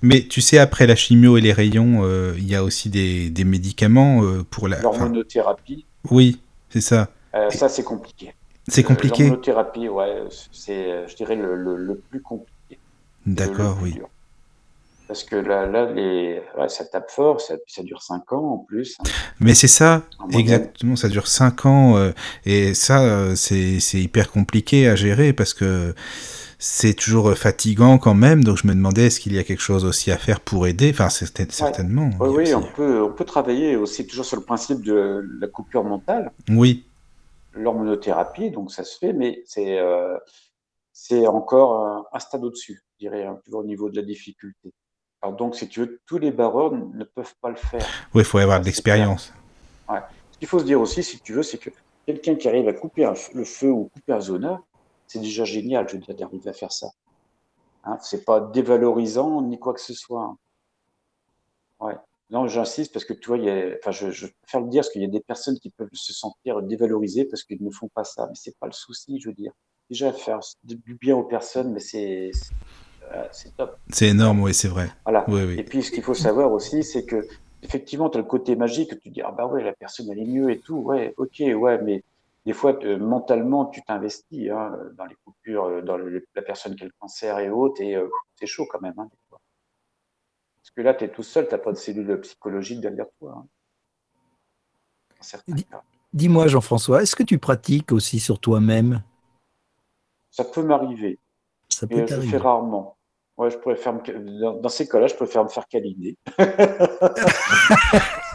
Mais 0.00 0.22
tu 0.22 0.40
sais, 0.40 0.58
après 0.58 0.86
la 0.86 0.94
chimio 0.94 1.36
et 1.36 1.40
les 1.40 1.52
rayons, 1.52 2.04
euh, 2.04 2.32
il 2.36 2.48
y 2.48 2.54
a 2.54 2.62
aussi 2.62 2.88
des, 2.88 3.30
des 3.30 3.44
médicaments 3.44 4.22
pour 4.48 4.68
la. 4.68 4.76
enfin, 4.78 5.00
L'hormonothérapie, 5.00 5.86
oui, 6.08 6.40
c'est 6.68 6.80
ça. 6.80 7.08
ça 7.50 7.68
c'est 7.68 7.82
compliqué. 7.82 8.32
C'est 8.70 8.84
Euh, 8.84 8.88
compliqué. 8.88 9.24
L'hormonothérapie, 9.24 9.88
ouais, 9.88 10.22
c'est, 10.52 10.90
euh, 10.90 11.06
je 11.08 11.16
dirais, 11.16 11.36
le, 11.36 11.54
le, 11.56 11.76
le 11.76 11.96
plus 12.10 12.22
compliqué. 12.22 12.78
D'accord, 13.26 13.76
oui. 13.82 13.92
dur. 13.92 14.08
Parce 15.08 15.24
que 15.24 15.34
là, 15.34 15.66
là 15.66 15.90
les, 15.92 16.40
ouais, 16.56 16.68
ça 16.68 16.84
tape 16.84 17.10
fort, 17.10 17.40
ça, 17.40 17.54
ça 17.66 17.82
dure 17.82 18.00
5 18.00 18.32
ans 18.32 18.52
en 18.52 18.58
plus. 18.58 18.96
hein. 19.00 19.10
Mais 19.40 19.54
c'est 19.54 19.66
ça, 19.66 20.02
exactement. 20.30 20.94
Ça 20.94 21.08
dure 21.08 21.26
5 21.26 21.66
ans. 21.66 21.96
euh, 21.96 22.12
et 22.46 22.74
ça, 22.74 23.02
euh, 23.02 23.34
c'est 23.34 23.78
hyper 23.94 24.30
compliqué 24.30 24.88
à 24.88 24.94
gérer 24.94 25.32
parce 25.32 25.52
que 25.52 25.94
c'est 26.60 26.94
toujours 26.94 27.36
fatigant 27.36 27.98
quand 27.98 28.14
même. 28.14 28.44
Donc 28.44 28.58
je 28.58 28.68
me 28.68 28.72
demandais, 28.72 29.06
est-ce 29.06 29.18
qu'il 29.18 29.32
y 29.34 29.38
a 29.40 29.42
quelque 29.42 29.62
chose 29.62 29.84
aussi 29.84 30.12
à 30.12 30.16
faire 30.16 30.38
pour 30.38 30.68
aider 30.68 30.90
Enfin, 30.94 31.08
c'est- 31.08 31.50
certainement. 31.50 32.10
Oui, 32.20 32.42
aussi- 32.44 32.54
on 32.54 32.62
peut, 32.62 33.02
on 33.02 33.10
peut 33.12 33.24
travailler 33.24 33.74
aussi 33.74 34.06
toujours 34.06 34.24
sur 34.26 34.36
le 34.36 34.44
principe 34.44 34.80
de 34.84 35.26
la 35.40 35.48
coupure 35.48 35.82
mentale. 35.82 36.30
Oui, 36.48 36.84
l'hormonothérapie, 37.52 38.50
donc 38.50 38.70
ça 38.72 38.84
se 38.84 38.98
fait, 38.98 39.12
mais 39.12 39.42
c'est 39.46 39.78
euh, 39.78 40.18
c'est 40.92 41.26
encore 41.26 41.86
un, 41.86 42.04
un 42.12 42.18
stade 42.18 42.44
au-dessus, 42.44 42.82
je 42.92 43.06
dirais, 43.06 43.24
hein, 43.24 43.40
au 43.52 43.64
niveau 43.64 43.88
de 43.88 43.96
la 43.96 44.02
difficulté. 44.02 44.72
Alors 45.22 45.36
donc, 45.36 45.54
si 45.54 45.68
tu 45.68 45.80
veux, 45.80 46.00
tous 46.06 46.18
les 46.18 46.30
barreurs 46.30 46.72
ne 46.72 47.04
peuvent 47.04 47.34
pas 47.40 47.50
le 47.50 47.56
faire. 47.56 47.86
Oui, 48.14 48.22
il 48.22 48.24
faut 48.24 48.38
avoir 48.38 48.60
de 48.60 48.64
l'expérience. 48.64 49.32
Ouais. 49.88 50.00
Ce 50.32 50.38
qu'il 50.38 50.48
faut 50.48 50.58
se 50.58 50.64
dire 50.64 50.80
aussi, 50.80 51.02
si 51.02 51.20
tu 51.20 51.34
veux, 51.34 51.42
c'est 51.42 51.58
que 51.58 51.70
quelqu'un 52.06 52.36
qui 52.36 52.48
arrive 52.48 52.68
à 52.68 52.72
couper 52.72 53.04
un 53.04 53.14
le 53.34 53.44
feu 53.44 53.70
ou 53.70 53.90
couper 53.92 54.12
un 54.12 54.20
zoneur, 54.20 54.60
c'est 55.06 55.18
déjà 55.18 55.44
génial, 55.44 55.88
je 55.88 55.96
veux 55.96 56.02
dire, 56.02 56.14
d'arriver 56.14 56.48
à 56.48 56.52
faire 56.52 56.72
ça. 56.72 56.88
Hein, 57.84 57.98
c'est 58.00 58.24
pas 58.24 58.40
dévalorisant 58.40 59.42
ni 59.42 59.58
quoi 59.58 59.74
que 59.74 59.80
ce 59.80 59.94
soit. 59.94 60.34
Ouais. 61.80 61.96
Non, 62.30 62.46
j'insiste 62.46 62.92
parce 62.92 63.04
que 63.04 63.12
tu 63.12 63.26
vois, 63.28 63.38
il 63.38 63.44
y 63.44 63.50
a, 63.50 63.74
enfin, 63.78 63.90
je, 63.90 64.10
je 64.10 64.26
préfère 64.42 64.60
le 64.60 64.68
dire 64.68 64.80
parce 64.82 64.90
qu'il 64.90 65.02
y 65.02 65.04
a 65.04 65.08
des 65.08 65.20
personnes 65.20 65.58
qui 65.58 65.70
peuvent 65.70 65.88
se 65.92 66.12
sentir 66.12 66.62
dévalorisées 66.62 67.24
parce 67.24 67.42
qu'ils 67.42 67.62
ne 67.62 67.70
font 67.70 67.88
pas 67.88 68.04
ça. 68.04 68.26
Mais 68.28 68.34
c'est 68.34 68.56
pas 68.58 68.66
le 68.66 68.72
souci, 68.72 69.20
je 69.20 69.28
veux 69.28 69.34
dire. 69.34 69.52
Déjà, 69.90 70.12
faire 70.12 70.38
du 70.62 70.94
bien 71.00 71.16
aux 71.16 71.24
personnes, 71.24 71.72
mais 71.72 71.80
c'est, 71.80 72.30
c'est 72.32 72.52
euh, 73.12 73.50
top. 73.56 73.76
C'est 73.92 74.08
énorme, 74.08 74.42
oui, 74.42 74.54
c'est 74.54 74.68
vrai. 74.68 74.88
Voilà. 75.04 75.26
Oui, 75.28 75.42
Et 75.56 75.56
oui. 75.56 75.64
puis, 75.64 75.82
ce 75.82 75.90
qu'il 75.90 76.02
faut 76.04 76.14
savoir 76.14 76.52
aussi, 76.52 76.84
c'est 76.84 77.04
que, 77.04 77.26
effectivement, 77.62 78.08
tu 78.10 78.18
as 78.18 78.20
le 78.20 78.26
côté 78.26 78.54
magique, 78.54 78.98
tu 79.00 79.10
dis, 79.10 79.22
ah 79.22 79.32
bah 79.32 79.46
ouais, 79.46 79.64
la 79.64 79.72
personne, 79.72 80.08
elle 80.10 80.20
est 80.20 80.24
mieux 80.26 80.50
et 80.50 80.60
tout. 80.60 80.76
Ouais, 80.76 81.14
ok, 81.16 81.42
ouais, 81.56 81.82
mais 81.82 82.04
des 82.46 82.52
fois, 82.52 82.78
mentalement, 82.98 83.66
tu 83.66 83.82
t'investis 83.82 84.50
hein, 84.50 84.72
dans 84.96 85.06
les 85.06 85.16
coupures, 85.24 85.64
euh, 85.64 85.82
dans 85.82 85.96
le- 85.96 86.24
la 86.34 86.42
personne 86.42 86.74
qui 86.76 86.84
a 86.84 86.86
le 86.86 86.92
cancer 86.98 87.38
et 87.40 87.50
autres, 87.50 87.82
et 87.82 87.96
euh, 87.96 88.08
c'est 88.36 88.46
chaud 88.46 88.66
quand 88.70 88.80
même. 88.80 88.94
Hein. 88.98 89.08
Parce 90.70 90.76
que 90.76 90.82
là, 90.82 90.94
tu 90.94 91.04
es 91.04 91.08
tout 91.08 91.22
seul, 91.24 91.48
tu 91.48 91.58
pas 91.58 91.72
de 91.72 91.76
cellule 91.76 92.20
psychologique 92.20 92.80
derrière 92.80 93.06
toi. 93.18 93.44
hein. 93.44 93.46
Dis-moi, 96.12 96.46
Jean-François, 96.46 97.02
est-ce 97.02 97.16
que 97.16 97.22
tu 97.24 97.38
pratiques 97.38 97.92
aussi 97.92 98.20
sur 98.20 98.38
toi-même? 98.38 99.02
Ça 100.30 100.44
peut 100.44 100.62
m'arriver, 100.62 101.18
Ça 101.68 101.86
peut 101.88 102.06
je 102.06 102.14
le 102.14 102.22
fais 102.22 102.36
rarement. 102.38 102.96
Ouais, 103.36 103.50
je 103.50 103.58
préfère 103.58 103.94
me... 103.94 104.40
dans, 104.40 104.54
dans 104.60 104.68
ces 104.68 104.86
cas-là, 104.88 105.08
je 105.08 105.14
préfère 105.14 105.42
me 105.44 105.48
faire 105.48 105.66
câliner. 105.66 106.16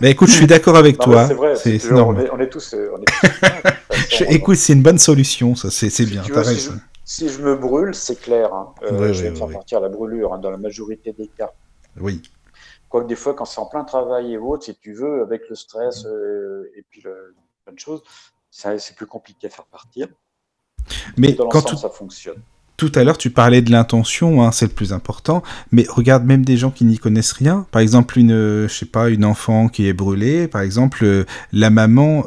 Mais 0.02 0.12
écoute, 0.12 0.28
je 0.30 0.34
suis 0.36 0.48
d'accord 0.48 0.76
avec 0.76 0.98
Non, 1.00 1.06
toi. 1.06 1.28
c'est 1.28 1.34
vrai, 1.36 1.54
toujours- 1.56 1.94
on, 1.94 2.14
normal. 2.14 2.26
est, 2.26 2.30
on 2.32 2.40
est 2.40 2.50
tous. 2.50 2.74
euh, 2.74 2.92
On 2.94 3.00
tous 3.00 4.18
Je- 4.20 4.24
écoute, 4.26 4.58
c'est 4.58 4.74
une 4.74 4.84
bonne 4.84 4.98
solution, 4.98 5.56
ça, 5.56 5.70
c'est 5.72 5.90
Si 5.90 6.06
bien, 6.06 6.22
tu 6.24 6.32
t'as 6.32 6.42
veux, 6.42 6.80
si 7.06 7.30
je 7.30 7.42
me 7.42 7.56
brûle, 7.56 7.94
c'est 7.96 8.20
clair. 8.20 8.54
hein. 8.54 8.74
Euh, 8.84 9.00
Ouais, 9.00 9.14
je 9.14 9.20
ouais, 9.20 9.24
vais 9.26 9.30
me 9.32 9.36
faire 9.36 9.48
ouais, 9.48 9.54
partir 9.54 9.80
la 9.80 9.90
brûlure 9.90 10.34
hein, 10.34 10.40
dans 10.40 10.50
la 10.52 10.58
majorité 10.58 11.14
des 11.14 11.28
cas. 11.38 11.52
Oui, 12.00 12.22
Quoique 12.89 13.08
des 13.08 13.16
fois, 13.16 13.34
quand 13.34 13.46
c'est 13.46 13.60
en 13.60 13.66
plein 13.66 13.84
travail 13.84 14.34
et 14.34 14.38
autres, 14.38 14.66
si 14.66 14.76
tu 14.76 14.93
veux, 14.93 15.22
avec 15.22 15.50
le 15.50 15.56
stress 15.56 16.06
euh, 16.06 16.72
et 16.76 16.84
puis 16.89 17.02
le, 17.02 17.36
plein 17.66 17.74
de 17.74 17.80
choses, 17.80 18.04
c'est 18.50 18.96
plus 18.96 19.08
compliqué 19.08 19.48
à 19.48 19.50
faire 19.50 19.66
partir. 19.66 20.08
mais 21.18 21.34
dans 21.34 21.50
quand 21.50 21.62
tout, 21.62 21.78
ça 21.78 21.89
fonctionne. 21.89 22.41
tout 22.78 22.91
à 22.96 23.04
l'heure 23.04 23.18
tu 23.18 23.32
parlais 23.32 23.62
de 23.62 23.72
l'intention, 23.72 24.43
hein, 24.43 24.52
c'est 24.52 24.68
le 24.68 24.72
plus 24.74 24.93
important, 24.93 25.43
mais 25.72 25.86
regarde 25.89 26.26
même 26.26 26.46
des 26.46 26.58
gens 26.58 26.72
qui 26.72 26.86
n'y 26.86 26.98
connaissent 26.98 27.32
rien. 27.34 27.68
Par 27.72 27.82
exemple, 27.82 28.20
une, 28.20 28.32
euh, 28.32 28.68
je 28.68 28.74
sais 28.74 28.86
pas, 28.86 29.10
une 29.10 29.26
enfant 29.26 29.68
qui 29.70 29.88
est 29.88 29.93
brûlée, 29.93 30.48
par 30.48 30.62
exemple, 30.62 31.04
euh, 31.06 31.26
la 31.54 31.70
maman, 31.70 32.26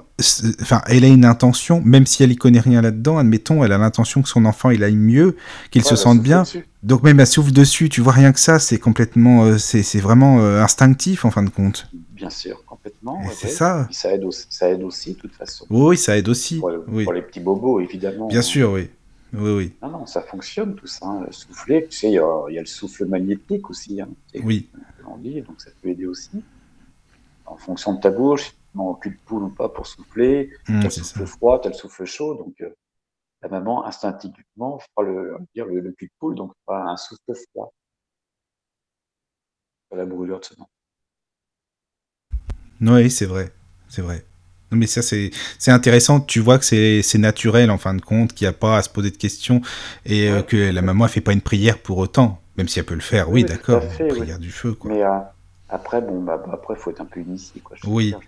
enfin, 0.62 0.82
elle 0.86 1.04
a 1.04 1.08
une 1.08 1.24
intention, 1.24 1.80
même 1.82 2.06
si 2.06 2.22
elle 2.22 2.32
y 2.32 2.36
connaît 2.36 2.60
rien 2.60 2.82
là-dedans, 2.82 3.18
admettons, 3.18 3.64
elle 3.64 3.72
a 3.72 3.78
l'intention 3.78 4.22
que 4.22 4.28
son 4.28 4.44
enfant 4.44 4.70
il 4.70 4.84
aille 4.84 4.96
mieux, 4.96 5.36
qu'il 5.70 5.82
Ouais, 5.82 5.88
se 5.88 5.94
bah, 5.94 5.96
sente 5.96 6.22
bien. 6.22 6.42
dessus. 6.42 6.67
Donc 6.82 7.02
même 7.02 7.18
elle 7.18 7.26
souffle 7.26 7.52
dessus, 7.52 7.88
tu 7.88 8.00
vois 8.00 8.12
rien 8.12 8.32
que 8.32 8.38
ça, 8.38 8.58
c'est 8.58 8.78
complètement, 8.78 9.44
euh, 9.44 9.58
c'est 9.58 9.98
vraiment 9.98 10.40
euh, 10.40 10.62
instinctif 10.62 11.24
en 11.24 11.30
fin 11.30 11.42
de 11.42 11.50
compte. 11.50 11.88
Bien 12.12 12.30
sûr, 12.30 12.64
complètement. 12.66 13.20
Ouais, 13.20 13.32
c'est 13.34 13.48
ça. 13.48 13.88
Ça 13.90 14.12
aide 14.14 14.24
aussi, 14.24 14.46
ça 14.48 14.70
aide 14.70 14.82
aussi, 14.82 15.14
de 15.14 15.18
toute 15.18 15.34
façon. 15.34 15.66
Oui, 15.70 15.96
ça 15.96 16.16
aide 16.16 16.28
aussi. 16.28 16.58
Pour, 16.58 16.70
le- 16.70 16.84
Oui, 16.88 17.04
pour 17.04 17.12
les 17.12 17.22
petits 17.22 17.40
bobos, 17.40 17.80
évidemment. 17.80 18.28
bien 18.28 18.42
sûr, 18.42 18.72
oui. 18.72 18.88
Oui, 19.32 19.50
oui. 19.50 19.72
Non, 19.82 19.90
non, 19.90 20.06
ça 20.06 20.22
fonctionne 20.22 20.74
tout 20.74 20.86
ça. 20.86 21.04
hein. 21.06 21.26
Souffler, 21.30 21.86
tu 21.90 21.96
sais, 21.98 22.08
il 22.08 22.14
y, 22.14 22.18
a 22.18 22.44
il 22.48 22.54
y 22.54 22.58
a 22.58 22.62
le 22.62 22.66
souffle 22.66 23.04
magnétique 23.06 23.68
aussi. 23.68 24.00
Hein, 24.00 24.08
tu 24.32 24.40
Oui. 24.44 24.68
on 25.06 25.18
dit, 25.18 25.42
donc 25.42 25.60
ça 25.60 25.70
peut 25.82 25.90
aider 25.90 26.06
aussi. 26.06 26.42
En 27.44 27.56
fonction 27.56 27.94
de 27.94 28.00
ta 28.00 28.10
bouche, 28.10 28.52
tu 28.72 28.78
cul 29.02 29.10
de 29.10 29.16
poule 29.26 29.42
ou 29.44 29.48
pas 29.50 29.68
pour 29.68 29.86
souffler, 29.86 30.50
Hum, 30.68 30.76
t'as 30.80 30.84
le 30.84 30.90
c'est 30.90 31.00
ça. 31.04 31.20
souffle 31.20 31.26
froid, 31.26 31.60
t'as 31.60 31.70
le 31.70 31.74
souffle 31.74 32.04
chaud, 32.04 32.34
donc 32.34 32.54
euh, 32.60 32.70
la 33.42 33.48
maman 33.48 33.84
instinctivement 33.86 34.78
fera 34.78 35.06
le, 35.06 35.36
dire 35.54 35.66
le, 35.66 35.80
le 35.80 35.92
cul 35.92 36.06
de 36.06 36.12
poule, 36.18 36.34
donc 36.34 36.52
fera 36.66 36.90
un 36.90 36.96
souffle 36.96 37.34
froid. 37.50 37.72
Sur 39.88 39.96
la 39.96 40.04
brûlure 40.04 40.40
de 40.40 40.44
ce 40.44 40.54
nom. 40.58 40.66
Oui, 42.80 43.10
c'est 43.10 43.26
vrai. 43.26 43.52
C'est 43.88 44.02
vrai. 44.02 44.24
Non, 44.70 44.76
mais 44.76 44.86
ça, 44.86 45.00
c'est 45.02 45.30
intéressant. 45.70 46.20
Tu 46.20 46.40
vois 46.40 46.58
que 46.58 46.64
c'est 46.64 47.18
naturel, 47.18 47.70
en 47.70 47.78
fin 47.78 47.94
de 47.94 48.02
compte, 48.02 48.34
qu'il 48.34 48.44
n'y 48.44 48.50
a 48.50 48.52
pas 48.52 48.76
à 48.76 48.82
se 48.82 48.90
poser 48.90 49.10
de 49.10 49.16
questions 49.16 49.62
et 50.04 50.28
euh, 50.28 50.42
que 50.42 50.56
la 50.56 50.82
maman 50.82 51.04
ne 51.04 51.08
fait 51.08 51.22
pas 51.22 51.32
une 51.32 51.40
prière 51.40 51.78
pour 51.78 51.98
autant. 51.98 52.40
Même 52.56 52.68
si 52.68 52.78
elle 52.78 52.84
peut 52.84 52.94
le 52.94 53.00
faire, 53.00 53.30
oui, 53.30 53.44
d'accord. 53.44 53.82
une 54.00 54.06
oui. 54.06 54.18
prière 54.18 54.38
du 54.38 54.50
feu, 54.50 54.74
quoi. 54.74 54.90
Mais 54.90 55.02
euh, 55.02 55.20
après, 55.68 56.02
bon, 56.02 56.22
bah, 56.22 56.42
bah, 56.44 56.50
après, 56.54 56.74
faut 56.76 56.90
être 56.90 57.00
un 57.00 57.06
peu 57.06 57.20
initié, 57.20 57.60
quoi. 57.60 57.76
Oui. 57.86 58.08
dire. 58.08 58.20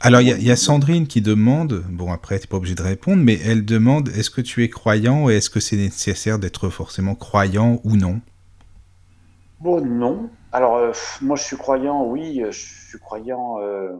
Alors, 0.00 0.22
il 0.22 0.42
y, 0.42 0.50
a- 0.50 0.56
Sandrine 0.56 1.06
qui 1.06 1.20
demande, 1.20 1.84
bon, 1.90 2.10
après, 2.10 2.38
tu 2.38 2.46
pas 2.46 2.56
obligé 2.56 2.74
de 2.74 2.82
répondre, 2.82 3.22
mais 3.22 3.38
elle 3.44 3.64
demande 3.66 4.08
est-ce 4.08 4.30
que 4.30 4.40
tu 4.40 4.62
es 4.64 4.70
croyant 4.70 5.28
et 5.28 5.34
est-ce 5.36 5.50
que 5.50 5.60
c'est 5.60 5.76
nécessaire 5.76 6.38
d'être 6.38 6.70
forcément 6.70 7.14
croyant 7.14 7.80
ou 7.84 7.96
non? 7.96 8.20
Bon, 9.58 9.84
non. 9.84 10.30
Alors, 10.52 10.76
euh, 10.76 10.92
moi, 11.20 11.36
je 11.36 11.42
suis 11.44 11.56
croyant, 11.56 12.04
oui, 12.06 12.42
euh, 12.42 12.50
je 12.50 12.58
suis 12.88 12.98
croyant. 12.98 13.60
euh, 13.60 13.92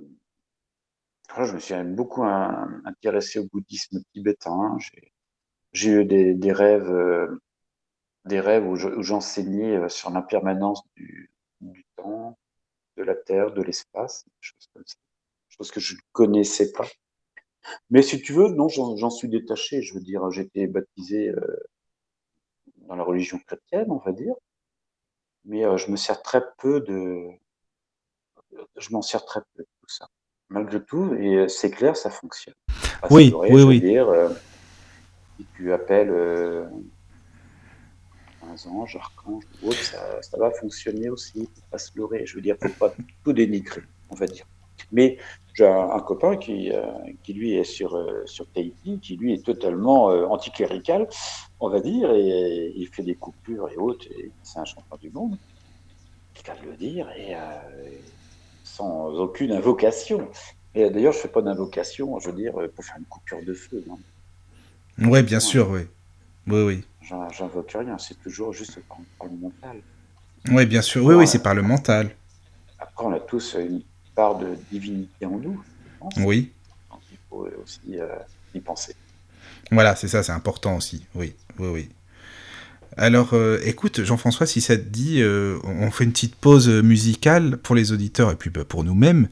je 1.39 1.53
me 1.53 1.61
suis 1.61 1.75
beaucoup 1.85 2.25
intéressé 2.25 3.39
au 3.39 3.47
bouddhisme 3.53 4.01
tibétain. 4.13 4.77
J'ai 5.73 5.91
eu 5.91 6.05
des, 6.05 6.53
rêves, 6.53 6.91
des 8.27 8.41
rêves 8.41 8.67
où 8.67 8.77
je- 8.77 8.89
où 8.89 9.03
j'enseignais 9.03 9.89
sur 9.89 10.11
l'impermanence 10.11 10.83
du, 10.97 11.31
du 11.63 11.83
temps, 11.97 12.39
de 12.97 13.05
la 13.05 13.15
terre, 13.17 13.53
de 13.53 13.63
l'espace, 13.63 14.25
des 14.27 14.33
choses 14.41 14.69
comme 14.75 14.85
ça. 14.87 14.97
Chose 15.59 15.71
que 15.71 15.81
je 15.81 15.95
ne 15.95 16.01
connaissais 16.13 16.73
pas. 16.73 16.87
Mais 17.91 18.03
si 18.03 18.21
tu 18.21 18.33
veux, 18.33 18.49
non, 18.49 18.69
j'en 18.69 19.11
suis 19.11 19.29
détaché. 19.29 19.83
Je 19.83 19.95
veux 19.95 20.01
dire, 20.01 20.31
j'ai 20.31 20.43
été 20.43 20.67
baptisé 20.67 21.29
euh, 21.31 21.41
dans 22.89 22.97
la 22.97 23.03
religion 23.03 23.39
chrétienne, 23.39 23.91
on 23.91 23.99
va 23.99 24.13
dire. 24.13 24.35
Mais 25.45 25.65
euh, 25.65 25.77
je 25.77 25.91
me 25.91 25.97
sers 25.97 26.23
très 26.23 26.43
peu 26.59 26.81
de, 26.81 27.29
je 28.77 28.91
m'en 28.91 29.03
sers 29.03 29.25
très 29.25 29.41
peu 29.55 29.63
de 29.63 29.69
tout 29.81 29.89
ça. 29.89 30.09
Malgré 30.49 30.85
tout, 30.85 31.15
et 31.15 31.37
euh, 31.37 31.49
c'est 31.49 31.71
clair, 31.71 31.97
ça 31.97 32.11
fonctionne. 32.11 32.55
Pas 33.01 33.09
Oui, 33.11 33.33
oui, 33.35 33.49
je 33.51 33.55
veux 33.57 33.65
oui. 33.65 33.81
dire, 33.81 34.09
euh, 34.09 34.29
si 35.37 35.47
tu 35.57 35.73
appelles 35.73 36.11
un 38.43 38.71
ange, 38.71 38.97
archange 38.97 39.45
ou 39.63 39.69
autre, 39.69 39.83
ça, 39.83 40.23
ça 40.23 40.39
va 40.39 40.51
fonctionner 40.53 41.11
aussi. 41.11 41.49
Faut 41.55 41.67
pas 41.71 41.79
se 41.79 41.97
leurrer. 41.97 42.27
Je 42.27 42.37
veux 42.37 42.43
dire, 42.43 42.57
faut 42.61 42.69
pas 42.69 42.95
tout 43.25 43.33
dénigrer, 43.33 43.83
on 44.09 44.15
va 44.15 44.27
dire. 44.27 44.47
Mais 44.93 45.19
j'ai 45.57 45.67
un, 45.67 45.91
un 45.91 46.01
copain 46.01 46.37
qui, 46.37 46.71
euh, 46.73 46.85
qui 47.23 47.33
lui 47.33 47.55
est 47.55 47.65
sur, 47.65 47.97
euh, 47.97 48.23
sur 48.27 48.51
Tahiti, 48.53 49.01
qui 49.01 49.17
lui 49.17 49.33
est 49.33 49.45
totalement 49.45 50.11
euh, 50.11 50.27
anticlérical, 50.27 51.09
on 51.61 51.71
va 51.71 51.81
dire, 51.81 52.11
et, 52.13 52.73
il 52.77 52.89
fait 52.89 53.03
des 53.03 53.15
coupures 53.17 53.69
et 53.71 53.77
autres, 53.77 54.07
et 54.11 54.33
c'est 54.43 54.59
un 54.59 54.65
champion 54.65 54.97
du 55.01 55.11
monde, 55.11 55.39
cas 56.45 56.57
de 56.57 56.71
le 56.71 56.77
dire, 56.77 57.11
et 57.17 57.35
euh, 57.35 57.41
sans 58.63 59.09
aucune 59.19 59.53
invocation. 59.53 60.29
Et 60.75 60.91
d'ailleurs, 60.91 61.13
je 61.13 61.19
fais 61.19 61.29
pas 61.29 61.43
d'invocation, 61.43 62.19
je 62.21 62.29
veux 62.29 62.37
dire, 62.37 62.53
pour 62.75 62.85
faire 62.85 62.97
une 62.99 63.07
coupure 63.07 63.43
de 63.43 63.55
feu. 63.55 63.83
Non. 63.87 63.99
Oui, 64.99 65.23
bien 65.23 65.41
sûr, 65.41 65.71
oui. 65.71 65.83
Oui, 66.47 66.63
oui. 66.63 66.85
J'in- 67.01 67.29
J'invoque 67.31 67.73
rien, 67.73 67.97
c'est 67.99 68.21
toujours 68.21 68.53
juste 68.53 68.79
par, 68.87 68.99
par 69.19 69.29
le 69.29 69.37
mental. 69.37 69.83
Oui, 70.51 70.67
bien 70.67 70.83
sûr. 70.83 71.05
Oui, 71.05 71.15
oui, 71.15 71.27
c'est 71.27 71.43
par 71.43 71.55
le 71.55 71.63
mental. 71.63 72.11
Après, 72.79 73.05
on 73.05 73.13
a 73.13 73.21
tous 73.21 73.55
une 73.55 73.83
part 74.17 74.39
de 74.39 74.57
divinité 74.73 75.27
en 75.27 75.39
nous, 75.39 75.63
je 75.85 75.99
pense. 76.01 76.15
Oui. 76.19 76.51
Donc, 76.91 77.01
il 77.13 77.19
faut 77.31 77.47
aussi 77.63 78.01
euh, 78.01 78.09
y 78.55 78.61
penser. 78.61 78.97
Voilà, 79.71 79.95
c'est 79.95 80.09
ça, 80.09 80.23
c'est 80.23 80.33
important 80.33 80.77
aussi. 80.77 81.07
Oui, 81.15 81.35
oui, 81.59 81.69
oui. 81.69 81.89
Alors, 82.97 83.35
euh, 83.35 83.61
écoute, 83.63 84.03
Jean-François, 84.03 84.47
si 84.47 84.61
ça 84.61 84.77
te 84.77 84.83
dit, 84.83 85.21
euh, 85.21 85.59
on 85.65 85.91
fait 85.91 86.05
une 86.05 86.13
petite 86.13 86.35
pause 86.35 86.69
musicale 86.69 87.59
pour 87.59 87.75
les 87.75 87.93
auditeurs 87.93 88.31
et 88.33 88.37
puis 88.37 88.51
bah, 88.51 88.65
pour 88.65 88.85
nous-mêmes. 88.85 89.29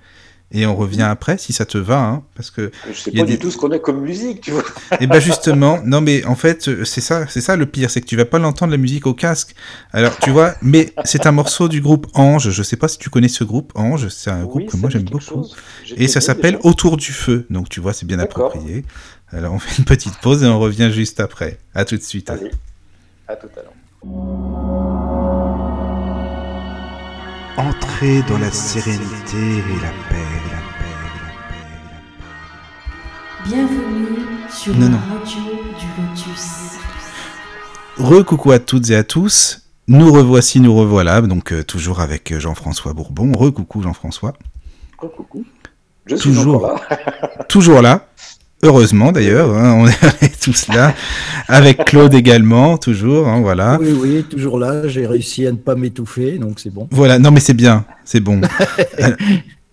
Et 0.53 0.67
on 0.67 0.77
revient 0.77 1.03
après, 1.03 1.37
si 1.37 1.53
ça 1.53 1.65
te 1.65 1.79
va, 1.79 1.99
hein, 2.01 2.23
parce 2.37 2.51
que 2.53 2.71
Je 2.89 2.93
sais 2.93 3.11
Il 3.11 3.17
y 3.19 3.21
a 3.21 3.25
pas 3.25 3.27
des- 3.27 3.33
du 3.37 3.39
tout 3.41 3.51
ce 3.51 3.57
qu'on 3.57 3.73
a 3.73 3.79
comme 3.81 4.03
musique, 4.03 4.41
tu 4.43 4.53
vois. 4.53 4.63
Et 5.01 5.09
ben 5.09 5.19
justement, 5.19 5.81
non 5.85 6.01
mais 6.01 6.25
en 6.27 6.37
fait 6.37 6.85
c'est 6.85 7.01
ça, 7.01 7.27
c'est 7.29 7.41
ça 7.41 7.57
le 7.57 7.67
pire, 7.67 7.91
c'est 7.91 8.01
que 8.01 8.07
tu 8.07 8.15
vas 8.17 8.25
pas 8.25 8.39
l'entendre 8.39 8.71
la 8.71 8.77
musique 8.79 9.07
au 9.07 9.15
casque. 9.15 9.57
Alors 9.93 10.17
tu 10.19 10.31
vois, 10.31 10.55
mais 10.63 10.93
c'est 11.05 11.27
un 11.27 11.33
morceau 11.33 11.67
du 11.69 11.81
groupe 11.81 12.07
Ange. 12.15 12.51
Je 12.51 12.63
sais 12.63 12.77
pas 12.77 12.87
si 12.87 12.99
tu 12.99 13.11
connais 13.11 13.27
ce 13.29 13.43
groupe 13.43 13.73
Ange, 13.75 14.09
c'est 14.09 14.31
un 14.31 14.45
groupe 14.45 14.67
que 14.67 14.73
ça 14.73 14.79
moi 14.79 14.91
j'aime 14.91 15.03
beaucoup. 15.05 15.45
Et 15.97 16.07
ça 16.07 16.21
s'appelle. 16.21 16.59
Autour 16.63 16.97
du 16.99 17.11
feu. 17.13 17.47
Donc 17.51 17.69
tu 17.69 17.81
vois, 17.81 17.93
c'est 17.93 18.07
bien 18.07 18.21
approprié. 18.21 18.85
Alors 19.33 19.55
on 19.55 19.59
fait 19.59 19.79
une 19.79 19.85
petite 19.85 20.19
pause 20.19 20.45
et 20.45 20.47
on 20.47 20.61
revient 20.61 20.91
juste 20.93 21.19
après. 21.19 21.59
À 21.75 21.85
tout 21.85 21.97
de 21.97 22.03
suite. 22.03 22.31
Allez, 22.31 22.53
à 23.27 23.35
tout 23.35 23.49
à 23.57 23.63
l'heure. 23.63 23.73
Entrez 27.57 28.23
dans 28.29 28.39
la 28.39 28.51
sérénité 28.51 29.37
et 29.37 29.81
la 29.81 29.91
paix, 30.09 30.14
Bienvenue 33.47 34.17
sur 34.51 34.75
Non, 34.75 34.81
la 34.81 34.89
non. 34.89 34.99
radio 34.99 35.43
du 35.79 35.87
Lotus. 36.03 36.79
Re-coucou 37.99 38.53
à 38.53 38.59
toutes 38.59 38.91
et 38.91 38.97
à 38.97 39.05
tous. 39.05 39.61
Nous 39.87 40.11
revoici, 40.13 40.61
nous 40.61 40.75
revoilà, 40.75 41.21
donc 41.21 41.53
euh, 41.53 41.63
toujours 41.63 42.01
avec 42.01 42.33
euh, 42.33 42.41
Jean-François 42.41 42.93
Bourbon. 42.95 43.33
Re-coucou 43.33 43.83
Jean-François. 43.83 44.33
Oh, 45.03 45.09
coucou. 45.09 45.45
Je 46.07 46.17
suis 46.17 46.31
Toujours. 46.31 46.67
là. 46.67 46.77
Toujours 47.49 47.83
là. 47.83 48.07
Heureusement 48.63 49.13
d'ailleurs, 49.13 49.51
hein, 49.55 49.75
on 49.77 49.87
est 49.89 50.41
tous 50.41 50.69
là. 50.69 50.95
Avec 51.49 51.85
Claude 51.85 52.15
également, 52.15 52.79
toujours, 52.79 53.29
hein, 53.29 53.43
voilà. 53.43 53.77
Oui, 53.79 53.93
oui, 53.93 54.25
toujours 54.25 54.59
là. 54.59 54.89
J'ai 54.89 55.07
réussi 55.07 55.47
à 55.47 55.53
ne 55.53 55.59
pas 55.59 55.75
m'étouffer, 55.75 56.39
donc 56.39 56.59
c'est 56.61 56.71
bon. 56.73 56.89
Voilà, 56.91 57.19
non 57.19 57.31
mais 57.31 57.41
c'est 57.41 57.53
bien, 57.53 57.85
c'est 58.07 58.21
bon. 58.21 58.41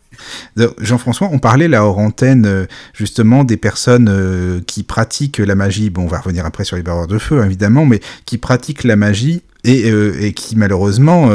Jean-François, 0.80 1.30
on 1.32 1.39
parlait 1.39 1.67
là 1.67 1.86
hors 1.86 1.99
antenne 1.99 2.45
euh, 2.45 2.65
justement 2.93 3.43
des 3.43 3.57
personnes 3.57 4.09
euh, 4.09 4.61
qui 4.65 4.84
pratiquent 4.84 5.39
la 5.39 5.55
magie. 5.55 5.89
Bon, 5.89 6.03
on 6.03 6.07
va 6.07 6.19
revenir 6.19 6.45
après 6.45 6.63
sur 6.63 6.76
les 6.76 6.84
barreurs 6.84 7.07
de 7.07 7.17
feu 7.17 7.43
évidemment, 7.45 7.86
mais 7.86 7.99
qui 8.26 8.38
pratiquent 8.38 8.84
la 8.84 8.95
magie 8.95 9.41
et, 9.63 9.89
euh, 9.91 10.15
et 10.19 10.34
qui 10.34 10.55
malheureusement 10.55 11.30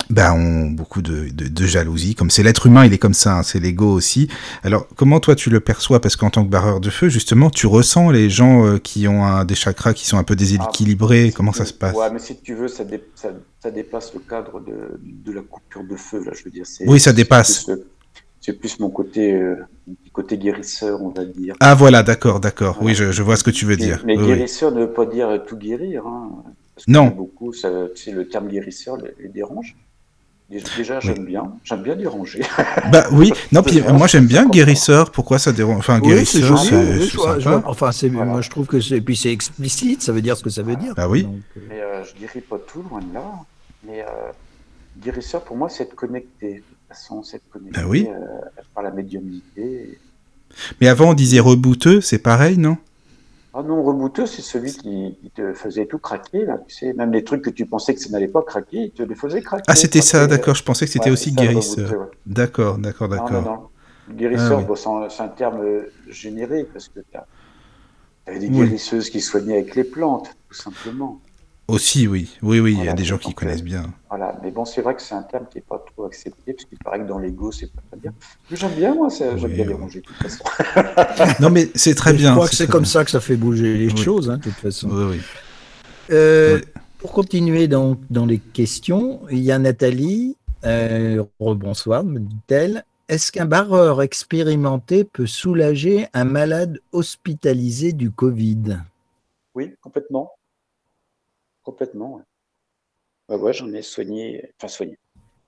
euh, 0.00 0.04
bah, 0.10 0.34
ont 0.34 0.66
beaucoup 0.70 1.02
de, 1.02 1.28
de- 1.28 1.48
de 1.48 1.66
jalousie. 1.66 2.14
Comme 2.14 2.30
c'est 2.30 2.42
l'être 2.42 2.66
humain, 2.66 2.84
il 2.84 2.92
est 2.92 2.98
comme 2.98 3.14
ça, 3.14 3.38
hein, 3.38 3.42
c'est 3.42 3.60
l'ego 3.60 3.86
aussi. 3.92 4.28
Alors, 4.62 4.86
comment 4.96 5.20
toi 5.20 5.34
tu 5.34 5.50
le 5.50 5.60
perçois? 5.60 6.00
Parce 6.00 6.16
qu'en 6.16 6.30
tant 6.30 6.44
que 6.44 6.50
barreur 6.50 6.80
de 6.80 6.90
feu, 6.90 7.08
justement, 7.08 7.50
tu 7.50 7.66
ressens 7.66 8.10
les 8.10 8.28
gens 8.30 8.66
euh, 8.66 8.78
qui 8.78 9.08
ont 9.08 9.24
un- 9.24 9.44
des 9.44 9.54
chakras 9.54 9.94
qui 9.94 10.06
sont 10.06 10.18
un 10.18 10.24
peu 10.24 10.36
déséquilibrés. 10.36 11.28
Ah, 11.30 11.34
comment 11.36 11.52
ça 11.52 11.64
se 11.64 11.72
passe? 11.72 11.94
Ouais, 11.96 12.10
mais 12.12 12.18
si 12.18 12.36
tu 12.40 12.54
veux, 12.54 12.68
ça, 12.68 12.84
dé- 12.84 13.02
ça, 13.14 13.30
ça 13.62 13.70
dépasse 13.70 14.12
le 14.14 14.20
cadre 14.20 14.60
de, 14.60 15.00
de 15.02 15.32
la 15.32 15.42
coupure 15.42 15.84
de 15.84 15.96
feu, 15.96 16.22
là, 16.24 16.32
je 16.36 16.44
veux 16.44 16.50
dire. 16.50 16.64
Oui, 16.86 17.00
ça 17.00 17.12
dépasse. 17.12 17.68
euh, 17.68 17.76
C'est 18.44 18.54
plus 18.58 18.80
mon 18.80 18.90
côté, 18.90 19.32
euh, 19.34 19.54
côté 20.12 20.36
guérisseur, 20.36 21.00
on 21.00 21.10
va 21.10 21.24
dire. 21.24 21.54
Ah 21.60 21.74
voilà, 21.76 22.02
d'accord, 22.02 22.40
d'accord. 22.40 22.78
Oui, 22.82 22.92
je, 22.94 23.12
je 23.12 23.22
vois 23.22 23.36
ce 23.36 23.44
que 23.44 23.50
tu 23.52 23.64
veux 23.66 23.76
Mais- 23.76 23.84
dire. 23.84 24.02
Mais 24.04 24.16
Oui, 24.16 24.22
oui. 24.24 24.28
guérisseur 24.34 24.72
ne 24.72 24.80
veut 24.80 24.92
pas 24.92 25.06
dire 25.06 25.28
euh, 25.28 25.38
tout 25.38 25.56
guérir. 25.56 26.06
Hein, 26.06 26.30
Non. 26.88 27.06
Beaucoup, 27.08 27.52
ça, 27.52 27.70
tu 27.94 28.02
sais, 28.04 28.10
le 28.12 28.28
terme 28.28 28.48
guérisseur 28.48 28.96
les, 28.96 29.10
les 29.20 29.28
dérange. 29.28 29.76
Déjà, 30.76 31.00
j'aime 31.00 31.24
bien. 31.24 31.50
J'aime 31.64 31.82
bien 31.82 31.96
déranger. 31.96 32.42
Bah 32.92 33.06
oui, 33.10 33.32
non, 33.52 33.62
puis 33.62 33.80
moi 33.80 34.06
j'aime 34.06 34.26
bien 34.26 34.46
guérisseur. 34.46 35.10
Pourquoi 35.10 35.38
ça 35.38 35.50
dérange? 35.50 35.78
Enfin, 35.78 35.98
Oui, 36.02 36.26
c'est 36.26 36.40
guérisseur, 36.40 36.58
c'est 36.58 36.76
oui, 36.98 37.08
c'est 37.10 37.16
vois- 37.48 37.62
enfin, 37.64 37.90
c'est, 37.90 38.08
Voilà. 38.10 38.32
moi, 38.32 38.40
je 38.42 38.50
trouve 38.50 38.66
que 38.66 38.78
c'est, 38.78 38.96
et 38.96 39.00
puis 39.00 39.16
c'est 39.16 39.32
explicite. 39.32 40.02
Ça 40.02 40.12
veut 40.12 40.20
dire 40.20 40.36
ce 40.36 40.42
que 40.42 40.50
ça 40.50 40.62
veut 40.62 40.76
dire. 40.76 40.92
Ah 40.98 41.08
oui. 41.08 41.22
Donc, 41.22 41.40
euh, 41.56 41.60
Mais 41.70 41.80
euh, 41.80 42.04
je 42.04 42.20
guéris 42.20 42.42
pas 42.42 42.58
tout, 42.58 42.82
loin 42.90 43.00
de 43.00 43.14
là. 43.14 43.24
Mais 43.86 44.02
euh, 44.02 44.30
guérisseur, 45.02 45.42
pour 45.42 45.56
moi, 45.56 45.70
c'est 45.70 45.84
être 45.84 45.94
connecté. 45.94 46.48
De 46.56 46.58
toute 46.58 46.64
façon, 46.88 47.22
c'est 47.22 47.36
être 47.38 47.48
connecté 47.50 47.80
Ah 47.82 47.88
oui. 47.88 48.06
euh, 48.10 48.16
par 48.74 48.82
la 48.84 48.90
médiumnité. 48.90 49.98
Mais 50.82 50.88
avant 50.88 51.10
on 51.10 51.14
disait 51.14 51.40
rebouteux, 51.40 52.02
c'est 52.02 52.18
pareil, 52.18 52.58
non? 52.58 52.76
Ah 53.54 53.62
non, 53.62 53.82
rebouteux, 53.82 54.24
c'est 54.26 54.40
celui 54.40 54.72
qui, 54.72 55.18
qui 55.20 55.30
te 55.30 55.52
faisait 55.52 55.86
tout 55.86 55.98
craquer. 55.98 56.46
Là, 56.46 56.58
tu 56.66 56.74
sais, 56.74 56.92
même 56.94 57.12
les 57.12 57.22
trucs 57.22 57.42
que 57.44 57.50
tu 57.50 57.66
pensais 57.66 57.94
que 57.94 58.00
ça 58.00 58.08
n'allait 58.10 58.28
pas 58.28 58.42
craquer, 58.42 58.78
il 58.84 58.92
te 58.92 59.02
les 59.02 59.14
faisait 59.14 59.42
craquer. 59.42 59.64
Ah, 59.68 59.74
c'était 59.74 60.00
ça, 60.00 60.26
d'accord. 60.26 60.54
Je 60.54 60.62
pensais 60.64 60.86
que 60.86 60.90
c'était 60.92 61.06
ouais, 61.06 61.12
aussi 61.12 61.32
guérisseur. 61.32 61.90
ouais. 61.90 62.06
D'accord, 62.24 62.78
d'accord, 62.78 63.08
Non, 63.08 63.16
non, 63.16 63.30
d'accord. 63.30 63.44
non. 63.44 63.68
Le 64.08 64.14
Guérisseur, 64.14 64.58
Ah 64.58 64.60
oui. 64.60 64.64
bon, 64.66 64.74
c'est 64.74 65.22
un- 65.22 65.28
terme 65.28 65.60
euh, 65.60 65.92
générique 66.08 66.72
parce 66.72 66.88
que 66.88 67.00
tu 67.00 67.16
as, 67.16 68.38
des 68.38 68.48
Oui. 68.48 68.50
guérisseuses 68.50 69.10
qui 69.10 69.20
soignaient 69.20 69.54
avec 69.58 69.74
les 69.74 69.84
plantes, 69.84 70.34
tout 70.48 70.54
simplement. 70.54 71.20
Aussi, 71.72 72.06
oui, 72.06 72.28
oui, 72.42 72.60
oui. 72.60 72.76
Il 72.78 72.84
y 72.84 72.88
a 72.88 72.92
des 72.92 73.04
gens 73.04 73.16
qui 73.18 73.32
connaissent 73.34 73.62
bien. 73.64 73.84
Voilà, 74.10 74.38
mais 74.42 74.50
bon, 74.50 74.64
c'est 74.64 74.82
vrai 74.82 74.94
que 74.94 75.00
c'est 75.00 75.14
un 75.14 75.22
terme 75.22 75.46
qui 75.50 75.56
n'est 75.58 75.62
pas 75.62 75.82
trop 75.94 76.04
accepté 76.04 76.52
parce 76.52 76.66
qu'il 76.66 76.78
paraît 76.78 76.98
que 77.00 77.08
dans 77.08 77.18
l'ego, 77.18 77.50
c'est 77.50 77.72
pas 77.72 77.80
très 77.90 77.98
bien. 77.98 78.12
J'aime 78.50 78.74
bien, 78.74 78.94
moi, 78.94 79.08
j'aime 79.08 79.34
Oui, 79.42 79.48
bien 79.54 79.62
oui. 79.64 79.68
déranger 79.68 80.00
de 80.00 80.04
toute 80.04 80.16
façon. 80.16 80.44
Non, 81.40 81.48
mais 81.50 81.70
c'est 81.74 81.94
très 81.94 82.12
je 82.12 82.16
bien. 82.18 82.32
crois 82.34 82.48
que 82.48 82.54
c'est 82.54 82.66
comme 82.66 82.82
bien. 82.82 82.90
ça 82.90 83.04
que 83.06 83.10
ça 83.10 83.20
fait 83.20 83.36
bouger 83.36 83.78
les 83.78 83.86
Oui. 83.90 83.96
choses, 83.96 84.28
hein, 84.28 84.36
de 84.36 84.42
toute 84.42 84.52
façon. 84.54 84.88
Oui, 84.90 85.04
oui. 85.16 85.20
Euh, 86.10 86.56
Oui. 86.58 86.62
Pour 86.98 87.12
continuer 87.12 87.66
dans, 87.68 87.96
dans 88.10 88.26
les 88.26 88.38
questions, 88.38 89.22
il 89.30 89.38
y 89.40 89.50
a 89.50 89.58
Nathalie. 89.58 90.36
Euh, 90.64 91.24
rebonsoir, 91.40 92.04
me 92.04 92.20
dit-elle. 92.20 92.84
Est-ce 93.08 93.32
qu'un 93.32 93.46
barreur 93.46 94.00
expérimenté 94.02 95.02
peut 95.02 95.26
soulager 95.26 96.06
un 96.14 96.24
malade 96.24 96.78
hospitalisé 96.92 97.92
du 97.92 98.10
Covid? 98.12 98.78
Oui, 99.56 99.74
complètement. 99.80 100.30
Complètement, 101.62 102.16
ouais. 102.16 102.22
Ouais, 103.28 103.36
ouais, 103.36 103.52
j'en 103.52 103.72
ai 103.72 103.82
soigné, 103.82 104.52
enfin 104.56 104.68
soigné, 104.68 104.98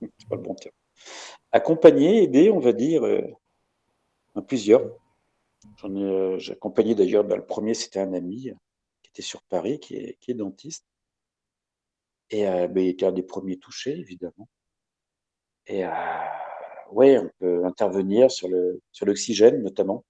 c'est 0.01 0.29
pas 0.29 0.35
le 0.35 0.41
bon 0.41 0.55
terme. 0.55 0.75
Accompagné, 1.51 2.23
aidé, 2.23 2.49
on 2.51 2.59
va 2.59 2.73
dire, 2.73 3.03
euh, 3.03 3.21
plusieurs. 4.47 4.81
J'en 5.77 5.95
ai, 5.95 6.03
euh, 6.03 6.39
j'ai 6.39 6.53
accompagné 6.53 6.95
d'ailleurs, 6.95 7.23
ben, 7.23 7.37
le 7.37 7.45
premier, 7.45 7.73
c'était 7.73 7.99
un 7.99 8.13
ami 8.13 8.49
euh, 8.49 8.55
qui 9.03 9.09
était 9.09 9.21
sur 9.21 9.43
Paris, 9.43 9.79
qui 9.79 9.95
est, 9.95 10.33
dentiste. 10.33 10.85
Et 12.29 12.43
ben, 12.45 12.77
il 12.77 12.87
était 12.89 13.05
un 13.05 13.11
des 13.11 13.23
premiers 13.23 13.57
touchés, 13.57 13.97
évidemment. 13.97 14.49
Et 15.67 15.85
ouais, 16.91 17.19
on 17.19 17.29
peut 17.39 17.65
intervenir 17.65 18.31
sur 18.31 18.47
le, 18.49 18.81
sur 18.91 19.05
l'oxygène, 19.05 19.61
notamment. 19.61 20.03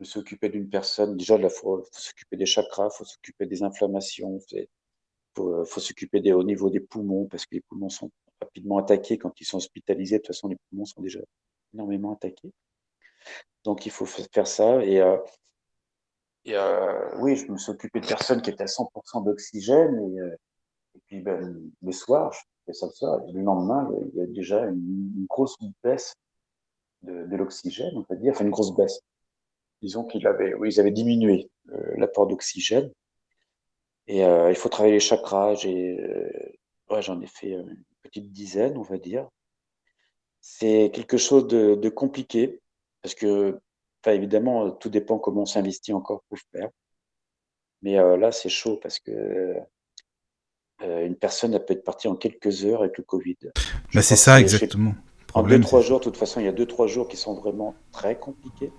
de 0.00 0.04
s'occuper 0.04 0.48
d'une 0.48 0.68
personne. 0.68 1.16
Déjà, 1.16 1.36
il 1.36 1.50
faut, 1.50 1.84
s'occuper 1.92 2.36
des 2.36 2.46
chakras, 2.46 2.90
il 2.92 2.96
faut 2.96 3.04
s'occuper 3.04 3.46
des 3.46 3.62
inflammations, 3.62 4.38
faut, 5.34 5.54
euh, 5.54 5.64
faut 5.64 5.80
s'occuper 5.80 6.32
au 6.32 6.42
niveau 6.42 6.70
des 6.70 6.80
poumons, 6.80 7.26
parce 7.26 7.46
que 7.46 7.54
les 7.54 7.60
poumons 7.62 7.88
sont 7.88 8.10
rapidement 8.40 8.78
attaqués 8.78 9.18
quand 9.18 9.40
ils 9.40 9.44
sont 9.44 9.58
hospitalisés. 9.58 10.16
De 10.16 10.22
toute 10.22 10.28
façon, 10.28 10.48
les 10.48 10.56
poumons 10.68 10.84
sont 10.84 11.02
déjà 11.02 11.20
énormément 11.74 12.12
attaqués. 12.12 12.52
Donc, 13.64 13.86
il 13.86 13.92
faut 13.92 14.06
fa- 14.06 14.22
faire 14.32 14.46
ça. 14.46 14.84
Et, 14.84 15.00
euh, 15.00 15.16
euh, 16.48 17.10
oui, 17.20 17.36
je 17.36 17.50
me 17.50 17.58
suis 17.58 17.70
occupé 17.70 18.00
de 18.00 18.06
personnes 18.06 18.42
qui 18.42 18.50
étaient 18.50 18.62
à 18.62 18.66
100% 18.66 19.20
d'oxygène. 19.20 19.94
Et, 20.12 20.20
euh, 20.20 20.36
et 20.96 21.00
puis, 21.06 21.20
ben, 21.20 21.60
le 21.82 21.92
soir, 21.92 22.32
je 22.32 22.40
fais 22.66 22.72
ça 22.72 22.86
le 22.86 22.92
soir. 22.92 23.20
Et 23.28 23.32
le 23.32 23.42
lendemain, 23.42 23.88
il 24.12 24.18
y 24.18 24.22
a 24.22 24.26
déjà 24.26 24.64
une, 24.64 25.26
grosse 25.28 25.56
baisse 25.82 26.14
de, 27.02 27.36
l'oxygène, 27.36 27.92
on 27.96 28.02
peut 28.02 28.16
dire, 28.16 28.32
enfin 28.32 28.44
une 28.44 28.50
grosse 28.50 28.74
baisse 28.74 29.00
disons 29.82 30.04
qu'ils 30.04 30.26
avaient, 30.26 30.52
oui, 30.54 30.74
ils 30.74 30.80
avaient 30.80 30.90
diminué 30.90 31.50
l'apport 31.96 32.26
d'oxygène. 32.26 32.90
Et 34.06 34.24
euh, 34.24 34.50
il 34.50 34.56
faut 34.56 34.68
travailler 34.68 34.94
les 34.94 35.00
chakras. 35.00 35.54
J'ai, 35.54 36.00
euh, 36.00 36.94
ouais, 36.94 37.02
j'en 37.02 37.20
ai 37.20 37.26
fait 37.26 37.54
euh, 37.54 37.62
une 37.62 37.84
petite 38.02 38.32
dizaine, 38.32 38.76
on 38.76 38.82
va 38.82 38.98
dire. 38.98 39.28
C'est 40.40 40.90
quelque 40.92 41.18
chose 41.18 41.46
de, 41.46 41.74
de 41.74 41.88
compliqué 41.88 42.60
parce 43.02 43.14
que, 43.14 43.60
évidemment, 44.06 44.70
tout 44.70 44.88
dépend 44.88 45.18
comment 45.18 45.42
on 45.42 45.46
s'investit 45.46 45.92
encore 45.92 46.22
pour 46.28 46.38
faire. 46.52 46.68
Mais 47.82 47.98
euh, 47.98 48.16
là, 48.16 48.32
c'est 48.32 48.48
chaud 48.48 48.78
parce 48.82 48.98
que 48.98 49.56
euh, 50.82 51.06
une 51.06 51.16
personne 51.16 51.54
elle 51.54 51.64
peut 51.64 51.74
être 51.74 51.84
partie 51.84 52.08
en 52.08 52.16
quelques 52.16 52.64
heures 52.64 52.80
avec 52.80 52.98
le 52.98 53.04
Covid. 53.04 53.36
Bah, 53.94 54.02
c'est 54.02 54.16
ça, 54.16 54.40
exactement. 54.40 54.94
En 55.34 55.42
deux, 55.42 55.60
trois 55.60 55.80
jours, 55.80 56.00
de 56.00 56.04
toute 56.04 56.16
façon, 56.16 56.40
il 56.40 56.46
y 56.46 56.48
a 56.48 56.52
deux, 56.52 56.66
trois 56.66 56.86
jours 56.86 57.06
qui 57.06 57.16
sont 57.16 57.34
vraiment 57.34 57.74
très 57.92 58.18
compliqués. 58.18 58.72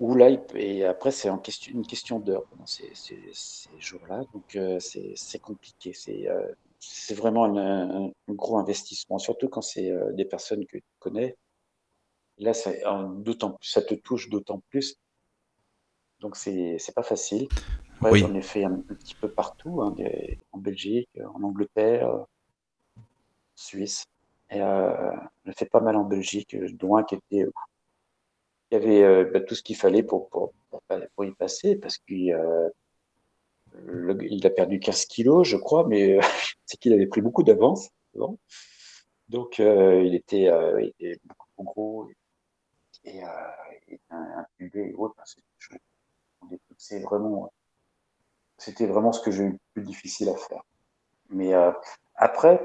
Où 0.00 0.14
là, 0.14 0.28
et 0.54 0.84
après, 0.84 1.10
c'est 1.12 1.30
en 1.30 1.38
question, 1.38 1.72
une 1.72 1.86
question 1.86 2.18
d'heure 2.18 2.44
pendant 2.50 2.66
ces, 2.66 2.90
ces, 2.94 3.30
ces 3.32 3.80
jours-là. 3.80 4.24
Donc, 4.32 4.56
euh, 4.56 4.78
c'est 4.80 5.38
compliqué. 5.38 5.92
C'est 5.94 6.28
euh, 6.28 6.46
c'est 6.80 7.14
vraiment 7.14 7.44
un, 7.44 8.10
gros 8.28 8.58
investissement, 8.58 9.18
surtout 9.18 9.48
quand 9.48 9.62
c'est 9.62 9.90
euh, 9.90 10.12
des 10.12 10.24
personnes 10.24 10.66
que 10.66 10.78
tu 10.78 10.84
connais. 10.98 11.36
Là, 12.38 12.52
un- 12.84 13.08
d'autant 13.14 13.52
plus, 13.52 13.68
ça 13.68 13.82
te 13.82 13.94
touche 13.94 14.28
d'autant 14.28 14.60
plus. 14.70 14.96
Donc, 16.20 16.36
c'est 16.36 16.78
pas 16.94 17.02
facile. 17.04 17.48
Ouais, 18.02 18.10
Oui. 18.12 18.20
J'en 18.20 18.34
ai 18.34 18.42
fait 18.42 18.64
un, 18.64 18.72
un 18.72 18.94
petit 18.96 19.14
peu 19.20 19.28
partout, 19.30 19.80
hein, 19.82 19.92
des- 19.96 20.38
en 20.52 20.58
Belgique, 20.58 21.08
en 21.34 21.42
Angleterre, 21.42 22.08
euh, 22.08 22.24
Suisse. 23.56 24.04
Et 24.50 24.60
euh, 24.60 25.10
j'en 25.44 25.50
ai 25.50 25.54
fait 25.54 25.66
pas 25.66 25.80
mal 25.80 25.96
en 25.96 26.04
Belgique, 26.04 26.56
dont 26.74 26.96
un 26.96 27.04
qui 27.04 27.14
était 27.16 27.46
il 28.70 28.74
y 28.74 28.76
avait 28.76 29.02
euh, 29.02 29.24
bah, 29.32 29.40
tout 29.40 29.54
ce 29.54 29.62
qu'il 29.62 29.76
fallait 29.76 30.02
pour, 30.02 30.28
pour, 30.28 30.52
pour, 31.14 31.24
y 31.24 31.32
passer, 31.32 31.76
parce 31.76 31.98
qu'il 31.98 32.32
euh, 32.32 32.68
a 34.44 34.50
perdu 34.50 34.80
15 34.80 35.06
kilos, 35.06 35.46
je 35.46 35.56
crois, 35.56 35.86
mais 35.86 36.16
euh, 36.16 36.20
c'est 36.66 36.78
qu'il 36.78 36.92
avait 36.92 37.06
pris 37.06 37.20
beaucoup 37.20 37.42
d'avance. 37.42 37.90
Donc, 39.28 39.58
il, 39.58 40.14
était, 40.14 40.48
beaucoup 41.24 41.46
trop 41.56 41.64
gros 41.64 42.08
et, 43.04 43.16
et 43.16 43.22
un, 44.10 44.20
un 44.38 44.46
et 44.60 44.94
autres. 44.94 45.16
Vraiment, 47.02 47.52
c'était 48.58 48.86
vraiment 48.86 49.12
ce 49.12 49.20
que 49.20 49.30
j'ai 49.30 49.44
eu 49.44 49.50
le 49.50 49.58
plus 49.72 49.82
difficile 49.82 50.28
à 50.28 50.36
faire. 50.36 50.62
Mais 51.30 51.52
après, 52.14 52.60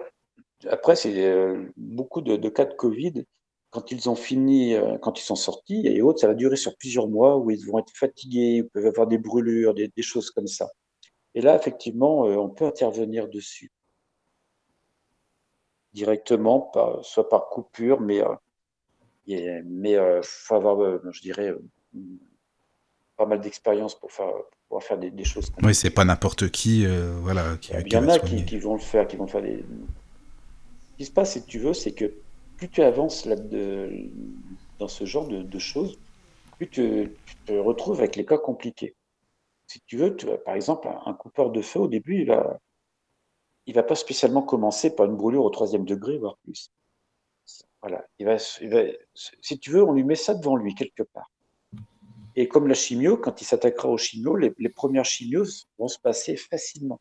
après 0.67 0.95
c'est 0.95 1.33
beaucoup 1.77 2.21
de 2.21 2.49
cas 2.49 2.65
de 2.65 2.73
Covid 2.73 3.25
quand 3.71 3.91
ils 3.91 4.09
ont 4.09 4.15
fini, 4.15 4.73
euh, 4.73 4.97
quand 4.97 5.19
ils 5.19 5.23
sont 5.23 5.35
sortis 5.35 5.85
et 5.85 6.01
autres, 6.01 6.19
ça 6.19 6.27
va 6.27 6.33
durer 6.33 6.55
sur 6.55 6.75
plusieurs 6.75 7.07
mois 7.07 7.37
où 7.37 7.51
ils 7.51 7.65
vont 7.65 7.79
être 7.79 7.93
fatigués, 7.95 8.57
ils 8.57 8.67
peuvent 8.67 8.87
avoir 8.87 9.07
des 9.07 9.17
brûlures, 9.17 9.73
des, 9.73 9.89
des 9.95 10.01
choses 10.01 10.31
comme 10.31 10.47
ça. 10.47 10.69
Et 11.35 11.41
là, 11.41 11.55
effectivement, 11.55 12.25
euh, 12.25 12.35
on 12.35 12.49
peut 12.49 12.65
intervenir 12.65 13.27
dessus 13.27 13.71
directement, 15.93 16.61
par, 16.61 17.03
soit 17.03 17.29
par 17.29 17.49
coupure, 17.49 17.99
mais 18.01 18.21
euh, 18.21 18.35
mais 19.27 19.91
il 19.91 20.21
faut 20.23 20.55
avoir, 20.55 20.99
je 21.11 21.21
dirais, 21.21 21.53
pas 23.15 23.27
mal 23.27 23.39
d'expérience 23.41 23.93
pour 23.93 24.11
faire 24.11 24.31
pouvoir 24.67 24.83
faire 24.83 24.97
des, 24.97 25.23
choses. 25.23 25.51
Oui, 25.61 25.75
c'est 25.75 25.91
pas 25.91 26.03
n'importe 26.03 26.49
qui, 26.49 26.87
voilà. 27.21 27.57
Qui, 27.57 27.73
il 27.73 27.93
y 27.93 27.97
en 27.97 28.09
a 28.09 28.17
qui, 28.17 28.57
vont 28.57 28.73
le 28.73 28.79
faire, 28.79 29.07
qui 29.07 29.17
vont 29.17 29.27
faire 29.27 29.43
des. 29.43 29.63
Ce 30.91 30.97
qui 30.97 31.05
se 31.05 31.11
passe, 31.11 31.33
si 31.33 31.43
tu 31.45 31.59
veux, 31.59 31.75
c'est 31.75 31.91
que 31.91 32.11
plus 32.59 32.69
tu 32.69 32.81
avances 32.81 33.25
là 33.25 33.37
dans 34.79 34.87
ce 34.89 35.05
genre 35.05 35.27
de, 35.27 35.59
choses, 35.59 35.97
plus 36.57 36.69
tu, 36.69 37.15
te 37.45 37.53
retrouves 37.53 37.99
avec 37.99 38.17
les 38.17 38.25
cas 38.25 38.37
compliqués. 38.37 38.95
Si 39.65 39.79
tu 39.85 39.95
veux, 39.95 40.15
tu 40.17 40.27
par 40.45 40.55
exemple, 40.55 40.89
un, 41.05 41.13
coupeur 41.13 41.51
de 41.51 41.61
feu, 41.61 41.79
au 41.79 41.87
début, 41.87 42.21
il 42.21 42.27
va, 42.27 42.59
il 43.65 43.73
va 43.73 43.83
pas 43.83 43.95
spécialement 43.95 44.41
commencer 44.41 44.93
par 44.93 45.05
une 45.05 45.15
brûlure 45.15 45.45
au 45.45 45.49
troisième 45.49 45.85
degré, 45.85 46.17
voire 46.17 46.37
plus. 46.43 46.69
Voilà. 47.81 48.05
Il 48.19 48.25
va, 48.25 48.37
si 48.37 49.59
tu 49.59 49.71
veux, 49.71 49.81
on 49.81 49.93
lui 49.93 50.03
met 50.03 50.15
ça 50.15 50.33
devant 50.33 50.57
lui 50.57 50.75
quelque 50.75 51.03
part. 51.03 51.31
Et 52.35 52.49
comme 52.49 52.67
la 52.67 52.73
chimio, 52.73 53.15
quand 53.15 53.41
il 53.41 53.45
s'attaquera 53.45 53.87
aux 53.87 53.97
chimio, 53.97 54.35
les, 54.35 54.69
premières 54.69 55.05
chimios 55.05 55.65
vont 55.77 55.87
se 55.87 55.97
passer 55.97 56.35
facilement. 56.35 56.99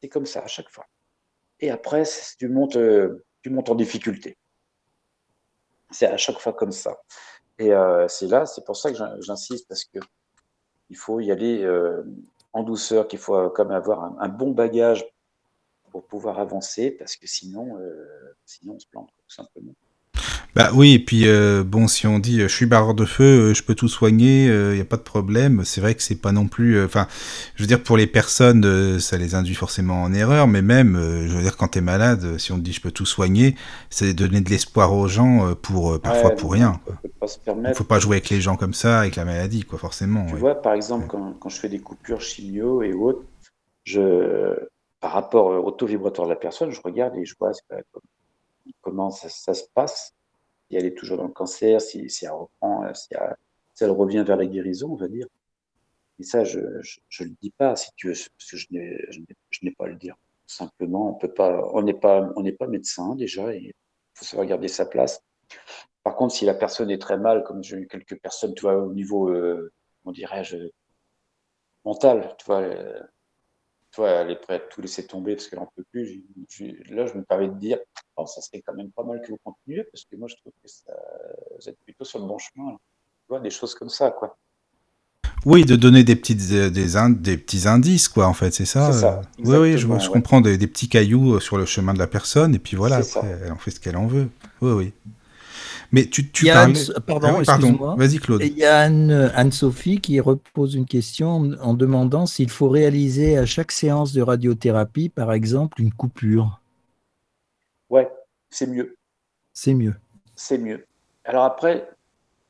C'est 0.00 0.08
comme 0.08 0.26
ça 0.26 0.42
à 0.42 0.46
chaque 0.46 0.70
fois. 0.70 0.86
Et 1.58 1.70
après, 1.70 2.04
tu 2.38 2.48
montes, 2.48 2.76
euh, 2.76 3.24
tu 3.42 3.50
montes 3.50 3.70
en 3.70 3.74
difficulté. 3.74 4.36
C'est 5.90 6.06
à 6.06 6.16
chaque 6.16 6.38
fois 6.38 6.52
comme 6.52 6.72
ça. 6.72 7.00
Et 7.58 7.72
euh, 7.72 8.06
c'est 8.08 8.26
là, 8.26 8.46
c'est 8.46 8.64
pour 8.64 8.76
ça 8.76 8.92
que 8.92 8.98
j'insiste, 9.20 9.66
parce 9.68 9.84
que 9.84 9.98
il 10.90 10.96
faut 10.96 11.20
y 11.20 11.30
aller 11.30 11.62
euh, 11.64 12.02
en 12.52 12.62
douceur, 12.62 13.08
qu'il 13.08 13.18
faut 13.18 13.50
quand 13.50 13.64
même 13.64 13.76
avoir 13.76 14.20
un, 14.20 14.28
bon 14.28 14.52
bagage 14.52 15.04
pour 15.90 16.06
pouvoir 16.06 16.38
avancer, 16.38 16.90
parce 16.92 17.16
que 17.16 17.26
sinon, 17.26 17.78
sinon 18.44 18.74
on 18.74 18.78
se 18.78 18.86
plante, 18.86 19.10
tout 19.16 19.34
simplement. 19.34 19.74
Bah 20.58 20.70
oui, 20.74 20.94
et 20.94 20.98
puis 20.98 21.28
euh, 21.28 21.62
bon, 21.62 21.86
si 21.86 22.08
on 22.08 22.18
dit 22.18 22.40
euh, 22.40 22.48
je 22.48 22.52
suis 22.52 22.66
barreur 22.66 22.92
de 22.92 23.04
feu, 23.04 23.22
euh, 23.50 23.54
je 23.54 23.62
peux 23.62 23.76
tout 23.76 23.86
soigner, 23.86 24.46
il 24.46 24.74
n'y 24.74 24.80
a 24.80 24.84
pas 24.84 24.96
de 24.96 25.02
problème, 25.02 25.62
c'est 25.64 25.80
vrai 25.80 25.94
que 25.94 26.02
c'est 26.02 26.20
pas 26.20 26.32
non 26.32 26.48
plus. 26.48 26.84
Enfin, 26.84 27.06
je 27.54 27.62
veux 27.62 27.68
dire, 27.68 27.80
pour 27.80 27.96
les 27.96 28.08
personnes, 28.08 28.98
ça 28.98 29.16
les 29.18 29.36
induit 29.36 29.54
forcément 29.54 30.02
en 30.02 30.12
erreur, 30.12 30.48
mais 30.48 30.60
même, 30.60 30.96
je 30.96 31.32
veux 31.32 31.42
dire, 31.42 31.56
quand 31.56 31.68
tu 31.68 31.78
es 31.78 31.80
malade, 31.80 32.38
si 32.38 32.50
on 32.50 32.56
te 32.56 32.62
dit 32.62 32.72
je 32.72 32.80
peux 32.80 32.90
tout 32.90 33.06
soigner, 33.06 33.54
c'est 33.88 34.14
donner 34.14 34.40
de 34.40 34.50
l'espoir 34.50 34.92
aux 34.92 35.06
gens 35.06 35.54
pour 35.62 36.00
parfois 36.00 36.30
pour 36.30 36.54
rien. 36.54 36.80
Il 37.46 37.54
ne 37.54 37.72
faut 37.72 37.84
pas 37.84 38.00
jouer 38.00 38.16
avec 38.16 38.28
les 38.28 38.40
gens 38.40 38.56
comme 38.56 38.74
ça, 38.74 38.98
avec 38.98 39.14
la 39.14 39.24
maladie, 39.24 39.62
quoi, 39.62 39.78
forcément. 39.78 40.26
Tu 40.26 40.34
vois, 40.34 40.56
par 40.56 40.72
exemple, 40.72 41.06
quand, 41.06 41.34
quand, 41.38 41.50
je 41.50 41.60
fais 41.60 41.68
des 41.68 41.78
coupures 41.78 42.20
chimio 42.20 42.82
et 42.82 42.92
autres, 42.92 43.22
je, 43.84 44.56
par 45.00 45.12
rapport 45.12 45.64
au 45.64 45.70
taux 45.70 45.86
vibratoire 45.86 46.26
de 46.26 46.32
la 46.32 46.38
personne, 46.38 46.72
je 46.72 46.80
regarde 46.82 47.14
et 47.14 47.24
je 47.24 47.36
vois 47.38 47.52
comment 48.82 49.12
ça, 49.12 49.28
ça 49.28 49.54
se 49.54 49.62
passe 49.72 50.14
si 50.68 50.76
elle 50.76 50.86
est 50.86 50.96
toujours 50.96 51.16
dans 51.16 51.26
le 51.26 51.32
cancer, 51.32 51.80
si, 51.80 52.06
elle 52.22 52.30
reprend, 52.30 52.84
euh, 52.84 52.94
si 52.94 53.08
elle, 53.80 53.90
revient 53.90 54.24
vers 54.26 54.36
la 54.36 54.46
guérison, 54.46 54.90
on 54.92 54.96
va 54.96 55.08
dire. 55.08 55.26
Et 56.18 56.24
ça, 56.24 56.44
je 56.44 56.58
ne 56.60 57.24
le 57.28 57.34
dis 57.40 57.50
pas, 57.50 57.76
si 57.76 57.90
tu 57.96 58.08
veux, 58.08 58.14
parce 58.14 58.50
que 58.50 58.56
je 58.56 58.66
n'ai 59.62 59.70
pas 59.72 59.84
à 59.84 59.88
le 59.88 59.96
dire. 59.96 60.16
Simplement, 60.46 61.10
on 61.10 61.14
peut 61.14 61.32
pas, 61.32 61.62
on 61.72 61.82
n'est 61.82 61.94
pas, 61.94 62.32
on 62.36 62.42
n'est 62.42 62.52
pas 62.52 62.66
médecin 62.66 63.14
déjà, 63.14 63.54
il 63.54 63.72
faut 64.14 64.24
savoir 64.24 64.46
garder 64.46 64.68
sa 64.68 64.86
place. 64.86 65.22
Par 66.02 66.16
contre, 66.16 66.34
si 66.34 66.44
la 66.44 66.54
personne 66.54 66.90
est 66.90 67.00
très 67.00 67.18
mal, 67.18 67.44
comme 67.44 67.62
j'ai 67.62 67.76
eu 67.76 67.86
quelques 67.86 68.18
personnes, 68.20 68.54
tu 68.54 68.62
vois, 68.62 68.76
au 68.76 68.92
niveau, 68.94 69.28
euh, 69.30 69.72
on 70.04 70.12
dirais-je, 70.12 70.56
mental, 71.84 72.34
tu 72.38 72.46
vois, 72.46 72.62
euh, 72.62 73.00
elle 74.06 74.30
est 74.30 74.36
prête 74.36 74.62
à 74.62 74.66
tout 74.66 74.80
laisser 74.80 75.06
tomber 75.06 75.34
parce 75.34 75.48
qu'elle 75.48 75.58
n'en 75.58 75.70
peut 75.74 75.84
plus. 75.90 76.24
là, 76.90 77.06
je 77.06 77.14
me 77.14 77.22
permets 77.22 77.48
de 77.48 77.58
dire, 77.58 77.78
oh, 78.16 78.26
ça 78.26 78.40
serait 78.40 78.62
quand 78.64 78.74
même 78.74 78.90
pas 78.90 79.04
mal 79.04 79.20
que 79.22 79.30
vous 79.30 79.38
continuiez 79.42 79.84
parce 79.84 80.04
que 80.04 80.16
moi, 80.16 80.28
je 80.28 80.36
trouve 80.36 80.52
que 80.62 80.68
ça, 80.68 80.92
vous 81.58 81.68
êtes 81.68 81.78
plutôt 81.84 82.04
sur 82.04 82.18
le 82.18 82.26
bon 82.26 82.38
chemin. 82.38 82.72
Tu 82.72 83.28
vois, 83.28 83.40
des 83.40 83.50
choses 83.50 83.74
comme 83.74 83.88
ça, 83.88 84.10
quoi. 84.10 84.36
Oui, 85.44 85.64
de 85.64 85.76
donner 85.76 86.02
des, 86.02 86.16
petites, 86.16 86.52
euh, 86.52 86.68
des, 86.68 86.94
des 87.20 87.38
petits 87.38 87.68
indices, 87.68 88.08
quoi, 88.08 88.26
en 88.26 88.34
fait, 88.34 88.52
c'est 88.52 88.64
ça. 88.64 88.92
ça 88.92 89.20
oui, 89.38 89.56
oui, 89.56 89.78
je, 89.78 89.86
je 89.86 90.10
comprends 90.10 90.40
des, 90.40 90.58
petits 90.58 90.88
cailloux 90.88 91.36
euh, 91.36 91.40
sur 91.40 91.58
le 91.58 91.64
chemin 91.64 91.94
de 91.94 91.98
la 91.98 92.08
personne, 92.08 92.54
et 92.54 92.58
puis 92.58 92.76
voilà, 92.76 92.96
après, 92.96 93.38
elle 93.44 93.52
en 93.52 93.58
fait 93.58 93.70
ce 93.70 93.80
qu'elle 93.80 93.96
en 93.96 94.06
veut. 94.06 94.28
Oui, 94.60 94.72
oui. 94.72 94.92
Mais 95.90 96.06
tu, 96.06 96.30
tu 96.30 96.46
parles... 96.46 96.74
Pardon, 97.06 97.36
ah 97.36 97.40
excuse-moi. 97.40 97.94
Vas-y, 97.96 98.18
Claude. 98.18 98.42
Il 98.42 98.58
y 98.58 98.64
a 98.64 98.80
Anne-Sophie 98.80 100.00
qui 100.00 100.20
repose 100.20 100.74
une 100.74 100.86
question 100.86 101.52
en 101.60 101.74
demandant 101.74 102.26
s'il 102.26 102.50
faut 102.50 102.68
réaliser 102.68 103.38
à 103.38 103.46
chaque 103.46 103.72
séance 103.72 104.12
de 104.12 104.20
radiothérapie, 104.20 105.08
par 105.08 105.32
exemple, 105.32 105.80
une 105.80 105.92
coupure. 105.92 106.60
Ouais, 107.88 108.10
c'est 108.50 108.66
mieux. 108.66 108.96
C'est 109.54 109.74
mieux. 109.74 109.94
C'est 110.34 110.58
mieux. 110.58 110.86
Alors 111.24 111.44
après, 111.44 111.88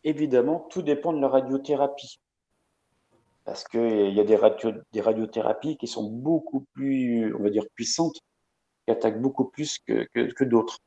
évidemment, 0.02 0.66
tout 0.70 0.82
dépend 0.82 1.12
de 1.12 1.20
la 1.20 1.28
radiothérapie. 1.28 2.19
Parce 3.44 3.65
qu'il 3.65 4.12
y 4.12 4.20
a 4.20 4.24
des, 4.24 4.36
radio, 4.36 4.73
des 4.93 5.01
radiothérapies 5.01 5.77
qui 5.78 5.86
sont 5.86 6.10
beaucoup 6.10 6.66
plus, 6.74 7.35
on 7.35 7.43
va 7.43 7.51
dire, 7.51 7.65
puissantes, 7.74 8.19
qui 8.85 8.93
attaquent 8.93 9.23
beaucoup 9.23 9.44
plus 9.44 9.78
que, 9.86 10.06
que 10.12 10.44
d'autres. 10.44 10.78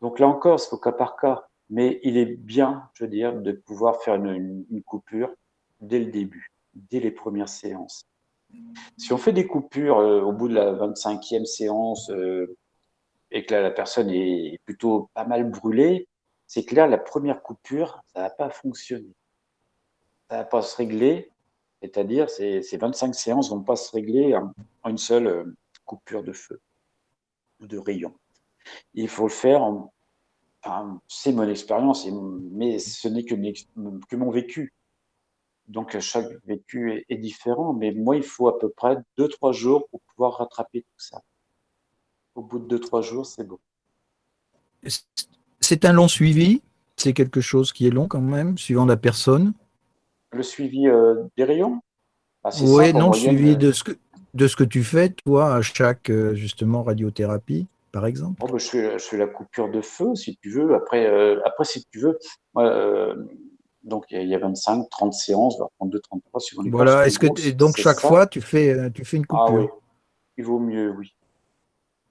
Donc 0.00 0.18
là 0.18 0.28
encore, 0.28 0.58
c'est 0.60 0.72
au 0.72 0.78
cas 0.78 0.92
par 0.92 1.16
cas. 1.16 1.46
Mais 1.68 2.00
il 2.02 2.16
est 2.16 2.26
bien, 2.26 2.90
je 2.94 3.04
veux 3.04 3.10
dire, 3.10 3.34
de 3.34 3.52
pouvoir 3.52 4.02
faire 4.02 4.16
une, 4.16 4.64
coupure 4.84 5.30
dès 5.80 6.00
le 6.00 6.10
début, 6.10 6.50
dès 6.74 6.98
les 6.98 7.12
premières 7.12 7.48
séances. 7.48 8.02
Si 8.96 9.12
on 9.12 9.18
fait 9.18 9.32
des 9.32 9.46
coupures 9.46 9.98
euh, 9.98 10.20
au 10.20 10.32
bout 10.32 10.48
de 10.48 10.54
la 10.54 10.72
25e 10.72 11.44
séance 11.44 12.10
euh, 12.10 12.56
et 13.30 13.46
que 13.46 13.54
la 13.54 13.70
personne 13.70 14.10
est 14.10 14.58
plutôt 14.64 15.10
pas 15.14 15.24
mal 15.24 15.48
brûlée, 15.48 16.08
c'est 16.48 16.72
là, 16.72 16.88
la 16.88 16.98
première 16.98 17.42
coupure, 17.42 18.02
ça 18.06 18.22
va 18.22 18.30
pas 18.30 18.50
fonctionner. 18.50 19.14
Ça 20.28 20.38
va 20.38 20.44
pas 20.44 20.62
se 20.62 20.76
régler, 20.76 21.30
c'est-à-dire 21.80 22.28
ces, 22.28 22.62
ces 22.62 22.76
25 22.76 23.14
séances 23.14 23.50
vont 23.50 23.62
pas 23.62 23.76
se 23.76 23.92
régler 23.92 24.34
en, 24.34 24.52
une 24.90 24.98
seule 24.98 25.28
euh, 25.28 25.56
coupure 25.84 26.24
de 26.24 26.32
feu 26.32 26.60
ou 27.60 27.68
de 27.68 27.78
rayon. 27.78 28.12
Il 28.94 29.08
faut 29.08 29.24
le 29.24 29.30
faire 29.30 29.62
c'est 31.08 31.32
mon 31.32 31.48
expérience, 31.48 32.06
mais 32.52 32.78
ce 32.78 33.08
n'est 33.08 33.24
que, 33.24 33.34
que, 33.34 34.16
mon 34.16 34.30
vécu. 34.30 34.74
Donc 35.68 35.98
chaque 36.00 36.26
vécu 36.44 37.04
est, 37.08 37.16
différent, 37.16 37.72
mais 37.72 37.92
moi, 37.92 38.16
il 38.16 38.22
faut 38.22 38.48
à 38.48 38.58
peu 38.58 38.68
près 38.68 38.96
2-3 39.18 39.52
jours 39.52 39.88
pour 39.90 40.00
pouvoir 40.00 40.38
rattraper 40.38 40.82
tout 40.82 40.98
ça. 40.98 41.20
Au 42.34 42.42
bout 42.42 42.58
de 42.58 42.78
2-3 42.78 43.02
jours, 43.02 43.26
c'est 43.26 43.46
bon. 43.46 43.58
C'est 45.60 45.84
un 45.84 45.92
long 45.92 46.08
suivi? 46.08 46.62
C'est 46.96 47.12
quelque 47.12 47.40
chose 47.40 47.72
qui 47.72 47.86
est 47.86 47.90
long 47.90 48.08
quand 48.08 48.20
même, 48.20 48.58
suivant 48.58 48.84
la 48.84 48.96
personne? 48.96 49.52
Le 50.32 50.42
suivi 50.42 50.86
euh, 50.86 51.24
des 51.36 51.44
rayons? 51.44 51.80
Ah, 52.44 52.50
Oui, 52.62 52.92
non, 52.92 53.10
le 53.10 53.16
suivi 53.16 53.52
euh, 53.52 53.56
de 53.56 53.72
ce, 53.72 53.84
que, 53.84 53.92
de 54.34 54.46
ce 54.46 54.56
que 54.56 54.64
tu 54.64 54.82
fais, 54.82 55.10
toi, 55.10 55.54
à 55.54 55.62
chaque 55.62 56.10
euh, 56.10 56.34
justement 56.34 56.82
radiothérapie 56.82 57.66
par 57.92 58.06
exemple 58.06 58.40
oh, 58.42 58.46
bah, 58.46 58.58
je, 58.58 58.98
fais, 58.98 59.16
la 59.16 59.26
coupure 59.26 59.70
de 59.70 59.80
feu, 59.80 60.14
si 60.14 60.36
tu 60.42 60.50
veux. 60.50 60.74
Après, 60.74 61.06
euh, 61.06 61.40
après 61.44 61.64
si 61.64 61.84
tu 61.90 61.98
veux, 62.00 62.18
euh, 62.58 63.14
donc 63.82 64.04
il 64.10 64.28
y 64.28 64.34
a 64.34 64.38
25, 64.38 64.88
30 64.90 65.12
séances, 65.12 65.58
32, 65.78 66.00
33 66.00 66.40
suivant 66.40 66.62
les 66.62 66.70
Voilà, 66.70 67.06
est-ce 67.06 67.18
que 67.18 67.50
donc 67.50 67.76
chaque 67.76 68.00
fois 68.00 68.26
tu 68.26 68.40
fais, 68.40 68.70
euh, 68.70 68.90
tu 68.90 69.04
fais 69.04 69.16
une 69.16 69.26
coupure 69.26 69.46
Ah 69.48 69.52
oui, 69.52 69.66
il 70.38 70.44
vaut 70.44 70.58
mieux, 70.58 70.94
oui. 70.96 71.14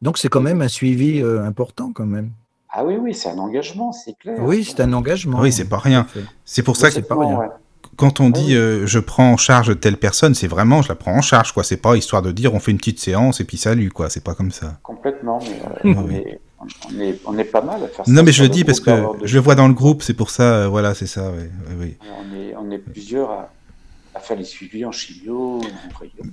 Donc 0.01 0.17
c'est 0.17 0.29
quand 0.29 0.41
même 0.41 0.61
un 0.61 0.67
suivi 0.69 1.21
important 1.21 1.91
quand 1.91 2.05
même. 2.05 2.31
Ah 2.71 2.85
oui, 2.85 2.95
oui, 2.95 3.13
c'est 3.13 3.29
un 3.29 3.37
engagement, 3.39 3.91
c'est 3.91 4.13
clair. 4.13 4.37
Oui, 4.41 4.63
c'est 4.63 4.79
un 4.81 4.93
engagement. 4.93 5.41
Oui, 5.41 5.51
c'est 5.51 5.67
pas 5.67 5.79
rien. 5.79 6.05
C'est 6.45 6.63
pour 6.63 6.77
ça 6.77 6.87
que 6.87 6.93
c'est 6.93 7.07
pas 7.07 7.15
rien 7.15 7.51
quand 7.99 8.21
on 8.21 8.29
dit 8.29 8.55
euh, 8.55 8.87
je 8.87 8.97
prends 8.97 9.33
en 9.33 9.37
charge 9.37 9.77
telle 9.81 9.97
personne, 9.97 10.33
c'est 10.33 10.47
vraiment 10.47 10.81
je 10.81 10.87
la 10.87 10.95
prends 10.95 11.15
en 11.15 11.21
charge, 11.21 11.51
quoi. 11.51 11.65
C'est 11.65 11.77
pas 11.77 11.97
histoire 11.97 12.21
de 12.21 12.31
dire 12.31 12.53
on 12.53 12.59
fait 12.59 12.71
une 12.71 12.77
petite 12.77 12.99
séance 12.99 13.41
et 13.41 13.43
puis 13.43 13.57
salut, 13.57 13.91
quoi. 13.91 14.09
C'est 14.09 14.23
pas 14.23 14.33
comme 14.35 14.51
ça. 14.51 14.79
Complètement, 14.83 15.39
mais 15.83 15.91
euh, 15.91 15.93
on, 15.97 16.09
est, 16.09 17.19
on, 17.25 17.37
est, 17.37 17.43
pas 17.43 17.61
mal 17.61 17.83
à 17.83 17.87
faire 17.89 18.05
ça. 18.05 18.11
Non, 18.11 18.23
mais 18.23 18.31
je 18.31 18.41
le 18.41 18.49
dis 18.49 18.63
parce 18.63 18.79
que 18.79 18.91
je 19.23 19.35
le 19.35 19.41
vois 19.41 19.55
dans 19.55 19.67
le 19.67 19.73
groupe, 19.73 20.01
c'est 20.01 20.13
pour 20.13 20.29
ça, 20.29 20.43
euh, 20.43 20.67
voilà, 20.69 20.93
c'est 20.93 21.07
ça, 21.07 21.29
oui. 21.35 21.43
oui, 21.77 21.97
On, 22.01 22.35
est, 22.37 22.55
on, 22.55 22.71
est, 22.71 22.77
plusieurs 22.77 23.31
à, 23.31 24.19
faire 24.21 24.37
les 24.37 24.45
suivis 24.45 24.85
en 24.85 24.93
chimio. 24.93 25.61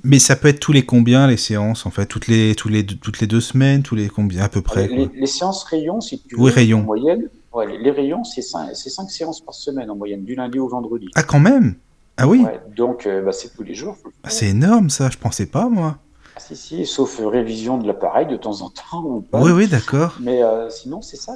mais 0.05 0.21
ça 0.21 0.37
peut 0.37 0.49
être 0.49 0.61
tous 0.61 0.73
les 0.73 0.85
combien 0.85 1.27
les 1.27 1.37
séances, 1.37 1.85
en 1.85 1.91
fait? 1.91 2.07
Toutes 2.07 2.29
les, 2.29 2.55
tous 2.55 2.69
les, 2.69 2.87
toutes 2.87 3.19
les 3.19 3.27
deux 3.27 3.41
semaines, 3.41 3.83
tous 3.83 3.97
les 3.97 4.09
combien 4.09 4.45
à 4.45 4.49
peu 4.49 4.63
près 4.63 4.89
les, 4.89 5.27
séances 5.27 5.65
rayons, 5.65 6.01
si 6.01 6.23
tu 6.23 6.37
veux, 6.37 6.43
oui, 6.43 6.53
rayons. 6.53 6.81
en 6.81 6.85
moyenne, 6.85 7.29
les 7.65 7.91
rayons, 7.91 8.25
c'est 8.25 8.43
5, 8.43 8.75
séances 8.75 9.41
par 9.41 9.55
semaine 9.55 9.91
en 9.91 9.97
moyenne, 9.97 10.25
du 10.25 10.35
lundi 10.35 10.59
au 10.59 10.69
vendredi. 10.69 11.09
Ah, 11.15 11.23
quand 11.23 11.41
même? 11.41 11.77
Ah 12.17 12.27
oui? 12.27 12.45
Donc, 12.75 13.07
euh, 13.07 13.23
bah, 13.23 13.33
c'est 13.33 13.51
tous 13.51 13.63
les 13.63 13.75
jours. 13.75 13.97
Ah, 14.23 14.31
c'est 14.31 14.49
énorme, 14.49 14.91
ça, 14.91 15.11
je 15.11 15.19
pensais 15.19 15.47
pas, 15.47 15.69
moi. 15.69 15.99
Ah, 16.35 16.41
si, 16.41 16.57
si, 16.57 16.87
sauf 16.87 17.21
euh, 17.21 17.29
révision 17.29 17.79
de 17.79 17.87
l'appareil 17.87 18.27
de 18.27 18.37
temps 18.37 18.63
en 18.63 18.71
temps. 18.71 19.23
oui, 19.33 19.53
oui, 19.53 19.69
d'accord. 19.69 20.17
Mais 20.21 20.43
euh, 20.43 20.71
sinon, 20.71 21.03
c'est 21.03 21.17
ça. 21.17 21.35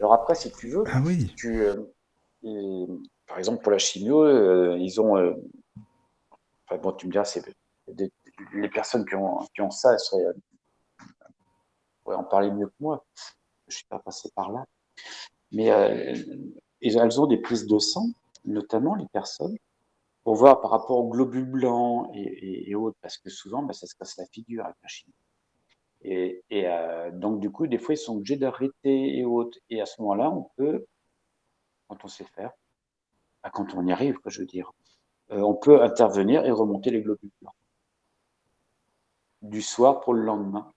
Alors 0.00 0.12
après, 0.12 0.34
si 0.34 0.52
tu 0.52 0.68
veux, 0.68 0.84
ah, 0.86 1.00
oui. 1.04 1.32
tu, 1.36 1.62
par 3.26 3.38
exemple, 3.38 3.62
pour 3.62 3.72
la 3.72 3.78
chimio, 3.78 4.76
ils 4.76 5.00
ont. 5.00 5.16
Enfin, 6.66 6.80
bon, 6.82 6.92
tu 6.92 7.06
me 7.06 7.12
diras, 7.12 7.24
c'est 7.24 7.42
les 8.52 8.68
personnes 8.68 9.06
qui 9.06 9.14
ont, 9.14 9.38
qui 9.54 9.62
ont 9.62 9.70
ça, 9.70 9.94
elles 9.94 9.98
seraient, 9.98 10.24
pourraient 12.04 12.16
en 12.16 12.24
parler 12.24 12.50
mieux 12.50 12.66
que 12.66 12.74
moi. 12.80 13.04
Je 13.66 13.74
ne 13.74 13.76
suis 13.76 13.86
pas 13.88 13.98
passé 13.98 14.30
par 14.34 14.52
là. 14.52 14.64
Mais 15.52 15.70
euh, 15.70 16.14
elles 16.80 17.20
ont 17.20 17.26
des 17.26 17.38
prises 17.38 17.66
de 17.66 17.78
sang, 17.78 18.06
notamment 18.44 18.94
les 18.94 19.06
personnes, 19.08 19.56
pour 20.24 20.34
voir 20.34 20.60
par 20.60 20.70
rapport 20.70 20.98
aux 20.98 21.08
globules 21.08 21.50
blancs 21.50 22.10
et, 22.14 22.74
autres, 22.74 22.98
parce 23.00 23.18
que 23.18 23.30
souvent, 23.30 23.62
bah, 23.62 23.72
ça 23.72 23.86
se 23.86 23.94
casse 23.94 24.16
la 24.18 24.26
figure 24.26 24.64
avec 24.64 24.76
la 24.82 24.88
chimie. 24.88 25.14
Et, 26.02 26.42
euh, 26.52 27.10
donc, 27.12 27.40
du 27.40 27.50
coup, 27.50 27.66
des 27.66 27.78
fois, 27.78 27.94
ils 27.94 27.98
sont 27.98 28.16
obligés 28.16 28.36
d'arrêter 28.36 29.18
et 29.18 29.24
autres. 29.24 29.58
Et 29.70 29.80
à 29.80 29.86
ce 29.86 30.00
moment-là, 30.02 30.30
on 30.30 30.50
peut, 30.56 30.86
quand 31.88 32.04
on 32.04 32.08
sait 32.08 32.24
faire, 32.24 32.52
bah, 33.42 33.50
quand 33.52 33.74
on 33.74 33.86
y 33.86 33.92
arrive, 33.92 34.18
je 34.26 34.40
veux 34.40 34.46
dire, 34.46 34.72
euh, 35.32 35.40
on 35.40 35.54
peut 35.54 35.82
intervenir 35.82 36.44
et 36.44 36.50
remonter 36.50 36.90
les 36.90 37.02
globules 37.02 37.30
blancs 37.40 37.54
du 39.42 39.62
soir 39.62 40.00
pour 40.00 40.14
le 40.14 40.22
lendemain. 40.22 40.72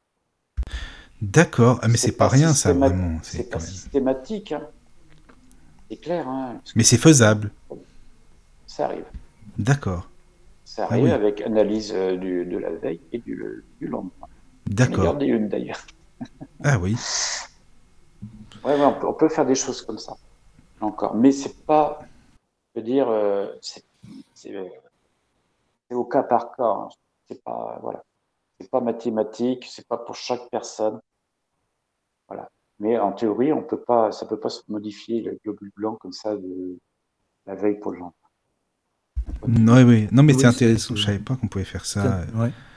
D'accord, 1.22 1.80
ah, 1.84 1.88
mais 1.88 1.98
c'est 1.98 2.18
pas 2.18 2.27
rien 2.27 2.53
ça 2.53 2.73
vraiment. 2.73 3.19
C'est 3.22 3.49
pas 3.49 3.60
systématique, 3.60 4.53
hein. 4.53 4.68
c'est 5.89 5.98
clair. 5.98 6.27
Hein, 6.27 6.60
mais 6.76 6.84
c'est 6.84 6.98
faisable. 6.98 7.52
Ça 8.65 8.85
arrive. 8.85 9.06
D'accord. 9.60 10.10
Ça 10.65 10.88
ah 10.89 10.93
arrive 10.93 11.14
avec 11.14 11.41
analyse 11.41 11.91
euh, 11.93 12.15
de 12.18 12.57
la 12.57 12.72
veille 12.72 13.02
et 13.11 13.19
du, 13.19 13.64
lendemain. 13.81 14.10
D'accord. 14.65 14.99
Regardez 14.99 15.27
une 15.27 15.48
d'ailleurs. 15.48 15.85
Ah 16.64 16.77
oui. 16.80 16.95
Ouais, 18.64 18.80
on, 18.80 19.14
peut, 19.15 19.27
faire 19.27 19.48
des 19.48 19.56
choses 19.56 19.81
comme 19.81 19.98
ça. 19.98 20.15
Encore. 20.81 21.15
Mais 21.15 21.31
c'est 21.31 21.65
pas. 21.65 22.02
Je 22.76 22.80
veux 22.80 22.85
dire, 22.85 23.10
euh, 23.10 23.48
euh, 24.45 24.69
c'est 25.85 25.95
au 25.95 26.06
cas 26.06 26.22
par 26.22 26.56
cas. 26.56 26.64
Hein. 26.64 26.89
C'est 27.27 27.43
pas. 27.43 27.80
Voilà. 27.81 28.03
C'est 28.60 28.69
pas 28.69 28.81
mathématique, 28.81 29.65
c'est 29.68 29.88
pas 29.88 29.98
pour 29.98 30.14
chaque 30.15 30.48
personne. 30.52 31.02
Voilà. 32.31 32.49
Mais 32.79 32.97
en 32.97 33.11
théorie, 33.11 33.51
on 33.51 33.61
peut 33.61 33.81
pas, 33.85 34.11
ça 34.13 34.25
peut 34.25 34.39
pas 34.39 34.49
se 34.49 34.61
modifier 34.69 35.21
le 35.21 35.37
globule 35.43 35.71
blanc 35.75 35.97
comme 35.99 36.13
ça 36.13 36.35
de 36.35 36.79
la 37.45 37.55
veille 37.55 37.77
pour 37.77 37.91
le 37.91 37.99
lendemain. 37.99 38.13
Oui, 39.47 39.83
oui. 39.83 40.07
Non, 40.11 40.23
mais 40.23 40.33
c'est 40.33 40.45
intéressant. 40.45 40.95
Je 40.95 41.03
savais 41.03 41.19
pas 41.19 41.35
qu'on 41.35 41.47
pouvait 41.47 41.65
faire 41.65 41.85
ça. 41.85 42.21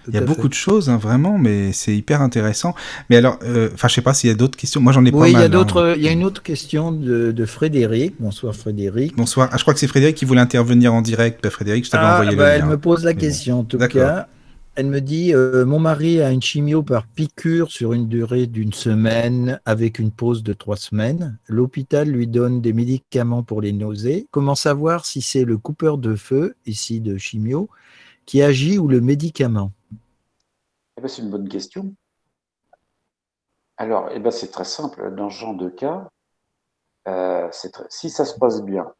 il 0.08 0.14
y 0.14 0.16
a 0.16 0.22
beaucoup 0.22 0.48
de 0.48 0.54
choses, 0.54 0.90
hein, 0.90 0.96
vraiment, 0.96 1.38
mais 1.38 1.72
c'est 1.72 1.96
hyper 1.96 2.20
intéressant. 2.20 2.74
Mais 3.08 3.16
alors, 3.16 3.38
euh, 3.44 3.70
enfin, 3.74 3.86
je 3.86 3.94
sais 3.94 4.02
pas 4.02 4.12
s'il 4.12 4.28
y 4.28 4.32
a 4.32 4.36
d'autres 4.36 4.58
questions. 4.58 4.80
Moi, 4.80 4.92
j'en 4.92 5.04
ai 5.04 5.12
pas 5.12 5.18
mal. 5.18 5.26
Oui, 5.26 5.32
il 5.32 5.38
y 5.38 5.42
a 5.42 5.44
hein. 5.44 5.48
d'autres. 5.48 5.94
Il 5.96 6.02
y 6.02 6.08
a 6.08 6.12
une 6.12 6.24
autre 6.24 6.42
question 6.42 6.90
de, 6.90 7.46
Frédéric. 7.46 8.16
Bonsoir, 8.18 8.54
Frédéric. 8.56 9.16
Bonsoir. 9.16 9.48
Ah, 9.52 9.56
je 9.56 9.62
crois 9.62 9.72
que 9.72 9.80
c'est 9.80 9.86
Frédéric 9.86 10.16
qui 10.16 10.24
voulait 10.24 10.40
intervenir 10.40 10.92
en 10.92 11.00
direct. 11.00 11.42
Bah, 11.42 11.50
Frédéric, 11.50 11.84
je 11.84 11.90
t'avais 11.90 12.06
ah, 12.06 12.14
envoyé 12.14 12.36
bah, 12.36 12.48
Elle 12.56 12.66
me 12.66 12.76
pose 12.76 13.04
la 13.04 13.14
question, 13.14 13.60
en 13.60 13.64
tout 13.64 13.78
cas. 13.78 14.26
Elle 14.76 14.86
me 14.86 15.00
dit 15.00 15.32
euh, 15.32 15.64
Mon 15.64 15.78
mari 15.78 16.20
a 16.20 16.32
une 16.32 16.42
chimio 16.42 16.82
par 16.82 17.06
piqûre 17.06 17.70
sur 17.70 17.92
une 17.92 18.08
durée 18.08 18.48
d'une 18.48 18.72
semaine 18.72 19.60
avec 19.64 20.00
une 20.00 20.10
pause 20.10 20.42
de 20.42 20.52
trois 20.52 20.76
semaines. 20.76 21.38
L'hôpital 21.46 22.08
lui 22.08 22.26
donne 22.26 22.60
des 22.60 22.72
médicaments 22.72 23.44
pour 23.44 23.60
les 23.60 23.72
nausées. 23.72 24.26
Comment 24.32 24.56
savoir 24.56 25.04
si 25.06 25.22
c'est 25.22 25.44
le 25.44 25.58
coupeur 25.58 25.96
de 25.96 26.16
feu, 26.16 26.56
ici 26.66 27.00
de 27.00 27.16
chimio, 27.18 27.68
qui 28.26 28.42
agit 28.42 28.78
ou 28.78 28.88
le 28.88 29.00
médicament? 29.00 29.70
Eh 30.96 31.02
ben, 31.02 31.08
C'est 31.08 31.22
une 31.22 31.30
bonne 31.30 31.48
question. 31.48 31.94
Alors, 33.76 34.08
eh 34.12 34.18
ben, 34.18 34.32
c'est 34.32 34.50
très 34.50 34.64
simple. 34.64 35.14
Dans 35.14 35.30
ce 35.30 35.38
genre 35.38 35.54
de 35.54 35.68
cas, 35.68 36.08
euh, 37.06 37.48
si 37.90 38.10
ça 38.10 38.24
se 38.24 38.36
passe 38.40 38.60
bien, 38.62 38.92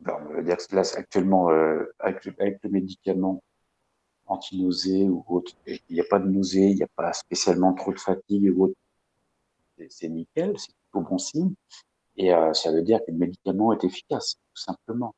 ben, 0.00 0.14
on 0.30 0.34
va 0.34 0.42
dire 0.42 0.56
que 0.56 0.74
là, 0.74 0.82
actuellement, 0.96 1.50
euh, 1.50 1.94
avec, 1.98 2.24
le 2.24 2.70
médicament, 2.70 3.42
anti-nausée 4.28 5.08
ou 5.08 5.24
autre. 5.28 5.52
Il 5.66 5.80
n'y 5.90 6.00
a 6.00 6.04
pas 6.04 6.18
de 6.18 6.28
nausée, 6.28 6.70
il 6.70 6.76
n'y 6.76 6.82
a 6.82 6.88
pas 6.96 7.12
spécialement 7.12 7.74
trop 7.74 7.92
de 7.92 7.98
fatigue 7.98 8.52
ou 8.56 8.64
autre. 8.64 8.74
C'est 9.90 10.08
nickel, 10.08 10.58
c'est 10.58 10.72
plutôt 10.74 11.08
bon 11.08 11.18
signe. 11.18 11.54
Et 12.16 12.34
euh, 12.34 12.52
ça 12.52 12.72
veut 12.72 12.82
dire 12.82 12.98
que 13.06 13.12
le 13.12 13.18
médicament 13.18 13.72
est 13.72 13.84
efficace, 13.84 14.34
tout 14.34 14.62
simplement. 14.62 15.14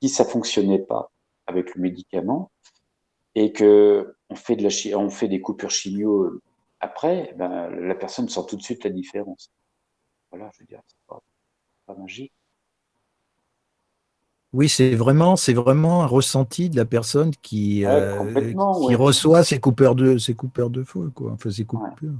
Si 0.00 0.08
ça 0.08 0.24
fonctionnait 0.24 0.78
pas 0.78 1.10
avec 1.46 1.74
le 1.74 1.82
médicament 1.82 2.50
et 3.34 3.52
que 3.52 4.16
on 4.30 4.34
fait 4.34 4.56
de 4.56 4.68
fait 5.10 5.28
des 5.28 5.40
coupures 5.40 5.70
chimio 5.70 6.24
euh, 6.24 6.42
après, 6.80 7.34
ben, 7.36 7.70
la 7.70 7.94
personne 7.94 8.28
sent 8.28 8.40
tout 8.48 8.56
de 8.56 8.62
suite 8.62 8.82
la 8.84 8.90
différence. 8.90 9.50
Voilà, 10.30 10.50
je 10.54 10.60
veux 10.60 10.66
dire, 10.66 10.80
c'est 10.86 10.96
pas, 11.06 11.22
pas 11.86 11.94
magique. 11.94 12.32
Oui, 14.52 14.68
c'est 14.68 14.94
vraiment, 14.94 15.36
c'est 15.36 15.54
vraiment 15.54 16.02
un 16.02 16.06
ressenti 16.06 16.68
de 16.68 16.76
la 16.76 16.84
personne 16.84 17.30
qui, 17.40 17.86
euh, 17.86 18.22
qui 18.86 18.94
reçoit 18.94 19.44
ses 19.44 19.58
coupeurs 19.58 19.94
de, 19.94 20.18
ses 20.18 20.34
coupeurs 20.34 20.68
de 20.68 20.84
feu, 20.84 21.10
quoi. 21.14 21.32
Enfin, 21.32 21.50
ses 21.50 21.64
coupures. 21.64 22.12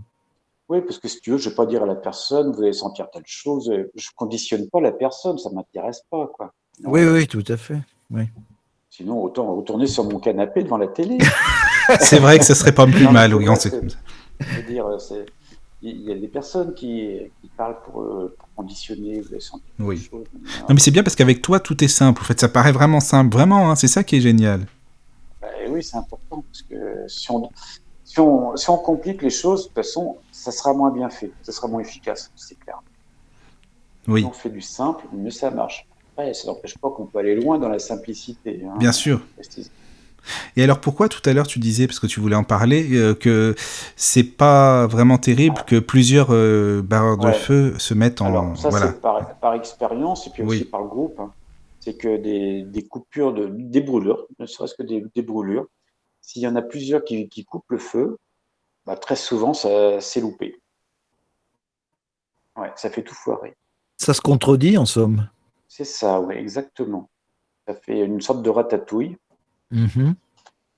Oui, 0.68 0.80
parce 0.80 0.98
que 0.98 1.08
si 1.08 1.20
tu 1.20 1.32
veux, 1.32 1.36
je 1.36 1.44
ne 1.46 1.50
vais 1.50 1.56
pas 1.56 1.66
dire 1.66 1.82
à 1.82 1.86
la 1.86 1.94
personne, 1.94 2.52
vous 2.52 2.62
allez 2.62 2.72
sentir 2.72 3.10
telle 3.10 3.26
chose. 3.26 3.70
Je 3.70 4.08
ne 4.08 4.16
conditionne 4.16 4.68
pas 4.70 4.80
la 4.80 4.92
personne, 4.92 5.36
ça 5.36 5.50
ne 5.50 5.56
m'intéresse 5.56 6.02
pas, 6.10 6.26
quoi. 6.28 6.54
oui, 6.84 7.04
oui, 7.04 7.26
tout 7.26 7.44
à 7.48 7.58
fait. 7.58 7.80
Oui. 8.10 8.24
Sinon, 8.88 9.22
autant 9.22 9.54
retourner 9.54 9.86
sur 9.86 10.04
mon 10.04 10.18
canapé 10.18 10.62
devant 10.62 10.78
la 10.78 10.86
télé. 10.86 11.18
c'est 12.00 12.18
vrai 12.18 12.38
que 12.38 12.44
ce 12.44 12.54
serait 12.54 12.74
pas 12.74 12.86
plus 12.86 13.08
mal, 13.08 13.34
oui, 13.34 13.48
on 13.48 13.56
sait. 13.56 13.70
Je 14.40 14.56
veux 14.56 14.62
dire, 14.62 14.86
c'est 14.98 15.26
il 15.82 16.02
y 16.02 16.12
a 16.12 16.14
des 16.14 16.28
personnes 16.28 16.74
qui, 16.74 17.18
parlent 17.56 17.76
pour, 17.84 18.02
euh, 18.02 18.36
conditionner, 18.56 19.20
vous 19.20 19.36
oui. 19.80 20.08
non, 20.12 20.24
mais 20.70 20.78
c'est 20.78 20.90
bien 20.90 21.02
parce 21.02 21.16
qu'avec 21.16 21.42
toi, 21.42 21.58
tout 21.58 21.82
est 21.82 21.88
simple. 21.88 22.20
En 22.22 22.24
fait, 22.24 22.38
ça 22.38 22.48
paraît 22.48 22.72
vraiment 22.72 23.00
simple. 23.00 23.34
Vraiment, 23.34 23.70
hein, 23.70 23.74
c'est 23.74 23.88
ça 23.88 24.04
qui 24.04 24.16
est 24.16 24.20
génial. 24.20 24.66
Bah, 25.40 25.48
oui, 25.68 25.82
c'est 25.82 25.96
important 25.96 26.44
parce 26.48 26.62
que 26.62 27.08
si 27.08 27.30
on, 27.30 27.50
si, 28.04 28.20
on, 28.20 28.56
si 28.56 28.70
on 28.70 28.78
complique 28.78 29.22
les 29.22 29.30
choses, 29.30 29.62
de 29.62 29.66
toute 29.68 29.74
façon, 29.74 30.18
ça 30.30 30.52
sera 30.52 30.72
moins 30.72 30.90
bien 30.90 31.10
fait, 31.10 31.32
ça 31.42 31.50
sera 31.50 31.66
moins 31.66 31.80
efficace, 31.80 32.30
c'est 32.36 32.58
clair. 32.58 32.80
Oui. 34.06 34.20
Si 34.20 34.26
on 34.26 34.32
fait 34.32 34.50
du 34.50 34.60
simple, 34.60 35.04
mieux 35.12 35.30
ça 35.30 35.50
marche. 35.50 35.86
Après, 36.12 36.34
ça 36.34 36.48
n'empêche 36.48 36.76
pas 36.78 36.90
qu'on 36.90 37.06
peut 37.06 37.18
aller 37.18 37.34
loin 37.34 37.58
dans 37.58 37.68
la 37.68 37.78
simplicité. 37.78 38.62
Hein. 38.64 38.76
bien 38.78 38.92
sûr. 38.92 39.20
Et 40.56 40.62
alors 40.62 40.80
pourquoi 40.80 41.08
tout 41.08 41.20
à 41.24 41.32
l'heure 41.32 41.46
tu 41.46 41.58
disais, 41.58 41.86
parce 41.86 42.00
que 42.00 42.06
tu 42.06 42.20
voulais 42.20 42.36
en 42.36 42.44
parler, 42.44 42.88
euh, 42.92 43.14
que 43.14 43.54
c'est 43.96 44.24
pas 44.24 44.86
vraiment 44.86 45.18
terrible 45.18 45.62
que 45.66 45.78
plusieurs 45.78 46.28
euh, 46.30 46.82
barreurs 46.82 47.18
de 47.18 47.32
feu 47.32 47.74
se 47.78 47.94
mettent 47.94 48.20
en... 48.20 48.26
Alors, 48.26 48.56
ça 48.56 48.70
c'est 48.70 49.00
par, 49.00 49.54
expérience 49.54 50.26
et 50.26 50.30
puis 50.30 50.42
aussi 50.42 50.64
par 50.64 50.82
le 50.82 50.88
groupe. 50.88 51.18
Hein. 51.20 51.32
C'est 51.80 51.96
que 51.96 52.16
des, 52.16 52.62
des, 52.62 52.82
coupures, 52.82 53.32
de, 53.34 53.48
des 53.50 53.80
brûlures, 53.80 54.26
ne 54.38 54.46
serait-ce 54.46 54.74
que 54.74 54.84
des, 54.84 55.04
des 55.14 55.22
brûlures, 55.22 55.66
s'il 56.20 56.42
y 56.42 56.46
en 56.46 56.54
a 56.54 56.62
plusieurs 56.62 57.04
qui, 57.04 57.28
qui 57.28 57.44
coupent 57.44 57.70
le 57.70 57.78
feu, 57.78 58.18
bah, 58.86 58.96
très 58.96 59.16
souvent 59.16 59.54
ça 59.54 60.00
c'est 60.00 60.20
loupé. 60.20 60.60
Ouais, 62.56 62.70
ça 62.76 62.90
fait 62.90 63.02
tout 63.02 63.14
foirer. 63.14 63.56
Ça 63.96 64.14
se 64.14 64.20
contredit 64.20 64.76
en 64.78 64.86
somme. 64.86 65.28
C'est 65.68 65.84
ça, 65.84 66.20
oui, 66.20 66.34
exactement. 66.34 67.08
Ça 67.66 67.74
fait 67.74 68.00
une 68.04 68.20
sorte 68.20 68.42
de 68.42 68.50
ratatouille. 68.50 69.16
Mhm. 69.72 70.14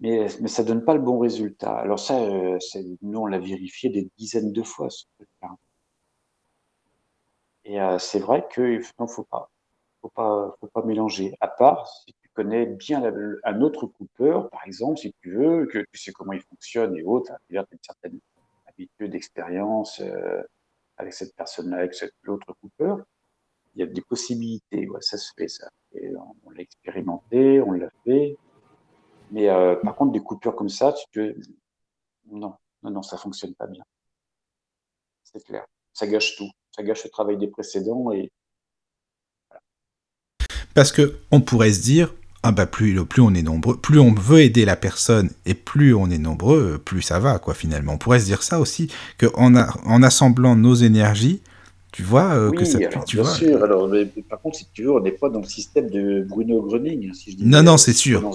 Mais, 0.01 0.27
mais 0.41 0.49
ça 0.49 0.65
donne 0.65 0.85
pas 0.85 0.95
le 0.95 1.01
bon 1.01 1.19
résultat. 1.19 1.77
Alors 1.77 1.99
ça, 1.99 2.19
euh, 2.21 2.59
nous, 3.03 3.21
on 3.21 3.27
l'a 3.27 3.39
vérifié 3.39 3.91
des 3.91 4.09
dizaines 4.19 4.53
de 4.53 4.63
fois. 4.63 4.89
Et 7.65 7.81
euh, 7.81 7.99
c'est 7.99 8.19
vrai 8.19 8.47
qu'il 8.53 8.83
ne 8.99 9.07
faut 9.07 9.25
pas. 9.25 9.51
faut 10.01 10.11
pas, 10.11 10.55
faut 10.61 10.67
pas 10.69 10.83
mélanger. 10.85 11.35
À 11.41 11.49
part 11.49 11.89
si 11.89 12.15
tu 12.23 12.29
connais 12.35 12.67
bien 12.67 13.03
un 13.45 13.61
autre 13.61 13.87
coupeur, 13.87 14.51
par 14.51 14.65
exemple, 14.67 14.99
si 14.99 15.15
tu 15.23 15.33
veux, 15.33 15.67
que 15.67 15.79
tu 15.93 15.99
sais 15.99 16.13
comment 16.13 16.33
il 16.33 16.43
fonctionne 16.43 16.97
et 16.97 17.03
autres, 17.03 17.33
tu 17.49 17.59
as 17.59 17.67
une 17.71 17.79
certaine 17.81 18.19
habitude, 18.67 19.11
d'expérience 19.11 20.01
euh, 20.01 20.43
avec 20.99 21.15
cette 21.15 21.35
personne-là, 21.37 21.79
avec 21.79 21.95
cet 21.95 22.13
autre 22.27 22.53
coupeur, 22.61 22.99
il 23.75 23.81
y 23.81 23.83
a 23.83 23.87
des 23.87 24.03
possibilités. 24.03 24.89
Ça 25.01 25.19
se 25.19 25.33
fait, 25.37 25.49
ça. 25.49 25.69
On 26.45 26.51
l'a 26.51 26.61
expérimenté, 26.61 27.61
on 27.63 27.73
l'a 27.73 27.91
fait. 28.05 28.37
Mais 29.31 29.49
euh, 29.49 29.77
par 29.77 29.97
contre, 29.97 30.13
des 30.13 30.21
coupures 30.21 30.55
comme 30.55 30.69
ça, 30.69 30.93
tu 30.93 31.05
peux... 31.13 31.35
non, 32.31 32.55
non, 32.83 32.91
non, 32.91 33.03
ça 33.03 33.17
fonctionne 33.17 33.55
pas 33.55 33.67
bien. 33.67 33.83
C'est 35.25 35.43
clair. 35.45 35.65
Ça 35.93 36.07
gâche 36.07 36.37
tout. 36.37 36.51
Ça 36.71 36.83
gâche 36.83 37.05
le 37.05 37.11
travail 37.11 37.37
des 37.39 37.49
précédents 37.49 38.13
et. 38.13 38.31
Parce 40.75 40.91
que 40.91 41.21
on 41.31 41.41
pourrait 41.41 41.73
se 41.73 41.83
dire, 41.83 42.13
ah 42.43 42.51
bah 42.51 42.67
plus, 42.67 43.05
plus 43.07 43.23
on 43.23 43.33
est 43.33 43.43
nombreux, 43.43 43.77
plus 43.77 44.01
on 44.01 44.13
veut 44.13 44.41
aider 44.41 44.65
la 44.65 44.77
personne 44.77 45.31
et 45.47 45.55
plus 45.55 45.95
on 45.95 46.11
est 46.11 46.19
nombreux, 46.19 46.79
plus 46.79 47.01
ça 47.01 47.21
va 47.21 47.39
quoi 47.39 47.55
finalement. 47.55 47.93
On 47.93 47.99
pourrait 47.99 48.21
se 48.21 48.25
dire 48.27 48.43
ça 48.43 48.59
aussi 48.59 48.93
que 49.19 49.27
en, 49.35 49.55
en 49.55 50.03
assemblant 50.03 50.57
nos 50.57 50.75
énergies, 50.75 51.43
tu 51.93 52.03
vois 52.03 52.35
euh, 52.35 52.51
que 52.51 52.65
ça 52.65 52.79
alors, 52.79 53.05
tu 53.05 53.17
bien 53.19 53.25
sûr. 53.25 53.63
Alors, 53.63 53.89
par 54.29 54.41
contre, 54.41 54.59
si 54.59 54.67
tu 54.73 54.83
veux, 54.83 54.93
on 54.93 55.01
n'est 55.01 55.13
pas 55.13 55.31
dans 55.31 55.39
le 55.39 55.47
système 55.47 55.89
de 55.89 56.25
Bruno 56.29 56.61
Gröning. 56.61 57.15
Si 57.15 57.31
je 57.31 57.37
dis 57.37 57.47
non, 57.47 57.63
non, 57.63 57.77
c'est 57.77 57.93
sûr. 57.93 58.29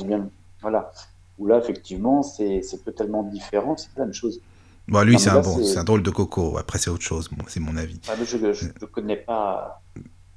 Voilà. 0.61 0.91
Où 1.37 1.47
là, 1.47 1.57
effectivement, 1.57 2.21
c'est 2.23 2.61
totalement 2.83 3.23
différent, 3.23 3.77
c'est 3.77 3.91
plein 3.91 4.05
de 4.05 4.11
choses. 4.11 4.41
Bon, 4.87 5.01
lui, 5.03 5.19
c'est 5.19 5.29
un, 5.29 5.41
bon, 5.41 5.77
un 5.77 5.83
drôle 5.83 6.03
de 6.03 6.09
coco. 6.09 6.57
Après, 6.57 6.79
c'est 6.79 6.89
autre 6.89 7.03
chose. 7.03 7.29
Bon, 7.29 7.45
c'est 7.47 7.59
mon 7.59 7.77
avis. 7.77 8.01
Ah, 8.09 8.15
je 8.23 8.37
ne 8.37 8.85
connais 8.87 9.17
pas. 9.17 9.81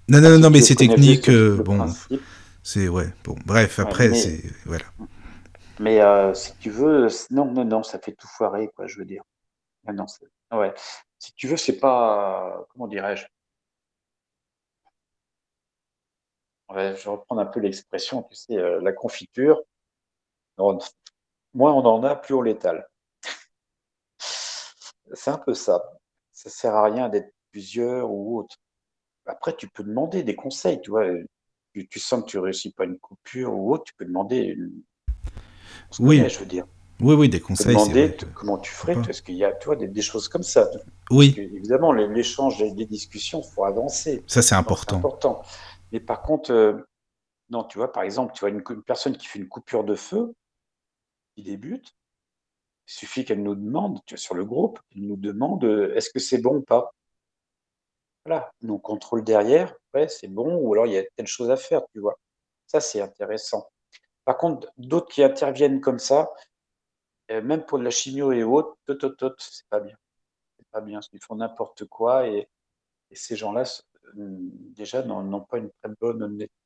Non, 0.09 0.21
non, 0.21 0.39
non, 0.39 0.51
mais 0.51 0.61
c'est 0.61 0.75
technique. 0.75 1.29
Euh, 1.29 1.63
bon, 1.63 1.87
c'est 2.63 2.89
ouais. 2.89 3.13
Bon, 3.25 3.35
bref, 3.47 3.79
après, 3.79 4.15
c'est 4.15 4.43
voilà. 4.67 4.85
Mais 5.81 6.01
euh, 6.01 6.35
si 6.35 6.53
tu 6.61 6.71
veux, 6.71 7.09
non, 7.31 7.51
non, 7.51 7.65
non, 7.65 7.83
ça 7.83 7.99
fait 7.99 8.13
tout 8.13 8.29
foirer, 8.29 8.71
quoi. 8.77 8.87
Je 8.87 8.99
veux 8.99 9.05
dire. 9.05 9.23
Ah, 9.87 9.93
non, 9.93 10.07
ouais. 10.53 10.73
Si 11.19 11.33
tu 11.35 11.49
veux, 11.49 11.57
c'est 11.57 11.79
pas, 11.79 12.67
comment 12.73 12.87
dirais-je, 12.87 13.25
je 16.71 17.05
vais 17.05 17.11
reprendre 17.11 17.41
un 17.41 17.47
peu 17.47 17.61
l'expression, 17.61 18.23
tu 18.25 18.37
sais, 18.37 18.57
euh, 18.57 18.81
la 18.83 18.93
confiture. 18.93 19.61
Moins 20.59 21.73
on 21.73 21.85
en 21.85 22.03
a, 22.05 22.17
plus 22.17 22.35
on 22.35 22.43
l'étale. 22.43 22.87
C'est 25.15 25.31
un 25.31 25.39
peu 25.39 25.55
ça. 25.55 25.83
Ça 26.33 26.51
sert 26.51 26.75
à 26.75 26.85
rien 26.85 27.09
d'être 27.09 27.33
plusieurs 27.51 28.11
ou 28.11 28.39
autre. 28.39 28.57
Après, 29.27 29.55
tu 29.55 29.69
peux 29.69 29.85
demander 29.85 30.23
des 30.23 30.35
conseils, 30.35 30.81
tu 30.81 30.91
vois. 30.91 31.05
Tu, 31.75 32.01
sens 32.01 32.23
que 32.23 32.29
tu 32.29 32.39
réussis 32.39 32.73
pas 32.73 32.85
une 32.85 32.99
coupure 32.99 33.55
ou 33.55 33.73
autre, 33.73 33.85
tu 33.85 33.95
peux 33.95 34.05
demander. 34.05 34.57
Oui. 35.99 36.29
je 36.29 36.39
veux 36.39 36.47
dire. 36.47 36.67
Oui, 37.01 37.15
oui, 37.15 37.29
des 37.29 37.41
conseils. 37.41 37.75
Demander 37.75 38.17
comment 38.35 38.59
tu 38.59 38.71
ferais, 38.71 38.95
parce 38.95 39.21
qu'il 39.21 39.37
y 39.37 39.45
a, 39.45 39.53
tu 39.53 39.67
vois, 39.67 39.77
des, 39.77 40.03
choses 40.03 40.29
comme 40.29 40.43
ça. 40.43 40.69
Oui. 41.11 41.35
évidemment, 41.37 41.93
l'échange 41.93 42.63
et 42.63 42.71
les 42.71 42.87
discussions, 42.87 43.43
faut 43.43 43.65
avancer. 43.65 44.23
Ça, 44.27 44.43
c'est 44.43 44.55
important. 44.55 44.99
important. 44.99 45.43
Mais 45.91 46.01
par 46.01 46.23
contre, 46.23 46.53
euh, 46.53 46.75
non, 47.51 47.65
tu 47.65 47.79
vois, 47.79 47.93
par 47.93 48.03
exemple, 48.03 48.33
tu 48.35 48.41
vois 48.41 48.51
une, 48.51 48.63
personne 48.83 49.17
qui 49.17 49.27
fait 49.27 49.39
une 49.39 49.49
coupure 49.49 49.85
de 49.85 49.95
feu, 49.95 50.33
qui 51.35 51.43
débute, 51.43 51.95
il 52.89 52.93
suffit 52.93 53.25
qu'elle 53.25 53.43
nous 53.43 53.55
demande, 53.55 54.01
tu 54.07 54.15
vois, 54.15 54.21
sur 54.21 54.35
le 54.35 54.45
groupe, 54.45 54.81
elle 54.95 55.07
nous 55.07 55.17
demande 55.17 55.65
euh, 55.65 55.95
est-ce 55.95 56.11
que 56.11 56.19
c'est 56.19 56.39
bon 56.39 56.57
ou 56.57 56.63
pas? 56.63 56.93
Voilà, 58.25 58.53
nous 58.63 58.79
contrôle 58.79 59.25
derrière, 59.25 59.75
ouais, 59.95 60.09
c'est 60.09 60.29
bon, 60.29 60.57
ou 60.57 60.73
alors 60.73 60.87
il 60.87 60.93
y 60.93 60.99
a 60.99 61.05
telle 61.17 61.27
chose 61.27 61.51
à 61.51 61.57
faire, 61.57 61.83
tu 61.93 62.01
vois. 62.01 62.19
Ça, 62.67 62.81
c'est 62.81 63.01
intéressant. 63.01 63.69
Par 64.25 64.39
contre, 64.39 64.73
d'autres 64.79 65.09
qui 65.09 65.23
interviennent 65.23 65.81
comme 65.81 65.99
ça, 65.99 66.31
euh, 67.31 67.43
même 67.43 67.65
pour 67.65 67.79
de 67.79 67.85
la 67.85 67.91
chimio 67.91 68.33
et 68.33 68.45
autres, 68.45 68.77
c'est 69.39 69.69
pas 69.69 69.81
bien. 69.81 69.97
C'est 70.59 70.69
pas 70.71 70.81
bien, 70.81 71.01
ils 71.13 71.23
font 71.23 71.37
n'importe 71.37 71.85
quoi 71.87 72.29
et, 72.29 72.49
ces 73.15 73.37
gens-là, 73.37 73.65
déjà, 74.15 75.03
n'ont 75.03 75.43
pas 75.43 75.59
une 75.59 75.71
très 75.71 75.93
bonne 76.01 76.23
honnêteté. 76.23 76.62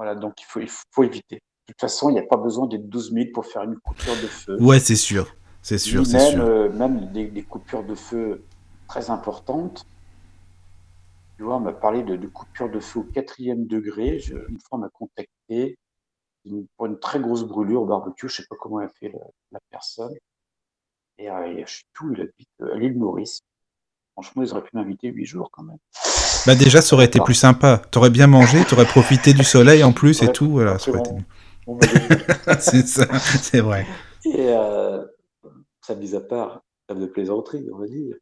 Voilà, 0.00 0.14
donc 0.14 0.40
il 0.40 0.44
faut, 0.44 0.60
il 0.60 0.70
faut 0.92 1.02
éviter. 1.02 1.36
De 1.36 1.74
toute 1.74 1.80
façon, 1.82 2.08
il 2.08 2.14
n'y 2.14 2.20
a 2.20 2.26
pas 2.26 2.38
besoin 2.38 2.66
d'être 2.66 2.88
12 2.88 3.12
000 3.12 3.26
pour 3.34 3.44
faire 3.44 3.64
une 3.64 3.76
coupure 3.76 4.14
de 4.14 4.28
feu. 4.28 4.56
Ouais, 4.58 4.80
c'est 4.80 4.96
sûr. 4.96 5.36
C'est 5.60 5.76
sûr, 5.76 6.06
c'est 6.06 6.16
même, 6.16 6.30
sûr. 6.30 6.42
Euh, 6.42 6.70
même 6.70 7.12
des, 7.12 7.42
coupures 7.42 7.84
de 7.84 7.94
feu 7.94 8.42
très 8.88 9.10
importantes. 9.10 9.84
Tu 11.36 11.42
vois, 11.42 11.56
on 11.56 11.60
m'a 11.60 11.74
parlé 11.74 12.02
de, 12.02 12.16
de 12.16 12.26
coupure 12.28 12.70
de 12.70 12.80
feu 12.80 13.00
au 13.00 13.02
quatrième 13.02 13.66
degré. 13.66 14.18
une 14.48 14.58
fois, 14.60 14.78
on 14.78 14.78
m'a 14.78 14.88
contacté 14.88 15.76
pour 16.78 16.86
une 16.86 16.98
très 16.98 17.20
grosse 17.20 17.44
brûlure 17.44 17.82
au 17.82 17.86
barbecue. 17.86 18.26
Je 18.26 18.32
ne 18.32 18.36
sais 18.36 18.46
pas 18.48 18.56
comment 18.58 18.80
elle 18.80 18.86
a 18.86 18.92
fait 18.98 19.12
la, 19.52 19.60
personne. 19.68 20.14
Et 21.18 21.30
euh, 21.30 21.62
je 21.66 21.70
suis 21.70 21.84
tout, 21.92 22.10
il 22.14 22.22
habite 22.22 22.48
euh, 22.62 22.72
à 22.72 22.78
l'île 22.78 22.96
Maurice. 22.96 23.42
Franchement, 24.12 24.44
ils 24.44 24.52
auraient 24.52 24.64
pu 24.64 24.74
m'inviter 24.76 25.08
huit 25.08 25.26
jours 25.26 25.50
quand 25.50 25.64
même. 25.64 25.76
Bah 26.46 26.54
déjà, 26.54 26.80
ça 26.80 26.94
aurait 26.96 27.06
été 27.06 27.20
plus 27.20 27.34
sympa. 27.34 27.82
Tu 27.90 27.98
aurais 27.98 28.10
bien 28.10 28.26
mangé, 28.26 28.64
tu 28.64 28.74
aurais 28.74 28.86
profité 28.86 29.32
du 29.32 29.44
soleil 29.44 29.84
en 29.84 29.92
plus 29.92 30.22
et 30.22 30.32
tout. 30.32 30.50
Voilà, 30.50 30.78
ça 30.78 30.90
aurait 30.90 31.00
été 31.00 31.10
c'est 32.60 32.86
ça, 32.86 33.06
c'est 33.18 33.60
vrai. 33.60 33.86
Et 34.24 34.48
euh, 34.48 35.04
ça 35.82 35.94
mise 35.94 36.14
à 36.14 36.20
part, 36.20 36.62
de 36.88 37.06
plaisanterie, 37.06 37.68
on 37.72 37.78
va 37.78 37.86
dire. 37.86 38.16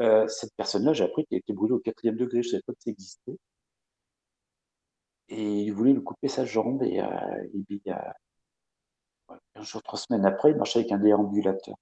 Euh, 0.00 0.26
cette 0.26 0.54
personne-là, 0.56 0.92
j'ai 0.92 1.04
appris 1.04 1.26
qu'elle 1.26 1.38
était 1.38 1.52
brûlée 1.52 1.74
au 1.74 1.78
quatrième 1.78 2.16
degré. 2.16 2.42
Je 2.42 2.48
ne 2.48 2.50
savais 2.52 2.62
pas 2.66 2.72
que 2.72 2.82
ça 2.82 2.90
existait. 2.90 3.38
Et 5.28 5.62
il 5.62 5.70
voulait 5.72 5.92
lui 5.92 6.02
couper 6.02 6.28
sa 6.28 6.44
jambe. 6.44 6.82
Et, 6.82 7.00
euh, 7.00 7.06
il 7.68 7.80
y 7.84 7.90
a 7.90 8.14
un 9.54 9.62
jour, 9.62 9.82
trois 9.82 9.98
semaines 9.98 10.26
après, 10.26 10.50
il 10.50 10.56
marchait 10.56 10.80
avec 10.80 10.92
un 10.92 10.98
déambulateur. 10.98 11.76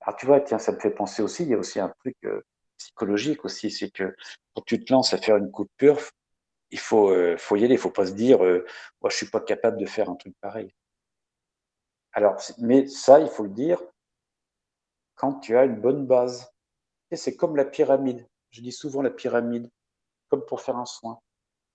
Alors 0.00 0.16
tu 0.18 0.26
vois, 0.26 0.40
tiens, 0.40 0.58
ça 0.58 0.72
me 0.72 0.80
fait 0.80 0.90
penser 0.90 1.22
aussi, 1.22 1.44
il 1.44 1.50
y 1.50 1.54
a 1.54 1.58
aussi 1.58 1.78
un 1.80 1.88
truc 2.00 2.16
euh, 2.24 2.40
psychologique 2.82 3.44
aussi, 3.44 3.70
c'est 3.70 3.90
que 3.90 4.14
quand 4.54 4.62
tu 4.66 4.82
te 4.84 4.92
lances 4.92 5.14
à 5.14 5.18
faire 5.18 5.36
une 5.36 5.50
coupure, 5.50 5.98
il 6.70 6.78
faut, 6.78 7.10
euh, 7.10 7.36
faut 7.36 7.56
y 7.56 7.64
aller, 7.64 7.74
il 7.74 7.80
faut 7.80 7.90
pas 7.90 8.06
se 8.06 8.12
dire, 8.12 8.44
euh, 8.44 8.64
moi 9.00 9.10
je 9.10 9.16
suis 9.16 9.30
pas 9.30 9.40
capable 9.40 9.78
de 9.78 9.86
faire 9.86 10.10
un 10.10 10.16
truc 10.16 10.34
pareil. 10.40 10.70
Alors, 12.12 12.36
mais 12.58 12.86
ça, 12.86 13.20
il 13.20 13.28
faut 13.28 13.44
le 13.44 13.50
dire 13.50 13.80
quand 15.14 15.34
tu 15.40 15.56
as 15.56 15.64
une 15.64 15.80
bonne 15.80 16.06
base. 16.06 16.50
Et 17.10 17.16
c'est 17.16 17.36
comme 17.36 17.56
la 17.56 17.64
pyramide. 17.64 18.26
Je 18.50 18.60
dis 18.60 18.72
souvent 18.72 19.02
la 19.02 19.10
pyramide, 19.10 19.70
comme 20.28 20.44
pour 20.44 20.60
faire 20.60 20.76
un 20.76 20.86
soin. 20.86 21.20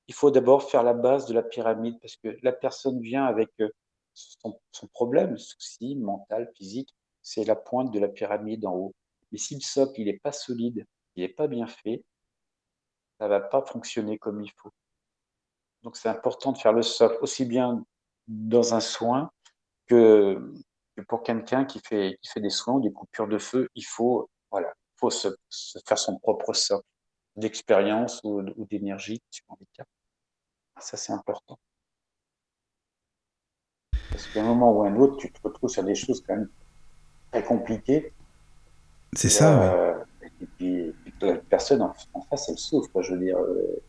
Il 0.08 0.14
faut 0.14 0.32
d'abord 0.32 0.70
faire 0.70 0.84
la 0.84 0.94
base 0.94 1.26
de 1.28 1.34
la 1.34 1.44
pyramide 1.44 2.00
parce 2.02 2.16
que 2.18 2.38
la 2.42 2.52
personne 2.52 3.00
vient 3.02 3.26
avec 3.26 3.50
euh, 3.62 3.70
son, 4.14 4.60
son 4.72 4.88
problème, 4.88 5.38
souci 5.38 5.96
mental, 5.96 6.52
physique, 6.56 6.94
c'est 7.22 7.44
la 7.44 7.56
pointe 7.56 7.92
de 7.92 8.00
la 8.00 8.08
pyramide 8.08 8.66
en 8.66 8.74
haut. 8.74 8.96
Mais 9.32 9.38
si 9.38 9.56
le 9.56 9.62
socle 9.62 10.02
il 10.02 10.06
n'est 10.06 10.20
pas 10.20 10.32
solide, 10.32 10.86
il 11.18 11.24
n'est 11.24 11.30
pas 11.30 11.48
bien 11.48 11.68
fait, 11.68 12.04
ça 13.20 13.28
va 13.28 13.42
pas 13.42 13.64
fonctionner 13.64 14.18
comme 14.18 14.42
il 14.42 14.52
faut. 14.52 14.72
Donc 15.84 15.98
c'est 15.98 16.10
important 16.10 16.52
de 16.52 16.58
faire 16.58 16.74
le 16.74 16.84
socle 16.84 17.18
aussi 17.22 17.46
bien 17.46 17.84
dans 18.28 18.74
un 18.74 18.80
soin 18.80 19.32
que, 19.88 20.54
pour 21.08 21.24
quelqu'un 21.24 21.66
qui 21.66 21.80
fait, 21.80 22.18
qui 22.22 22.30
fait 22.30 22.40
des 22.40 22.50
soins 22.50 22.76
ou 22.76 22.82
des 22.82 22.92
coupures 22.92 23.28
de 23.28 23.38
feu. 23.40 23.68
Il 23.74 23.86
faut, 23.86 24.30
voilà, 24.52 24.74
faut 24.96 25.10
se, 25.10 25.30
faire 25.88 25.98
son 25.98 26.20
propre 26.20 26.54
socle 26.54 26.86
d'expérience 27.36 28.22
ou, 28.24 28.44
d'énergie, 28.70 29.22
Ça 30.80 30.98
c'est 30.98 31.14
important. 31.14 31.58
Parce 34.12 34.28
qu'à 34.28 34.42
un 34.42 34.48
moment 34.48 34.72
ou 34.72 34.84
à 34.84 34.88
un 34.88 34.96
autre, 34.96 35.18
tu 35.18 35.32
te 35.32 35.40
retrouves 35.44 35.70
sur 35.70 35.84
des 35.84 35.96
choses 35.96 36.24
quand 36.26 36.36
même 36.36 36.50
très 37.32 37.44
compliqué. 37.44 38.14
C'est 39.14 39.30
ça. 39.30 39.74
Euh, 39.74 40.04
et 40.42 40.46
puis, 40.46 40.87
la 41.22 41.36
personne 41.36 41.82
en, 41.82 42.22
face, 42.30 42.50
elle 42.50 42.58
souffre, 42.58 43.02
je 43.02 43.14
veux 43.14 43.20
dire. 43.20 43.38
Euh, 43.38 43.82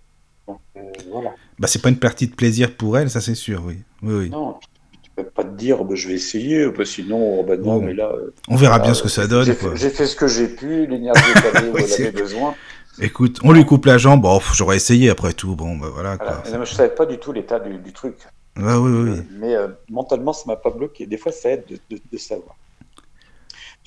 donc, 0.47 0.61
euh, 0.77 0.81
voilà. 1.11 1.35
Bah, 1.59 1.69
c'est 1.69 1.83
pas 1.83 1.89
une 1.89 1.99
partie 1.99 2.27
de 2.27 2.35
plaisir 2.35 2.77
pour 2.77 2.97
elle, 2.99 3.11
ça 3.11 3.21
c'est 3.21 3.35
sûr, 3.35 3.63
oui. 3.67 3.79
oui, 4.03 4.15
oui. 4.15 4.31
Non, 4.31 4.59
tu 5.03 5.11
peux 5.15 5.25
pas 5.25 5.45
te 5.45 5.55
dire, 5.57 5.85
bah, 5.85 5.95
je 5.95 6.09
vais 6.09 6.15
essayer, 6.15 6.67
bah, 6.71 6.85
sinon, 6.85 7.45
bah, 7.45 7.57
non, 7.57 7.81
mais 7.81 7.95
là. 7.95 8.13
On 8.49 8.57
verra 8.57 8.79
bien 8.79 8.95
ce 8.95 9.03
que 9.03 9.09
ça 9.09 9.27
donne. 9.27 9.45
J'ai 9.45 9.91
fait, 9.91 10.07
ce 10.07 10.17
que 10.17 10.29
j'ai 10.29 10.49
pu, 10.49 10.87
l'énergie 10.87 11.23
qu'elle 11.35 11.71
oui, 11.75 11.93
avait 11.93 12.13
besoin. 12.13 12.55
Écoute, 13.01 13.39
on 13.45 13.53
lui 13.53 13.65
coupe 13.65 13.87
la 13.87 13.99
jambe, 13.99 14.23
bon, 14.23 14.41
j'aurais 14.55 14.77
essayé 14.77 15.11
après 15.11 15.33
tout, 15.33 15.55
bon, 15.55 15.77
bah 15.77 15.89
voilà. 15.93 16.17
Quoi. 16.17 16.43
je 16.65 16.75
savais 16.75 16.95
pas 16.95 17.07
du 17.07 17.19
tout 17.19 17.33
l'état 17.33 17.61
du, 17.61 17.93
truc. 17.93 18.17
Ah, 18.57 18.81
oui, 18.81 18.91
oui. 18.91 19.23
Mais 19.39 19.55
mentalement, 19.89 20.33
ça 20.33 20.45
m'a 20.47 20.57
pas 20.57 20.71
bloqué. 20.71 21.07
Des 21.07 21.17
fois, 21.17 21.31
ça 21.31 21.51
aide 21.51 21.65
de 21.91 22.19
savoir. 22.19 22.57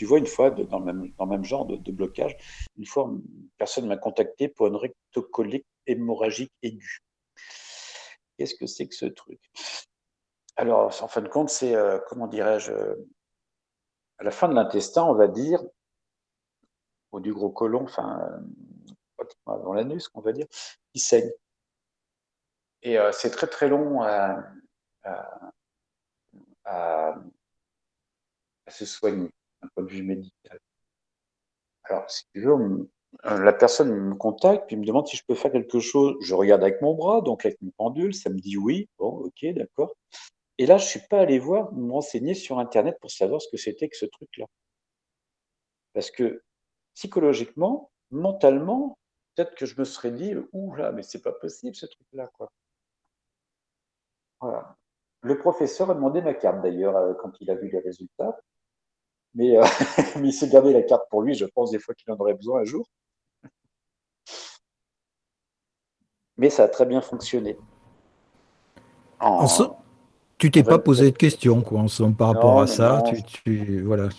Tu 0.02 0.08
vois, 0.08 0.18
une 0.18 0.26
fois, 0.26 0.50
dans, 0.50 0.80
le 0.80 0.86
même, 0.86 1.14
dans 1.20 1.26
le 1.26 1.30
même 1.30 1.44
genre 1.44 1.68
de, 1.68 1.92
blocage, 1.92 2.36
une 2.76 2.88
fois, 2.88 3.14
personne 3.60 3.86
m'a 3.86 3.98
contacté 3.98 4.48
pour 4.48 4.66
une 4.66 4.76
rectocolite 4.76 5.68
hémorragique 5.86 6.52
aiguë. 6.64 7.04
Qu'est-ce 8.36 8.56
que 8.56 8.66
c'est 8.66 8.88
que 8.88 8.96
ce 8.96 9.06
truc? 9.06 9.40
Alors, 10.56 10.88
en 11.04 11.08
fin 11.08 11.22
de 11.22 11.28
compte, 11.28 11.52
c'est, 11.52 11.76
euh, 11.76 12.00
comment 12.10 12.26
dirais-je, 12.26 12.74
à 14.18 14.24
la 14.24 14.32
fin 14.32 14.50
de 14.50 14.56
l'intestin, 14.56 15.04
on 15.04 15.14
va 15.14 15.28
dire, 15.28 15.62
ou 17.12 17.20
du 17.20 17.32
gros 17.32 17.52
côlon, 17.52 17.84
enfin, 17.84 18.42
dans 19.46 19.74
l'anus, 19.74 20.10
on 20.16 20.22
va 20.22 20.32
dire, 20.32 20.48
il 20.96 21.00
saigne. 21.00 21.30
Et 22.82 22.98
euh, 22.98 23.12
c'est 23.12 23.30
très 23.30 23.46
très 23.46 23.70
long 23.70 24.02
à 24.02 24.52
se 28.68 28.86
soigner 28.88 29.30
d'un 29.62 29.70
point 29.70 29.84
de 29.84 30.02
médical. 30.02 30.60
Alors, 31.84 32.10
si 32.10 32.24
tu 32.34 32.48
euh, 33.26 33.44
la 33.44 33.54
personne 33.54 33.94
me 33.94 34.16
contacte, 34.16 34.68
puis 34.68 34.78
me 34.78 34.86
demande 34.86 35.08
si 35.08 35.18
je 35.18 35.24
peux 35.26 35.36
faire 35.36 35.52
quelque 35.52 35.80
chose. 35.80 36.16
Je 36.22 36.34
regarde 36.34 36.64
avec 36.64 36.82
mon 36.82 36.94
bras, 36.94 37.22
donc 37.22 37.46
avec 37.46 37.62
mon 37.62 37.72
pendule, 37.72 38.14
ça 38.14 38.30
me 38.30 38.40
dit 38.40 38.58
oui. 38.58 38.90
Bon, 38.98 39.10
ok, 39.10 39.46
d'accord. 39.54 39.94
Et 40.58 40.66
là, 40.66 40.78
je 40.78 40.86
suis 40.86 41.02
pas 41.10 41.20
allé 41.20 41.40
voir, 41.40 41.74
me 41.74 41.92
renseigner 41.92 42.34
sur 42.34 42.60
Internet 42.60 42.98
pour 43.02 43.12
savoir 43.12 43.42
ce 43.42 43.50
que 43.50 43.58
c'était 43.58 43.90
que 43.90 43.98
ce 43.98 44.06
truc-là. 44.06 44.46
Parce 45.94 46.12
que 46.12 46.44
psychologiquement, 46.94 47.92
mentalement, 48.12 48.98
peut-être 49.36 49.56
que 49.56 49.66
je 49.66 49.78
me 49.80 49.86
serais 49.86 50.12
dit, 50.12 50.36
ouh 50.54 50.76
là, 50.76 50.92
mais 50.92 51.04
c'est 51.04 51.22
pas 51.22 51.34
possible 51.34 51.76
ce 51.76 51.86
truc-là, 51.86 52.30
quoi. 52.38 52.52
Voilà. 54.40 54.76
Le 55.22 55.38
professeur 55.38 55.92
a 55.92 55.94
demandé 55.94 56.22
ma 56.22 56.34
carte 56.34 56.62
d'ailleurs 56.62 56.96
euh, 56.96 57.14
quand 57.14 57.32
il 57.42 57.52
a 57.52 57.56
vu 57.56 57.70
les 57.70 57.80
résultats. 57.80 58.40
Mais, 59.34 59.58
euh, 59.58 59.64
mais 60.20 60.30
il 60.30 60.34
s'est 60.34 60.50
gardé 60.50 60.74
la 60.74 60.82
carte 60.82 61.10
pour 61.10 61.22
lui, 61.22 61.34
je 61.36 61.46
pense, 61.46 61.72
des 61.72 61.80
fois 61.80 61.96
qu'il 61.96 62.12
en 62.12 62.18
aurait 62.18 62.34
besoin 62.34 62.62
un 62.62 62.66
jour. 62.66 62.86
Mais 66.38 66.50
ça 66.50 66.64
a 66.64 66.68
très 66.68 66.86
bien 66.86 67.02
fonctionné. 67.02 67.58
En... 69.20 69.46
Tu 70.38 70.50
t'es 70.50 70.64
pas 70.64 70.80
posé 70.80 71.12
de 71.12 71.16
questions 71.16 71.62
quoi, 71.62 71.82
en 71.82 72.14
par 72.14 72.30
rapport 72.30 72.62
à 72.62 72.66
ça. 72.66 73.04
Tu, 73.44 73.84
voilà, 73.84 74.10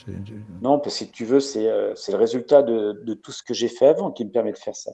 non, 0.63 0.79
parce 0.79 0.97
que 0.97 1.05
si 1.07 1.11
tu 1.11 1.25
veux, 1.25 1.41
c'est 1.41 1.69
euh, 1.69 1.95
le 2.09 2.15
résultat 2.15 2.63
de, 2.63 2.93
de, 3.05 3.15
tout 3.15 3.33
ce 3.33 3.43
que 3.43 3.55
j'ai 3.55 3.67
fait 3.67 3.89
avant 3.89 4.13
qui 4.13 4.25
me 4.25 4.31
permet 4.31 4.53
de 4.53 4.59
faire 4.59 4.77
ça. 4.77 4.93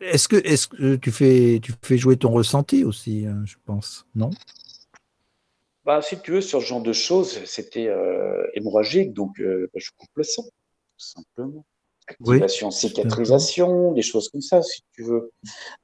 Est-ce 0.00 0.26
que, 0.26 0.36
est 0.36 0.68
que 0.70 0.96
tu, 0.96 1.10
fais, 1.10 1.60
tu 1.62 1.74
fais 1.82 1.98
jouer 1.98 2.16
ton 2.16 2.30
ressenti 2.30 2.82
aussi, 2.82 3.26
hein, 3.26 3.42
je 3.44 3.56
pense, 3.66 4.06
non? 4.14 4.30
Bah, 5.88 6.02
si 6.02 6.20
tu 6.20 6.32
veux, 6.32 6.42
sur 6.42 6.60
ce 6.60 6.66
genre 6.66 6.82
de 6.82 6.92
choses, 6.92 7.42
c'était 7.46 7.86
euh, 7.86 8.46
hémorragique, 8.52 9.14
donc 9.14 9.40
euh, 9.40 9.70
bah, 9.72 9.80
je 9.82 9.90
coupe 9.96 10.10
le 10.16 10.22
sang, 10.22 10.42
tout 10.42 10.50
simplement. 10.98 11.64
activation, 12.06 12.70
cicatrisation, 12.70 13.92
des 13.92 14.02
choses 14.02 14.28
comme 14.28 14.42
ça, 14.42 14.60
si 14.60 14.82
tu 14.92 15.02
veux. 15.02 15.32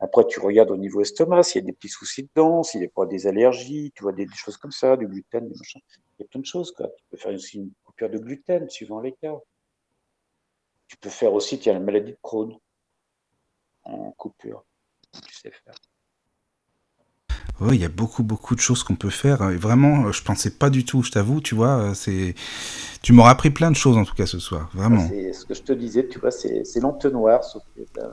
Après, 0.00 0.26
tu 0.26 0.40
regardes 0.40 0.70
au 0.70 0.76
niveau 0.76 1.00
estomac, 1.00 1.44
s'il 1.44 1.62
y 1.62 1.64
a 1.64 1.66
des 1.68 1.72
petits 1.72 1.88
soucis 1.88 2.24
de 2.24 2.28
dents, 2.34 2.62
s'il 2.62 2.80
n'y 2.80 2.86
a 2.86 2.90
pas 2.94 3.06
des 3.06 3.26
allergies, 3.26 3.92
tu 3.96 4.02
vois, 4.02 4.12
des, 4.12 4.26
choses 4.34 4.58
comme 4.58 4.72
ça, 4.72 4.98
du 4.98 5.06
gluten, 5.06 5.48
des 5.48 5.56
machins. 5.56 5.80
Il 6.18 6.22
y 6.22 6.26
a 6.26 6.28
plein 6.28 6.40
de 6.42 6.46
choses, 6.46 6.70
quoi. 6.72 6.90
Tu 6.98 7.04
peux 7.10 7.16
faire 7.16 7.32
aussi 7.32 7.56
une 7.56 7.70
coupure 7.82 8.10
de 8.10 8.18
gluten, 8.18 8.68
suivant 8.68 9.00
les 9.00 9.12
cas. 9.12 9.38
Tu 10.86 10.98
peux 10.98 11.08
faire 11.08 11.32
aussi, 11.32 11.58
tu 11.58 11.70
as 11.70 11.72
la 11.72 11.80
maladie 11.80 12.12
de 12.12 12.18
Crohn 12.20 12.54
en 13.84 14.12
coupure. 14.12 14.66
Tu 15.26 15.34
sais 15.34 15.50
faire. 15.50 15.74
Oui, 17.60 17.76
il 17.76 17.80
y 17.80 17.84
a 17.84 17.88
beaucoup, 17.88 18.24
beaucoup 18.24 18.54
de 18.56 18.60
choses 18.60 18.82
qu'on 18.82 18.96
peut 18.96 19.10
faire. 19.10 19.50
Et 19.50 19.56
vraiment, 19.56 20.10
je 20.10 20.22
pensais 20.22 20.50
pas 20.50 20.70
du 20.70 20.84
tout, 20.84 21.02
je 21.02 21.10
t'avoue, 21.12 21.40
tu 21.40 21.54
vois. 21.54 21.94
C'est, 21.94 22.34
Tu 23.02 23.12
m'auras 23.12 23.30
appris 23.30 23.50
plein 23.50 23.70
de 23.70 23.76
choses, 23.76 23.96
en 23.96 24.04
tout 24.04 24.14
cas, 24.14 24.26
ce 24.26 24.38
soir. 24.38 24.70
Vraiment. 24.74 25.06
C'est 25.08 25.32
ce 25.32 25.44
que 25.44 25.54
je 25.54 25.62
te 25.62 25.72
disais, 25.72 26.06
tu 26.08 26.18
vois, 26.18 26.30
c'est 26.30 26.80
l'entonnoir. 26.80 27.44
Sauf 27.44 27.62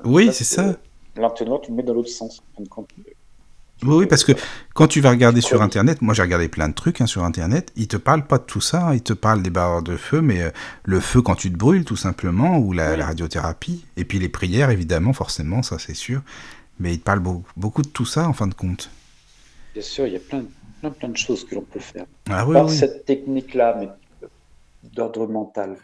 oui, 0.06 0.30
c'est 0.32 0.44
ça. 0.44 0.76
L'entonnoir, 1.16 1.62
tu 1.62 1.72
le 1.72 1.78
mets 1.78 1.84
dans 1.84 1.94
l'autre 1.94 2.10
sens. 2.10 2.42
Oui, 3.84 4.06
parce 4.06 4.24
que 4.24 4.34
quand 4.76 4.88
tu 4.88 5.02
vas 5.02 5.10
regarder 5.10 5.42
sur 5.42 5.62
Internet, 5.64 6.04
moi 6.04 6.14
j'ai 6.14 6.22
regardé 6.22 6.48
plein 6.48 6.70
de 6.70 6.74
trucs 6.74 7.02
hein, 7.02 7.08
sur 7.08 7.24
Internet, 7.24 7.72
ils 7.76 7.88
te 7.88 7.98
parlent 7.98 8.28
pas 8.28 8.38
de 8.38 8.44
tout 8.44 8.62
ça, 8.62 8.94
ils 8.94 9.02
te 9.02 9.14
parlent 9.14 9.42
des 9.42 9.50
barres 9.50 9.82
de 9.82 9.98
feu, 9.98 10.22
mais 10.22 10.44
euh, 10.44 10.52
le 10.84 11.00
feu 11.00 11.24
quand 11.24 11.34
tu 11.34 11.52
te 11.52 11.58
brûles 11.58 11.84
tout 11.84 11.96
simplement, 11.96 12.60
ou 12.60 12.74
la, 12.74 12.96
radiothérapie, 13.04 13.86
et 13.98 14.06
puis 14.06 14.20
les 14.20 14.30
prières 14.30 14.70
évidemment, 14.70 15.14
forcément, 15.14 15.64
ça 15.64 15.80
c'est 15.80 15.96
sûr, 15.96 16.22
mais 16.80 16.94
ils 16.94 17.00
te 17.00 17.04
parlent 17.04 17.24
beaucoup 17.58 17.82
de 17.82 17.88
tout 17.88 18.06
ça 18.06 18.28
en 18.28 18.34
fin 18.34 18.46
de 18.46 18.54
compte. 18.54 18.92
Bien 19.74 19.82
sûr, 19.82 20.08
il 20.08 20.14
y 20.14 20.18
a 20.18 20.20
plein, 20.20 20.46
plein, 20.82 20.92
plein 20.92 21.10
de 21.10 21.18
choses 21.18 21.46
que 21.46 21.56
l'on 21.56 21.64
peut 21.64 21.80
faire. 21.80 22.06
Ah, 22.30 22.46
oui, 22.48 22.56
par 22.56 22.70
cette 22.70 23.06
technique-là, 23.06 23.78
mais 23.80 23.90
d'ordre 24.84 25.28
mental. 25.28 25.78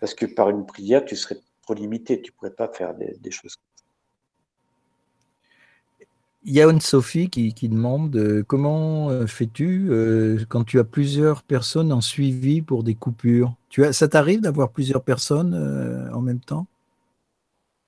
Parce 0.00 0.14
que 0.14 0.26
par 0.26 0.50
une 0.50 0.66
prière, 0.66 1.04
tu 1.04 1.16
serais 1.16 1.38
trop 1.62 1.74
limité, 1.74 2.20
tu 2.20 2.30
ne 2.30 2.36
pourrais 2.36 2.54
pas 2.54 2.68
faire 2.68 2.94
des, 2.94 3.16
des 3.20 3.30
choses 3.30 3.56
comme 3.56 3.64
ça. 3.76 3.84
Il 6.44 6.52
y 6.52 6.60
a 6.60 6.68
une 6.70 6.80
Sophie 6.80 7.28
qui, 7.30 7.54
qui 7.54 7.68
demande 7.68 8.14
euh, 8.16 8.42
comment 8.46 9.10
euh, 9.10 9.26
fais-tu 9.26 9.88
euh, 9.90 10.44
quand 10.48 10.64
tu 10.64 10.78
as 10.80 10.84
plusieurs 10.84 11.42
personnes 11.42 11.92
en 11.92 12.00
suivi 12.00 12.62
pour 12.62 12.82
des 12.82 12.94
coupures? 12.94 13.54
Tu 13.68 13.84
as, 13.84 13.92
Ça 13.92 14.08
t'arrive 14.08 14.40
d'avoir 14.40 14.70
plusieurs 14.70 15.02
personnes 15.04 15.54
en 16.12 16.20
même 16.20 16.40
temps? 16.40 16.66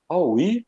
Ah 0.09 0.19
oui, 0.21 0.67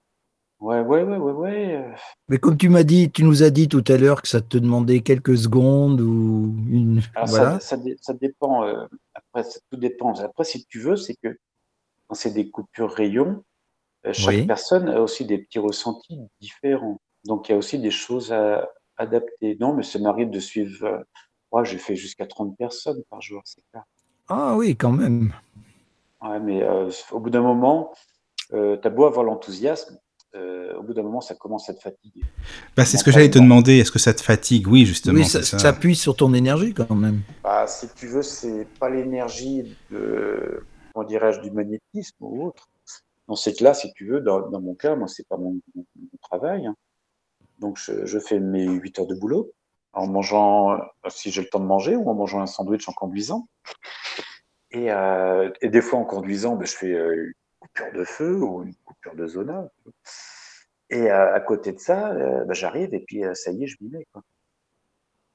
Ouais, 0.59 0.81
ouais, 0.81 1.03
ouais, 1.03 1.19
ouais, 1.19 1.33
ouais. 1.33 1.75
Euh. 1.77 1.93
Mais 2.29 2.39
comme 2.39 2.57
tu 2.57 2.71
m'as 2.71 2.83
dit, 2.83 3.11
tu 3.11 3.25
nous 3.25 3.43
as 3.43 3.51
dit 3.51 3.69
tout 3.69 3.85
à 3.89 3.99
l'heure 3.99 4.23
que 4.23 4.29
ça 4.29 4.41
te 4.41 4.57
demandait 4.57 5.01
quelques 5.01 5.37
secondes 5.37 6.01
ou 6.01 6.55
une. 6.71 7.03
voilà. 7.27 7.61
ça, 7.61 7.77
ça, 8.01 8.15
dépend. 8.15 8.65
Euh, 8.65 8.87
après, 9.15 9.43
ça, 9.45 9.61
tout 9.71 9.77
dépend. 9.77 10.15
Après, 10.15 10.45
si 10.45 10.65
tu 10.65 10.81
veux, 10.81 10.97
c'est 10.97 11.15
que 11.23 11.39
quand 12.07 12.15
c'est 12.15 12.31
des 12.31 12.51
coupures 12.51 12.91
rayons, 12.91 13.45
euh, 14.07 14.15
chaque 14.15 14.47
personne 14.47 14.89
a 14.89 15.03
aussi 15.03 15.27
des 15.27 15.39
petits 15.39 15.59
ressentis 15.59 16.19
différents. 16.41 17.01
Donc, 17.27 17.49
il 17.49 17.53
y 17.53 17.55
a 17.55 17.59
aussi 17.59 17.79
des 17.79 17.91
choses 17.91 18.33
à 18.33 18.67
adapter. 18.97 19.59
Non, 19.61 19.75
mais 19.75 19.83
ça 19.83 19.99
m'arrive 19.99 20.31
de 20.31 20.41
suivre. 20.41 21.05
moi, 21.53 21.65
j'ai 21.65 21.79
fait 21.79 21.97
jusqu'à 21.97 22.27
30 22.27 22.57
personnes 22.57 23.03
par 23.11 23.21
jour, 23.21 23.43
c'est 23.45 23.63
clair. 23.71 23.85
Ah 24.29 24.57
oui, 24.57 24.75
quand 24.75 24.93
même. 24.93 25.35
Ouais, 26.23 26.41
mais 26.41 26.67
au 27.13 27.21
bout 27.21 27.31
d'un 27.31 27.43
moment, 27.43 27.93
tu 28.51 28.57
as 28.57 28.91
beau 28.91 29.05
avoir 29.05 29.25
l'enthousiasme, 29.25 29.99
euh, 30.37 30.75
au 30.77 30.83
bout 30.83 30.95
d'un 30.95 31.03
moment, 31.03 31.21
ça 31.21 31.35
commence 31.35 31.69
à 31.69 31.75
te 31.75 31.81
fatiguer. 31.81 32.23
Bah, 32.77 32.85
c'est 32.85 32.97
ce 32.97 33.05
que 33.05 33.11
j'allais 33.11 33.31
te 33.31 33.39
demander. 33.39 33.79
Est-ce 33.79 33.91
que 33.91 33.99
ça 33.99 34.15
te 34.15 34.23
fatigue? 34.23 34.69
Oui, 34.69 34.85
justement. 34.85 35.19
Oui, 35.19 35.25
ça, 35.25 35.43
ça. 35.43 35.69
appuie 35.69 35.97
sur 35.97 36.17
ton 36.17 36.35
énergie 36.35 36.75
quand 36.75 36.95
même. 36.95 37.21
Bah, 37.43 37.67
si 37.67 37.89
tu 37.95 38.07
veux, 38.07 38.23
c'est 38.23 38.67
pas 38.79 38.91
l'énergie 38.91 39.77
de, 39.91 40.63
comment 40.93 41.07
dirais-je, 41.07 41.41
du 41.41 41.51
magnétisme 41.51 42.17
ou 42.21 42.47
autre. 42.47 42.69
Dans 43.29 43.37
ces 43.37 43.53
là 43.61 43.75
si 43.75 43.93
tu 43.95 44.07
veux, 44.07 44.21
dans, 44.21 44.61
mon 44.61 44.75
cas, 44.75 44.95
moi, 44.95 45.09
c'est 45.09 45.27
pas 45.27 45.37
mon, 45.37 45.57
travail. 46.23 46.67
Hein. 46.67 46.77
Donc, 47.59 47.79
je, 47.79 48.19
fais 48.19 48.39
mes 48.39 48.67
8 48.67 48.99
heures 49.01 49.07
de 49.07 49.15
boulot 49.15 49.53
en 49.93 50.07
mangeant, 50.07 50.75
euh, 50.75 50.79
si 51.09 51.31
j'ai 51.31 51.41
le 51.41 51.49
temps 51.49 51.61
de 51.61 51.65
manger, 51.65 51.97
ou 51.97 52.09
en 52.11 52.15
mangeant 52.15 52.41
un 52.41 52.47
sandwich 52.47 52.87
en 52.89 52.93
conduisant. 52.93 53.49
Et, 54.71 54.93
euh, 54.93 55.51
et 55.63 55.71
des 55.71 55.81
fois, 55.81 55.99
en 55.99 56.05
conduisant, 56.05 56.55
ben, 56.57 56.67
je 56.67 56.77
fais 56.77 56.95
coupure 57.61 57.93
de 57.93 58.05
feu 58.05 58.37
ou 58.43 58.63
une 58.63 58.75
coupure 58.85 59.15
de 59.15 59.27
zona. 59.27 59.71
Et 60.91 61.11
à, 61.11 61.41
côté 61.41 61.73
de 61.73 61.79
ça, 61.79 62.13
euh, 62.13 62.45
bah, 62.45 62.55
j'arrive 62.55 62.95
et 62.95 63.01
puis 63.01 63.25
euh, 63.25 63.35
ça 63.35 63.51
y 63.51 63.65
est, 63.65 63.67
je 63.67 63.77
m'y 63.81 63.91
mets. 63.91 64.07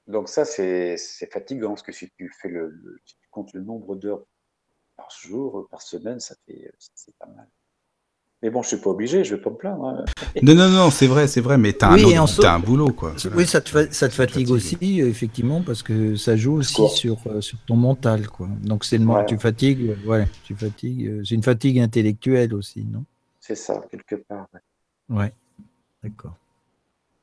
Donc 0.07 0.30
ça, 0.30 0.45
c'est 0.45 0.98
fatigant, 1.31 1.69
parce 1.69 1.84
que 1.84 1.91
si 1.91 2.10
tu 2.11 2.30
fais 2.41 2.49
le, 2.49 2.99
comptes 3.30 3.53
le 3.53 3.61
nombre 3.61 3.95
d'heures 3.95 4.26
par 4.98 5.10
jour, 5.10 5.68
par 5.69 5.81
semaine, 5.81 6.19
ça 6.19 6.35
fait 6.45 6.72
c'est 6.95 7.15
pas 7.18 7.27
mal. 7.27 7.48
Mais 8.43 8.49
bon, 8.49 8.63
je 8.63 8.69
suis 8.69 8.77
pas 8.77 8.89
obligé, 8.89 9.23
je 9.23 9.35
vais 9.35 9.41
pas 9.41 9.51
me 9.51 9.55
plaindre. 9.55 9.85
Hein. 9.85 10.05
Non, 10.41 10.55
non, 10.55 10.69
non, 10.69 10.89
c'est 10.89 11.05
vrai, 11.05 11.27
c'est 11.27 11.41
vrai, 11.41 11.59
mais 11.59 11.73
tu 11.73 11.85
as, 11.85 11.91
un, 11.91 12.59
boulot, 12.59 12.91
quoi. 12.91 13.13
Oui, 13.35 13.45
ça 13.45 13.61
te, 13.61 13.91
ça 13.91 14.09
te 14.09 14.13
fatigue 14.13 14.49
aussi, 14.49 14.99
effectivement, 14.99 15.61
parce 15.61 15.84
que 15.84 16.15
ça 16.15 16.35
joue 16.35 16.53
aussi 16.53 16.88
sur, 16.89 17.19
euh, 17.27 17.41
sur 17.41 17.59
ton 17.68 17.76
mental, 17.76 18.27
quoi. 18.27 18.47
Donc 18.63 18.84
c'est 18.84 18.97
le 18.97 19.05
moment 19.05 19.26
tu 19.26 19.38
fatigues, 19.38 19.95
ouais, 20.05 20.27
tu 20.43 20.55
fatigues. 20.55 21.22
C'est 21.23 21.35
une 21.35 21.43
fatigue 21.43 21.80
intellectuelle 21.80 22.55
aussi, 22.55 22.84
non? 22.84 23.03
C'est 23.39 23.55
ça, 23.55 23.84
quelque 23.91 24.15
part. 24.15 24.47
Ouais. 25.09 25.34
D'accord. 26.03 26.35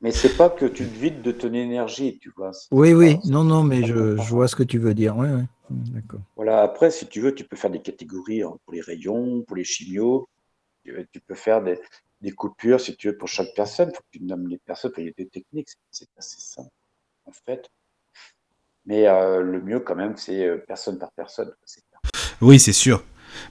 Mais 0.01 0.13
c'est 0.13 0.37
pas 0.37 0.49
que 0.49 0.67
tu 0.67 0.85
te 0.85 0.99
vides 0.99 1.23
de 1.23 1.33
ton 1.33 1.53
énergie, 1.53 2.19
tu 2.21 2.33
vois. 2.37 2.53
Oui, 2.71 2.93
oui, 2.93 3.17
non, 3.25 3.43
non, 3.43 3.65
mais 3.65 3.83
je, 3.83 3.95
vois 3.95 4.47
ce 4.47 4.55
que 4.55 4.63
tu 4.63 4.79
veux 4.79 4.95
dire. 4.95 5.17
Ouais, 5.17 5.29
ouais. 5.29 5.45
D'accord. 5.71 6.21
Voilà, 6.37 6.63
après, 6.63 6.91
si 6.91 7.07
tu 7.09 7.21
veux, 7.21 7.35
tu 7.35 7.45
peux 7.45 7.57
faire 7.57 7.71
des 7.71 7.81
catégories 7.81 8.43
hein, 8.43 8.55
pour 8.65 8.75
les 8.75 8.81
rayons, 8.81 9.43
pour 9.43 9.57
les 9.57 9.65
chimios. 9.65 10.29
Tu 11.13 11.21
peux 11.21 11.35
faire 11.35 11.63
des, 11.63 12.33
coupures, 12.33 12.81
si 12.81 12.97
tu 12.97 13.09
veux, 13.09 13.17
pour 13.17 13.29
chaque 13.29 13.55
personne. 13.55 13.91
Il 13.93 13.97
faut 13.97 14.03
que 14.03 14.19
tu 14.19 14.25
nommes 14.25 14.49
les 14.49 14.59
personnes. 14.59 14.93
Il 14.99 15.07
y 15.07 15.09
a 15.09 15.13
des 15.17 15.29
techniques, 15.29 15.69
c'est 15.91 16.09
assez 16.17 16.41
simple, 16.41 16.71
en 17.27 17.33
fait. 17.33 17.71
Mais 18.87 19.07
euh, 19.07 19.43
le 19.43 19.61
mieux, 19.61 19.81
quand 19.81 19.97
même, 19.97 20.17
c'est 20.17 20.47
euh, 20.47 20.59
personne 20.67 20.99
par 20.99 21.13
personne. 21.13 21.53
Oui, 22.41 22.59
c'est 22.59 22.73
sûr. 22.73 23.03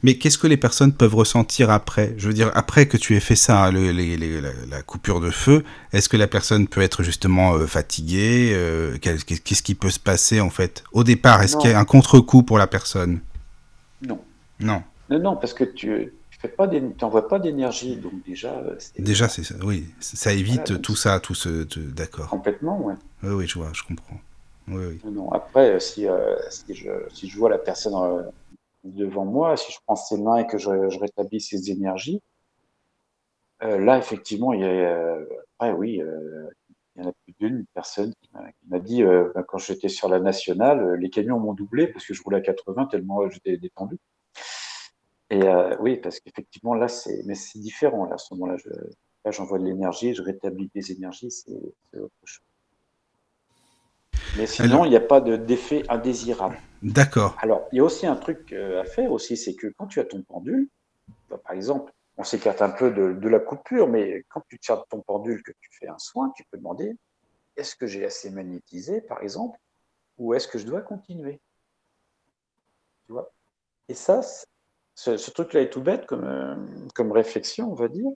Mais 0.03 0.15
qu'est-ce 0.15 0.37
que 0.37 0.47
les 0.47 0.57
personnes 0.57 0.93
peuvent 0.93 1.15
ressentir 1.15 1.69
après? 1.69 2.13
Je 2.17 2.27
veux 2.27 2.33
dire, 2.33 2.51
après 2.55 2.87
que 2.87 2.97
tu 2.97 3.15
aies 3.15 3.21
fait 3.21 3.35
ça, 3.35 3.71
la, 3.71 4.81
coupure 4.81 5.19
de 5.19 5.29
feu, 5.29 5.63
est-ce 5.93 6.09
que 6.09 6.17
la 6.17 6.27
personne 6.27 6.67
peut 6.67 6.81
être 6.81 7.03
justement 7.03 7.53
euh, 7.53 7.67
fatiguée 7.67 8.51
euh, 8.53 8.97
Qu'est-ce 8.99 9.63
qui 9.63 9.75
peut 9.75 9.89
se 9.89 9.99
passer 9.99 10.41
en 10.41 10.49
fait? 10.49 10.83
Au 10.91 11.03
départ, 11.03 11.41
est-ce 11.43 11.57
qu'il 11.57 11.71
y 11.71 11.73
a 11.73 11.79
un 11.79 11.85
contre-coup 11.85 12.43
pour 12.43 12.57
la 12.57 12.67
personne? 12.67 13.19
Non. 14.01 14.19
Non. 14.59 14.83
Non, 15.09 15.19
non, 15.19 15.35
parce 15.35 15.53
que 15.53 15.63
tu 15.63 16.13
n'envoies 17.01 17.27
pas 17.27 17.39
d'énergie, 17.39 17.97
donc 17.97 18.13
déjà. 18.25 18.53
Euh, 18.53 18.77
déjà, 18.99 19.27
c'est 19.27 19.43
ça. 19.43 19.55
Oui, 19.63 19.85
ça 19.99 20.33
évite 20.33 20.81
tout 20.81 20.95
ça, 20.95 21.19
tout 21.19 21.35
ce, 21.35 21.63
d'accord. 21.89 22.29
Complètement, 22.29 22.79
ouais. 22.81 22.95
Oui, 23.23 23.31
oui, 23.31 23.47
je 23.47 23.57
vois, 23.57 23.69
je 23.73 23.83
comprends. 23.83 24.17
Oui, 24.67 24.83
oui. 24.85 25.11
Non, 25.11 25.31
après, 25.31 25.79
si, 25.79 26.05
si, 26.49 26.73
je, 26.73 26.91
si 27.13 27.29
je 27.29 27.37
vois 27.37 27.49
la 27.49 27.57
personne 27.57 27.93
devant 28.83 29.25
moi, 29.25 29.57
si 29.57 29.71
je 29.71 29.77
prends 29.85 29.95
ses 29.95 30.17
mains 30.17 30.37
et 30.37 30.47
que 30.47 30.57
je, 30.57 30.69
rétablis 30.99 31.41
ses 31.41 31.71
énergies, 31.71 32.21
euh, 33.63 33.77
là, 33.79 33.97
effectivement, 33.97 34.53
il 34.53 34.61
y 34.61 34.63
a, 34.63 34.67
euh, 34.67 35.25
oui, 35.73 36.01
euh, 36.01 36.49
il 36.95 37.03
y 37.03 37.05
en 37.05 37.09
a 37.09 37.13
plus 37.23 37.33
d'une 37.39 37.65
personne 37.73 38.13
qui 38.21 38.29
m'a 38.69 38.79
dit, 38.79 39.03
ben, 39.03 39.43
quand 39.47 39.57
j'étais 39.57 39.89
sur 39.89 40.09
la 40.09 40.19
nationale, 40.19 40.95
les 40.95 41.09
camions 41.09 41.39
m'ont 41.39 41.53
doublé 41.53 41.87
parce 41.87 42.05
que 42.05 42.13
je 42.13 42.21
roulais 42.23 42.37
à 42.37 42.41
80 42.41 42.85
tellement 42.87 43.29
j'étais 43.29 43.57
détendu. 43.57 43.97
Et 45.29 45.41
oui, 45.79 45.97
parce 45.97 46.19
qu'effectivement, 46.19 46.73
là, 46.73 46.87
c'est, 46.87 47.21
mais 47.25 47.35
c'est 47.35 47.59
différent. 47.59 48.05
Là, 48.05 48.15
à 48.15 48.17
ce 48.17 48.33
moment-là, 48.33 48.55
là, 49.25 49.31
j'envoie 49.31 49.59
de 49.59 49.65
l'énergie, 49.65 50.13
je 50.13 50.21
rétablis 50.21 50.71
des 50.73 50.91
énergies, 50.91 51.31
c'est, 51.31 51.99
autre 51.99 52.13
chose. 52.23 52.43
Mais 54.37 54.45
sinon, 54.45 54.85
il 54.85 54.89
n'y 54.89 54.95
a 54.95 55.01
pas 55.01 55.19
de, 55.19 55.35
d'effet 55.35 55.83
indésirable. 55.89 56.57
D'accord. 56.81 57.35
Alors, 57.41 57.67
il 57.71 57.77
y 57.77 57.79
a 57.79 57.83
aussi 57.83 58.05
un 58.05 58.15
truc 58.15 58.53
euh, 58.53 58.81
à 58.81 58.85
faire 58.85 59.11
aussi, 59.11 59.35
c'est 59.35 59.55
que 59.55 59.67
quand 59.77 59.87
tu 59.87 59.99
as 59.99 60.05
ton 60.05 60.21
pendule, 60.21 60.69
bah, 61.29 61.39
par 61.43 61.53
exemple, 61.53 61.91
on 62.17 62.23
s'écarte 62.23 62.61
un 62.61 62.69
peu 62.69 62.91
de, 62.91 63.27
la 63.27 63.39
coupure, 63.39 63.87
mais 63.87 64.25
quand 64.29 64.41
tu 64.49 64.59
tiens 64.59 64.83
ton 64.89 65.01
pendule, 65.01 65.43
que 65.43 65.51
tu 65.51 65.69
fais 65.79 65.87
un 65.87 65.97
soin, 65.97 66.31
tu 66.35 66.43
peux 66.51 66.57
demander 66.57 66.95
est-ce 67.55 67.75
que 67.75 67.87
j'ai 67.87 68.05
assez 68.05 68.29
magnétisé, 68.29 69.01
par 69.01 69.21
exemple, 69.21 69.59
ou 70.17 70.33
est-ce 70.33 70.47
que 70.47 70.57
je 70.57 70.65
dois 70.65 70.81
continuer? 70.81 71.39
Tu 73.05 73.13
vois? 73.13 73.31
Et 73.87 73.93
ça, 73.93 74.21
ce, 74.97 75.31
truc-là 75.31 75.61
est 75.61 75.69
tout 75.69 75.81
bête 75.81 76.05
comme, 76.07 76.25
euh, 76.25 76.55
comme 76.95 77.11
réflexion, 77.11 77.71
on 77.71 77.75
va 77.75 77.87
dire, 77.87 78.09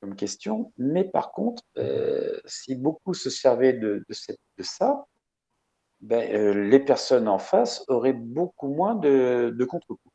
comme 0.00 0.16
question, 0.16 0.72
mais 0.78 1.04
par 1.04 1.32
contre, 1.32 1.62
euh, 1.76 2.40
si 2.46 2.74
beaucoup 2.74 3.14
se 3.14 3.30
servaient 3.30 3.74
de, 3.74 4.04
ça, 4.60 5.06
ben, 6.00 6.34
euh, 6.34 6.68
les 6.68 6.80
personnes 6.80 7.28
en 7.28 7.38
face 7.38 7.84
auraient 7.88 8.14
beaucoup 8.14 8.68
moins 8.68 8.94
de, 8.94 9.54
de 9.56 9.64
contre-coups. 9.64 10.14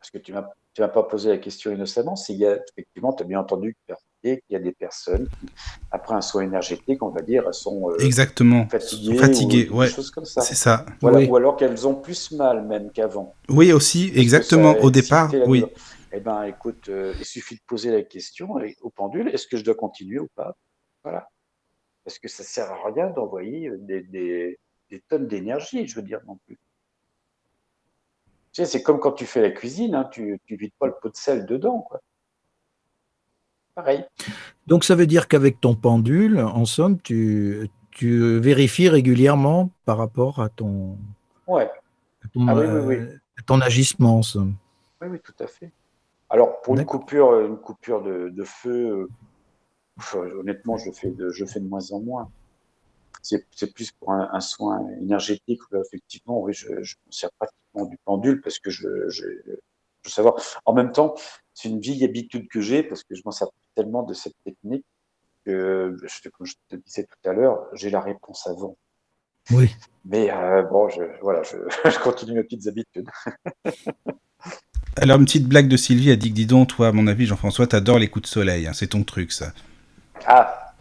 Parce 0.00 0.10
que 0.10 0.18
tu 0.18 0.32
ne 0.32 0.40
m'as 0.40 0.88
pas 0.88 1.02
posé 1.04 1.30
la 1.30 1.38
question 1.38 1.72
innocemment, 1.72 2.16
s'il 2.16 2.36
y 2.36 2.46
a, 2.46 2.58
effectivement, 2.70 3.12
tu 3.12 3.22
as 3.22 3.26
bien 3.26 3.40
entendu 3.40 3.76
qu'il 4.22 4.40
y 4.50 4.56
a 4.56 4.60
des 4.60 4.72
personnes 4.72 5.28
qui, 5.28 5.46
après 5.90 6.14
un 6.14 6.20
soin 6.20 6.42
énergétique, 6.42 7.02
on 7.02 7.10
va 7.10 7.22
dire, 7.22 7.52
sont 7.54 7.90
euh, 7.90 7.96
Exactement. 7.98 8.68
fatiguées, 8.68 9.68
ou, 9.70 9.84
choses 9.86 10.10
comme 10.10 10.24
ça. 10.24 10.40
C'est 10.40 10.54
ça. 10.54 10.84
Ou 11.02 11.36
alors 11.36 11.56
qu'elles 11.56 11.86
ont 11.86 11.94
plus 11.94 12.32
mal 12.32 12.66
même 12.66 12.90
qu'avant. 12.90 13.34
Oui, 13.48 13.72
aussi, 13.72 14.12
exactement. 14.14 14.72
Au 14.78 14.90
départ, 14.90 15.32
oui. 15.46 15.64
Eh 16.12 16.20
ben, 16.20 16.44
écoute, 16.44 16.88
euh, 16.88 17.14
il 17.18 17.24
suffit 17.24 17.56
de 17.56 17.60
poser 17.66 17.90
la 17.90 18.02
question 18.02 18.56
au 18.80 18.90
pendule 18.90 19.28
est-ce 19.28 19.46
que 19.46 19.58
je 19.58 19.64
dois 19.64 19.74
continuer 19.74 20.18
ou 20.18 20.28
pas? 20.34 20.56
Voilà. 21.04 21.28
Parce 22.04 22.18
que 22.18 22.28
ça 22.28 22.42
sert 22.44 22.70
à 22.70 22.90
rien 22.90 23.10
d'envoyer 23.10 23.70
des, 23.80 24.00
des, 24.02 25.02
tonnes 25.08 25.28
d'énergie, 25.28 25.86
je 25.86 25.94
veux 25.96 26.02
dire 26.02 26.20
non 26.26 26.38
plus. 26.46 26.58
C'est 28.52 28.82
comme 28.82 28.98
quand 28.98 29.12
tu 29.12 29.26
fais 29.26 29.42
la 29.42 29.50
cuisine, 29.50 29.94
hein, 29.94 30.08
tu 30.10 30.40
ne 30.50 30.56
vides 30.56 30.72
pas 30.78 30.86
le 30.86 30.94
pot 31.00 31.10
de 31.10 31.16
sel 31.16 31.44
dedans, 31.44 31.80
quoi. 31.80 32.00
Pareil. 33.78 34.04
Donc 34.66 34.82
ça 34.82 34.96
veut 34.96 35.06
dire 35.06 35.28
qu'avec 35.28 35.60
ton 35.60 35.76
pendule, 35.76 36.40
en 36.40 36.64
somme, 36.64 37.00
tu, 37.00 37.70
tu 37.92 38.40
vérifies 38.40 38.88
régulièrement 38.88 39.70
par 39.84 39.98
rapport 39.98 40.40
à 40.42 40.48
ton, 40.48 40.98
ouais. 41.46 41.70
ton, 42.34 42.48
ah 42.48 42.56
euh, 42.56 43.06
ton 43.46 43.60
agissement. 43.60 44.16
En 44.16 44.22
somme. 44.22 44.56
Oui, 45.00 45.06
oui, 45.12 45.20
tout 45.20 45.34
à 45.38 45.46
fait. 45.46 45.70
Alors, 46.28 46.60
pour 46.62 46.76
une 46.76 46.84
coupure, 46.84 47.38
une 47.38 47.56
coupure 47.56 48.02
de, 48.02 48.44
feu, 48.44 49.08
euh, 50.16 50.40
honnêtement, 50.40 50.76
je 50.76 50.90
fais, 50.90 51.10
de, 51.10 51.30
je 51.30 51.44
fais 51.44 51.60
de 51.60 51.68
moins 51.68 51.92
en 51.92 52.00
moins. 52.00 52.28
C'est 53.22 53.72
plus 53.72 53.92
pour 53.92 54.10
un, 54.10 54.40
soin 54.40 54.84
énergétique. 55.00 55.60
effectivement, 55.86 56.40
oui, 56.40 56.52
je, 56.52 56.82
je 56.82 56.96
me 57.06 57.12
sers 57.12 57.30
pratiquement 57.38 57.84
du 57.84 57.96
pendule 58.04 58.40
parce 58.40 58.58
que 58.58 58.70
je, 58.70 59.08
je, 59.08 59.24
veux 59.24 60.10
savoir. 60.10 60.34
En 60.64 60.72
même 60.72 60.90
temps, 60.90 61.14
c'est 61.54 61.68
une 61.68 61.80
vieille 61.80 62.04
habitude 62.04 62.48
que 62.48 62.60
j'ai 62.60 62.82
parce 62.82 63.04
que 63.04 63.14
je 63.14 63.22
m'en 63.24 63.30
sers 63.30 63.48
tellement 63.78 64.02
de 64.02 64.12
cette 64.12 64.34
technique 64.44 64.84
que, 65.46 65.96
comme 66.36 66.46
je 66.46 66.54
te 66.68 66.76
disais 66.76 67.04
tout 67.04 67.28
à 67.30 67.32
l'heure, 67.32 67.60
j'ai 67.74 67.90
la 67.90 68.00
réponse 68.00 68.46
avant. 68.48 68.76
Oui. 69.52 69.70
Mais 70.04 70.30
euh, 70.30 70.62
bon, 70.62 70.88
je, 70.88 71.02
voilà, 71.22 71.42
je, 71.44 71.56
je 71.90 71.98
continue 72.00 72.34
mes 72.34 72.42
petites 72.42 72.66
habitudes. 72.66 73.08
Alors, 74.96 75.18
une 75.18 75.26
petite 75.26 75.46
blague 75.46 75.68
de 75.68 75.76
Sylvie 75.76 76.10
a 76.10 76.16
dit 76.16 76.30
que, 76.30 76.34
dis 76.34 76.46
donc, 76.46 76.68
toi, 76.68 76.88
à 76.88 76.92
mon 76.92 77.06
avis, 77.06 77.26
Jean-François, 77.26 77.68
t'adores 77.68 78.00
les 78.00 78.08
coups 78.08 78.24
de 78.24 78.28
soleil. 78.28 78.66
Hein, 78.66 78.72
c'est 78.74 78.88
ton 78.88 79.04
truc, 79.04 79.30
ça. 79.30 79.52
Ah, 80.26 80.74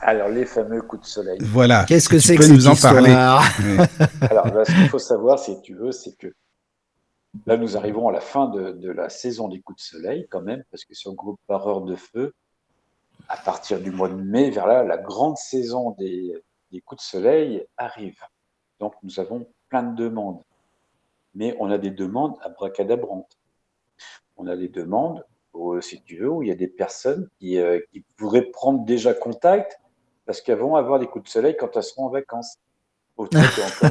alors 0.00 0.28
les 0.28 0.46
fameux 0.46 0.82
coups 0.82 1.02
de 1.02 1.06
soleil. 1.06 1.38
Voilà. 1.40 1.84
Qu'est-ce 1.84 2.08
que 2.08 2.18
c'est 2.18 2.36
que 2.36 2.44
nous 2.46 2.66
en 2.66 2.74
parler 2.74 3.12
Alors, 4.20 4.48
ce 4.66 4.72
qu'il 4.72 4.88
faut 4.88 4.98
savoir, 4.98 5.38
si 5.38 5.60
tu 5.62 5.74
veux, 5.74 5.92
c'est 5.92 6.16
que 6.18 6.34
là, 7.46 7.56
nous 7.56 7.76
arrivons 7.76 8.08
à 8.08 8.12
la 8.12 8.20
fin 8.20 8.48
de, 8.48 8.88
la 8.90 9.08
saison 9.08 9.48
des 9.48 9.60
coups 9.60 9.82
de 9.82 9.86
soleil, 9.98 10.26
quand 10.30 10.42
même, 10.42 10.62
parce 10.70 10.84
que 10.84 10.94
sur 10.94 11.10
le 11.10 11.16
groupe 11.16 11.40
Pareur 11.46 11.82
de 11.82 11.96
Feu, 11.96 12.34
à 13.28 13.36
partir 13.36 13.80
du 13.80 13.90
mois 13.90 14.08
de 14.08 14.14
mai, 14.14 14.50
vers 14.50 14.66
là, 14.66 14.82
la 14.82 14.98
grande 14.98 15.36
saison 15.36 15.92
des, 15.92 16.34
des 16.70 16.80
coups 16.80 17.02
de 17.02 17.06
soleil 17.06 17.66
arrive. 17.76 18.20
Donc, 18.80 18.94
nous 19.02 19.20
avons 19.20 19.46
plein 19.68 19.82
de 19.82 19.96
demandes. 19.96 20.42
Mais 21.34 21.56
on 21.58 21.70
a 21.70 21.78
des 21.78 21.90
demandes 21.90 22.36
à 22.42 22.48
bracadabrantes 22.48 23.38
on 24.36 24.46
a 24.46 24.56
des 24.56 24.68
demandes, 24.68 25.24
si 25.80 26.02
tu 26.02 26.16
veux, 26.18 26.30
où 26.30 26.42
il 26.42 26.48
y 26.48 26.52
a 26.52 26.56
des 26.56 26.68
personnes 26.68 27.28
qui, 27.38 27.58
euh, 27.58 27.80
qui 27.92 28.04
pourraient 28.16 28.50
prendre 28.50 28.84
déjà 28.84 29.14
contact 29.14 29.78
parce 30.24 30.40
qu'elles 30.40 30.58
vont 30.58 30.76
avoir 30.76 30.98
des 30.98 31.06
coups 31.06 31.24
de 31.24 31.30
soleil 31.30 31.56
quand 31.58 31.76
elles 31.76 31.82
seront 31.82 32.06
en 32.06 32.10
vacances. 32.10 32.58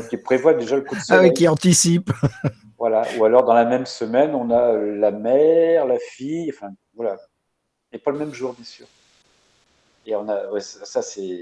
qui 0.10 0.18
prévoient 0.18 0.54
déjà 0.54 0.76
le 0.76 0.82
coup 0.82 0.96
de 0.96 1.02
soleil. 1.02 1.30
Ah 1.30 1.34
qui 1.34 1.48
anticipent. 1.48 2.12
Voilà. 2.82 3.04
Ou 3.20 3.26
alors 3.26 3.46
dans 3.46 3.54
la 3.54 3.66
même 3.66 3.86
semaine, 3.86 4.34
on 4.34 4.50
a 4.50 4.74
la 4.74 5.12
mère, 5.12 5.86
la 5.86 6.00
fille, 6.00 6.52
enfin 6.52 6.72
voilà. 6.96 7.16
Et 7.92 8.00
pas 8.00 8.10
le 8.10 8.18
même 8.18 8.34
jour, 8.34 8.54
bien 8.54 8.66
sûr. 8.66 8.88
Et 10.08 10.16
on 10.16 10.28
a, 10.28 10.60
ça, 10.60 11.04
c'est 11.04 11.38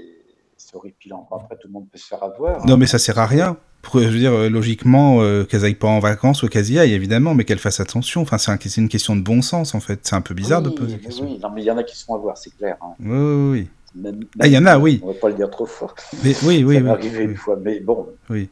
horripilant. 0.74 1.26
Après, 1.32 1.56
tout 1.56 1.68
le 1.68 1.72
monde 1.72 1.88
peut 1.90 1.96
se 1.96 2.06
faire 2.08 2.22
avoir. 2.22 2.66
Non, 2.66 2.74
hein. 2.74 2.76
mais 2.76 2.86
ça 2.86 2.98
sert 2.98 3.18
à 3.18 3.24
rien 3.24 3.56
je 3.94 3.98
veux 3.98 4.18
dire, 4.18 4.32
euh, 4.32 4.48
logiquement, 4.50 5.22
euh, 5.22 5.44
qu'elles 5.44 5.64
aillent 5.64 5.74
pas 5.74 5.88
en 5.88 5.98
vacances 5.98 6.42
ou 6.42 6.48
qu'elles 6.48 6.70
y 6.70 6.78
aillent, 6.78 6.92
évidemment, 6.92 7.34
mais 7.34 7.44
qu'elles 7.44 7.58
fassent 7.58 7.80
attention. 7.80 8.20
Enfin, 8.20 8.36
c'est 8.38 8.76
une 8.76 8.88
question 8.90 9.16
de 9.16 9.22
bon 9.22 9.42
sens, 9.42 9.74
en 9.74 9.80
fait. 9.80 10.00
C'est 10.02 10.14
un 10.14 10.20
peu 10.20 10.34
bizarre 10.34 10.60
de 10.60 10.68
poser 10.68 10.98
question. 10.98 11.24
Oui, 11.24 11.38
non, 11.42 11.50
mais 11.54 11.62
il 11.62 11.64
y 11.64 11.70
en 11.70 11.78
a 11.78 11.84
qui 11.84 11.96
se 11.96 12.04
font 12.04 12.14
avoir, 12.14 12.36
c'est 12.36 12.54
clair. 12.56 12.76
Hein. 12.82 12.94
Oui, 13.00 13.08
oui, 13.08 13.68
oui. 13.96 14.28
ah, 14.38 14.46
il 14.46 14.52
y 14.52 14.58
en 14.58 14.66
a, 14.66 14.78
oui. 14.78 15.00
On 15.02 15.08
va 15.08 15.14
pas 15.14 15.28
le 15.28 15.34
dire 15.36 15.50
trop 15.50 15.64
fort. 15.66 15.94
Mais, 16.22 16.34
oui, 16.44 16.62
oui, 16.64 16.74
Ça 16.74 16.80
m'est 16.82 16.90
arrivé 16.90 17.24
une 17.24 17.36
fois, 17.36 17.56
mais 17.56 17.80
bon. 17.80 18.08
Oui. 18.28 18.50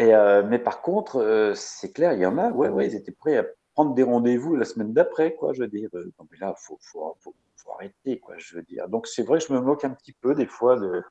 Et, 0.00 0.14
euh, 0.14 0.42
mais 0.42 0.58
par 0.58 0.82
contre, 0.82 1.52
c'est 1.54 1.92
clair, 1.92 2.14
il 2.14 2.20
y 2.20 2.26
en 2.26 2.38
a, 2.38 2.50
ouais, 2.50 2.68
ouais, 2.68 2.86
ils 2.86 2.94
étaient 2.94 3.12
prêts 3.12 3.36
à 3.36 3.44
prendre 3.74 3.94
des 3.94 4.02
rendez-vous 4.02 4.56
la 4.56 4.64
semaine 4.64 4.92
d'après, 4.92 5.34
quoi, 5.34 5.52
je 5.52 5.60
veux 5.60 5.68
dire. 5.68 5.90
Non, 5.92 6.26
mais 6.30 6.38
là, 6.40 6.54
faut, 6.58 6.78
faut, 6.80 7.16
faut, 7.20 7.34
faut 7.56 7.72
arrêter, 7.72 8.18
quoi, 8.18 8.34
je 8.38 8.56
veux 8.56 8.62
dire. 8.62 8.88
Donc, 8.88 9.06
c'est 9.06 9.22
vrai 9.22 9.38
que 9.38 9.46
je 9.46 9.52
me 9.52 9.60
moque 9.60 9.84
un 9.84 9.90
petit 9.90 10.12
peu, 10.12 10.34
des 10.34 10.46
fois, 10.46 10.78
de 10.78 11.02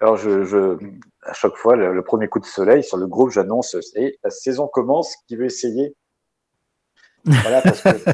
alors, 0.00 0.16
je, 0.16 0.76
à 1.22 1.32
chaque 1.32 1.56
fois, 1.56 1.76
le, 1.76 2.02
premier 2.02 2.28
coup 2.28 2.38
de 2.38 2.44
soleil 2.44 2.84
sur 2.84 2.96
le 2.96 3.06
groupe, 3.06 3.30
j'annonce 3.30 3.76
et 3.94 4.18
la 4.22 4.30
saison 4.30 4.68
commence. 4.68 5.16
Qui 5.26 5.36
veut 5.36 5.46
essayer? 5.46 5.94
Voilà, 7.24 7.62
parce 7.62 7.82
que. 7.82 7.88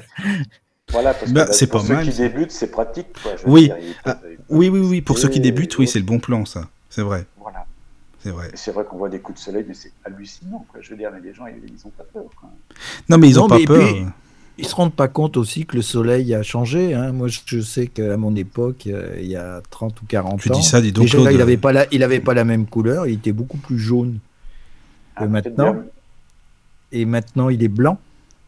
Voilà, 0.91 1.15
parce 1.15 1.33
bah, 1.33 1.47
c'est 1.53 1.69
pour 1.69 1.81
pas 1.81 1.87
ceux 1.87 1.95
mal. 1.95 2.05
qui 2.05 2.15
débutent, 2.19 2.51
c'est 2.51 2.71
pratique. 2.71 3.07
oui. 3.47 3.73
Ah, 4.05 4.21
oui, 4.51 4.69
oui, 4.69 4.81
oui, 4.81 5.01
pour 5.01 5.17
ceux 5.17 5.31
qui 5.31 5.41
débutent, 5.41 5.79
oui, 5.79 5.89
c'est 5.89 6.01
le 6.01 6.05
bon 6.05 6.19
plan, 6.19 6.45
ça. 6.45 6.69
C'est 6.91 7.01
vrai. 7.01 7.25
C'est 8.23 8.31
vrai. 8.31 8.51
C'est 8.55 8.73
vrai 8.73 8.85
qu'on 8.85 8.99
voit 8.99 9.09
des 9.09 9.21
coups 9.21 9.39
de 9.39 9.45
soleil, 9.45 9.65
mais 9.67 9.75
c'est 9.75 9.93
hallucinant. 10.05 10.65
Quoi. 10.71 10.81
Je 10.81 10.91
veux 10.91 10.97
dire, 10.97 11.11
mais 11.13 11.21
les 11.21 11.35
gens, 11.35 11.47
ils 11.47 11.55
n'ont 11.85 11.91
pas 11.91 12.05
peur. 12.05 12.25
Non, 13.09 13.19
mais 13.19 13.29
ils 13.29 13.37
n'ont 13.37 13.49
pas 13.49 13.59
peur. 13.67 13.89
Ils 14.59 14.67
se 14.67 14.75
rendent 14.75 14.95
pas 14.95 15.09
compte 15.09 15.39
aussi 15.39 15.65
que 15.65 15.77
le 15.77 15.83
soleil 15.83 16.35
a 16.35 16.43
changé. 16.43 16.95
Hein. 16.95 17.13
Moi, 17.13 17.29
je 17.29 17.61
sais 17.61 17.87
qu'à 17.87 18.17
mon 18.19 18.37
époque, 18.37 18.87
euh, 18.87 19.17
il 19.19 19.27
y 19.27 19.35
a 19.35 19.63
30 19.71 20.03
ou 20.03 20.05
40 20.05 20.41
tu 20.41 20.53
ans, 20.53 20.55
dis 20.55 20.63
ça, 20.63 20.81
dis 20.83 20.93
donc, 20.93 21.05
déjà, 21.05 21.19
là, 21.19 21.33
il 21.33 21.39
n'avait 21.39 21.57
pas, 21.57 21.73
la, 21.73 21.87
il 21.91 22.03
avait 22.03 22.21
pas 22.21 22.35
la 22.35 22.45
même 22.45 22.67
couleur. 22.67 23.07
Il 23.07 23.15
était 23.15 23.33
beaucoup 23.33 23.57
plus 23.57 23.79
jaune 23.79 24.19
que 25.17 25.25
ah, 25.25 25.27
maintenant. 25.27 25.77
Et 26.93 27.07
maintenant, 27.07 27.49
il 27.49 27.63
est 27.65 27.69
blanc. 27.69 27.99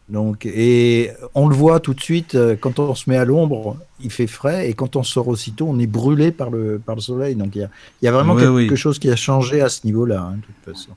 Donc, 0.07 0.45
et 0.45 1.11
on 1.33 1.47
le 1.47 1.55
voit 1.55 1.79
tout 1.79 1.95
de 1.95 2.01
suite 2.01 2.35
euh, 2.35 2.55
quand 2.55 2.77
on 2.77 2.93
se 2.93 3.09
met 3.09 3.17
à 3.17 3.25
l'ombre, 3.25 3.77
il 3.99 4.11
fait 4.11 4.27
frais, 4.27 4.69
et 4.69 4.73
quand 4.73 4.95
on 4.95 5.03
sort 5.03 5.27
aussitôt, 5.27 5.65
on 5.67 5.79
est 5.79 5.87
brûlé 5.87 6.31
par 6.31 6.51
le, 6.51 6.79
par 6.83 6.95
le 6.95 7.01
soleil. 7.01 7.35
Donc, 7.35 7.55
il 7.55 7.61
y 7.61 7.63
a, 7.63 7.69
il 8.01 8.05
y 8.05 8.07
a 8.07 8.11
vraiment 8.11 8.35
quelque 8.35 8.75
chose 8.75 8.99
qui 8.99 9.09
a 9.09 9.15
changé 9.15 9.61
à 9.61 9.69
ce 9.69 9.81
niveau-là, 9.85 10.21
hein, 10.21 10.35
de 10.35 10.41
toute 10.41 10.75
façon. 10.75 10.91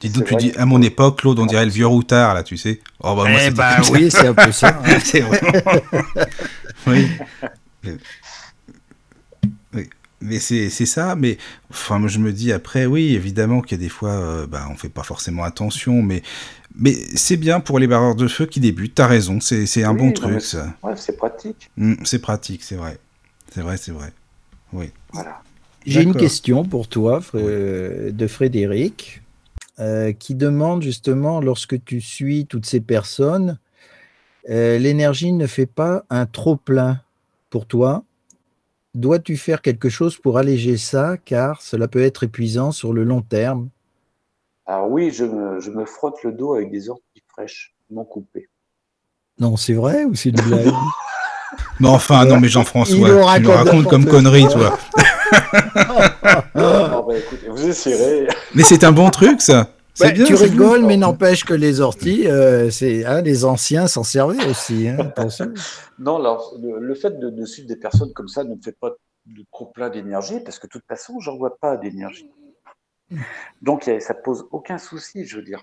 Dis 0.00 0.10
donc, 0.10 0.26
tu 0.26 0.36
dis 0.36 0.52
à 0.56 0.66
mon 0.66 0.82
époque, 0.82 1.20
Claude, 1.20 1.38
on 1.38 1.46
dirait 1.46 1.64
le 1.64 1.70
vieux 1.70 1.86
routard, 1.86 2.34
là, 2.34 2.42
tu 2.42 2.56
sais. 2.56 2.80
Oh, 3.00 3.14
bah, 3.14 3.28
moi, 3.28 3.40
eh 3.44 3.50
ben, 3.50 3.76
oui, 3.92 4.10
c'est 4.10 4.26
un 4.26 4.34
peu 4.34 4.52
ça. 4.52 4.80
Hein. 4.84 4.98
c'est 5.04 5.20
vraiment... 5.20 5.80
oui. 6.88 7.08
oui. 9.74 9.88
Mais 10.20 10.38
c'est 10.38 10.70
ça, 10.70 11.16
mais 11.16 11.36
enfin, 11.70 12.00
je 12.06 12.18
me 12.18 12.32
dis 12.32 12.52
après, 12.52 12.86
oui, 12.86 13.14
évidemment 13.14 13.60
qu'il 13.60 13.78
y 13.78 13.80
a 13.80 13.84
des 13.84 13.88
fois, 13.88 14.10
euh, 14.10 14.46
bah, 14.46 14.66
on 14.70 14.76
fait 14.76 14.88
pas 14.88 15.02
forcément 15.02 15.42
attention, 15.42 16.00
mais, 16.00 16.22
mais 16.74 16.94
c'est 17.14 17.36
bien 17.36 17.60
pour 17.60 17.78
les 17.78 17.86
barreurs 17.86 18.14
de 18.14 18.28
feu 18.28 18.46
qui 18.46 18.60
débutent, 18.60 18.94
t'as 18.94 19.06
raison, 19.06 19.40
c'est 19.40 19.84
un 19.84 19.94
bon 19.94 20.12
truc, 20.12 20.40
ça. 20.40 20.74
Ouais, 20.82 20.94
c'est 20.96 21.16
pratique. 21.16 21.70
Mmh, 21.76 21.94
c'est 22.04 22.20
pratique, 22.20 22.62
c'est 22.62 22.76
vrai. 22.76 22.98
C'est 23.52 23.62
vrai, 23.62 23.76
c'est 23.76 23.92
vrai. 23.92 24.12
Oui. 24.72 24.90
Voilà. 25.12 25.42
J'ai 25.84 26.02
une 26.02 26.14
question 26.14 26.64
pour 26.64 26.88
toi, 26.88 27.20
de 27.34 28.26
Frédéric. 28.26 29.22
Euh, 29.78 30.12
qui 30.12 30.34
demande 30.34 30.82
justement, 30.82 31.40
lorsque 31.40 31.82
tu 31.82 32.02
suis 32.02 32.44
toutes 32.44 32.66
ces 32.66 32.80
personnes, 32.80 33.58
euh, 34.50 34.76
l'énergie 34.78 35.32
ne 35.32 35.46
fait 35.46 35.66
pas 35.66 36.04
un 36.10 36.26
trop 36.26 36.56
plein 36.56 37.00
pour 37.48 37.64
toi. 37.64 38.04
Dois-tu 38.94 39.38
faire 39.38 39.62
quelque 39.62 39.88
chose 39.88 40.18
pour 40.18 40.36
alléger 40.36 40.76
ça, 40.76 41.16
car 41.16 41.62
cela 41.62 41.88
peut 41.88 42.02
être 42.02 42.22
épuisant 42.24 42.70
sur 42.70 42.92
le 42.92 43.02
long 43.02 43.22
terme 43.22 43.70
Alors 44.66 44.90
oui, 44.90 45.10
je 45.10 45.24
me, 45.24 45.84
frotte 45.84 46.22
le 46.22 46.32
dos 46.32 46.54
avec 46.54 46.70
des 46.70 46.88
orties 46.88 47.22
fraîches, 47.28 47.74
non 47.90 48.04
coupées. 48.04 48.48
Non, 49.38 49.56
c'est 49.56 49.74
vrai 49.74 50.04
ou 50.04 50.14
c'est 50.14 50.30
une 50.30 50.36
blague? 50.46 50.72
Mais 51.80 51.88
enfin, 51.88 52.24
non, 52.24 52.40
mais 52.40 52.48
Jean-François, 52.48 53.08
tu 53.36 53.42
nous 53.42 53.50
racontes 53.52 53.88
comme 53.88 54.06
connerie, 54.06 54.48
toi. 54.48 54.78
Bah, 56.54 57.04
vous 57.48 57.68
essayerez. 57.68 58.28
Mais 58.54 58.62
c'est 58.62 58.84
un 58.84 58.92
bon 58.92 59.10
truc, 59.10 59.40
ça. 59.40 59.68
bien, 59.98 60.24
tu 60.24 60.34
rigoles, 60.34 60.84
mais 60.84 60.96
n'empêche 60.96 61.44
que 61.44 61.54
les 61.54 61.80
orties, 61.80 62.26
euh, 62.26 62.70
c'est 62.70 63.04
hein, 63.04 63.22
les 63.22 63.44
anciens 63.44 63.86
s'en 63.86 64.04
servaient 64.04 64.44
aussi. 64.46 64.88
Hein, 64.88 65.12
non, 65.98 66.16
alors, 66.16 66.54
le, 66.60 66.94
fait 66.94 67.18
de, 67.18 67.44
suivre 67.44 67.68
des 67.68 67.76
personnes 67.76 68.12
comme 68.12 68.28
ça 68.28 68.44
ne 68.44 68.54
me 68.54 68.60
fait 68.62 68.76
pas 68.78 68.90
de 69.26 69.44
trop 69.52 69.66
plein 69.66 69.90
d'énergie, 69.90 70.40
parce 70.40 70.58
que 70.58 70.66
de 70.66 70.72
toute 70.72 70.86
façon, 70.86 71.18
j'en 71.20 71.36
vois 71.36 71.56
pas 71.58 71.76
d'énergie. 71.76 72.30
Donc, 73.62 73.90
ça 74.00 74.14
pose 74.14 74.46
aucun 74.50 74.78
souci, 74.78 75.24
je 75.24 75.36
veux 75.36 75.44
dire 75.44 75.62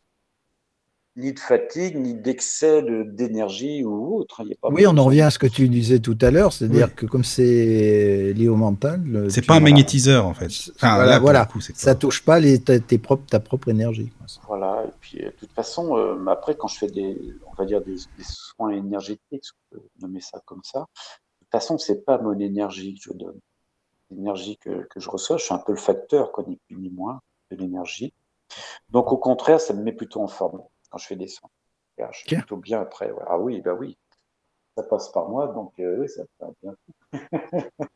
ni 1.20 1.34
de 1.34 1.40
fatigue, 1.40 1.98
ni 1.98 2.14
d'excès 2.14 2.82
d'énergie 2.82 3.84
ou 3.84 4.18
autre. 4.18 4.42
oui, 4.72 4.88
on 4.88 4.98
en 4.98 5.04
revient 5.04 5.22
à 5.22 5.30
ce 5.30 5.40
que 5.40 5.48
tu 5.48 5.68
disais 5.68 6.00
tout 6.00 6.18
à 6.22 6.32
l'heure, 6.32 6.54
c'est-à-dire 6.54 6.96
que 6.96 7.06
comme 7.06 7.24
c'est 7.24 8.34
lié 8.34 8.48
au 8.48 8.56
mental. 8.56 9.28
C'est 9.30 9.46
pas 9.46 9.56
un 9.56 9.60
magnétiseur 9.60 10.26
en 10.26 10.34
fait. 10.34 10.72
voilà, 10.80 11.48
ça 11.76 11.96
touche 11.96 12.24
pas 12.24 12.40
les, 12.40 12.60
tes 12.60 12.98
propres, 12.98 13.26
ta 13.26 13.40
propre 13.40 13.70
énergie. 13.70 14.12
Voilà, 14.48 14.86
et 14.88 14.92
puis 15.02 15.18
de 15.20 15.32
toute 15.32 15.52
façon, 15.52 15.98
euh, 15.98 16.26
après, 16.28 16.56
quand 16.56 16.68
je 16.68 16.78
fais 16.78 16.88
des, 16.88 17.18
on 17.48 17.54
va 17.56 17.66
dire 17.66 17.82
des, 17.82 17.96
soins 18.22 18.70
énergétiques, 18.70 19.44
on 19.72 19.76
peut 19.76 19.84
nommer 20.02 20.22
ça 20.22 20.40
comme 20.46 20.62
ça, 20.64 20.80
de 20.80 21.46
toute 21.46 21.52
façon, 21.52 21.78
c'est 21.80 22.06
pas 22.06 22.20
mon 22.20 22.38
énergie 22.40 22.94
que 22.94 23.12
je 23.12 23.18
donne. 23.18 23.40
L'énergie 24.12 24.58
que, 24.58 24.88
que, 24.88 25.00
je 25.00 25.10
reçois, 25.10 25.38
je 25.38 25.46
suis 25.46 25.54
un 25.54 25.60
peu 25.60 25.72
le 25.72 25.80
facteur, 25.80 26.32
quoi, 26.32 26.44
ni 26.48 26.58
plus 26.68 26.78
ni 26.78 26.90
moins, 26.90 27.22
de 27.52 27.56
l'énergie. 27.56 28.14
Donc 28.90 29.12
au 29.12 29.18
contraire, 29.18 29.62
ça 29.62 29.74
me 29.74 29.84
met 29.84 29.94
plutôt 29.94 30.22
en 30.22 30.28
forme 30.28 30.62
quand 30.90 30.98
je 30.98 31.08
fais 31.08 31.16
des 31.16 31.28
soins. 31.28 31.50
je 31.98 32.06
suis 32.12 32.36
plutôt 32.36 32.58
bien 32.58 32.82
après. 32.82 33.12
Ah 33.28 33.38
oui, 33.38 33.62
bah 33.62 33.74
oui, 33.74 33.98
ça 34.76 34.84
passe 34.84 35.12
par 35.12 35.30
moi, 35.30 35.48
donc 35.48 35.74
oui, 35.78 36.10
ça 36.10 36.24
va 36.40 36.52
bien. 36.62 36.76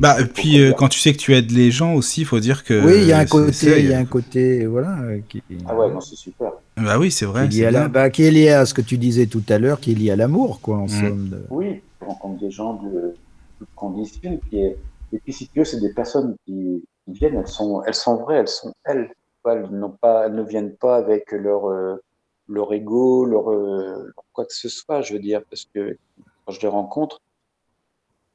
Bah, 0.00 0.20
et 0.20 0.24
puis 0.24 0.60
euh, 0.60 0.72
quand 0.72 0.88
tu 0.88 0.98
sais 0.98 1.12
que 1.12 1.18
tu 1.18 1.34
aides 1.34 1.52
les 1.52 1.70
gens 1.70 1.94
aussi, 1.94 2.22
il 2.22 2.26
faut 2.26 2.40
dire 2.40 2.64
que. 2.64 2.84
Oui, 2.84 3.02
il 3.02 3.06
y 3.06 3.12
a 3.12 3.18
un 3.18 3.26
côté, 3.26 3.80
il 3.80 3.90
y 3.90 3.94
a 3.94 3.98
un 3.98 4.04
côté, 4.04 4.66
voilà. 4.66 4.98
Qui... 5.28 5.42
Ah 5.66 5.76
ouais, 5.76 5.88
c'est 6.00 6.16
super. 6.16 6.52
Bah 6.76 6.98
oui, 6.98 7.12
c'est 7.12 7.26
vrai. 7.26 7.48
Qui 7.48 7.62
est, 7.62 7.70
la... 7.70 7.88
bah, 7.88 8.10
qui 8.10 8.24
est 8.24 8.30
lié 8.30 8.48
à 8.50 8.66
ce 8.66 8.74
que 8.74 8.80
tu 8.80 8.98
disais 8.98 9.26
tout 9.26 9.44
à 9.48 9.58
l'heure, 9.58 9.80
qui 9.80 9.92
est 9.92 9.94
lié 9.94 10.10
à 10.10 10.16
l'amour, 10.16 10.60
quoi, 10.60 10.78
en 10.78 10.86
mm. 10.86 10.88
somme. 10.88 11.28
De... 11.28 11.46
Oui, 11.50 11.80
on 12.00 12.06
rencontre 12.06 12.40
des 12.40 12.50
gens 12.50 12.74
de 12.74 13.14
toutes 13.58 13.74
conditions, 13.76 14.40
qui 14.50 14.58
est... 14.60 14.76
et 15.12 15.18
puis 15.18 15.32
si 15.32 15.48
tu 15.48 15.60
veux, 15.60 15.64
c'est 15.64 15.80
des 15.80 15.92
personnes 15.94 16.34
qui, 16.44 16.82
viennent, 17.06 17.36
elles 17.36 17.46
sont, 17.46 17.82
elles 17.84 17.94
sont 17.94 18.16
vraies, 18.16 18.38
elles 18.38 18.48
sont 18.48 18.72
elles. 18.84 19.12
Elles, 19.46 19.68
pas, 20.00 20.24
elles 20.24 20.34
ne 20.34 20.42
viennent 20.42 20.74
pas 20.74 20.96
avec 20.96 21.32
leur, 21.32 21.68
euh, 21.68 22.02
leur 22.48 22.72
ego, 22.72 23.26
leur, 23.26 23.50
euh, 23.50 24.10
quoi 24.32 24.46
que 24.46 24.54
ce 24.54 24.70
soit, 24.70 25.02
je 25.02 25.12
veux 25.12 25.18
dire, 25.18 25.42
parce 25.50 25.66
que 25.66 25.98
quand 26.44 26.52
je 26.52 26.60
les 26.60 26.68
rencontre, 26.68 27.20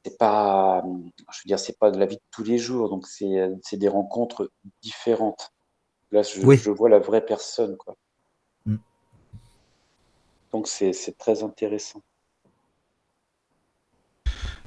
c'est 0.04 0.16
pas, 0.16 0.84
je 0.84 1.38
veux 1.42 1.48
dire, 1.48 1.58
c'est 1.58 1.78
pas 1.78 1.90
de 1.90 1.98
la 1.98 2.06
vie 2.06 2.16
de 2.16 2.22
tous 2.30 2.44
les 2.44 2.58
jours, 2.58 2.88
donc 2.88 3.06
c'est, 3.06 3.50
c'est 3.62 3.76
des 3.76 3.88
rencontres 3.88 4.50
différentes. 4.82 5.52
Là, 6.12 6.22
je, 6.22 6.40
je, 6.40 6.70
vois 6.70 6.88
la 6.88 6.98
vraie 6.98 7.24
personne, 7.24 7.76
quoi. 7.76 7.96
Mm. 8.66 8.76
Donc 10.52 10.68
c'est, 10.68 10.92
c'est 10.92 11.18
très 11.18 11.42
intéressant. 11.42 12.02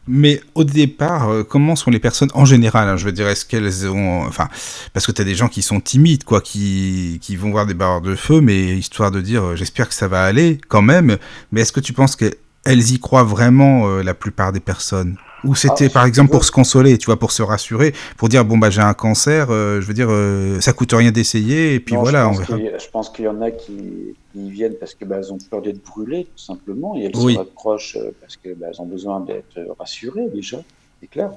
Mais 0.08 0.42
au 0.54 0.66
départ, 0.66 1.30
euh, 1.30 1.44
comment 1.44 1.76
sont 1.76 1.90
les 1.90 2.00
personnes 2.00 2.30
en 2.34 2.44
général 2.44 2.90
hein, 2.90 2.98
Je 2.98 3.06
veux 3.06 3.14
dire, 3.14 3.28
est-ce 3.28 3.46
qu'elles 3.46 3.88
ont, 3.88 4.24
enfin, 4.26 4.50
parce 4.92 5.08
que 5.08 5.14
tu 5.14 5.24
des 5.24 5.36
gens 5.36 5.48
qui 5.48 5.62
sont 5.62 5.80
timides, 5.80 6.26
quoi, 6.26 6.42
qui, 6.42 7.20
qui 7.22 7.38
vont 7.38 7.52
voir 7.52 7.66
des 7.66 7.74
barres 7.74 8.02
de 8.02 8.16
feu, 8.16 8.42
mais 8.42 8.78
histoire 8.78 9.12
de 9.12 9.22
dire, 9.22 9.44
euh, 9.44 9.56
j'espère 9.56 9.88
que 9.88 9.96
ça 9.96 10.10
va 10.10 10.24
aller 10.26 10.60
quand 10.68 10.82
même. 10.82 11.18
Mais 11.52 11.62
est-ce 11.62 11.72
que 11.72 11.80
tu 11.80 11.94
penses 11.94 12.18
que 12.18 12.34
elles 12.66 12.92
y 12.92 13.00
croient 13.00 13.24
vraiment 13.24 13.88
euh, 13.88 14.04
la 14.04 14.14
plupart 14.14 14.52
des 14.52 14.60
personnes? 14.60 15.18
Ou 15.44 15.56
c'était 15.56 15.88
ah, 15.88 15.94
par 15.94 16.06
exemple 16.06 16.32
pour 16.32 16.46
se 16.46 16.52
consoler, 16.52 16.98
tu 16.98 17.08
vois, 17.08 17.18
pour 17.18 17.32
se 17.32 17.42
rassurer, 17.42 17.94
pour 18.18 18.30
dire 18.30 18.46
bon 18.46 18.58
bah 18.58 18.70
j'ai 18.70 18.82
un 18.82 18.94
cancer, 18.94 19.48
euh, 19.50 19.82
je 19.82 19.86
veux 19.86 19.94
dire 19.94 20.08
euh, 20.10 20.60
ça 20.62 20.74
coûte 20.74 20.94
rien 20.94 21.12
d'essayer 21.12 21.76
et 21.76 21.80
puis 21.80 21.96
voilà. 21.96 22.32
Je 22.34 22.90
pense 22.90 23.10
qu'il 23.10 23.26
y 23.26 23.28
en 23.28 23.42
a 23.42 23.52
qui, 23.52 24.16
viennent 24.36 24.76
parce 24.80 24.96
que 24.96 25.06
bah, 25.06 25.18
elles 25.20 25.32
ont 25.32 25.38
peur 25.38 25.62
d'être 25.62 25.84
brûlées 25.84 26.26
tout 26.26 26.44
simplement 26.44 26.98
et 26.98 27.04
elles 27.04 27.16
se 27.16 27.38
rapprochent 27.38 28.00
parce 28.20 28.36
que 28.36 28.54
bah, 28.56 28.68
elles 28.70 28.82
ont 28.82 28.88
besoin 28.88 29.20
d'être 29.20 29.60
rassurées 29.78 30.28
déjà, 30.34 30.62
c'est 31.00 31.08
clair. 31.08 31.32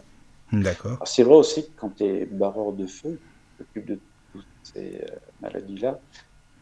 D'accord. 0.53 0.99
C'est 1.05 1.23
vrai 1.23 1.35
aussi 1.35 1.65
que 1.65 1.71
quand 1.77 1.93
tu 1.97 2.05
es 2.05 2.25
barreur 2.25 2.73
de 2.73 2.87
feu, 2.87 3.19
tu 3.59 3.65
t'occupes 3.65 3.87
de 3.87 3.99
toutes 4.33 4.45
ces 4.63 5.01
maladies 5.43 5.79
là, 5.79 5.99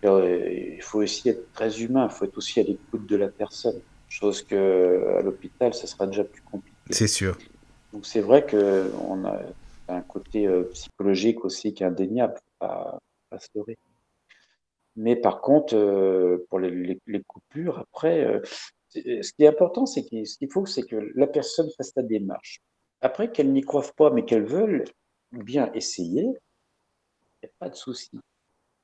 il 0.03 0.83
faut 0.83 1.03
aussi 1.03 1.29
être 1.29 1.53
très 1.53 1.83
humain, 1.83 2.09
il 2.11 2.15
faut 2.15 2.25
être 2.25 2.37
aussi 2.37 2.61
à 2.61 2.63
l'écoute 2.63 3.07
de 3.07 3.17
la 3.17 3.29
personne. 3.29 3.77
Chose 4.09 4.43
que 4.43 5.17
à 5.19 5.23
l'hôpital, 5.23 5.75
ça 5.75 5.87
sera 5.87 6.07
déjà 6.07 6.25
plus 6.25 6.43
compliqué. 6.43 6.74
C'est 6.91 7.09
sûr. 7.09 7.37
Donc 7.93 8.07
c'est 8.07 8.21
vrai 8.21 8.45
qu'on 8.45 9.25
a 9.25 9.41
un 9.89 10.01
côté 10.03 10.47
euh, 10.47 10.65
psychologique 10.73 11.45
aussi 11.45 11.75
qui 11.75 11.83
est 11.83 11.87
indéniable, 11.87 12.35
à, 12.61 12.99
à 13.31 13.39
se 13.39 13.49
leurrer. 13.55 13.79
Mais 14.97 15.17
par 15.17 15.41
contre, 15.41 15.75
euh, 15.75 16.47
pour 16.49 16.61
les, 16.61 17.01
coupures, 17.27 17.79
après, 17.79 18.25
euh, 18.25 18.41
ce 18.95 19.33
qui 19.33 19.43
est 19.43 19.49
important, 19.49 19.87
c'est 19.87 20.05
que 20.05 20.25
ce 20.25 20.39
qu'il 20.39 20.51
faut, 20.53 20.67
c'est 20.67 20.83
que 20.83 20.97
la 21.15 21.27
personne 21.27 21.69
fasse 21.77 21.93
la 21.97 22.03
démarche. 22.03 22.61
Après, 23.01 23.31
qu'elle 23.31 23.53
n'y 23.53 23.63
croive 23.63 23.93
pas, 23.95 24.11
mais 24.11 24.25
qu'elle 24.25 24.45
veulent 24.45 24.85
bien 25.33 25.71
essayer, 25.75 26.23
il 26.23 27.47
n'y 27.47 27.49
a 27.49 27.53
pas 27.59 27.69
de 27.69 27.75
souci. 27.75 28.11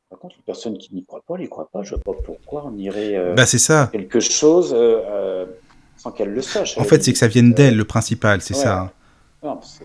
Par 0.08 0.18
contre, 0.18 0.36
les 0.36 0.42
personnes 0.42 0.76
qui 0.76 0.92
n'y 0.92 1.04
croient 1.04 1.22
pas, 1.24 1.38
n'y 1.38 1.48
croient 1.48 1.70
pas. 1.70 1.82
Je 1.82 1.94
ne 1.94 2.00
vois 2.04 2.16
pas 2.16 2.22
pourquoi 2.22 2.66
on 2.66 2.76
irait 2.76 3.16
euh, 3.16 3.34
bah, 3.34 3.46
ça. 3.46 3.88
quelque 3.92 4.18
chose 4.18 4.74
euh, 4.76 5.46
sans 6.00 6.12
qu'elle 6.12 6.32
le 6.32 6.40
sache. 6.40 6.78
En 6.78 6.84
fait, 6.84 7.02
c'est 7.02 7.12
que 7.12 7.18
ça 7.18 7.28
vienne 7.28 7.52
d'elle, 7.52 7.76
le 7.76 7.84
principal, 7.84 8.40
c'est 8.40 8.54
ça. 8.54 8.92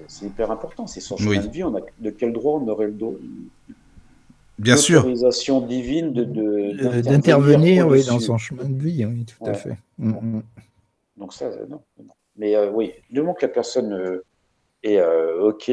C'est 0.08 0.26
hyper 0.26 0.50
important. 0.50 0.88
C'est 0.88 1.02
son 1.02 1.18
chemin 1.18 1.42
de 1.42 1.50
vie. 1.50 1.64
On 1.64 1.76
a, 1.76 1.82
de 2.00 2.10
quel 2.10 2.32
droit 2.32 2.60
on 2.62 2.68
aurait 2.70 2.88
le 2.88 2.94
droit 2.94 3.14
Bien 4.58 4.78
sûr. 4.78 5.02
L'autorisation 5.02 5.60
divine 5.60 6.14
de, 6.14 7.02
d'intervenir 7.02 7.88
oui, 7.88 8.06
dans 8.06 8.22
son 8.22 8.38
chemin 8.38 8.70
de 8.70 8.82
vie, 8.82 9.04
oui, 9.06 9.26
tout 9.26 9.46
à 9.46 9.54
fait. 9.54 9.78
Mm, 9.98 10.12
mm. 10.12 10.44
Donc 11.18 11.34
ça, 11.34 11.50
non. 11.68 11.82
Mais 12.38 12.58
oui, 12.70 12.94
du 13.10 13.20
moment 13.20 13.34
que 13.34 13.46
la 13.46 13.52
personne 13.52 14.22
est 14.84 15.02
OK 15.42 15.70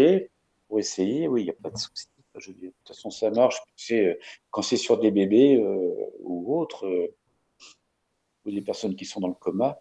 pour 0.66 0.80
essayer, 0.80 1.28
oui, 1.28 1.42
il 1.42 1.44
n'y 1.44 1.50
a 1.50 1.56
pas 1.62 1.70
de 1.70 1.78
souci. 1.78 2.06
Je 2.36 2.50
dis, 2.50 2.62
de 2.62 2.66
toute 2.68 2.88
façon, 2.88 3.10
ça 3.10 3.30
marche. 3.30 3.60
Euh, 3.90 4.14
quand 4.50 4.62
c'est 4.62 4.76
sur 4.76 4.98
des 4.98 5.10
bébés 5.10 5.56
euh, 5.62 6.10
ou 6.20 6.58
autres, 6.58 6.86
euh, 6.86 7.14
ou 8.46 8.50
des 8.50 8.62
personnes 8.62 8.96
qui 8.96 9.04
sont 9.04 9.20
dans 9.20 9.28
le 9.28 9.34
coma, 9.34 9.78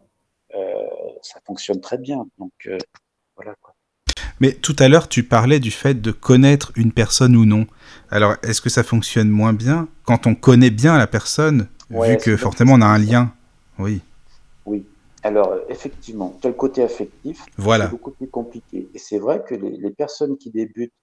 ça 1.21 1.39
fonctionne 1.45 1.81
très 1.81 1.97
bien. 1.97 2.25
Donc, 2.37 2.51
voilà 3.35 3.55
quoi. 3.61 3.75
Mais 4.41 4.53
tout 4.53 4.75
à 4.79 4.87
l'heure, 4.87 5.07
tu 5.07 5.23
parlais 5.23 5.59
du 5.59 5.69
fait 5.69 6.01
de 6.01 6.11
connaître 6.11 6.71
une 6.75 6.91
personne 6.91 7.35
ou 7.35 7.45
non. 7.45 7.67
Alors, 8.09 8.35
est-ce 8.41 8.59
que 8.59 8.71
ça 8.71 8.81
fonctionne 8.81 9.29
moins 9.29 9.53
bien 9.53 9.87
quand 10.03 10.25
on 10.25 10.33
connaît 10.33 10.71
bien 10.71 10.97
la 10.97 11.05
personne, 11.05 11.67
vu 11.91 12.17
que 12.17 12.35
forcément 12.37 12.73
on 12.73 12.81
a 12.81 12.87
un 12.87 12.97
lien? 12.97 13.33
Oui. 13.77 14.01
Oui. 14.65 14.83
Alors, 15.21 15.55
effectivement, 15.69 16.35
tel 16.41 16.55
côté 16.55 16.81
affectif, 16.81 17.45
voilà. 17.57 17.85
c'est 17.85 17.91
beaucoup 17.91 18.11
plus 18.11 18.27
compliqué. 18.27 18.89
Et 18.95 18.97
c'est 18.97 19.19
vrai 19.19 19.43
que 19.47 19.53
les, 19.53 19.77
les, 19.77 19.91
personnes 19.91 20.35
qui 20.37 20.49
débutent 20.49 20.93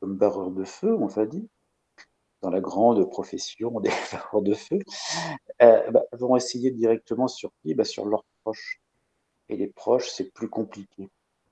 comme 0.00 0.16
barreurs 0.16 0.50
de 0.50 0.64
feu, 0.64 0.94
on 0.94 1.06
va 1.06 1.24
dire, 1.24 1.44
dans 2.42 2.50
la 2.50 2.60
grande 2.60 3.08
profession 3.08 3.80
des 3.80 3.90
barreurs 4.12 4.42
de 4.42 4.52
feu, 4.52 4.78
euh, 5.62 5.90
bah, 5.90 6.02
vont 6.12 6.36
essayer 6.36 6.70
directement 6.70 7.28
sur 7.28 7.50
qui 7.62 7.74
bah, 7.74 7.84
Sur 7.84 8.04
leurs 8.04 8.24
proches. 8.46 8.80
Et 9.48 9.56
les 9.56 9.66
proches, 9.66 10.08
c'est 10.08 10.32
plus 10.32 10.48
compliqué. 10.48 11.08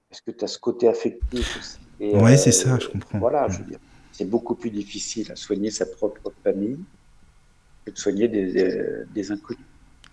Parce 0.08 0.20
que 0.20 0.30
tu 0.30 0.44
as 0.44 0.48
ce 0.48 0.58
côté 0.58 0.88
affectif 0.88 1.58
aussi. 1.58 1.78
Oui, 2.00 2.38
c'est 2.38 2.52
ça, 2.52 2.78
je 2.78 2.88
comprends. 2.88 3.18
Voilà, 3.18 3.48
je 3.48 3.58
veux 3.58 3.64
dire, 3.64 3.78
c'est 4.12 4.28
beaucoup 4.28 4.54
plus 4.54 4.70
difficile 4.70 5.30
à 5.32 5.36
soigner 5.36 5.70
sa 5.70 5.86
propre 5.86 6.32
famille 6.42 6.78
que 7.84 7.90
de 7.90 7.98
soigner 7.98 8.28
des, 8.28 9.04
des, 9.12 9.32
inconnus. 9.32 9.64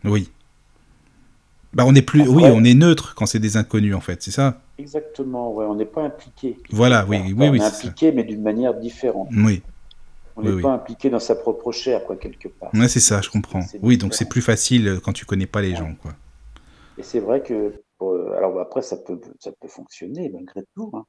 Oui. 0.04 0.32
Bah, 1.74 1.84
on 1.88 1.96
est 1.96 2.02
plus, 2.02 2.28
oui, 2.28 2.44
on 2.46 2.64
est 2.64 2.74
neutre 2.74 3.14
quand 3.16 3.26
c'est 3.26 3.40
des 3.40 3.58
inconnus 3.58 3.96
en 3.96 4.02
fait, 4.02 4.22
c'est 4.22 4.32
ça? 4.32 4.62
Exactement, 4.78 5.54
ouais, 5.54 5.66
on 5.66 5.76
n'est 5.76 5.86
pas 5.86 6.04
impliqué. 6.04 6.58
Voilà, 6.72 7.06
oui, 7.08 7.20
oui, 7.24 7.34
oui. 7.38 7.50
On 7.50 7.54
est 7.54 7.62
impliqué, 7.62 8.12
mais 8.12 8.24
d'une 8.24 8.42
manière 8.42 8.74
différente. 8.74 9.30
Oui. 9.36 9.62
On 10.36 10.44
n'est 10.44 10.62
pas 10.62 10.74
impliqué 10.74 11.10
dans 11.10 11.20
sa 11.20 11.36
propre 11.36 11.72
chair, 11.72 12.04
quoi, 12.06 12.16
quelque 12.16 12.48
part. 12.48 12.74
Ouais, 12.74 12.88
c'est 12.88 13.00
ça, 13.00 13.22
je 13.22 13.30
comprends. 13.30 13.64
Oui, 13.82 13.98
donc 13.98 14.14
c'est 14.14 14.28
plus 14.28 14.42
facile 14.42 14.88
euh, 14.88 15.00
quand 15.00 15.14
tu 15.14 15.26
connais 15.26 15.46
pas 15.46 15.62
les 15.62 15.76
gens, 15.76 15.96
quoi. 16.02 16.16
Et 17.02 17.04
c'est 17.04 17.20
vrai 17.20 17.42
que, 17.42 17.84
euh, 18.04 18.32
alors 18.38 18.60
après, 18.60 18.84
ça 18.84 18.96
peut, 18.96 19.20
ça 19.40 19.52
peut 19.60 19.68
fonctionner 19.68 20.30
malgré 20.30 20.62
tout. 20.76 20.92
Hein. 20.94 21.08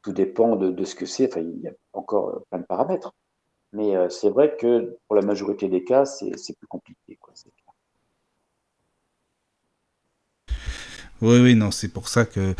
Tout 0.00 0.12
dépend 0.12 0.54
de, 0.54 0.70
de 0.70 0.84
ce 0.84 0.94
que 0.94 1.06
c'est. 1.06 1.26
Enfin, 1.26 1.40
il 1.40 1.60
y 1.60 1.66
a 1.66 1.72
encore 1.92 2.28
euh, 2.28 2.46
plein 2.48 2.60
de 2.60 2.66
paramètres. 2.66 3.12
Mais 3.72 3.94
c'est 4.10 4.28
vrai 4.28 4.54
que 4.56 4.98
pour 5.08 5.16
la 5.16 5.22
majorité 5.22 5.66
des 5.66 5.82
cas, 5.82 6.04
c'est 6.04 6.56
plus 6.58 6.66
compliqué, 6.68 7.16
quoi. 7.16 7.32
Oui, 11.22 11.40
oui, 11.40 11.54
non, 11.54 11.70
c'est 11.70 11.88
pour 11.88 12.06
ça 12.08 12.26
que 12.26 12.54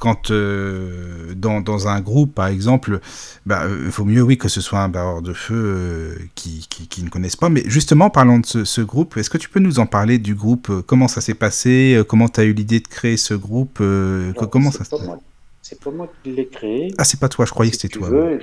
quand 0.00 0.32
euh, 0.32 1.34
dans, 1.36 1.60
dans, 1.60 1.86
un 1.86 2.00
groupe, 2.00 2.34
par 2.34 2.48
exemple, 2.48 3.00
bah, 3.46 3.62
il 3.68 3.90
vaut 3.90 4.04
mieux, 4.04 4.22
oui, 4.22 4.36
que 4.36 4.48
ce 4.48 4.60
soit 4.60 4.80
un 4.80 4.88
barreur 4.88 5.22
de 5.22 5.32
feu 5.32 5.54
euh, 5.54 6.18
qui, 6.34 6.66
qui, 6.68 7.04
ne 7.04 7.08
connaissent 7.08 7.36
pas. 7.36 7.48
Mais 7.48 7.62
justement, 7.66 8.10
parlant 8.10 8.38
de 8.38 8.64
ce, 8.64 8.80
groupe, 8.80 9.16
est-ce 9.16 9.30
que 9.30 9.38
tu 9.38 9.48
peux 9.48 9.60
nous 9.60 9.78
en 9.78 9.86
parler 9.86 10.18
du 10.18 10.34
groupe? 10.34 10.82
Comment 10.86 11.06
ça 11.06 11.20
s'est 11.20 11.34
passé? 11.34 12.02
Comment 12.08 12.28
tu 12.28 12.40
as 12.40 12.44
eu 12.44 12.52
l'idée 12.52 12.80
de 12.80 12.88
créer 12.88 13.16
ce 13.16 13.34
groupe? 13.34 13.80
Comment 14.50 14.72
ça 14.72 14.84
C'est 15.62 15.78
pas 15.78 15.90
moi 15.90 16.12
qui 16.24 16.32
l'ai 16.32 16.48
créé. 16.48 16.92
Ah, 16.98 17.04
c'est 17.04 17.20
pas 17.20 17.28
toi, 17.28 17.44
je 17.44 17.52
croyais 17.52 17.70
que 17.70 17.76
c'était 17.76 17.96
toi. 17.98 18.08
Veux, 18.08 18.40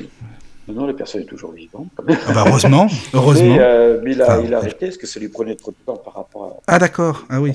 non, 0.68 0.86
la 0.86 0.94
personne 0.94 1.22
est 1.22 1.26
toujours 1.26 1.54
vivante. 1.54 1.88
Ah 1.98 2.34
bah 2.34 2.44
heureusement, 2.46 2.88
heureusement. 3.14 3.56
Mais, 3.56 3.60
euh, 3.60 4.02
il, 4.06 4.22
a, 4.22 4.42
il, 4.42 4.54
a, 4.54 4.58
arrêté 4.58 4.88
parce 4.88 4.98
que 4.98 5.08
ça 5.08 5.20
lui 5.20 5.30
prenait 5.30 5.56
trop 5.56 5.72
de 5.72 5.78
temps 5.86 5.96
par 5.96 6.16
rapport 6.16 6.62
à, 6.68 6.74
ah, 6.76 6.80
d'accord. 6.80 7.26
Ah, 7.30 7.42
oui. 7.42 7.54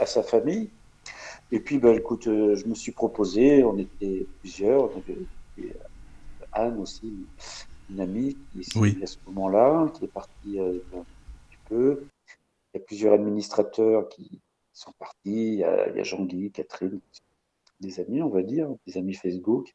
à 0.00 0.06
sa 0.06 0.22
famille. 0.22 0.70
Et 1.52 1.60
puis, 1.60 1.78
bah, 1.78 1.94
écoute, 1.94 2.26
euh, 2.26 2.56
je 2.56 2.66
me 2.66 2.74
suis 2.74 2.92
proposé, 2.92 3.64
on 3.64 3.78
était 3.78 4.26
plusieurs, 4.40 4.84
on 4.84 4.98
avait 4.98 5.18
euh, 5.60 5.72
Anne 6.52 6.78
aussi, 6.80 7.12
une 7.90 8.00
amie 8.00 8.36
qui 8.52 8.60
est 8.60 9.02
à 9.02 9.06
ce 9.06 9.18
moment-là, 9.26 9.88
qui 9.94 10.04
est 10.04 10.08
partie 10.08 10.58
euh, 10.58 10.78
un 10.94 11.02
petit 11.02 11.58
peu. 11.68 12.04
Il 12.72 12.78
y 12.78 12.82
a 12.82 12.84
plusieurs 12.84 13.14
administrateurs 13.14 14.08
qui 14.08 14.40
sont 14.72 14.92
partis. 14.98 15.14
Il 15.24 15.54
y 15.58 15.64
a, 15.64 16.02
Jean-Guy, 16.02 16.50
Catherine, 16.50 17.00
des 17.80 18.00
amis, 18.00 18.22
on 18.22 18.30
va 18.30 18.42
dire, 18.42 18.68
des 18.86 18.96
amis 18.96 19.14
Facebook, 19.14 19.74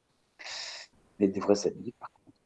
mais 1.20 1.28
des 1.28 1.40
vrais 1.40 1.68
amis, 1.68 1.94
par 2.00 2.10
contre. 2.12 2.38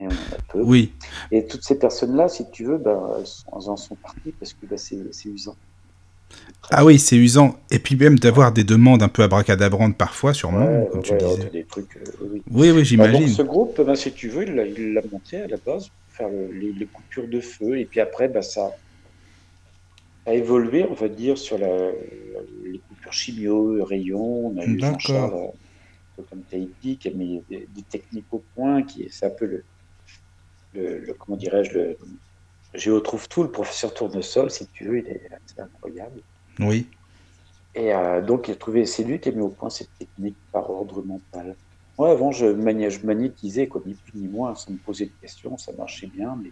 Et, 0.00 0.06
on 0.06 0.08
en 0.08 0.10
a 0.10 0.42
peu. 0.48 0.62
Oui. 0.62 0.92
Et 1.30 1.46
toutes 1.46 1.62
ces 1.62 1.78
personnes-là, 1.78 2.28
si 2.28 2.48
tu 2.50 2.64
veux, 2.64 2.78
ben, 2.78 3.16
elles, 3.18 3.26
en 3.68 3.76
sont 3.76 3.96
parties 3.96 4.32
parce 4.32 4.52
que 4.52 4.66
ben, 4.66 4.76
c'est 4.76 5.24
usant. 5.24 5.56
Ah 6.70 6.84
oui, 6.84 6.98
c'est 6.98 7.16
usant. 7.16 7.56
Et 7.70 7.78
puis 7.78 7.96
même 7.96 8.18
d'avoir 8.18 8.52
des 8.52 8.64
demandes 8.64 9.02
un 9.02 9.08
peu 9.08 9.22
abracadabrantes 9.22 9.96
parfois, 9.96 10.32
sûrement, 10.32 10.86
comme 10.86 11.02
tu 11.02 11.14
disais. 11.16 11.50
Des 11.50 11.64
trucs, 11.64 11.96
euh, 11.96 12.00
oui, 12.20 12.42
oui, 12.50 12.70
oui 12.70 12.84
j'imagine. 12.84 13.28
ce 13.28 13.42
groupe, 13.42 13.80
ben, 13.80 13.94
si 13.94 14.12
tu 14.12 14.28
veux, 14.28 14.46
il 14.46 14.94
l'a 14.94 15.02
monté 15.10 15.42
à 15.42 15.46
la 15.46 15.56
base 15.56 15.88
pour 15.88 16.16
faire 16.16 16.28
les, 16.28 16.86
coupures 16.86 17.28
de 17.28 17.40
feu. 17.40 17.78
Et 17.78 17.84
puis 17.84 18.00
après, 18.00 18.28
ben, 18.28 18.42
ça, 18.42 18.72
a 20.26 20.32
évolué, 20.32 20.86
on 20.88 20.94
va 20.94 21.08
dire, 21.08 21.36
sur 21.36 21.58
la, 21.58 21.90
les 22.64 22.80
coupures 22.88 23.12
chimio, 23.12 23.84
rayons. 23.84 24.48
On 24.48 24.58
a 24.58 24.64
eu 24.64 24.80
Jean-Charles 24.80 25.50
comme 26.30 26.42
Tahiti 26.42 26.96
qui 26.96 27.08
a 27.08 27.10
mis 27.10 27.42
des, 27.50 27.66
techniques 27.90 28.32
au 28.32 28.42
point, 28.54 28.82
qui 28.82 29.06
c'est 29.10 29.26
un 29.26 29.30
peu 29.30 29.46
le, 29.46 29.64
le, 30.74 31.14
comment 31.18 31.36
dirais-je, 31.36 31.72
le 31.72 31.98
Géo 32.74 33.00
trouve 33.00 33.28
tout, 33.28 33.42
le 33.42 33.50
professeur 33.50 33.94
Tournesol, 33.94 34.50
si 34.50 34.66
tu 34.68 34.84
veux, 34.84 34.98
il 34.98 35.06
est, 35.06 35.28
incroyable. 35.58 36.20
Oui. 36.58 36.86
Et 37.74 37.94
euh, 37.94 38.20
donc, 38.20 38.48
il 38.48 38.52
a 38.52 38.54
trouvé, 38.56 38.86
c'est 38.86 39.04
lui 39.04 39.18
qui 39.20 39.28
a 39.28 39.32
mis 39.32 39.40
au 39.40 39.48
point 39.48 39.70
cette 39.70 39.96
technique 39.98 40.36
par 40.52 40.70
ordre 40.70 41.02
mental. 41.02 41.56
Moi, 41.98 42.10
avant, 42.10 42.32
je, 42.32 42.46
je 42.46 43.06
magnétisais, 43.06 43.68
quoi, 43.68 43.80
ni 43.86 43.94
plus 43.94 44.18
ni 44.18 44.28
moins, 44.28 44.54
sans 44.54 44.72
me 44.72 44.78
poser 44.78 45.06
de 45.06 45.12
questions, 45.20 45.56
ça 45.58 45.72
marchait 45.72 46.08
bien, 46.08 46.36
mais, 46.42 46.50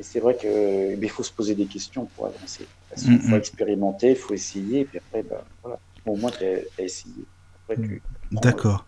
c'est 0.00 0.18
vrai 0.18 0.36
qu'il 0.36 0.50
eh 0.50 1.08
faut 1.08 1.22
se 1.22 1.32
poser 1.32 1.54
des 1.54 1.66
questions 1.66 2.06
pour 2.16 2.26
avancer. 2.26 2.66
Il 3.06 3.20
faut 3.20 3.36
expérimenter, 3.36 4.10
il 4.10 4.16
faut 4.16 4.34
essayer, 4.34 4.80
et 4.80 4.84
puis 4.84 4.98
après, 4.98 5.22
ben, 5.22 5.38
voilà, 5.62 5.78
au 6.04 6.16
moins, 6.16 6.32
tu 6.32 6.44
as, 6.44 6.82
essayé. 6.82 7.14
D'accord. 8.32 8.84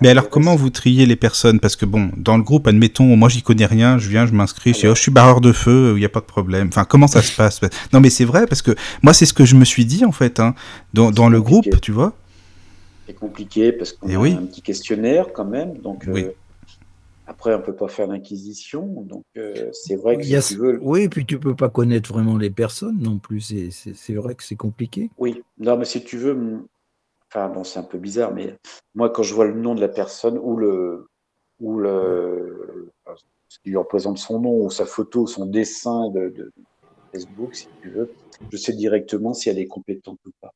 Mais 0.00 0.08
alors, 0.08 0.28
comment 0.28 0.54
vous 0.56 0.70
triez 0.70 1.06
les 1.06 1.16
personnes? 1.16 1.60
Parce 1.60 1.76
que 1.76 1.84
bon, 1.86 2.10
dans 2.16 2.36
le 2.36 2.42
groupe, 2.42 2.66
admettons, 2.66 3.16
moi 3.16 3.28
j'y 3.28 3.42
connais 3.42 3.66
rien, 3.66 3.98
je 3.98 4.08
viens, 4.08 4.26
je 4.26 4.32
m'inscris, 4.32 4.72
je 4.72 4.80
dis, 4.80 4.86
oh, 4.86 4.94
je 4.94 5.00
suis 5.00 5.10
barreur 5.10 5.40
de 5.40 5.52
feu, 5.52 5.94
il 5.96 6.00
n'y 6.00 6.04
a 6.04 6.08
pas 6.08 6.20
de 6.20 6.26
problème. 6.26 6.68
Enfin, 6.68 6.84
comment 6.84 7.06
ça 7.08 7.22
se 7.22 7.34
passe? 7.34 7.60
Non, 7.92 8.00
mais 8.00 8.10
c'est 8.10 8.24
vrai, 8.24 8.46
parce 8.46 8.62
que 8.62 8.72
moi, 9.02 9.12
c'est 9.14 9.26
ce 9.26 9.32
que 9.32 9.44
je 9.44 9.56
me 9.56 9.64
suis 9.64 9.84
dit, 9.84 10.04
en 10.04 10.12
fait, 10.12 10.40
hein, 10.40 10.54
dans, 10.92 11.10
dans 11.10 11.28
le 11.28 11.40
groupe, 11.42 11.80
tu 11.80 11.92
vois. 11.92 12.14
C'est 13.06 13.14
compliqué 13.14 13.72
parce 13.72 13.92
qu'on 13.92 14.08
a 14.08 14.28
un 14.28 14.46
petit 14.46 14.62
questionnaire 14.62 15.26
quand 15.34 15.44
même, 15.44 15.78
donc. 15.78 16.04
Oui. 16.08 16.22
Euh, 16.22 16.30
après, 17.26 17.54
on 17.54 17.60
peut 17.62 17.74
pas 17.74 17.88
faire 17.88 18.06
l'inquisition, 18.06 19.02
donc 19.08 19.24
euh, 19.38 19.70
c'est 19.72 19.96
vrai 19.96 20.18
que 20.18 20.24
si 20.24 20.54
tu 20.54 20.60
veux... 20.60 20.78
Oui, 20.82 21.04
et 21.04 21.08
puis 21.08 21.24
tu 21.24 21.38
peux 21.38 21.54
pas 21.54 21.70
connaître 21.70 22.12
vraiment 22.12 22.36
les 22.36 22.50
personnes 22.50 22.98
non 23.00 23.16
plus. 23.16 23.40
C'est 23.94 24.12
vrai 24.12 24.34
que 24.34 24.44
c'est 24.44 24.56
compliqué. 24.56 25.08
Oui, 25.16 25.42
non, 25.58 25.78
mais 25.78 25.86
si 25.86 26.04
tu 26.04 26.18
veux, 26.18 26.66
Enfin, 27.34 27.48
bon, 27.48 27.64
c'est 27.64 27.80
un 27.80 27.84
peu 27.84 27.98
bizarre, 27.98 28.32
mais 28.32 28.54
moi, 28.94 29.10
quand 29.10 29.24
je 29.24 29.34
vois 29.34 29.46
le 29.46 29.54
nom 29.54 29.74
de 29.74 29.80
la 29.80 29.88
personne 29.88 30.38
ou 30.38 30.56
le, 30.56 31.08
ou 31.58 31.78
le, 31.78 32.92
ce 33.48 33.58
qui 33.58 33.70
lui 33.70 33.76
représente 33.76 34.18
son 34.18 34.40
nom 34.40 34.64
ou 34.64 34.70
sa 34.70 34.86
photo 34.86 35.22
ou 35.22 35.26
son 35.26 35.46
dessin 35.46 36.10
de, 36.10 36.52
Facebook, 37.12 37.56
si 37.56 37.66
tu 37.82 37.90
veux, 37.90 38.12
je 38.52 38.56
sais 38.56 38.72
directement 38.72 39.34
si 39.34 39.48
elle 39.48 39.58
est 39.58 39.66
compétente 39.66 40.18
ou 40.26 40.30
pas. 40.40 40.52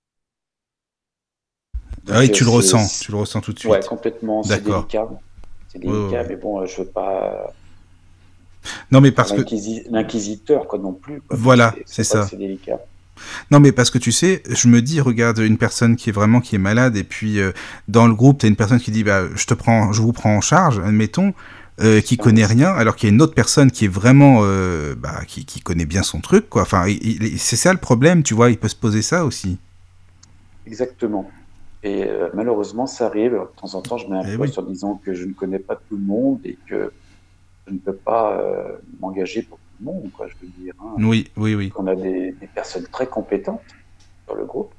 ah 2.08 2.20
oui, 2.20 2.30
tu 2.30 2.44
le 2.44 2.50
ressens, 2.50 3.00
tu 3.00 3.10
le 3.10 3.18
ressens 3.18 3.40
tout 3.40 3.52
de 3.52 3.58
suite. 3.58 3.72
Ouais, 3.72 3.80
complètement. 3.80 4.44
C'est 4.44 4.62
délicat. 4.62 5.08
C'est 5.68 5.78
délicat, 5.80 6.24
mais 6.24 6.36
bon, 6.36 6.64
je 6.64 6.82
veux 6.82 6.88
pas. 6.88 7.52
Non, 8.90 9.00
mais 9.00 9.10
parce 9.10 9.32
que. 9.32 9.42
L'inquisiteur, 9.90 10.68
quoi, 10.68 10.78
non 10.78 10.92
plus. 10.92 11.22
Voilà, 11.30 11.74
c'est 11.86 12.04
ça. 12.04 12.26
C'est 12.26 12.36
délicat. 12.36 12.80
Non, 13.50 13.60
mais 13.60 13.72
parce 13.72 13.90
que 13.90 13.98
tu 13.98 14.12
sais, 14.12 14.42
je 14.48 14.68
me 14.68 14.82
dis, 14.82 15.00
regarde 15.00 15.38
une 15.38 15.58
personne 15.58 15.96
qui 15.96 16.10
est 16.10 16.12
vraiment 16.12 16.40
qui 16.40 16.56
est 16.56 16.58
malade, 16.58 16.96
et 16.96 17.04
puis 17.04 17.40
euh, 17.40 17.52
dans 17.88 18.06
le 18.06 18.14
groupe, 18.14 18.38
tu 18.38 18.46
as 18.46 18.48
une 18.48 18.56
personne 18.56 18.80
qui 18.80 18.90
dit, 18.90 19.04
bah, 19.04 19.22
je 19.34 19.46
te 19.46 19.54
prends, 19.54 19.92
je 19.92 20.02
vous 20.02 20.12
prends 20.12 20.36
en 20.36 20.40
charge, 20.40 20.78
admettons, 20.80 21.34
euh, 21.80 22.00
qui 22.00 22.16
connaît 22.16 22.44
rien, 22.44 22.70
alors 22.72 22.96
qu'il 22.96 23.08
y 23.08 23.12
a 23.12 23.14
une 23.14 23.22
autre 23.22 23.34
personne 23.34 23.70
qui 23.70 23.84
est 23.84 23.88
vraiment, 23.88 24.40
euh, 24.42 24.96
bah, 24.96 25.20
qui, 25.28 25.44
qui, 25.44 25.60
connaît 25.60 25.86
bien 25.86 26.02
son 26.02 26.20
truc, 26.20 26.48
quoi. 26.48 26.62
Enfin, 26.62 26.86
c'est 27.36 27.54
ça 27.54 27.72
le 27.72 27.78
problème, 27.78 28.24
tu 28.24 28.34
vois. 28.34 28.50
Il 28.50 28.58
peut 28.58 28.66
se 28.66 28.74
poser 28.74 29.00
ça 29.00 29.24
aussi. 29.24 29.58
Exactement. 30.66 31.30
Et 31.84 32.02
euh, 32.02 32.30
malheureusement, 32.34 32.88
ça 32.88 33.06
arrive. 33.06 33.30
de 33.30 33.60
temps 33.60 33.74
en 33.74 33.80
temps, 33.80 33.96
je 33.96 34.08
mets 34.08 34.16
un 34.16 34.28
eh 34.28 34.36
poste 34.36 34.58
en 34.58 34.62
disant 34.62 35.00
que 35.04 35.14
je 35.14 35.24
ne 35.24 35.32
connais 35.32 35.60
pas 35.60 35.76
tout 35.76 35.94
le 35.94 36.02
monde 36.02 36.40
et 36.44 36.58
que 36.68 36.92
je 37.68 37.72
ne 37.72 37.78
peux 37.78 37.94
pas 37.94 38.42
m'engager 38.98 39.42
pour 39.42 39.60
monde, 39.84 40.10
quoi, 40.12 40.26
je 40.28 40.34
veux 40.40 40.52
dire. 40.62 40.74
Hein. 40.80 40.94
Oui, 40.98 41.30
oui, 41.36 41.54
oui. 41.54 41.72
On 41.76 41.86
a 41.86 41.94
des, 41.94 42.34
personnes 42.54 42.86
très 42.86 43.06
compétentes 43.06 43.62
dans 44.26 44.34
le 44.34 44.44
groupe. 44.44 44.72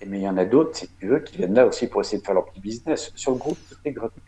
Et, 0.00 0.06
mais 0.06 0.18
il 0.18 0.22
y 0.22 0.28
en 0.28 0.36
a 0.36 0.44
d'autres, 0.44 0.76
si 0.76 0.88
tu 0.98 1.06
veux, 1.06 1.20
qui 1.20 1.38
viennent 1.38 1.54
là 1.54 1.66
aussi 1.66 1.86
pour 1.86 2.00
essayer 2.00 2.18
de 2.18 2.24
faire 2.24 2.34
leur 2.34 2.46
petit 2.46 2.60
business. 2.60 3.12
Sur 3.14 3.32
le 3.32 3.38
groupe, 3.38 3.58
tout 3.68 3.76
est 3.84 3.92
gratuit. 3.92 4.22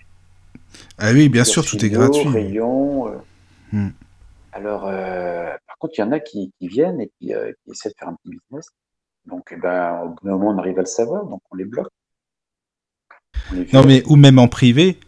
Ah 0.99 1.13
oui, 1.13 1.29
bien 1.29 1.45
sûr, 1.45 1.65
tout 1.65 1.83
est 1.85 1.91
gratuit. 1.91 2.29
Rayon, 2.29 3.09
euh. 3.09 3.19
hmm. 3.73 3.91
Alors, 4.53 4.87
euh, 4.87 5.51
par 5.67 5.79
contre, 5.79 5.95
il 5.99 6.01
y 6.01 6.05
en 6.05 6.13
a 6.13 6.21
qui, 6.21 6.53
viennent 6.61 7.01
et 7.01 7.11
euh, 7.35 7.53
qui, 7.65 7.71
essaient 7.71 7.91
de 7.91 7.95
faire 7.99 8.09
un 8.09 8.15
petit 8.15 8.31
business. 8.31 8.69
Donc, 9.27 9.49
eh 9.53 9.57
ben, 9.57 10.01
au 10.05 10.09
bout 10.09 10.25
d'un 10.25 10.33
moment, 10.33 10.51
on 10.51 10.59
arrive 10.59 10.79
à 10.79 10.83
le 10.83 10.87
savoir, 10.87 11.25
donc 11.27 11.43
on 11.51 11.57
les 11.57 11.65
bloque. 11.65 11.93
non, 13.73 13.85
mais 13.85 14.03
ou 14.07 14.17
même 14.17 14.39
en 14.39 14.49
privé, 14.49 14.99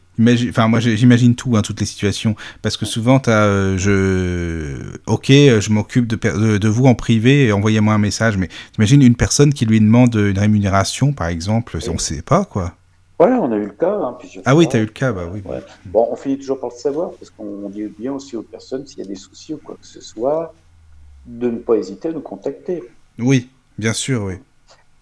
Enfin, 0.48 0.68
moi, 0.68 0.80
j'imagine 0.80 1.34
tout, 1.34 1.56
hein, 1.56 1.62
toutes 1.62 1.80
les 1.80 1.86
situations, 1.86 2.36
parce 2.62 2.76
que 2.76 2.84
souvent, 2.84 3.18
as, 3.26 3.30
euh, 3.30 3.78
je, 3.78 4.98
ok, 5.06 5.26
je 5.28 5.70
m'occupe 5.70 6.06
de, 6.06 6.59
de, 6.59 6.68
vous 6.68 6.86
en 6.86 6.94
privé, 6.94 7.52
envoyez-moi 7.52 7.94
un 7.94 7.98
message, 7.98 8.36
mais 8.36 8.48
t'imagines 8.72 9.02
une 9.02 9.16
personne 9.16 9.55
qui 9.55 9.66
lui 9.66 9.80
demande 9.80 10.14
une 10.14 10.38
rémunération, 10.38 11.12
par 11.12 11.28
exemple, 11.28 11.78
on 11.88 11.94
ne 11.94 11.98
sait 11.98 12.22
pas, 12.22 12.44
quoi. 12.44 12.74
Ouais, 13.18 13.28
on 13.32 13.52
a 13.52 13.56
eu 13.56 13.66
le 13.66 13.72
cas. 13.72 13.92
Hein, 13.92 14.18
ah 14.47 14.56
oui, 14.56 14.66
tu 14.66 14.76
as 14.76 14.80
eu 14.80 14.86
le 14.86 14.92
cas, 14.92 15.12
bah 15.12 15.28
oui. 15.30 15.42
Bon, 15.86 16.09
on 16.10 16.16
finit 16.16 16.38
toujours 16.38 16.59
par 16.59 16.70
le 16.70 16.76
savoir, 16.76 17.10
parce 17.12 17.30
qu'on 17.30 17.68
dit 17.68 17.86
bien 17.98 18.14
aussi 18.14 18.34
aux 18.36 18.42
personnes, 18.42 18.86
s'il 18.86 18.98
y 18.98 19.02
a 19.02 19.05
des 19.05 19.14
soucis 19.14 19.55
ou 19.55 19.59
quoi 19.59 19.76
que 19.80 19.86
ce 19.86 20.01
soit, 20.01 20.55
de 21.26 21.51
ne 21.51 21.59
pas 21.59 21.74
hésiter 21.74 22.09
à 22.09 22.12
nous 22.12 22.22
contacter. 22.22 22.82
Oui, 23.18 23.51
bien 23.78 23.92
sûr, 23.92 24.22
oui. 24.24 24.34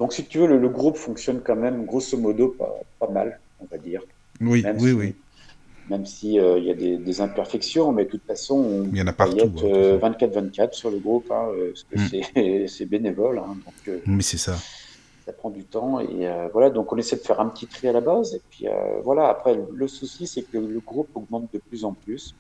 Donc, 0.00 0.12
si 0.12 0.24
tu 0.24 0.38
veux, 0.38 0.46
le, 0.46 0.68
groupe 0.68 0.96
fonctionne 0.96 1.40
quand 1.44 1.56
même, 1.56 1.84
grosso 1.84 2.16
modo, 2.16 2.48
pas, 2.48 2.72
pas 2.98 3.08
mal, 3.08 3.38
on 3.60 3.66
va 3.70 3.78
dire. 3.78 4.02
Oui, 4.40 4.65
oui, 4.78 4.93
oui. 4.93 5.15
Même 5.90 6.05
s'il 6.05 6.39
euh, 6.39 6.59
y 6.59 6.70
a 6.70 6.74
des, 6.74 7.20
imperfections, 7.20 7.93
mais 7.93 8.05
de 8.05 8.10
toute 8.10 8.27
façon, 8.27 8.56
on 8.56 8.85
il 8.93 8.97
y 8.98 9.02
en 9.02 9.06
a 9.06 9.12
partout. 9.12 9.36
24-24 9.36 10.60
euh, 10.60 10.69
sur 10.73 10.90
le 10.90 10.98
groupe, 10.98 11.31
hein, 11.31 11.47
euh, 11.55 11.73
parce 11.73 11.85
que 11.85 12.65
mm. 12.65 12.69
c'est 12.69 12.85
bénévole. 12.86 13.39
Hein, 13.39 13.56
donc, 13.65 14.01
oui, 14.06 14.23
c'est 14.23 14.36
ça. 14.36 14.56
Ça 15.24 15.32
prend 15.32 15.51
du 15.51 15.65
temps. 15.65 16.01
Et 16.01 16.28
voilà, 16.52 16.70
donc 16.70 16.93
on 16.93 16.97
essaie 16.97 17.16
de 17.16 17.23
faire 17.23 17.40
un 17.40 17.48
petit 17.48 17.66
tri 17.66 17.89
à 17.89 17.93
la 17.93 18.01
base. 18.01 18.35
Et 18.35 18.43
puis 18.51 18.66
voilà, 19.05 19.28
après, 19.28 19.59
le 19.73 19.89
souci, 19.89 20.27
c'est 20.27 20.43
que 20.43 20.56
le 20.56 20.81
groupe 20.81 21.09
augmente 21.15 21.52
de 21.52 21.59
plus 21.59 21.85
en 21.85 21.93
plus. 21.93 22.35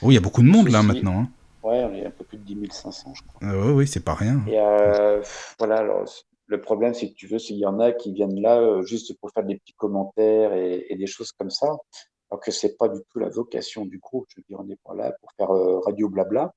Oui, 0.00 0.14
il 0.14 0.16
y 0.16 0.18
a 0.18 0.22
beaucoup 0.22 0.42
de 0.42 0.48
monde 0.48 0.68
là 0.68 0.82
maintenant. 0.82 1.20
Hein. 1.20 1.28
Ouais, 1.62 1.84
on 1.84 1.94
est 1.94 2.06
un 2.06 2.10
peu 2.10 2.24
plus 2.24 2.38
de 2.38 2.44
10 2.44 2.68
500, 2.70 3.12
je 3.14 3.22
crois. 3.26 3.66
oui, 3.66 3.72
oui, 3.72 3.86
c'est 3.86 4.04
pas 4.04 4.14
rien. 4.14 4.40
Et 4.46 4.56
voilà, 5.58 5.76
alors 5.78 6.06
le 6.46 6.60
problème, 6.60 6.94
c'est 6.94 7.10
que 7.10 7.14
tu 7.14 7.26
veux, 7.26 7.38
s'il 7.38 7.56
y 7.56 7.66
en 7.66 7.80
a 7.80 7.92
qui 7.92 8.12
viennent 8.12 8.40
là 8.40 8.60
euh, 8.60 8.82
juste 8.82 9.18
pour 9.18 9.30
faire 9.30 9.44
des 9.44 9.56
petits 9.58 9.74
commentaires 9.74 10.52
et, 10.54 10.94
des 10.96 11.06
choses 11.06 11.32
comme 11.32 11.50
ça, 11.50 11.76
alors 12.30 12.40
que 12.40 12.50
c'est 12.50 12.76
pas 12.76 12.88
du 12.88 13.00
tout 13.10 13.18
la 13.18 13.28
vocation 13.28 13.84
du 13.84 13.98
groupe. 13.98 14.26
Je 14.28 14.40
veux 14.40 14.44
dire, 14.48 14.60
on 14.60 14.64
n'est 14.64 14.78
pas 14.84 14.94
là 14.94 15.12
pour 15.20 15.32
faire 15.32 15.50
euh, 15.50 15.80
radio 15.80 16.08
blabla. 16.08 16.52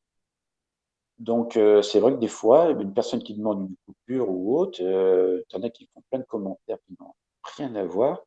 Donc, 1.18 1.57
euh, 1.57 1.82
c'est 1.82 1.99
vrai 1.99 2.14
que 2.14 2.20
des 2.20 2.30
fois, 2.30 2.70
une 2.70 2.94
personne 2.94 3.22
qui 3.22 3.36
demande 3.36 3.70
une 3.70 3.76
coupure 3.86 4.30
ou 4.30 4.57
autre, 4.57 4.78
tu 4.78 5.56
en 5.56 5.64
as 5.64 5.70
qui 5.70 5.90
font 5.94 6.02
plein 6.10 6.20
de 6.20 6.26
commentaires 6.26 6.78
qui 6.86 6.95
n'ont 6.99 7.14
rien 7.57 7.76
à 7.76 7.84
voir. 7.84 8.24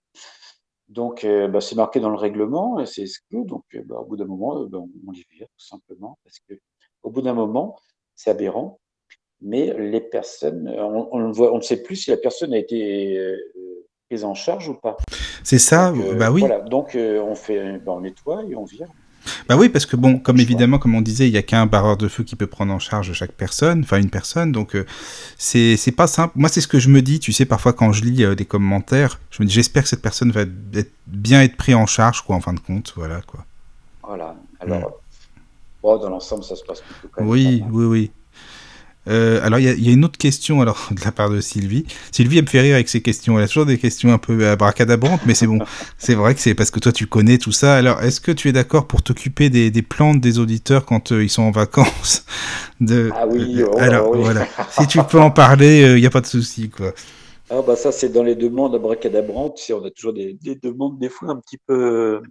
Donc, 0.88 1.24
bah, 1.24 1.60
c'est 1.62 1.76
marqué 1.76 2.00
dans 2.00 2.10
le 2.10 2.16
règlement 2.16 2.78
et 2.80 2.86
c'est 2.86 3.02
exclu. 3.02 3.44
Donc, 3.46 3.64
bah, 3.86 4.00
au 4.00 4.04
bout 4.04 4.16
d'un 4.16 4.26
moment, 4.26 4.64
bah, 4.66 4.78
on 4.78 5.10
les 5.10 5.24
vire 5.30 5.46
tout 5.56 5.64
simplement 5.64 6.18
parce 6.22 6.38
que 6.40 6.54
au 7.02 7.10
bout 7.10 7.22
d'un 7.22 7.32
moment, 7.32 7.78
c'est 8.14 8.30
aberrant 8.30 8.78
mais 9.42 9.74
les 9.78 10.00
personnes, 10.00 10.68
on, 10.78 11.30
voit, 11.32 11.52
on, 11.52 11.56
ne 11.56 11.62
sait 11.62 11.82
plus 11.82 11.96
si 11.96 12.10
la 12.10 12.16
personne 12.16 12.54
a 12.54 12.58
été 12.58 13.18
euh, 13.18 13.36
prise 14.08 14.24
en 14.24 14.34
charge 14.34 14.68
ou 14.68 14.74
pas. 14.74 14.96
C'est 15.42 15.58
ça, 15.58 15.90
euh, 15.90 16.14
bah 16.14 16.30
oui. 16.30 16.40
Voilà, 16.40 16.60
donc 16.60 16.94
euh, 16.94 17.20
on 17.20 17.34
fait, 17.34 17.78
bah, 17.78 17.92
on 17.92 18.00
nettoie 18.00 18.44
et 18.48 18.54
on 18.54 18.64
vire. 18.64 18.86
Bah 19.48 19.56
oui, 19.56 19.68
parce 19.68 19.86
que 19.86 19.94
bon, 19.94 20.18
comme 20.18 20.40
évidemment, 20.40 20.80
comme 20.80 20.96
on 20.96 21.00
disait, 21.00 21.28
il 21.28 21.32
n'y 21.32 21.38
a 21.38 21.42
qu'un 21.42 21.66
barreur 21.66 21.96
de 21.96 22.08
feu 22.08 22.24
qui 22.24 22.34
peut 22.34 22.48
prendre 22.48 22.72
en 22.72 22.80
charge 22.80 23.12
chaque 23.12 23.32
personne, 23.32 23.82
enfin 23.84 23.98
une 23.98 24.10
personne, 24.10 24.50
donc 24.50 24.76
c'est 25.38 25.94
pas 25.96 26.08
simple. 26.08 26.32
Moi, 26.36 26.48
c'est 26.48 26.60
ce 26.60 26.66
que 26.66 26.80
je 26.80 26.88
me 26.88 27.02
dis, 27.02 27.20
tu 27.20 27.32
sais, 27.32 27.44
parfois 27.44 27.72
quand 27.72 27.92
je 27.92 28.02
lis 28.04 28.24
des 28.34 28.44
commentaires, 28.44 29.20
je 29.30 29.40
me 29.40 29.46
dis, 29.46 29.54
j'espère 29.54 29.84
que 29.84 29.88
cette 29.88 30.02
personne 30.02 30.32
va 30.32 30.40
être, 30.40 30.90
bien 31.06 31.40
être 31.40 31.56
prise 31.56 31.76
en 31.76 31.86
charge, 31.86 32.22
quoi, 32.22 32.34
en 32.34 32.40
fin 32.40 32.52
de 32.52 32.58
compte, 32.58 32.94
voilà, 32.96 33.20
quoi. 33.22 33.44
Voilà, 34.02 34.34
alors, 34.58 35.00
bon, 35.84 35.98
dans 35.98 36.10
l'ensemble, 36.10 36.42
ça 36.42 36.56
se 36.56 36.64
passe 36.64 36.80
plutôt 36.80 37.08
quand 37.12 37.22
même. 37.22 37.30
Oui, 37.30 37.62
oui, 37.70 37.84
oui. 37.84 38.10
Euh, 39.08 39.40
alors, 39.42 39.58
il 39.58 39.84
y, 39.84 39.88
a 39.88 39.92
une 39.92 40.04
autre 40.04 40.18
question 40.18 40.60
alors, 40.60 40.88
de 40.92 41.04
la 41.04 41.12
part 41.12 41.30
de 41.30 41.40
Sylvie. 41.40 41.84
Sylvie, 42.12 42.38
elle 42.38 42.44
me 42.44 42.48
fait 42.48 42.60
rire 42.60 42.74
avec 42.74 42.88
ses 42.88 43.02
questions. 43.02 43.38
Elle 43.38 43.44
a 43.44 43.48
toujours 43.48 43.66
des 43.66 43.78
questions 43.78 44.12
un 44.12 44.18
peu 44.18 44.48
abracadabrantes, 44.48 45.22
mais 45.26 45.34
c'est 45.34 45.46
bon. 45.46 45.58
c'est 45.98 46.14
vrai 46.14 46.34
que 46.34 46.40
c'est 46.40 46.54
parce 46.54 46.70
que 46.70 46.78
toi, 46.78 46.92
tu 46.92 47.06
connais 47.06 47.38
tout 47.38 47.52
ça. 47.52 47.74
Alors, 47.76 48.02
est-ce 48.02 48.20
que 48.20 48.32
tu 48.32 48.48
es 48.48 48.52
d'accord 48.52 48.86
pour 48.86 49.02
t'occuper 49.02 49.50
des, 49.50 49.70
des, 49.70 49.82
plantes 49.82 50.20
des 50.20 50.38
auditeurs 50.38 50.84
quand 50.84 51.12
euh, 51.12 51.24
ils 51.24 51.30
sont 51.30 51.42
en 51.42 51.50
vacances 51.50 52.24
de... 52.80 53.10
Ah 53.14 53.26
oui, 53.26 53.60
euh, 53.60 53.68
oh, 53.72 53.78
alors 53.78 54.16
voilà. 54.16 54.46
si 54.70 54.86
tu 54.86 55.02
peux 55.02 55.20
en 55.20 55.30
parler, 55.30 55.94
il 55.96 56.00
n'y 56.00 56.06
a 56.06 56.10
pas 56.10 56.20
de 56.20 56.26
souci, 56.26 56.70
quoi. 56.70 56.92
Ah 57.50 57.60
bah 57.60 57.76
ça, 57.76 57.92
c'est 57.92 58.08
dans 58.08 58.22
les 58.22 58.34
demandes 58.34 58.74
abracadabrantes. 58.74 59.60
On 59.74 59.84
a 59.84 59.90
toujours 59.90 60.14
des, 60.14 60.38
des, 60.40 60.54
demandes, 60.54 60.98
des 60.98 61.10
fois, 61.10 61.30
un 61.30 61.36
petit 61.36 61.58
peu 61.58 62.22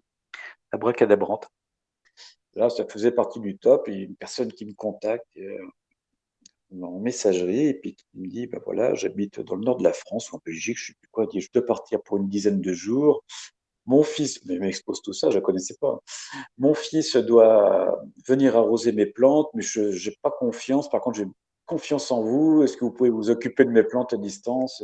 abracadabrantes. 0.72 1.48
Là, 2.56 2.69
ça 2.69 2.85
faisait 2.85 3.11
partie 3.11 3.39
du 3.39 3.57
top. 3.57 3.88
Et 3.88 3.93
une 3.93 4.15
personne 4.15 4.52
qui 4.52 4.65
me 4.65 4.73
contacte 4.73 5.27
en 6.81 6.99
messagerie 6.99 7.68
et 7.68 7.73
puis 7.73 7.95
qui 7.95 8.06
me 8.15 8.27
dit 8.27 8.48
ben 8.48 8.60
voilà, 8.65 8.93
j'habite 8.93 9.39
dans 9.41 9.56
le 9.56 9.64
nord 9.64 9.77
de 9.77 9.84
la 9.84 9.93
France 9.93 10.31
ou 10.31 10.35
en 10.35 10.41
Belgique, 10.45 10.77
je 10.77 10.88
sais 10.88 10.93
plus 10.99 11.10
quoi, 11.11 11.27
je 11.34 11.48
dois 11.53 11.65
partir 11.65 12.02
pour 12.02 12.18
une 12.18 12.30
dizaine 12.30 12.61
de 12.61 12.73
jours. 12.73 13.23
Mon 13.88 14.03
fils, 14.03 14.39
mais 14.45 14.60
m'expose 14.60 15.02
tout 15.02 15.14
ça, 15.14 15.31
je 15.31 15.38
ne 15.38 15.41
connaissais 15.41 15.76
pas. 15.81 15.99
Mon 16.57 16.73
fils 16.73 17.15
doit 17.15 17.99
venir 18.27 18.56
arroser 18.56 18.91
mes 18.91 19.07
plantes, 19.07 19.49
mais 19.53 19.64
je 19.64 19.81
n'ai 19.81 20.15
pas 20.22 20.31
confiance. 20.31 20.89
Par 20.89 21.02
contre, 21.02 21.18
j'ai 21.18 21.26
confiance 21.65 22.11
en 22.11 22.22
vous. 22.22 22.64
Est-ce 22.64 22.77
que 22.77 22.85
vous 22.85 22.91
pouvez 22.91 23.10
vous 23.10 23.30
occuper 23.30 23.65
de 23.65 23.72
mes 23.72 23.84
plantes 23.84 24.14
à 24.14 24.18
distance? 24.18 24.84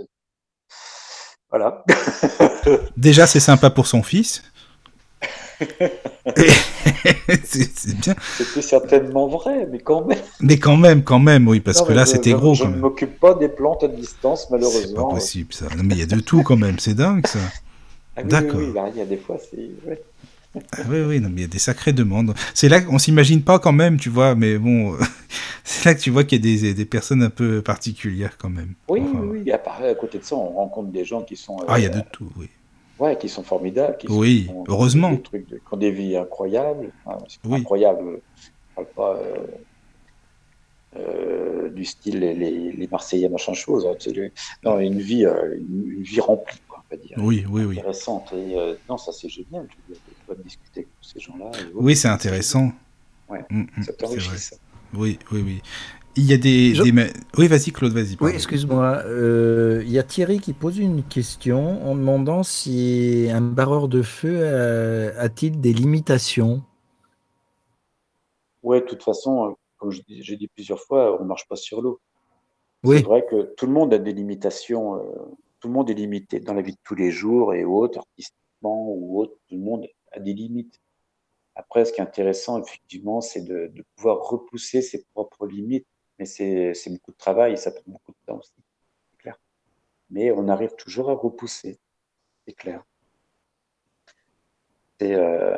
Voilà. 1.50 1.86
Déjà, 2.98 3.28
c'est 3.28 3.40
sympa 3.40 3.70
pour 3.70 3.88
son 3.88 4.04
fils. 4.04 4.44
c'est 7.44 7.96
bien. 8.00 8.16
C'était 8.38 8.62
certainement 8.62 9.28
vrai, 9.28 9.68
mais 9.72 9.80
quand 9.80 10.06
même. 10.06 10.20
Mais 10.40 10.58
quand 10.60 10.78
même, 10.78 11.04
quand 11.04 11.20
même, 11.20 11.48
oui, 11.48 11.60
parce 11.60 11.80
Non, 11.80 11.86
que 11.88 11.94
là, 11.94 12.06
c'était 12.06 12.34
gros. 12.34 12.54
Je 12.54 12.64
quand 12.64 12.70
ne 12.70 12.78
m'occupe 12.78 13.20
pas 13.20 13.34
des 13.36 13.50
plantes 13.50 13.84
à 13.84 13.88
distance, 13.88 14.42
C'est 14.42 14.50
pas 14.50 14.56
malheureusement. 14.58 15.08
possible, 15.08 15.54
ça. 15.54 15.66
Non, 15.76 15.84
mais 15.84 15.96
il 15.96 16.00
y 16.00 16.04
a 16.04 16.06
de 16.06 16.20
tout, 16.20 16.44
quand 16.44 16.58
même. 16.58 16.80
C'est 16.80 16.94
dingue, 16.96 17.26
ça. 17.28 17.40
Ah 18.16 18.22
oui, 18.24 18.30
D'accord. 18.30 18.60
Oui, 18.60 18.72
oui, 18.76 18.82
il 18.94 18.98
y 18.98 19.02
a 19.02 19.06
des 19.06 19.18
fois, 19.18 19.38
c'est. 19.40 19.58
ouais. 19.88 20.02
Ah 20.72 20.82
oui, 20.90 21.02
oui, 21.02 21.20
non, 21.20 21.30
mais 21.30 21.42
il 21.42 21.42
y 21.42 21.46
a 21.46 21.48
des 21.48 21.60
sacrées 21.60 21.94
demandes. 21.94 22.34
C'est 22.56 22.68
là 22.68 22.82
qu'on 22.82 22.98
s'imagine 22.98 23.44
pas 23.44 23.60
quand 23.60 23.74
même, 23.74 23.98
tu 24.00 24.10
vois, 24.10 24.34
mais 24.34 24.58
bon, 24.58 24.98
c'est 25.64 25.86
là 25.86 25.94
que 25.96 26.00
tu 26.02 26.10
vois 26.10 26.24
qu'il 26.24 26.44
y 26.44 26.58
a 26.58 26.58
des, 26.62 26.74
des 26.74 26.86
personnes 26.86 27.22
un 27.22 27.30
peu 27.30 27.62
particulières 27.62 28.38
quand 28.40 28.50
même. 28.50 28.74
Oui, 28.90 29.02
Enfin, 29.04 29.20
oui, 29.24 29.42
oui. 29.46 29.52
À, 29.52 29.60
part- 29.60 29.84
à 29.84 29.94
côté 29.94 30.18
de 30.18 30.24
ça, 30.24 30.36
on 30.36 30.50
rencontre 30.50 30.90
des 30.92 31.06
gens 31.06 31.22
qui 31.22 31.36
sont. 31.36 31.58
Ah, 31.68 31.78
il 31.80 31.84
y 31.84 31.88
a 31.88 31.90
euh, 31.92 31.94
de 31.94 32.02
tout, 32.12 32.32
oui. 32.38 32.50
Ouais, 32.99 33.18
qui 33.18 33.30
sont 33.30 33.44
formidables. 33.44 33.98
Qui 33.98 34.07
Oui, 34.10 34.45
sont- 34.48 34.64
heureusement. 34.68 35.11
Des 35.11 35.22
trucs 35.22 35.48
de- 35.49 35.57
qui 35.57 35.64
ont 35.74 35.78
des 35.78 35.91
vies 35.91 36.18
incroyables. 36.18 36.91
C'est 37.28 37.40
Oui. 37.45 37.60
Incroyables. 37.60 38.22
Je 38.41 38.49
parle 38.76 38.88
pas 38.95 39.15
euh, 39.18 39.45
euh, 40.95 41.69
du 41.69 41.86
style 41.86 42.19
les, 42.19 42.34
les, 42.34 42.72
les 42.72 42.88
Marseillais, 42.88 43.30
machin 43.30 43.53
chose. 43.53 43.86
hein, 43.86 43.95
le- 44.15 44.32
non, 44.64 44.80
une 44.80 44.99
vie, 44.99 45.26
euh, 45.26 45.57
une, 45.57 45.91
une 45.98 46.02
vie 46.03 46.19
remplie, 46.22 46.60
quoi, 46.68 46.84
on 46.90 46.95
va 46.95 47.02
dire. 47.02 47.18
Oui, 47.19 47.45
oui, 47.49 47.65
oui. 47.65 47.78
Intéressante. 47.78 48.34
Et, 48.34 48.56
non, 48.90 48.98
ça 48.98 49.11
c'est 49.11 49.30
génial. 49.30 49.68
Je 49.69 49.94
veux 49.94 49.99
dire, 50.36 50.44
discuter 50.44 50.80
avec 50.82 50.88
ces 51.02 51.19
gens-là. 51.19 51.52
Oui, 51.76 51.95
c'est 51.95 52.07
intéressant. 52.07 52.72
Ouais, 53.30 53.44
Mm, 53.49 53.64
mm, 53.78 53.84
Ça 53.84 53.94
t'enrichit, 53.94 54.38
ça. 54.40 54.56
Oui, 54.94 55.19
oui, 55.34 55.41
oui. 55.45 55.61
Il 56.18 56.26
y 56.26 56.34
a 56.34 56.38
des. 56.38 56.73
Je- 56.76 56.84
des 56.84 56.91
ma- 56.91 57.03
Oui, 57.38 57.48
vas-y, 57.48 57.72
Claude, 57.72 57.94
vas-y. 57.94 58.18
Oui, 58.19 58.31
excuse-moi. 58.34 59.03
euh, 59.06 59.84
Il 59.85 59.91
y 59.91 59.99
a 59.99 60.03
Thierry 60.03 60.39
qui 60.39 60.53
pose 60.53 60.77
une 60.80 61.03
question 61.03 61.88
en 61.88 61.95
demandant 61.95 62.44
si 62.44 63.27
un 63.31 63.41
barreur 63.41 63.88
de 63.88 64.02
feu 64.02 64.45
a-t-il 65.18 65.61
des 65.61 65.73
limitations 65.73 66.64
Ouais, 68.64 68.81
de 68.81 68.85
toute 68.85 69.03
façon, 69.03 69.49
euh, 69.49 69.53
comme 69.77 69.91
j'ai 69.91 70.35
dit 70.35 70.48
plusieurs 70.48 70.81
fois, 70.81 71.22
on 71.22 71.26
marche 71.26 71.48
pas 71.48 71.56
sur 71.56 71.81
l'eau. 71.81 71.99
Oui. 72.84 72.98
C'est 72.98 73.03
vrai 73.03 73.26
que 73.30 73.53
tout 73.56 73.65
le 73.68 73.72
monde 73.73 73.94
a 73.94 73.98
des 73.98 74.14
limitations, 74.14 74.95
euh, 74.95 75.02
tout 75.60 75.68
le 75.68 75.73
monde 75.73 75.89
est 75.89 75.94
limité 75.94 76.39
dans 76.39 76.53
la 76.53 76.61
vie 76.61 76.73
de 76.73 76.77
tous 76.84 76.95
les 76.95 77.11
jours 77.11 77.53
et 77.53 77.64
autres, 77.64 77.99
artistiquement 77.99 78.89
ou 78.91 79.19
autre, 79.22 79.34
tout 79.48 79.56
le 79.56 79.61
monde 79.61 79.85
a 80.11 80.19
des 80.19 80.34
limites. 80.34 80.80
Après, 81.56 81.85
ce 81.85 81.94
qui 81.94 82.02
est 82.02 82.03
intéressant, 82.03 82.61
effectivement, 82.61 83.22
c'est 83.22 83.41
de, 83.41 83.72
de 83.73 83.84
pouvoir 83.95 84.19
repousser 84.27 84.81
ses 84.81 85.06
propres 85.14 85.48
limites, 85.48 85.88
mais 86.19 86.26
c'est 86.26 86.73
beaucoup 86.89 87.11
de 87.11 87.18
travail 87.18 87.57
ça 87.57 87.72
prend 87.72 87.84
beaucoup 87.85 88.11
de 88.11 88.18
temps 88.26 88.38
aussi, 88.39 88.53
c'est 89.11 89.18
clair. 89.18 89.39
Mais 90.10 90.31
on 90.31 90.48
arrive 90.48 90.76
toujours 90.76 91.10
à 91.10 91.14
repousser, 91.14 91.80
c'est 92.45 92.53
clair. 92.53 92.84
C'est, 94.99 95.14
euh, 95.14 95.57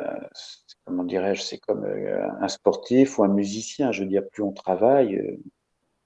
comment 0.84 1.04
dirais-je, 1.04 1.40
c'est 1.40 1.58
comme 1.58 1.84
euh, 1.84 2.28
un 2.40 2.48
sportif 2.48 3.18
ou 3.18 3.24
un 3.24 3.28
musicien. 3.28 3.90
Je 3.90 4.02
veux 4.02 4.08
dire, 4.08 4.28
plus 4.30 4.42
on 4.42 4.52
travaille, 4.52 5.16
euh, 5.16 5.36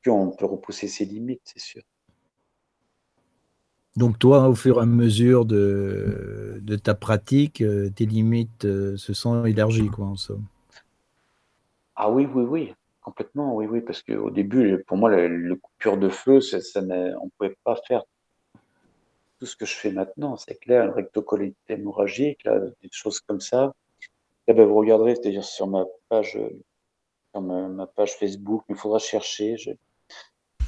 plus 0.02 0.12
on 0.12 0.30
peut 0.30 0.46
repousser 0.46 0.86
ses 0.86 1.04
limites, 1.04 1.42
c'est 1.44 1.60
sûr. 1.60 1.82
Donc 3.96 4.18
toi, 4.18 4.48
au 4.48 4.54
fur 4.54 4.78
et 4.78 4.82
à 4.82 4.86
mesure 4.86 5.44
de, 5.44 6.60
de 6.62 6.76
ta 6.76 6.94
pratique, 6.94 7.62
tes 7.94 8.06
limites 8.06 8.62
se 8.62 9.12
sont 9.12 9.44
élargies, 9.44 9.86
quoi, 9.86 10.06
en 10.06 10.16
somme. 10.16 10.44
Ah 11.94 12.10
oui, 12.10 12.26
oui, 12.26 12.42
oui, 12.42 12.74
complètement, 13.04 13.54
oui, 13.54 13.66
oui, 13.66 13.80
parce 13.82 14.02
qu'au 14.02 14.30
début, 14.30 14.82
pour 14.86 14.96
moi, 14.96 15.10
le, 15.14 15.54
coupure 15.56 15.98
de 15.98 16.08
feu, 16.08 16.40
ça, 16.40 16.58
on 16.80 16.82
ne 16.82 17.30
pouvait 17.38 17.56
pas 17.62 17.76
faire 17.86 18.02
tout 19.38 19.46
ce 19.46 19.56
que 19.56 19.66
je 19.66 19.74
fais 19.74 19.92
maintenant, 19.92 20.36
c'est 20.36 20.56
clair, 20.56 20.86
le 20.86 20.92
rectocolite 20.92 21.56
hémorragique, 21.68 22.44
des 22.82 22.88
choses 22.90 23.20
comme 23.20 23.40
ça. 23.40 23.74
Là, 24.48 24.54
ben, 24.54 24.64
vous 24.64 24.74
regarderez, 24.74 25.14
c'est-à-dire 25.14 25.44
sur 25.44 25.66
ma 25.66 25.84
page, 26.08 26.38
sur 27.32 27.40
ma, 27.40 27.86
page 27.86 28.14
Facebook, 28.14 28.64
il 28.68 28.76
faudra 28.76 28.98
chercher. 28.98 29.56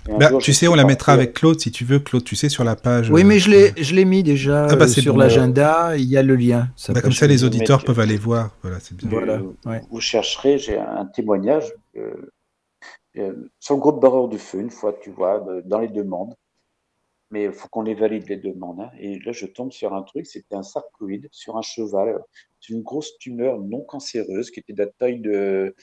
Bah, 0.08 0.28
jour, 0.30 0.40
tu 0.40 0.52
sais, 0.52 0.68
on 0.68 0.74
la 0.74 0.84
mettra 0.84 1.12
euh, 1.12 1.16
avec 1.16 1.34
Claude 1.34 1.60
si 1.60 1.70
tu 1.70 1.84
veux, 1.84 1.98
Claude, 1.98 2.24
tu 2.24 2.36
sais, 2.36 2.48
sur 2.48 2.64
la 2.64 2.76
page. 2.76 3.10
Oui, 3.10 3.22
euh, 3.22 3.26
mais 3.26 3.38
je 3.38 3.50
l'ai, 3.50 3.72
je 3.76 3.94
l'ai 3.94 4.04
mis 4.04 4.22
déjà 4.22 4.66
Ah 4.70 4.76
bah, 4.76 4.84
euh, 4.84 4.88
sur 4.88 5.14
bon. 5.14 5.18
l'agenda. 5.20 5.96
Il 5.96 6.04
y 6.04 6.16
a 6.16 6.22
le 6.22 6.36
lien. 6.36 6.68
Ça 6.76 6.92
bah, 6.92 7.00
comme 7.00 7.12
ça, 7.12 7.26
les 7.26 7.44
auditeurs 7.44 7.84
peuvent 7.84 8.00
aller 8.00 8.16
voir. 8.16 8.54
Voilà, 8.62 8.78
c'est 8.80 8.96
bien. 8.96 9.08
Voilà, 9.08 9.38
vous, 9.38 9.56
ouais. 9.66 9.80
vous 9.90 10.00
chercherez, 10.00 10.58
j'ai 10.58 10.78
un 10.78 11.06
témoignage 11.06 11.72
euh, 11.96 12.30
euh, 13.16 13.50
sur 13.60 13.74
le 13.74 13.80
groupe 13.80 14.00
barreur 14.00 14.28
du 14.28 14.38
feu, 14.38 14.60
une 14.60 14.70
fois, 14.70 14.92
tu 15.02 15.10
vois, 15.10 15.40
de- 15.40 15.62
dans 15.66 15.78
les 15.80 15.88
demandes. 15.88 16.34
Mais 17.32 17.44
il 17.44 17.52
faut 17.52 17.66
qu'on 17.68 17.82
les 17.82 17.94
valide, 17.94 18.28
les 18.28 18.36
demandes. 18.36 18.80
hein. 18.80 18.90
Et 19.00 19.18
là, 19.18 19.32
je 19.32 19.46
tombe 19.46 19.72
sur 19.72 19.92
un 19.94 20.02
truc, 20.02 20.26
c'était 20.26 20.54
un 20.54 20.62
sarcoïde 20.62 21.28
sur 21.32 21.56
un 21.56 21.62
cheval. 21.62 22.20
C'est 22.60 22.72
une 22.72 22.82
grosse 22.82 23.18
tumeur 23.18 23.58
non 23.58 23.80
cancéreuse 23.80 24.50
qui 24.52 24.60
était 24.60 24.72
de 24.72 24.84
la 24.84 24.88
taille 24.98 25.20
de- 25.20 25.74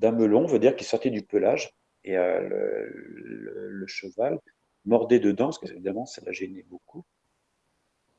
d'un 0.00 0.10
melon, 0.10 0.42
on 0.42 0.46
veut 0.46 0.58
dire, 0.58 0.74
qui 0.74 0.82
sortait 0.84 1.10
du 1.10 1.22
pelage. 1.22 1.70
Et 2.04 2.16
euh, 2.16 2.40
le, 2.48 2.88
le- 2.90 3.68
le 3.70 3.86
cheval 3.86 4.38
mordait 4.84 5.20
dedans, 5.20 5.46
parce 5.46 5.58
que 5.58 5.66
évidemment, 5.70 6.06
ça 6.06 6.22
l'a 6.24 6.32
gêné 6.32 6.64
beaucoup. 6.68 7.04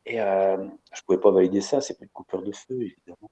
Et 0.06 0.20
euh, 0.22 0.68
je 0.94 1.02
pouvais 1.04 1.20
pas 1.20 1.32
valider 1.32 1.62
ça, 1.62 1.82
c'est 1.82 1.98
pas 1.98 2.04
une 2.04 2.10
coupure 2.10 2.44
de 2.44 2.52
feu, 2.52 2.82
évidemment. 2.82 3.30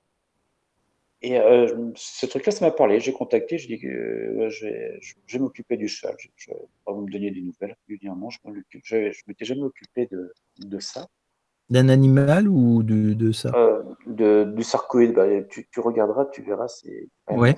Et 1.23 1.37
euh, 1.39 1.91
ce 1.95 2.25
truc-là, 2.25 2.51
ça 2.51 2.65
m'a 2.65 2.71
parlé. 2.71 2.99
J'ai 2.99 3.13
contacté, 3.13 3.57
je 3.59 3.67
dis 3.67 3.79
que 3.79 4.47
je 4.49 4.65
vais, 4.65 5.39
m'occuper 5.39 5.77
du 5.77 5.87
cheval. 5.87 6.15
Je, 6.17 6.29
je, 6.35 6.51
pas 6.83 6.93
vous 6.93 7.01
me 7.01 7.11
donner 7.11 7.29
des 7.29 7.41
nouvelles. 7.41 7.75
Je 7.87 7.95
m'en 8.09 8.51
occupe. 8.51 8.81
Je, 8.83 9.11
je 9.11 9.21
m'étais 9.27 9.45
jamais 9.45 9.61
occupé 9.61 10.07
de, 10.07 10.33
de 10.59 10.79
ça. 10.79 11.07
D'un 11.69 11.89
animal 11.89 12.47
ou 12.47 12.81
de, 12.81 13.13
de 13.13 13.31
ça? 13.31 13.51
Euh, 13.55 13.83
de, 14.07 14.51
du 14.55 14.63
sarcoïde, 14.63 15.13
bah, 15.13 15.27
tu, 15.43 15.67
tu 15.71 15.79
regarderas, 15.79 16.25
tu 16.25 16.41
verras, 16.41 16.67
c'est 16.67 17.07
Ouais. 17.29 17.55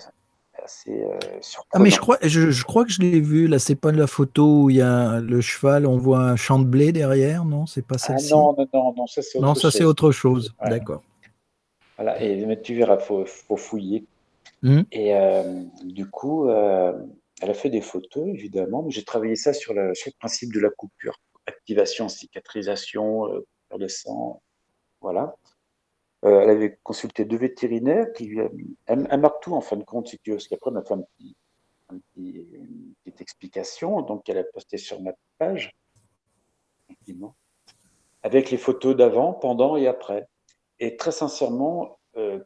Assez 0.62 1.04
euh, 1.04 1.18
Ah, 1.22 1.38
surprenant. 1.42 1.84
mais 1.84 1.90
je 1.90 2.00
crois, 2.00 2.18
je, 2.22 2.52
je 2.52 2.64
crois 2.64 2.86
que 2.86 2.92
je 2.92 3.02
l'ai 3.02 3.20
vu. 3.20 3.48
Là, 3.48 3.60
c'est 3.60 3.76
pas 3.76 3.92
la 3.92 4.08
photo 4.08 4.64
où 4.64 4.70
il 4.70 4.78
y 4.78 4.82
a 4.82 5.20
le 5.20 5.42
cheval, 5.42 5.86
on 5.86 5.98
voit 5.98 6.20
un 6.20 6.36
champ 6.36 6.60
de 6.60 6.66
blé 6.66 6.92
derrière, 6.92 7.46
non? 7.46 7.66
C'est 7.66 7.82
pas 7.86 7.96
Ah 7.96 7.98
celle-ci? 8.00 8.32
non, 8.32 8.56
non, 8.58 8.68
non, 8.74 8.94
non, 8.96 9.08
ça 9.08 9.22
c'est 9.22 9.38
autre 9.40 9.56
chose. 9.56 9.86
autre 9.86 10.12
chose. 10.12 10.56
Ouais. 10.62 10.70
D'accord. 10.70 11.04
Voilà, 11.98 12.22
et, 12.22 12.46
mais 12.46 12.62
tu 12.62 12.76
verras, 12.76 12.98
faut, 12.98 13.26
faut 13.26 13.58
fouiller. 13.58 14.06
Mhm. 14.62 14.86
Et 14.92 15.16
euh, 15.16 15.64
du 15.84 16.10
coup, 16.10 16.50
euh, 16.50 16.94
elle 17.42 17.50
a 17.50 17.54
fait 17.54 17.70
des 17.70 17.82
photos, 17.82 18.28
évidemment, 18.28 18.84
mais 18.84 18.92
j'ai 18.92 19.04
travaillé 19.04 19.36
ça 19.36 19.54
sur 19.54 19.74
le, 19.74 19.94
sur 19.94 20.10
le 20.10 20.18
principe 20.20 20.54
de 20.54 20.60
la 20.60 20.70
coupure. 20.70 21.20
Activation, 21.46 22.08
cicatrisation, 22.10 23.24
coupure 23.24 23.80
de 23.80 23.88
sang, 23.88 24.42
voilà. 25.02 25.36
Euh, 26.24 26.42
elle 26.42 26.50
avait 26.50 26.80
consulté 26.84 27.26
deux 27.26 27.38
vétérinaires 27.38 28.12
qui 28.14 28.40
a 28.40 28.50
mis- 28.50 28.76
elle, 28.88 29.08
elle 29.12 29.20
marque 29.20 29.44
tout 29.44 29.54
en 29.54 29.62
fin 29.62 29.76
de 29.78 29.84
compte, 29.84 30.08
si 30.08 30.18
tu 30.20 30.32
veux, 30.32 30.38
parce 30.38 30.48
qu'après, 30.48 30.70
elle 30.72 30.76
m'a 30.76 30.84
fait 30.84 30.94
un 30.96 31.04
une 32.18 32.94
petite 33.04 33.22
explication, 33.22 34.02
donc 34.02 34.28
elle 34.28 34.40
a 34.40 34.44
posté 34.44 34.78
sur 34.78 35.02
ma 35.02 35.12
page, 35.38 35.72
avec 38.24 38.50
les 38.52 38.58
photos 38.58 38.96
d'avant, 38.96 39.34
pendant 39.34 39.76
et 39.78 39.88
après. 39.88 40.28
Et 40.80 40.98
très 40.98 41.12
sincèrement, 41.12 42.00
euh, 42.18 42.40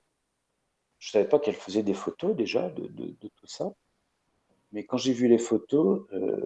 je 0.99 1.09
savais 1.09 1.27
pas 1.27 1.39
qu'elle 1.39 1.55
faisait 1.55 1.81
des 1.81 1.95
photos 1.95 2.35
déjà 2.35 2.69
de, 2.69 2.85
de- 2.87 3.15
de 3.19 3.27
tout 3.35 3.47
ça. 3.47 3.73
Mais 4.71 4.85
quand 4.85 4.95
j'ai 4.97 5.11
vu 5.13 5.27
les 5.27 5.37
photos, 5.39 6.05
euh, 6.13 6.39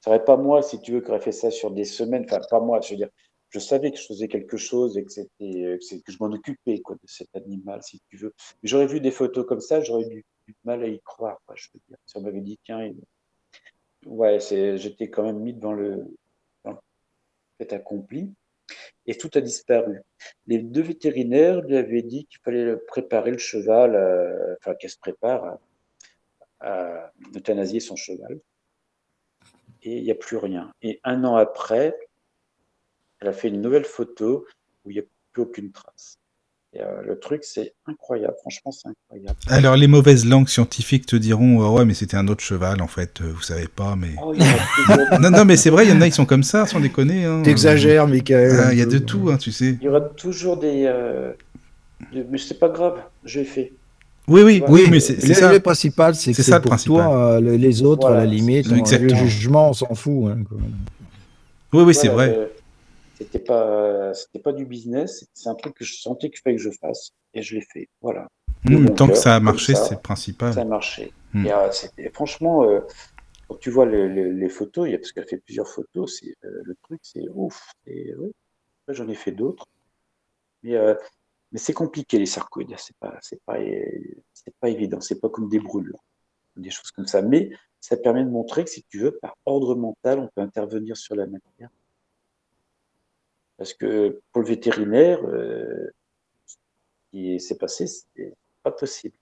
ce 0.00 0.10
serait 0.10 0.24
pas 0.24 0.36
moi, 0.36 0.62
si 0.62 0.80
tu 0.80 0.92
veux, 0.92 1.00
qui 1.00 1.08
aurais 1.10 1.20
fait 1.20 1.32
ça 1.32 1.50
sur 1.50 1.70
des 1.70 1.84
semaines. 1.86 2.24
Enfin, 2.26 2.40
pas 2.50 2.60
moi, 2.60 2.80
je 2.82 2.90
veux 2.90 2.96
dire, 2.96 3.08
je 3.52 3.58
savais 3.58 3.90
que 3.90 3.98
je 3.98 4.06
faisais 4.06 4.28
quelque 4.28 4.56
chose 4.56 4.96
et 4.96 5.04
que 5.04 5.12
c'était, 5.12 5.64
euh, 5.64 5.78
que, 5.78 6.10
je 6.10 6.16
m'en 6.20 6.32
occupais, 6.32 6.80
quoi, 6.80 6.96
de 6.96 7.06
cet 7.06 7.34
animal, 7.36 7.82
si 7.82 8.00
tu 8.08 8.16
veux. 8.16 8.34
J'aurais 8.62 8.86
vu 8.86 9.00
des 9.00 9.10
photos 9.10 9.46
comme 9.46 9.60
ça, 9.60 9.82
j'aurais 9.82 10.08
eu 10.08 10.24
du 10.48 10.56
mal 10.64 10.82
à 10.82 10.88
y 10.88 11.00
croire, 11.00 11.38
je 11.54 11.68
veux 11.74 11.80
dire. 11.86 11.98
Si 12.06 12.16
on 12.16 12.22
m'avait 12.22 12.40
dit, 12.40 12.58
tiens, 12.64 12.90
ouais, 14.06 14.38
j'étais 14.40 15.10
quand 15.10 15.24
même 15.24 15.40
mis 15.40 15.52
devant 15.52 15.74
le, 15.74 16.02
dans 16.64 16.80
fait 17.58 17.74
accompli. 17.74 18.32
Et 19.04 19.16
tout 19.16 19.30
a 19.34 19.40
disparu. 19.42 20.00
Les 20.46 20.58
deux 20.58 20.80
vétérinaires 20.80 21.60
lui 21.60 21.76
avaient 21.76 22.02
dit 22.02 22.24
qu'il 22.26 22.40
fallait 22.42 22.76
préparer 22.88 23.32
le 23.32 23.38
cheval, 23.38 23.94
euh, 23.94 24.54
enfin 24.60 24.74
qu'elle 24.76 24.90
se 24.90 24.98
prépare 24.98 25.44
à, 25.44 25.60
à 26.60 27.12
euthanasier 27.36 27.80
son 27.80 27.96
cheval. 27.96 28.40
Et 29.82 29.98
il 29.98 30.04
n'y 30.04 30.10
a 30.10 30.14
plus 30.14 30.38
rien. 30.38 30.72
Et 30.80 31.00
un 31.04 31.24
an 31.24 31.36
après, 31.36 31.94
elle 33.22 33.28
a 33.28 33.32
fait 33.32 33.48
une 33.48 33.60
nouvelle 33.62 33.84
photo 33.84 34.44
où 34.84 34.90
il 34.90 34.94
n'y 34.94 35.00
a 35.00 35.04
plus 35.32 35.42
aucune 35.42 35.70
trace. 35.70 36.18
Et, 36.74 36.80
euh, 36.80 37.02
le 37.06 37.18
truc, 37.18 37.44
c'est 37.44 37.74
incroyable. 37.86 38.34
Franchement, 38.40 38.72
c'est 38.72 38.88
incroyable. 38.88 39.38
Alors, 39.48 39.76
les 39.76 39.86
mauvaises 39.86 40.24
langues 40.24 40.48
scientifiques 40.48 41.04
te 41.06 41.16
diront 41.16 41.60
oh, 41.60 41.76
Ouais, 41.78 41.84
mais 41.84 41.92
c'était 41.94 42.16
un 42.16 42.26
autre 42.28 42.42
cheval, 42.42 42.80
en 42.80 42.86
fait, 42.86 43.20
euh, 43.20 43.30
vous 43.34 43.42
savez 43.42 43.68
pas, 43.68 43.94
mais. 43.94 44.14
Oh, 44.22 44.34
Non, 45.20 45.30
non, 45.30 45.44
mais 45.44 45.56
c'est 45.56 45.68
vrai, 45.70 45.84
il 45.86 45.90
y 45.90 45.92
en 45.92 46.00
a, 46.00 46.06
ils 46.06 46.12
sont 46.14 46.24
comme 46.26 46.42
ça, 46.42 46.66
sans 46.66 46.80
déconner. 46.80 47.24
Hein. 47.26 47.42
T'exagères, 47.42 48.08
Michael. 48.08 48.58
Ah, 48.58 48.72
Il 48.72 48.78
y 48.78 48.82
a 48.82 48.86
de 48.86 48.98
tout, 48.98 49.28
hein, 49.30 49.36
tu 49.36 49.52
sais. 49.52 49.76
il 49.80 49.82
y 49.82 49.88
aura 49.88 50.00
toujours 50.00 50.56
des. 50.56 50.84
euh, 50.86 51.32
de- 52.12 52.26
mais 52.30 52.38
c'est 52.38 52.58
pas 52.58 52.70
grave, 52.70 52.98
j'ai 53.24 53.44
fait. 53.44 53.72
Oui, 54.28 54.42
oui, 54.42 54.62
oui, 54.68 54.86
mais 54.90 55.00
c'est 55.00 55.34
ça. 55.34 55.52
le 55.52 55.60
principal, 55.60 56.14
c'est 56.14 56.32
que 56.32 56.42
ça, 56.42 56.56
le 56.56 56.62
pour 56.62 56.70
principal. 56.70 56.96
toi, 56.96 57.32
euh, 57.34 57.40
le- 57.40 57.56
les 57.56 57.82
autres, 57.82 58.06
Voilà, 58.06 58.22
à 58.22 58.24
la 58.24 58.30
limite, 58.30 58.66
le 58.68 59.14
jugement, 59.14 59.70
on 59.70 59.72
s'en 59.74 59.94
fout. 59.94 60.30
hein, 60.30 60.42
quoi. 60.48 60.58
Oui, 61.74 61.82
oui, 61.84 61.94
c'est 61.94 62.08
vrai. 62.08 62.34
euh, 62.34 62.46
C'était 63.22 63.38
pas, 63.38 64.12
c'était 64.14 64.40
pas 64.40 64.52
du 64.52 64.66
business, 64.66 65.28
c'est 65.32 65.48
un 65.48 65.54
truc 65.54 65.74
que 65.74 65.84
je 65.84 65.94
sentais 65.94 66.28
qu'il 66.28 66.40
fallait 66.40 66.56
que 66.56 66.62
je 66.62 66.70
fasse 66.70 67.12
et 67.34 67.42
je 67.42 67.54
l'ai 67.54 67.60
fait. 67.72 67.88
Voilà, 68.00 68.28
bon 68.64 68.94
tant 68.94 69.08
que 69.08 69.14
ça 69.14 69.36
a 69.36 69.40
marché, 69.40 69.74
c'est 69.74 69.94
le 69.94 70.00
principal. 70.00 70.52
ça 70.52 70.62
a 70.62 70.64
marché. 70.64 71.12
Hmm. 71.32 71.46
Et 71.46 71.52
euh, 71.52 71.70
franchement, 72.12 72.64
euh, 72.64 72.80
quand 73.48 73.56
tu 73.56 73.70
vois 73.70 73.86
les, 73.86 74.48
photos, 74.48 74.88
il 74.88 74.92
y 74.92 74.94
a 74.94 74.98
parce 74.98 75.12
qu'elle 75.12 75.28
fait 75.28 75.38
plusieurs 75.38 75.68
photos, 75.68 76.18
c'est 76.20 76.34
euh, 76.44 76.62
le 76.64 76.74
truc, 76.82 77.00
c'est 77.02 77.24
ouf. 77.34 77.72
Et, 77.86 78.14
ouais. 78.14 78.30
J'en 78.88 79.08
ai 79.08 79.14
fait 79.14 79.32
d'autres, 79.32 79.66
mais 80.62 80.76
mais 81.52 81.58
c'est 81.58 81.72
compliqué 81.72 82.18
les 82.18 82.26
sarcoïdes. 82.26 82.74
C'est 82.78 82.96
pas, 82.96 83.16
c'est 83.20 83.40
pas, 83.44 83.58
c'est 84.32 84.54
pas 84.58 84.68
évident. 84.68 85.00
C'est 85.00 85.20
pas 85.20 85.28
comme 85.28 85.48
des 85.48 85.60
brûlures, 85.60 86.02
des 86.56 86.70
choses 86.70 86.90
comme 86.90 87.06
ça. 87.06 87.22
Mais 87.22 87.50
ça 87.80 87.96
permet 87.96 88.24
de 88.24 88.28
montrer 88.30 88.64
que 88.64 88.70
si 88.70 88.82
tu 88.84 88.98
veux, 88.98 89.18
par 89.22 89.36
ordre 89.46 89.76
mental, 89.76 90.18
on 90.18 90.28
peut 90.34 90.40
intervenir 90.40 90.96
sur 90.96 91.14
la 91.14 91.26
matière. 91.26 91.70
Parce 93.62 93.74
que 93.74 94.18
pour 94.32 94.42
le 94.42 94.48
vétérinaire, 94.48 95.20
euh, 95.24 95.86
ce 96.46 96.56
qui 97.12 97.38
s'est 97.38 97.54
passé, 97.54 97.86
c'est 97.86 98.34
pas 98.64 98.72
possible. 98.72 99.14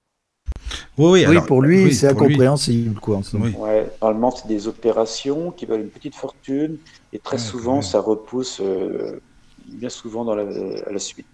Oui, 0.97 1.27
oui, 1.29 1.37
pour 1.47 1.61
lui, 1.61 1.85
oui, 1.85 1.95
c'est 1.95 2.09
pour 2.13 2.23
lui. 2.23 2.29
incompréhensible. 2.33 2.99
Quoi, 3.01 3.19
en. 3.19 3.39
Oui. 3.43 3.53
Ouais, 3.59 3.87
normalement, 4.01 4.31
c'est 4.31 4.49
des 4.49 4.67
opérations 4.67 5.51
qui 5.51 5.67
valent 5.67 5.83
une 5.83 5.91
petite 5.91 6.15
fortune 6.15 6.79
et 7.13 7.19
très 7.19 7.37
Ouais, 7.37 7.43
souvent, 7.43 7.77
ouais. 7.77 7.83
ça 7.83 8.01
repousse 8.01 8.63
euh, 8.63 9.21
bien 9.67 9.91
souvent 9.91 10.25
dans 10.25 10.35
la, 10.35 10.45
à 10.87 10.91
la 10.91 10.99
suite. 10.99 11.27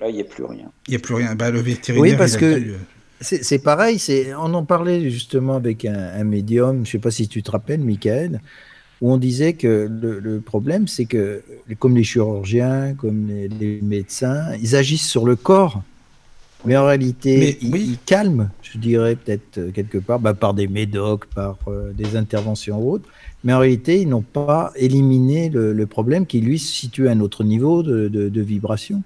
Là, 0.00 0.08
il 0.08 0.14
n'y 0.14 0.22
a 0.22 0.24
plus 0.24 0.44
rien. 0.44 0.72
Il 0.88 0.92
n'y 0.92 0.96
a 0.96 1.00
plus 1.00 1.14
rien. 1.16 1.34
Bah, 1.34 1.50
le 1.50 1.60
vétérinaire, 1.60 2.12
Oui, 2.12 2.16
parce 2.16 2.32
il 2.32 2.36
a 2.36 2.40
que- 2.40 2.68
euh, 2.70 2.78
C'est 3.20 3.44
c'est 3.44 3.58
pareil, 3.58 3.98
c'est 3.98 4.34
on 4.34 4.54
en 4.54 4.64
parlait 4.64 5.10
justement 5.10 5.56
avec 5.56 5.84
un, 5.84 5.94
un 5.94 6.24
médium, 6.24 6.86
je 6.86 6.92
sais 6.92 6.98
pas 6.98 7.10
si 7.10 7.28
tu 7.28 7.42
te 7.42 7.50
rappelles, 7.50 7.80
Michael, 7.80 8.40
où 9.04 9.12
on 9.12 9.18
disait 9.18 9.52
que 9.52 9.86
le, 10.02 10.18
le 10.18 10.40
problème, 10.40 10.88
c'est 10.88 11.04
que 11.04 11.42
comme 11.78 11.94
les 11.94 12.04
chirurgiens, 12.04 12.94
comme 12.94 13.28
les, 13.28 13.48
les 13.48 13.82
médecins, 13.82 14.54
ils 14.62 14.76
agissent 14.76 15.06
sur 15.06 15.26
le 15.26 15.36
corps, 15.36 15.82
mais 16.64 16.74
en 16.78 16.86
réalité, 16.86 17.36
Mais 17.38 17.58
ils, 17.60 17.72
oui. 17.74 17.84
ils 17.90 17.98
calment, 17.98 18.48
je 18.62 18.78
dirais 18.78 19.16
peut-être 19.16 19.58
euh, 19.58 19.70
quelque 19.72 19.98
part, 19.98 20.20
bah, 20.20 20.32
par 20.32 20.54
des 20.54 20.68
médocs, 20.68 21.26
par 21.26 21.58
euh, 21.68 21.92
des 21.92 22.16
interventions 22.16 22.80
ou 22.80 22.92
autres, 22.92 23.08
mais 23.44 23.52
en 23.52 23.58
réalité, 23.58 24.00
ils 24.00 24.08
n'ont 24.08 24.22
pas 24.22 24.72
éliminé 24.74 25.50
le, 25.50 25.74
le 25.74 25.86
problème 25.86 26.24
qui 26.24 26.40
lui 26.40 26.58
se 26.58 26.72
situe 26.72 27.06
à 27.08 27.10
un 27.12 27.20
autre 27.20 27.44
niveau 27.44 27.82
de, 27.82 28.08
de- 28.08 28.30
de 28.30 28.40
vibration. 28.40 29.02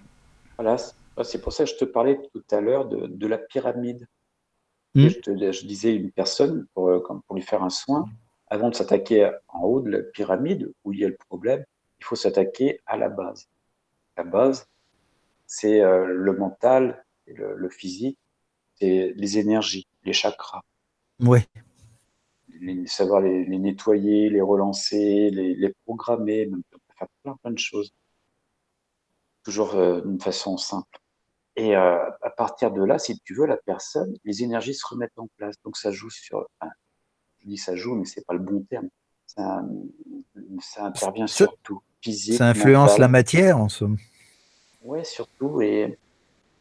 Voilà, 0.58 0.78
c'est 0.78 0.92
c'est 1.24 1.40
pour 1.42 1.52
ça 1.52 1.64
que 1.64 1.70
je 1.70 1.74
te 1.74 1.84
parlais 1.84 2.16
tout 2.32 2.44
à 2.52 2.60
l'heure 2.60 2.88
de, 2.88 3.08
de 3.08 3.26
la 3.26 3.38
pyramide. 3.38 4.06
Hmm. 4.94 5.08
Je, 5.08 5.18
te- 5.18 5.52
je 5.52 5.66
disais 5.66 5.92
une 5.92 6.12
personne, 6.12 6.66
pour, 6.74 6.88
euh, 6.88 7.00
pour 7.26 7.34
lui 7.34 7.42
faire 7.42 7.64
un 7.64 7.70
soin, 7.70 8.06
avant 8.50 8.70
de 8.70 8.74
s'attaquer 8.74 9.30
en 9.48 9.62
haut 9.62 9.80
de 9.80 9.90
la 9.90 10.02
pyramide, 10.02 10.72
où 10.84 10.92
il 10.92 11.00
y 11.00 11.04
a 11.04 11.08
le 11.08 11.16
problème, 11.28 11.64
il 12.00 12.04
faut 12.04 12.16
s'attaquer 12.16 12.80
à 12.86 12.96
la 12.96 13.08
base. 13.08 13.48
La 14.16 14.24
base, 14.24 14.66
c'est 15.46 15.80
euh, 15.80 16.06
le 16.06 16.32
mental, 16.32 17.04
le, 17.26 17.54
le 17.56 17.68
physique, 17.68 18.18
c'est 18.74 19.12
les 19.16 19.38
énergies, 19.38 19.86
les 20.04 20.12
chakras. 20.12 20.62
Les- 22.60 22.86
savoir 22.86 23.20
les, 23.20 23.44
les 23.44 23.58
nettoyer, 23.58 24.30
les 24.30 24.40
relancer, 24.40 25.30
les, 25.30 25.54
les 25.54 25.74
programmer, 25.84 26.46
même, 26.46 26.62
faire 26.98 27.08
plein, 27.22 27.36
plein 27.36 27.52
de 27.52 27.58
choses. 27.58 27.92
Toujours 29.44 29.74
euh, 29.74 30.00
d'une 30.00 30.20
façon 30.20 30.56
simple. 30.56 30.98
Et 31.56 31.76
euh, 31.76 32.10
à 32.22 32.30
partir 32.30 32.70
de 32.70 32.82
là, 32.84 32.98
si 32.98 33.18
tu 33.20 33.34
veux, 33.34 33.46
la 33.46 33.56
personne, 33.56 34.14
les 34.24 34.42
énergies 34.42 34.74
se 34.74 34.86
remettent 34.86 35.18
en 35.18 35.28
place. 35.36 35.56
Donc 35.64 35.76
ça 35.76 35.90
joue 35.90 36.10
sur. 36.10 36.46
enfin, 36.60 36.72
dis 37.48 37.56
ça 37.56 37.74
joue, 37.76 37.94
mais 37.94 38.04
c'est 38.04 38.24
pas 38.26 38.34
le 38.34 38.40
bon 38.40 38.62
terme. 38.68 38.88
Ça, 39.26 39.62
ça 40.60 40.84
intervient 40.86 41.26
Ça- 41.26 41.44
sur 41.46 41.56
tout. 41.62 41.82
Physique. 42.00 42.34
Ça 42.34 42.46
influence 42.48 42.90
mental. 42.90 43.00
la 43.00 43.08
matière, 43.08 43.58
en 43.58 43.68
somme. 43.68 43.96
Ouais, 44.84 45.02
surtout. 45.02 45.60
Et, 45.60 45.98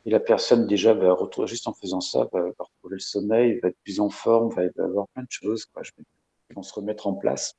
et 0.05 0.09
la 0.09 0.19
personne, 0.19 0.65
déjà, 0.65 0.95
va 0.95 1.13
retrouver, 1.13 1.47
juste 1.47 1.67
en 1.67 1.73
faisant 1.73 2.01
ça, 2.01 2.27
va, 2.33 2.41
va 2.41 2.49
retrouver 2.57 2.95
le 2.95 2.99
sommeil, 2.99 3.59
va 3.61 3.69
être 3.69 3.77
plus 3.83 3.99
en 3.99 4.09
forme, 4.09 4.49
va, 4.55 4.63
va 4.75 4.83
avoir 4.85 5.07
plein 5.09 5.21
de 5.21 5.27
choses, 5.29 5.65
quoi. 5.65 5.83
Je, 5.83 5.91
qui 5.91 6.53
vont 6.55 6.63
se 6.63 6.73
remettre 6.73 7.05
en 7.05 7.13
place. 7.13 7.55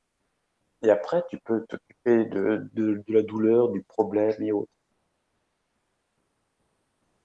Et 0.83 0.89
après, 0.89 1.23
tu 1.29 1.37
peux 1.37 1.65
t'occuper 1.67 2.25
de, 2.25 2.69
de, 2.73 3.01
de 3.07 3.13
la 3.13 3.21
douleur, 3.21 3.69
du 3.69 3.81
problème 3.81 4.35
et 4.41 4.51
autres. 4.51 4.71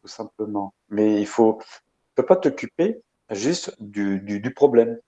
Tout 0.03 0.09
simplement. 0.09 0.73
Mais 0.89 1.21
il 1.21 1.27
faut, 1.27 1.59
tu 1.61 2.15
peux 2.15 2.27
pas 2.27 2.37
t'occuper 2.37 3.01
juste 3.31 3.75
du, 3.81 4.21
du, 4.21 4.39
du 4.41 4.55
problème. 4.55 4.99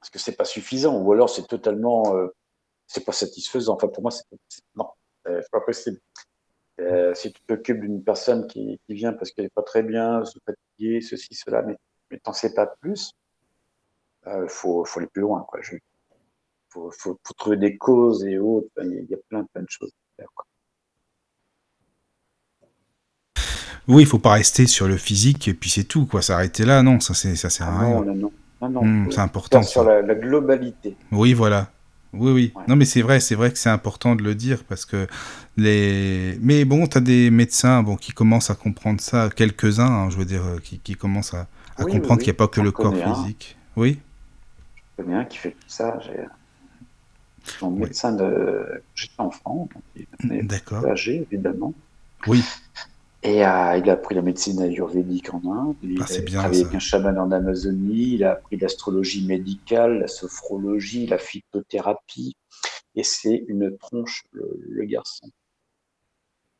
Parce 0.00 0.10
que 0.10 0.18
c'est 0.18 0.36
pas 0.36 0.44
suffisant. 0.44 0.98
Ou 1.02 1.12
alors 1.12 1.30
c'est 1.30 1.46
totalement, 1.46 2.16
euh, 2.16 2.28
c'est 2.86 3.04
pas 3.04 3.12
satisfaisant. 3.12 3.74
Enfin, 3.76 3.88
pour 3.88 4.02
moi, 4.02 4.10
c'est, 4.12 4.24
non, 4.76 4.88
euh, 5.28 5.40
c'est 5.42 5.50
pas 5.50 5.60
possible. 5.62 6.00
Euh, 6.80 7.14
si 7.14 7.32
tu 7.32 7.42
t'occupes 7.46 7.80
d'une 7.80 8.02
personne 8.04 8.46
qui, 8.46 8.80
qui 8.86 8.94
vient 8.94 9.12
parce 9.12 9.32
qu'elle 9.32 9.46
est 9.46 9.54
pas 9.54 9.62
très 9.62 9.82
bien, 9.82 10.24
se 10.24 10.38
fatiguer, 10.46 11.00
ceci, 11.02 11.34
cela, 11.34 11.62
mais, 11.62 11.76
mais 12.10 12.18
t'en 12.18 12.32
sais 12.32 12.54
pas 12.54 12.66
plus, 12.80 13.12
il 14.26 14.48
faut, 14.48 14.84
faut 14.84 15.00
aller 15.00 15.08
plus 15.08 15.20
loin, 15.22 15.44
quoi. 15.48 15.60
Je, 15.62 15.76
faut, 16.70 16.90
faut, 16.92 17.18
faut 17.24 17.34
trouver 17.34 17.56
des 17.58 17.76
causes 17.78 18.24
et 18.26 18.38
autres. 18.38 18.68
Enfin, 18.76 18.88
Il 18.88 18.94
y, 18.94 18.98
a- 18.98 19.02
il 19.02 19.10
y 19.10 19.14
a 19.14 19.18
plein, 19.28 19.44
plein 19.44 19.62
de 19.62 19.70
choses 19.70 19.90
à 19.90 20.22
faire, 20.22 20.28
quoi. 20.34 20.46
Oui, 23.88 24.02
il 24.02 24.06
faut 24.06 24.18
pas 24.18 24.32
rester 24.32 24.66
sur 24.66 24.86
le 24.88 24.96
physique 24.96 25.48
et 25.48 25.54
puis 25.54 25.70
c'est 25.70 25.84
tout, 25.84 26.06
quoi. 26.06 26.22
S'arrêter 26.22 26.64
là, 26.64 26.82
non, 26.82 27.00
ça, 27.00 27.14
ça 27.14 27.50
sert 27.50 27.66
à 27.66 27.80
Ah 27.80 27.84
rien. 27.84 28.00
non, 28.00 28.04
non, 28.04 28.14
non, 28.14 28.32
non, 28.68 29.04
faut 29.04 29.10
c'est 29.10 29.20
important. 29.20 29.62
sur 29.62 29.84
la, 29.84 30.02
la 30.02 30.14
globalité. 30.14 30.96
Oui, 31.12 31.32
voilà. 31.32 31.70
Oui, 32.12 32.32
oui. 32.32 32.52
Ouais. 32.56 32.64
Non, 32.66 32.76
mais 32.76 32.84
c'est 32.84 33.02
vrai, 33.02 33.20
c'est 33.20 33.36
vrai 33.36 33.52
que 33.52 33.58
c'est 33.58 33.70
important 33.70 34.16
de 34.16 34.22
le 34.22 34.34
dire 34.34 34.64
parce 34.64 34.84
que 34.84 35.06
les. 35.56 36.36
Mais 36.42 36.64
bon, 36.64 36.86
t'as 36.86 37.00
des 37.00 37.30
médecins, 37.30 37.82
bon, 37.82 37.96
qui 37.96 38.12
commencent 38.12 38.50
à 38.50 38.54
comprendre 38.56 39.00
ça, 39.00 39.30
quelques-uns, 39.34 39.86
hein, 39.86 40.10
je 40.10 40.16
veux 40.16 40.24
dire, 40.24 40.44
euh, 40.44 40.58
qui, 40.58 40.78
qui 40.80 40.96
commencent 40.96 41.34
à, 41.34 41.46
à 41.76 41.84
Oui, 41.84 41.92
comprendre 41.92 42.18
oui, 42.18 42.24
qu'il 42.24 42.32
n'y 42.32 42.36
a 42.36 42.38
pas 42.38 42.48
que 42.48 42.60
le 42.60 42.72
corps 42.72 42.94
un. 42.94 43.14
physique. 43.14 43.56
Oui. 43.76 43.98
Je 44.98 45.04
connais 45.04 45.16
un 45.16 45.24
qui 45.24 45.38
fait 45.38 45.52
tout 45.52 45.68
ça. 45.68 45.98
J'ai 46.04 46.24
mon 47.62 47.70
médecin 47.70 48.12
de. 48.12 48.82
J'étais 48.94 49.14
enfant, 49.18 49.68
donc 49.72 49.82
il 49.96 50.32
est 50.32 50.42
D'accord. 50.42 50.84
âgé, 50.86 51.26
évidemment. 51.30 51.72
Oui. 52.26 52.42
Et 53.22 53.44
euh, 53.44 53.76
il 53.76 53.90
a 53.90 53.92
appris 53.92 54.14
la 54.14 54.22
médecine 54.22 54.60
ayurvédique 54.62 55.32
en 55.34 55.42
Inde. 55.52 55.76
Il 55.82 56.00
Ah, 56.00 56.04
a 56.10 56.18
bien, 56.20 56.38
travaillé 56.40 56.60
ça. 56.62 56.66
avec 56.68 56.74
un 56.74 56.78
chaman 56.78 57.18
en 57.18 57.30
Amazonie. 57.30 58.14
Il 58.14 58.24
a 58.24 58.32
appris 58.32 58.56
l'astrologie 58.56 59.26
médicale, 59.26 59.98
la 60.00 60.08
sophrologie, 60.08 61.06
la 61.06 61.18
phytothérapie. 61.18 62.34
Et 62.96 63.02
c'est 63.04 63.44
une 63.48 63.76
tronche, 63.78 64.24
le, 64.32 64.58
le 64.70 64.84
garçon. 64.84 65.28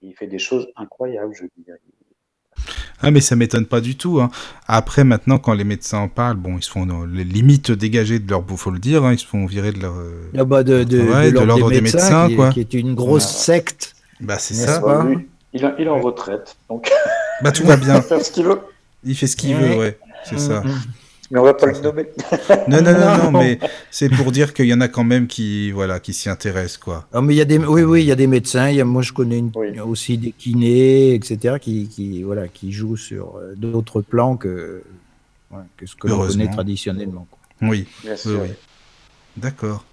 Il 0.02 0.14
fait 0.14 0.26
des 0.26 0.38
choses 0.38 0.68
incroyables, 0.76 1.32
je 1.34 1.44
dirais. 1.62 1.78
Ah, 3.02 3.10
mais 3.10 3.20
ça 3.22 3.36
m'étonne 3.36 3.64
pas 3.64 3.80
du 3.80 3.96
tout. 3.96 4.20
hein. 4.20 4.30
Après, 4.66 5.02
maintenant, 5.04 5.38
quand 5.38 5.54
les 5.54 5.64
médecins 5.64 5.98
en 5.98 6.08
parlent, 6.08 6.36
bon, 6.36 6.58
ils 6.58 6.62
se 6.62 6.70
font 6.70 6.84
dans 6.84 7.06
les 7.06 7.24
limites 7.24 7.70
dégagées 7.72 8.18
de 8.18 8.28
leur 8.28 8.42
bout, 8.42 8.58
faut 8.58 8.70
le 8.70 8.78
dire, 8.78 9.04
hein, 9.04 9.12
ils 9.14 9.18
se 9.18 9.26
font 9.26 9.46
virer 9.46 9.72
de 9.72 9.80
leur. 9.80 9.94
euh, 9.96 10.28
Là 10.34 10.44
bas 10.44 10.62
de, 10.62 10.84
de, 10.84 11.00
Ouais, 11.00 11.32
de 11.32 11.38
de 11.38 11.42
l'ordre 11.44 11.70
des 11.70 11.80
médecins, 11.80 12.26
qui, 12.26 12.34
est- 12.34 12.36
quoi. 12.36 12.50
qui 12.50 12.60
est 12.60 12.74
une 12.74 12.94
grosse 12.94 13.26
secte. 13.28 13.94
Bah, 14.20 14.38
c'est 14.38 14.52
ça. 14.52 14.80
pas? 14.82 15.08
Il, 15.52 15.64
est- 15.64 15.74
il 15.78 15.86
est 15.86 15.90
en 15.90 16.00
retraite, 16.00 16.56
donc 16.68 16.90
Bah, 17.42 17.52
tout 17.52 17.64
va 17.66 17.74
il 17.74 17.80
bien. 17.80 18.00
peut 18.00 18.06
faire 18.06 18.24
ce 18.24 18.30
qu'il 18.30 18.44
veut. 18.44 18.60
Il 19.04 19.16
fait 19.16 19.26
ce 19.26 19.36
qu'il 19.36 19.54
veut, 19.56 19.76
ouais. 19.76 19.98
C'est 20.24 20.38
ça. 20.38 20.60
Mm, 20.60 20.74
Mais 21.30 21.38
on 21.38 21.42
va 21.44 21.54
pas 21.54 21.66
le 21.66 21.80
nommer. 21.80 22.08
Non, 22.68 22.82
non, 22.82 22.92
non, 22.92 23.16
non, 23.18 23.30
Non. 23.32 23.38
mais 23.40 23.58
c'est 23.90 24.08
pour 24.10 24.30
dire 24.32 24.52
qu'il 24.52 24.66
y 24.66 24.74
en 24.74 24.80
a 24.80 24.88
quand 24.88 25.04
même 25.04 25.26
qui, 25.26 25.70
voilà, 25.70 26.00
qui 26.00 26.12
s'y 26.12 26.28
intéressent, 26.28 26.76
quoi. 26.78 27.06
Ah, 27.12 27.20
mais 27.22 27.34
il 27.34 27.38
y 27.38 27.40
a 27.40 27.44
des, 27.46 27.58
oui, 27.58 27.82
oui, 27.82 28.02
il 28.02 28.06
y 28.06 28.12
a 28.12 28.16
des 28.16 28.26
médecins. 28.26 28.68
Il 28.68 28.76
y 28.76 28.80
a, 28.80 28.84
moi, 28.84 29.00
je 29.02 29.12
connais 29.12 29.38
une- 29.38 29.52
Oui. 29.54 29.78
aussi 29.80 30.18
des 30.18 30.32
kinés, 30.32 31.14
etc., 31.14 31.56
qui, 31.60 31.88
qui, 31.88 32.22
voilà, 32.22 32.48
qui 32.48 32.72
jouent 32.72 32.96
sur 32.98 33.36
euh, 33.38 33.54
d'autres 33.56 34.02
plans 34.02 34.36
que, 34.36 34.82
voilà, 35.50 35.64
que 35.76 35.86
ce 35.86 35.96
que 35.96 36.08
l'on 36.08 36.26
connaît 36.26 36.50
traditionnellement. 36.50 37.26
quoi. 37.30 37.38
Oui. 37.70 37.86
Bien 38.02 38.12
Oui, 38.12 38.18
sûr. 38.18 38.40
oui. 38.42 38.48
D'accord. 39.36 39.84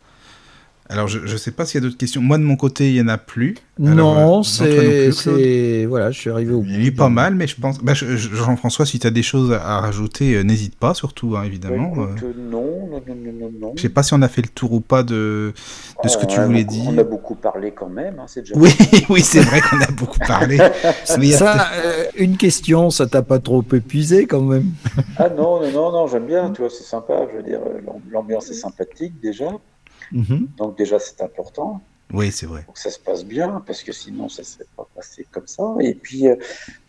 Alors, 0.89 1.07
je 1.09 1.19
ne 1.19 1.37
sais 1.37 1.51
pas 1.51 1.65
s'il 1.65 1.81
y 1.81 1.83
a 1.83 1.85
d'autres 1.87 1.97
questions. 1.97 2.21
Moi, 2.21 2.37
de 2.37 2.43
mon 2.43 2.55
côté, 2.55 2.87
il 2.89 2.93
n'y 2.93 3.01
en 3.01 3.09
a 3.09 3.17
plus. 3.17 3.55
Alors, 3.85 4.17
euh, 4.17 4.21
non, 4.21 4.27
non 4.37 4.43
c'est, 4.43 5.85
voilà, 5.85 6.11
je 6.11 6.19
suis 6.19 6.29
arrivé 6.29 6.53
au 6.53 6.61
bout. 6.61 6.67
Il 6.69 6.81
y 6.81 6.85
a 6.85 6.87
eu 6.87 6.91
pas 6.93 7.09
mal, 7.09 7.35
mais 7.35 7.45
je 7.45 7.59
pense. 7.59 7.79
Bah, 7.79 7.93
je- 7.93 8.15
je- 8.15 8.33
Jean-François, 8.33 8.85
si 8.85 8.97
tu 8.97 9.05
as 9.05 9.11
des 9.11 9.21
choses 9.21 9.51
à- 9.51 9.81
rajouter, 9.81 10.35
euh, 10.35 10.43
n'hésite 10.43 10.75
pas, 10.77 10.93
surtout, 10.93 11.35
hein, 11.35 11.41
Bah, 11.41 11.45
évidemment. 11.45 11.91
écoute, 11.91 12.23
Euh, 12.23 12.33
non, 12.37 12.87
non, 12.89 13.01
non, 13.05 13.31
non, 13.39 13.51
non. 13.59 13.73
Je 13.75 13.81
sais 13.81 13.89
pas 13.89 14.01
si 14.01 14.13
on 14.13 14.21
a 14.21 14.29
fait 14.29 14.41
le 14.41 14.47
tour 14.47 14.71
ou 14.71 14.79
pas 14.79 15.03
de, 15.03 15.53
de 16.03 16.07
ce 16.09 16.17
que 16.17 16.25
tu 16.25 16.39
voulais 16.39 16.63
beaucoup- 16.63 16.75
dire. 16.81 16.91
On 16.93 16.97
a 16.97 17.03
beaucoup 17.03 17.35
parlé 17.35 17.71
quand 17.71 17.89
même, 17.89 18.19
hein, 18.19 18.25
c'est 18.27 18.41
déjà 18.41 18.55
Oui, 18.55 18.69
oui, 19.09 19.21
c'est 19.21 19.41
vrai 19.41 19.59
qu'on 19.59 19.81
a 19.81 19.91
beaucoup 19.91 20.19
parlé. 20.19 20.57
Mais 21.19 21.31
Ça, 21.31 21.67
euh, 21.83 22.05
une 22.17 22.37
question, 22.37 22.89
ça 22.91 23.07
t'a 23.07 23.21
pas 23.21 23.39
trop 23.39 23.63
épuisé 23.73 24.25
quand 24.25 24.41
même? 24.41 24.71
Ah 25.17 25.27
non, 25.29 25.59
non, 25.61 25.71
non, 25.71 25.91
non, 25.91 26.07
j'aime 26.07 26.25
bien, 26.27 26.49
tu 26.51 26.61
vois, 26.61 26.69
c'est 26.69 26.85
sympa, 26.85 27.27
je 27.31 27.37
veux 27.37 27.43
dire, 27.43 27.59
euh, 27.59 27.81
l'am- 27.85 28.01
l'ambiance 28.09 28.49
est 28.49 28.53
sympathique 28.53 29.19
déjà, 29.21 29.47
Mhm. 30.11 30.47
donc 30.57 30.77
déjà 30.77 30.99
c'est 30.99 31.21
important. 31.21 31.81
Oui, 32.13 32.31
c'est 32.31 32.45
vrai. 32.45 32.65
que 32.73 32.79
ça 32.79 32.89
se 32.89 32.97
passe 32.99 33.25
bien, 33.25 33.61
parce 33.67 33.83
que 33.83 33.91
sinon, 33.91 34.29
ça 34.29 34.41
ne 34.41 34.45
serait 34.47 34.63
pas 34.77 34.87
passé 34.95 35.27
comme 35.29 35.45
ça. 35.45 35.63
Et 35.81 35.93
puis, 35.93 36.25
euh, 36.29 36.37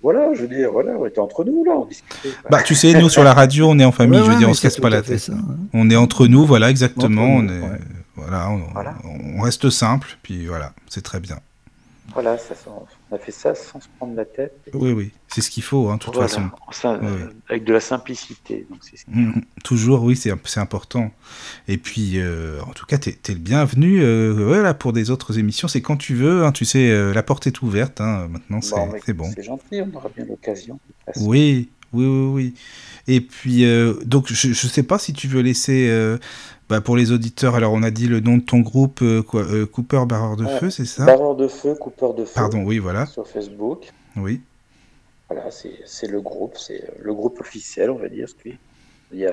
voilà, 0.00 0.32
je 0.32 0.42
veux 0.42 0.46
dire, 0.46 0.70
voilà, 0.70 0.92
on 0.92 1.06
était 1.06 1.18
entre 1.18 1.42
nous, 1.42 1.64
là, 1.64 1.72
on 1.74 1.86
discutait. 1.86 2.28
Bah, 2.48 2.62
tu 2.62 2.76
sais, 2.76 2.94
nous, 3.00 3.08
sur 3.08 3.24
la 3.24 3.34
radio, 3.34 3.68
on 3.68 3.76
est 3.80 3.84
en 3.84 3.90
famille, 3.90 4.18
Ouais, 4.20 4.24
je 4.24 4.28
veux 4.28 4.34
ouais, 4.34 4.38
dire, 4.38 4.48
on 4.48 4.54
se 4.54 4.62
casse 4.62 4.76
pas 4.78 4.90
la 4.90 5.02
tête. 5.02 5.18
ça, 5.18 5.32
hein. 5.32 5.56
On 5.72 5.90
est 5.90 5.96
entre 5.96 6.28
nous, 6.28 6.46
voilà, 6.46 6.70
exactement. 6.70 7.22
Entre 7.24 7.32
on, 7.32 7.42
nous, 7.42 7.52
est, 7.52 7.68
ouais. 7.68 7.78
voilà, 8.14 8.48
on, 8.48 8.58
Voilà. 8.72 8.94
on 9.36 9.40
reste 9.42 9.70
simple, 9.70 10.06
puis 10.22 10.46
voilà, 10.46 10.72
c'est 10.88 11.02
très 11.02 11.18
bien. 11.18 11.40
Voilà, 12.14 12.38
ça, 12.38 12.54
on 13.10 13.14
a 13.14 13.18
fait 13.18 13.32
ça 13.32 13.54
sans 13.54 13.80
se 13.80 13.86
prendre 13.98 14.14
la 14.16 14.24
tête. 14.24 14.52
Oui, 14.74 14.92
oui, 14.92 15.12
c'est 15.28 15.40
ce 15.40 15.50
qu'il 15.50 15.62
faut, 15.62 15.88
hein, 15.90 15.94
de 15.96 16.00
toute 16.00 16.14
Voilà, 16.14 16.28
façon. 16.28 16.50
ça, 16.72 16.98
Oui, 17.00 17.06
euh, 17.06 17.26
oui. 17.28 17.36
avec 17.48 17.64
de 17.64 17.72
la 17.72 17.80
simplicité. 17.80 18.66
Donc 18.70 18.78
ce 18.82 18.90
qui- 18.90 18.98
Mhm. 19.08 19.42
Toujours, 19.62 20.02
oui, 20.02 20.16
c'est 20.16 20.30
important. 20.60 21.10
Et 21.68 21.76
puis, 21.76 22.14
euh, 22.18 22.60
en 22.62 22.72
tout 22.72 22.86
cas, 22.86 22.98
t'es 22.98 23.18
es 23.28 23.32
le 23.32 23.38
bienvenu 23.38 24.00
euh, 24.02 24.32
voilà, 24.32 24.74
pour 24.74 24.92
des 24.92 25.10
autres 25.10 25.38
émissions. 25.38 25.68
C'est 25.68 25.82
quand 25.82 25.96
tu 25.96 26.14
veux, 26.14 26.44
hein, 26.44 26.52
tu 26.52 26.64
sais, 26.64 26.90
euh, 26.90 27.12
la 27.12 27.22
porte 27.22 27.46
est 27.46 27.60
ouverte. 27.62 28.00
hein, 28.00 28.26
maintenant, 28.28 28.60
c'est 28.62 28.74
Bon, 29.12 29.24
bon. 29.24 29.30
C'est 29.34 29.42
gentil, 29.44 29.80
on 29.82 29.94
aura 29.96 30.08
bien 30.14 30.24
l'occasion. 30.24 30.80
Oui, 31.16 31.70
oui, 31.92 32.06
oui, 32.06 32.26
oui. 32.32 32.54
Et 33.06 33.20
puis, 33.20 33.64
euh, 33.64 33.94
donc, 34.04 34.30
je 34.32 34.48
ne 34.48 34.54
sais 34.54 34.82
pas 34.82 34.98
si 34.98 35.12
tu 35.12 35.28
veux 35.28 35.40
laisser, 35.40 35.88
euh, 35.88 36.18
bah, 36.68 36.80
pour 36.80 36.96
les 36.96 37.12
auditeurs, 37.12 37.54
alors 37.54 37.72
on 37.72 37.82
a 37.82 37.90
dit 37.90 38.08
le 38.08 38.20
nom 38.20 38.36
de 38.36 38.42
ton 38.42 38.60
groupe, 38.60 39.00
euh, 39.02 39.22
quoi, 39.22 39.42
euh, 39.42 39.66
Cooper 39.66 40.02
Barreur 40.06 40.36
de. 40.36 40.46
Feu, 40.46 40.70
c'est 40.70 40.84
ça? 40.84 41.04
Barreur 41.04 41.34
de 41.34 41.48
feu, 41.48 41.74
coupeur 41.74 42.14
de 42.14 42.24
feu. 42.24 42.32
Pardon, 42.34 42.62
oui, 42.62 42.78
voilà, 42.78 43.06
Sur 43.06 43.26
Facebook. 43.26 43.92
oui. 44.16 44.40
Voilà, 45.30 45.50
c'est 45.50 46.06
le 46.06 46.20
groupe, 46.22 46.56
c'est 46.56 46.82
le 47.02 47.12
groupe 47.12 47.40
officiel, 47.40 47.90
on 47.90 47.96
va 47.98 48.08
dire. 48.08 48.26
a, 49.26 49.30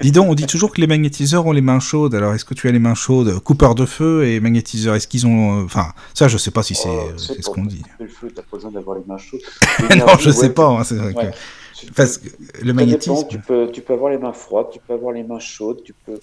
Dis 0.00 0.10
donc, 0.12 0.28
on 0.28 0.34
dit 0.34 0.46
toujours 0.46 0.72
que 0.72 0.80
les 0.80 0.86
magnétiseurs 0.86 1.46
ont 1.46 1.52
les 1.52 1.60
mains 1.60 1.80
chaudes. 1.80 2.14
Alors 2.14 2.34
est-ce 2.34 2.44
que 2.44 2.54
tu 2.54 2.68
as 2.68 2.72
les 2.72 2.78
mains 2.78 2.94
chaudes? 2.94 3.38
Coupeurs 3.40 3.74
de 3.74 3.86
feu 3.86 4.26
et 4.26 4.40
magnétiseurs, 4.40 4.94
est-ce 4.96 5.06
qu'ils 5.08 5.26
ont... 5.26 5.60
euh, 5.60 5.64
Enfin, 5.64 5.92
ça 6.12 6.26
je 6.28 6.36
sais 6.38 6.50
pas 6.50 6.62
si 6.62 6.74
c'est 6.74 6.88
Oh, 6.88 7.08
euh, 7.12 7.16
c'est 7.18 7.40
ce 7.42 7.48
qu'on 7.50 7.64
dit. 7.64 7.82
Le 8.00 8.08
feu, 8.08 8.28
t'as 8.34 8.42
pas 8.42 8.56
besoin 8.56 8.70
d'avoir 8.72 8.96
les 8.98 9.04
mains 9.06 9.18
chaudes. 9.18 9.40
non, 9.96 10.06
je 10.18 10.30
sais 10.30 10.50
pas. 10.50 10.66
hein, 10.68 10.84
c'est 10.84 10.96
vrai 10.96 11.12
que- 11.14 11.18
ouais. 11.18 11.30
Tu 11.76 11.86
peux- 11.86 11.92
Parce 11.94 12.18
que 12.18 12.26
le 12.28 12.30
Ça 12.32 12.62
dépend, 12.62 12.74
magnétisme... 12.74 13.26
tu 13.28 13.38
peux, 13.38 13.68
tu 13.72 13.80
peux 13.80 13.92
avoir 13.94 14.10
les 14.10 14.18
mains 14.18 14.32
froides, 14.32 14.66
tu 14.72 14.78
peux 14.86 14.94
avoir 14.94 15.12
les 15.12 15.22
mains 15.24 15.40
chaudes, 15.40 15.82
tu 15.84 15.92
peux. 16.06 16.18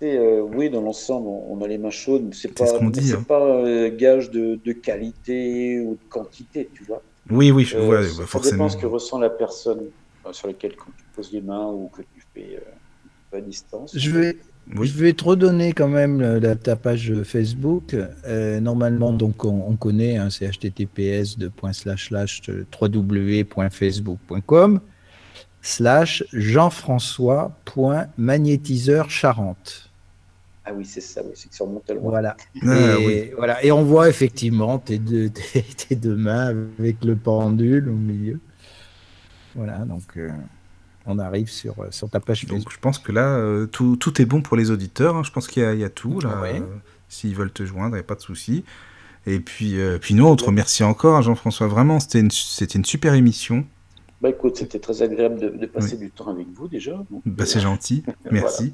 sais, 0.00 0.16
euh, 0.16 0.42
oui, 0.42 0.70
dans 0.70 0.80
l'ensemble, 0.80 1.26
on, 1.28 1.60
a 1.62 1.66
les 1.68 1.78
mains 1.78 1.90
chaudes, 1.90 2.22
mais 2.28 2.34
c'est 2.34 2.48
pas, 2.54 2.66
ce 2.66 2.84
dit, 2.90 3.12
hein. 3.12 3.24
pas 3.26 3.40
euh, 3.42 3.90
gage 3.96 4.30
de, 4.30 4.58
de 4.64 4.72
qualité 4.72 5.80
ou 5.80 5.92
de 5.94 6.08
quantité, 6.08 6.68
tu 6.74 6.84
vois. 6.84 7.02
Oui, 7.30 7.50
oui, 7.50 7.64
je 7.64 7.76
Euh, 7.76 7.80
vois, 7.84 8.02
ça 8.02 8.08
bah, 8.08 8.12
dépend 8.14 8.26
forcément. 8.26 8.68
ce 8.68 8.76
que 8.76 8.86
ressent 8.86 9.18
la 9.18 9.30
personne 9.30 9.80
sur 10.32 10.46
laquelle 10.48 10.76
quand 10.76 10.90
tu 10.96 11.04
poses 11.14 11.32
les 11.32 11.40
mains 11.40 11.66
ou 11.66 11.88
que 11.88 12.02
fais 12.40 12.60
euh, 13.34 13.38
à 13.38 13.40
distance. 13.40 13.96
Je 13.96 14.10
vais, 14.10 14.36
Oui. 14.76 14.86
je 14.88 14.98
vais 14.98 15.12
te 15.12 15.24
redonner 15.24 15.72
quand 15.72 15.88
même 15.88 16.20
la, 16.20 16.56
ta 16.56 16.76
page 16.76 17.12
Facebook. 17.24 17.94
Euh, 18.26 18.60
normalement, 18.60 19.12
donc 19.12 19.44
on, 19.44 19.64
on 19.68 19.76
connaît, 19.76 20.16
hein, 20.16 20.28
c'est 20.30 20.46
https 20.46 21.38
de 21.38 21.48
point 21.48 21.72
slash 21.72 22.08
slash 22.08 22.42
www.facebook.com 22.80 24.80
slash 25.62 26.24
jean-françois.magnétiseur 26.32 29.10
Charente. 29.10 29.90
Ah 30.64 30.72
oui, 30.74 30.84
c'est 30.84 31.00
ça, 31.00 31.22
oui, 31.24 31.30
c'est 31.34 31.48
que 31.48 31.54
ça 31.54 31.64
remonte 31.64 31.88
à 31.90 31.94
loin. 31.94 32.10
Voilà. 32.10 32.36
Ah, 32.62 32.96
et, 32.98 33.06
oui. 33.06 33.30
voilà. 33.36 33.64
et 33.64 33.70
on 33.70 33.84
voit 33.84 34.08
effectivement 34.08 34.78
tes 34.78 34.98
deux, 34.98 35.30
tes, 35.52 35.62
tes 35.62 35.94
deux 35.94 36.16
mains 36.16 36.52
avec 36.78 37.04
le 37.04 37.14
pendule 37.14 37.88
au 37.88 37.92
milieu. 37.94 38.40
Voilà, 39.54 39.78
donc 39.78 40.02
euh, 40.16 40.28
on 41.06 41.18
arrive 41.18 41.48
sur, 41.48 41.74
sur 41.90 42.08
ta 42.10 42.20
page 42.20 42.40
Facebook. 42.42 42.58
Donc 42.64 42.72
je 42.72 42.78
pense 42.78 42.98
que 42.98 43.12
là, 43.12 43.26
euh, 43.36 43.66
tout, 43.66 43.96
tout 43.96 44.20
est 44.20 44.24
bon 44.26 44.42
pour 44.42 44.56
les 44.56 44.70
auditeurs. 44.70 45.16
hein. 45.16 45.22
Je 45.22 45.30
pense 45.30 45.46
qu'il 45.46 45.62
y, 45.62 45.66
a- 45.66 45.72
il 45.74 45.80
y 45.80 45.84
a 45.84 45.90
tout 45.90 46.20
là. 46.20 46.40
Ouais. 46.40 46.60
Euh, 46.60 46.64
S'ils 47.08 47.34
veulent 47.36 47.52
te 47.52 47.64
joindre, 47.64 47.90
il 47.94 47.98
n'y 47.98 48.00
a 48.00 48.04
pas 48.04 48.16
de 48.16 48.20
souci. 48.20 48.64
Et 49.26 49.38
puis, 49.40 49.78
euh, 49.80 49.98
puis 49.98 50.14
nous, 50.14 50.26
on 50.26 50.34
te 50.36 50.44
remercie 50.44 50.82
encore, 50.84 51.16
hein, 51.16 51.22
Jean-François. 51.22 51.66
Vraiment, 51.68 52.00
c'était 52.00 52.20
une, 52.20 52.30
c'était 52.30 52.74
une 52.78 52.84
super 52.84 53.14
émission. 53.14 53.64
Bah 54.20 54.30
écoute, 54.30 54.56
c'était 54.56 54.78
très 54.78 55.02
agréable 55.02 55.38
de, 55.38 55.48
de 55.50 55.66
passer 55.66 55.96
du 55.96 56.10
temps 56.10 56.28
avec 56.28 56.46
vous 56.54 56.68
déjà. 56.68 57.04
Bah, 57.26 57.42
euh, 57.42 57.46
c'est 57.46 57.60
gentil. 57.60 58.02
Merci. 58.30 58.72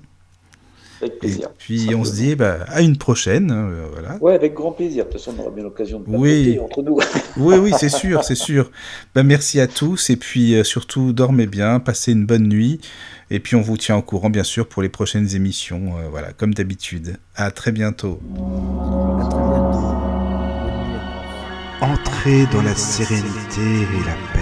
Avec 1.02 1.14
Et 1.16 1.18
plaisir. 1.18 1.48
puis, 1.58 1.94
on 1.96 2.04
se 2.04 2.12
dit 2.14 2.36
bah, 2.36 2.58
à 2.68 2.80
une 2.80 2.96
prochaine. 2.96 3.50
hein, 3.50 3.68
euh, 3.70 3.86
voilà. 3.92 4.16
Ouais, 4.20 4.34
avec 4.34 4.54
grand 4.54 4.70
plaisir. 4.72 5.04
De 5.06 5.10
toute 5.10 5.20
façon, 5.20 5.34
on 5.36 5.42
aura 5.42 5.50
bien 5.50 5.64
l'occasion 5.64 5.98
de 6.00 6.04
Oui. 6.08 6.58
entre 6.62 6.82
nous. 6.82 6.98
Oui, 7.36 7.56
oui, 7.56 7.72
c'est 7.78 7.88
sûr, 7.88 8.22
c'est 8.24 8.34
sûr. 8.36 8.70
Bah, 9.14 9.22
merci 9.22 9.58
à 9.60 9.66
tous. 9.66 10.10
Et 10.10 10.16
puis, 10.16 10.54
euh, 10.54 10.64
surtout, 10.64 11.12
dormez 11.12 11.46
bien, 11.46 11.80
passez 11.80 12.12
une 12.12 12.24
bonne 12.26 12.46
nuit. 12.48 12.80
Et 13.30 13.40
puis, 13.40 13.56
on 13.56 13.62
vous 13.62 13.76
tient 13.76 13.96
au 13.96 14.02
courant, 14.02 14.30
bien 14.30 14.44
sûr, 14.44 14.68
pour 14.68 14.82
les 14.82 14.88
prochaines 14.90 15.34
émissions. 15.34 15.96
euh, 15.98 16.08
voilà, 16.10 16.32
comme 16.32 16.54
d'habitude. 16.54 17.16
À 17.34 17.50
très 17.50 17.72
bientôt. 17.72 18.20
À 19.20 19.28
très 19.28 19.38
bientôt. 19.38 19.78
Entrez 21.80 22.46
dans 22.52 22.62
la 22.62 22.76
sérénité 22.76 23.60
et 23.60 24.04
la 24.06 24.14
paix, 24.32 24.41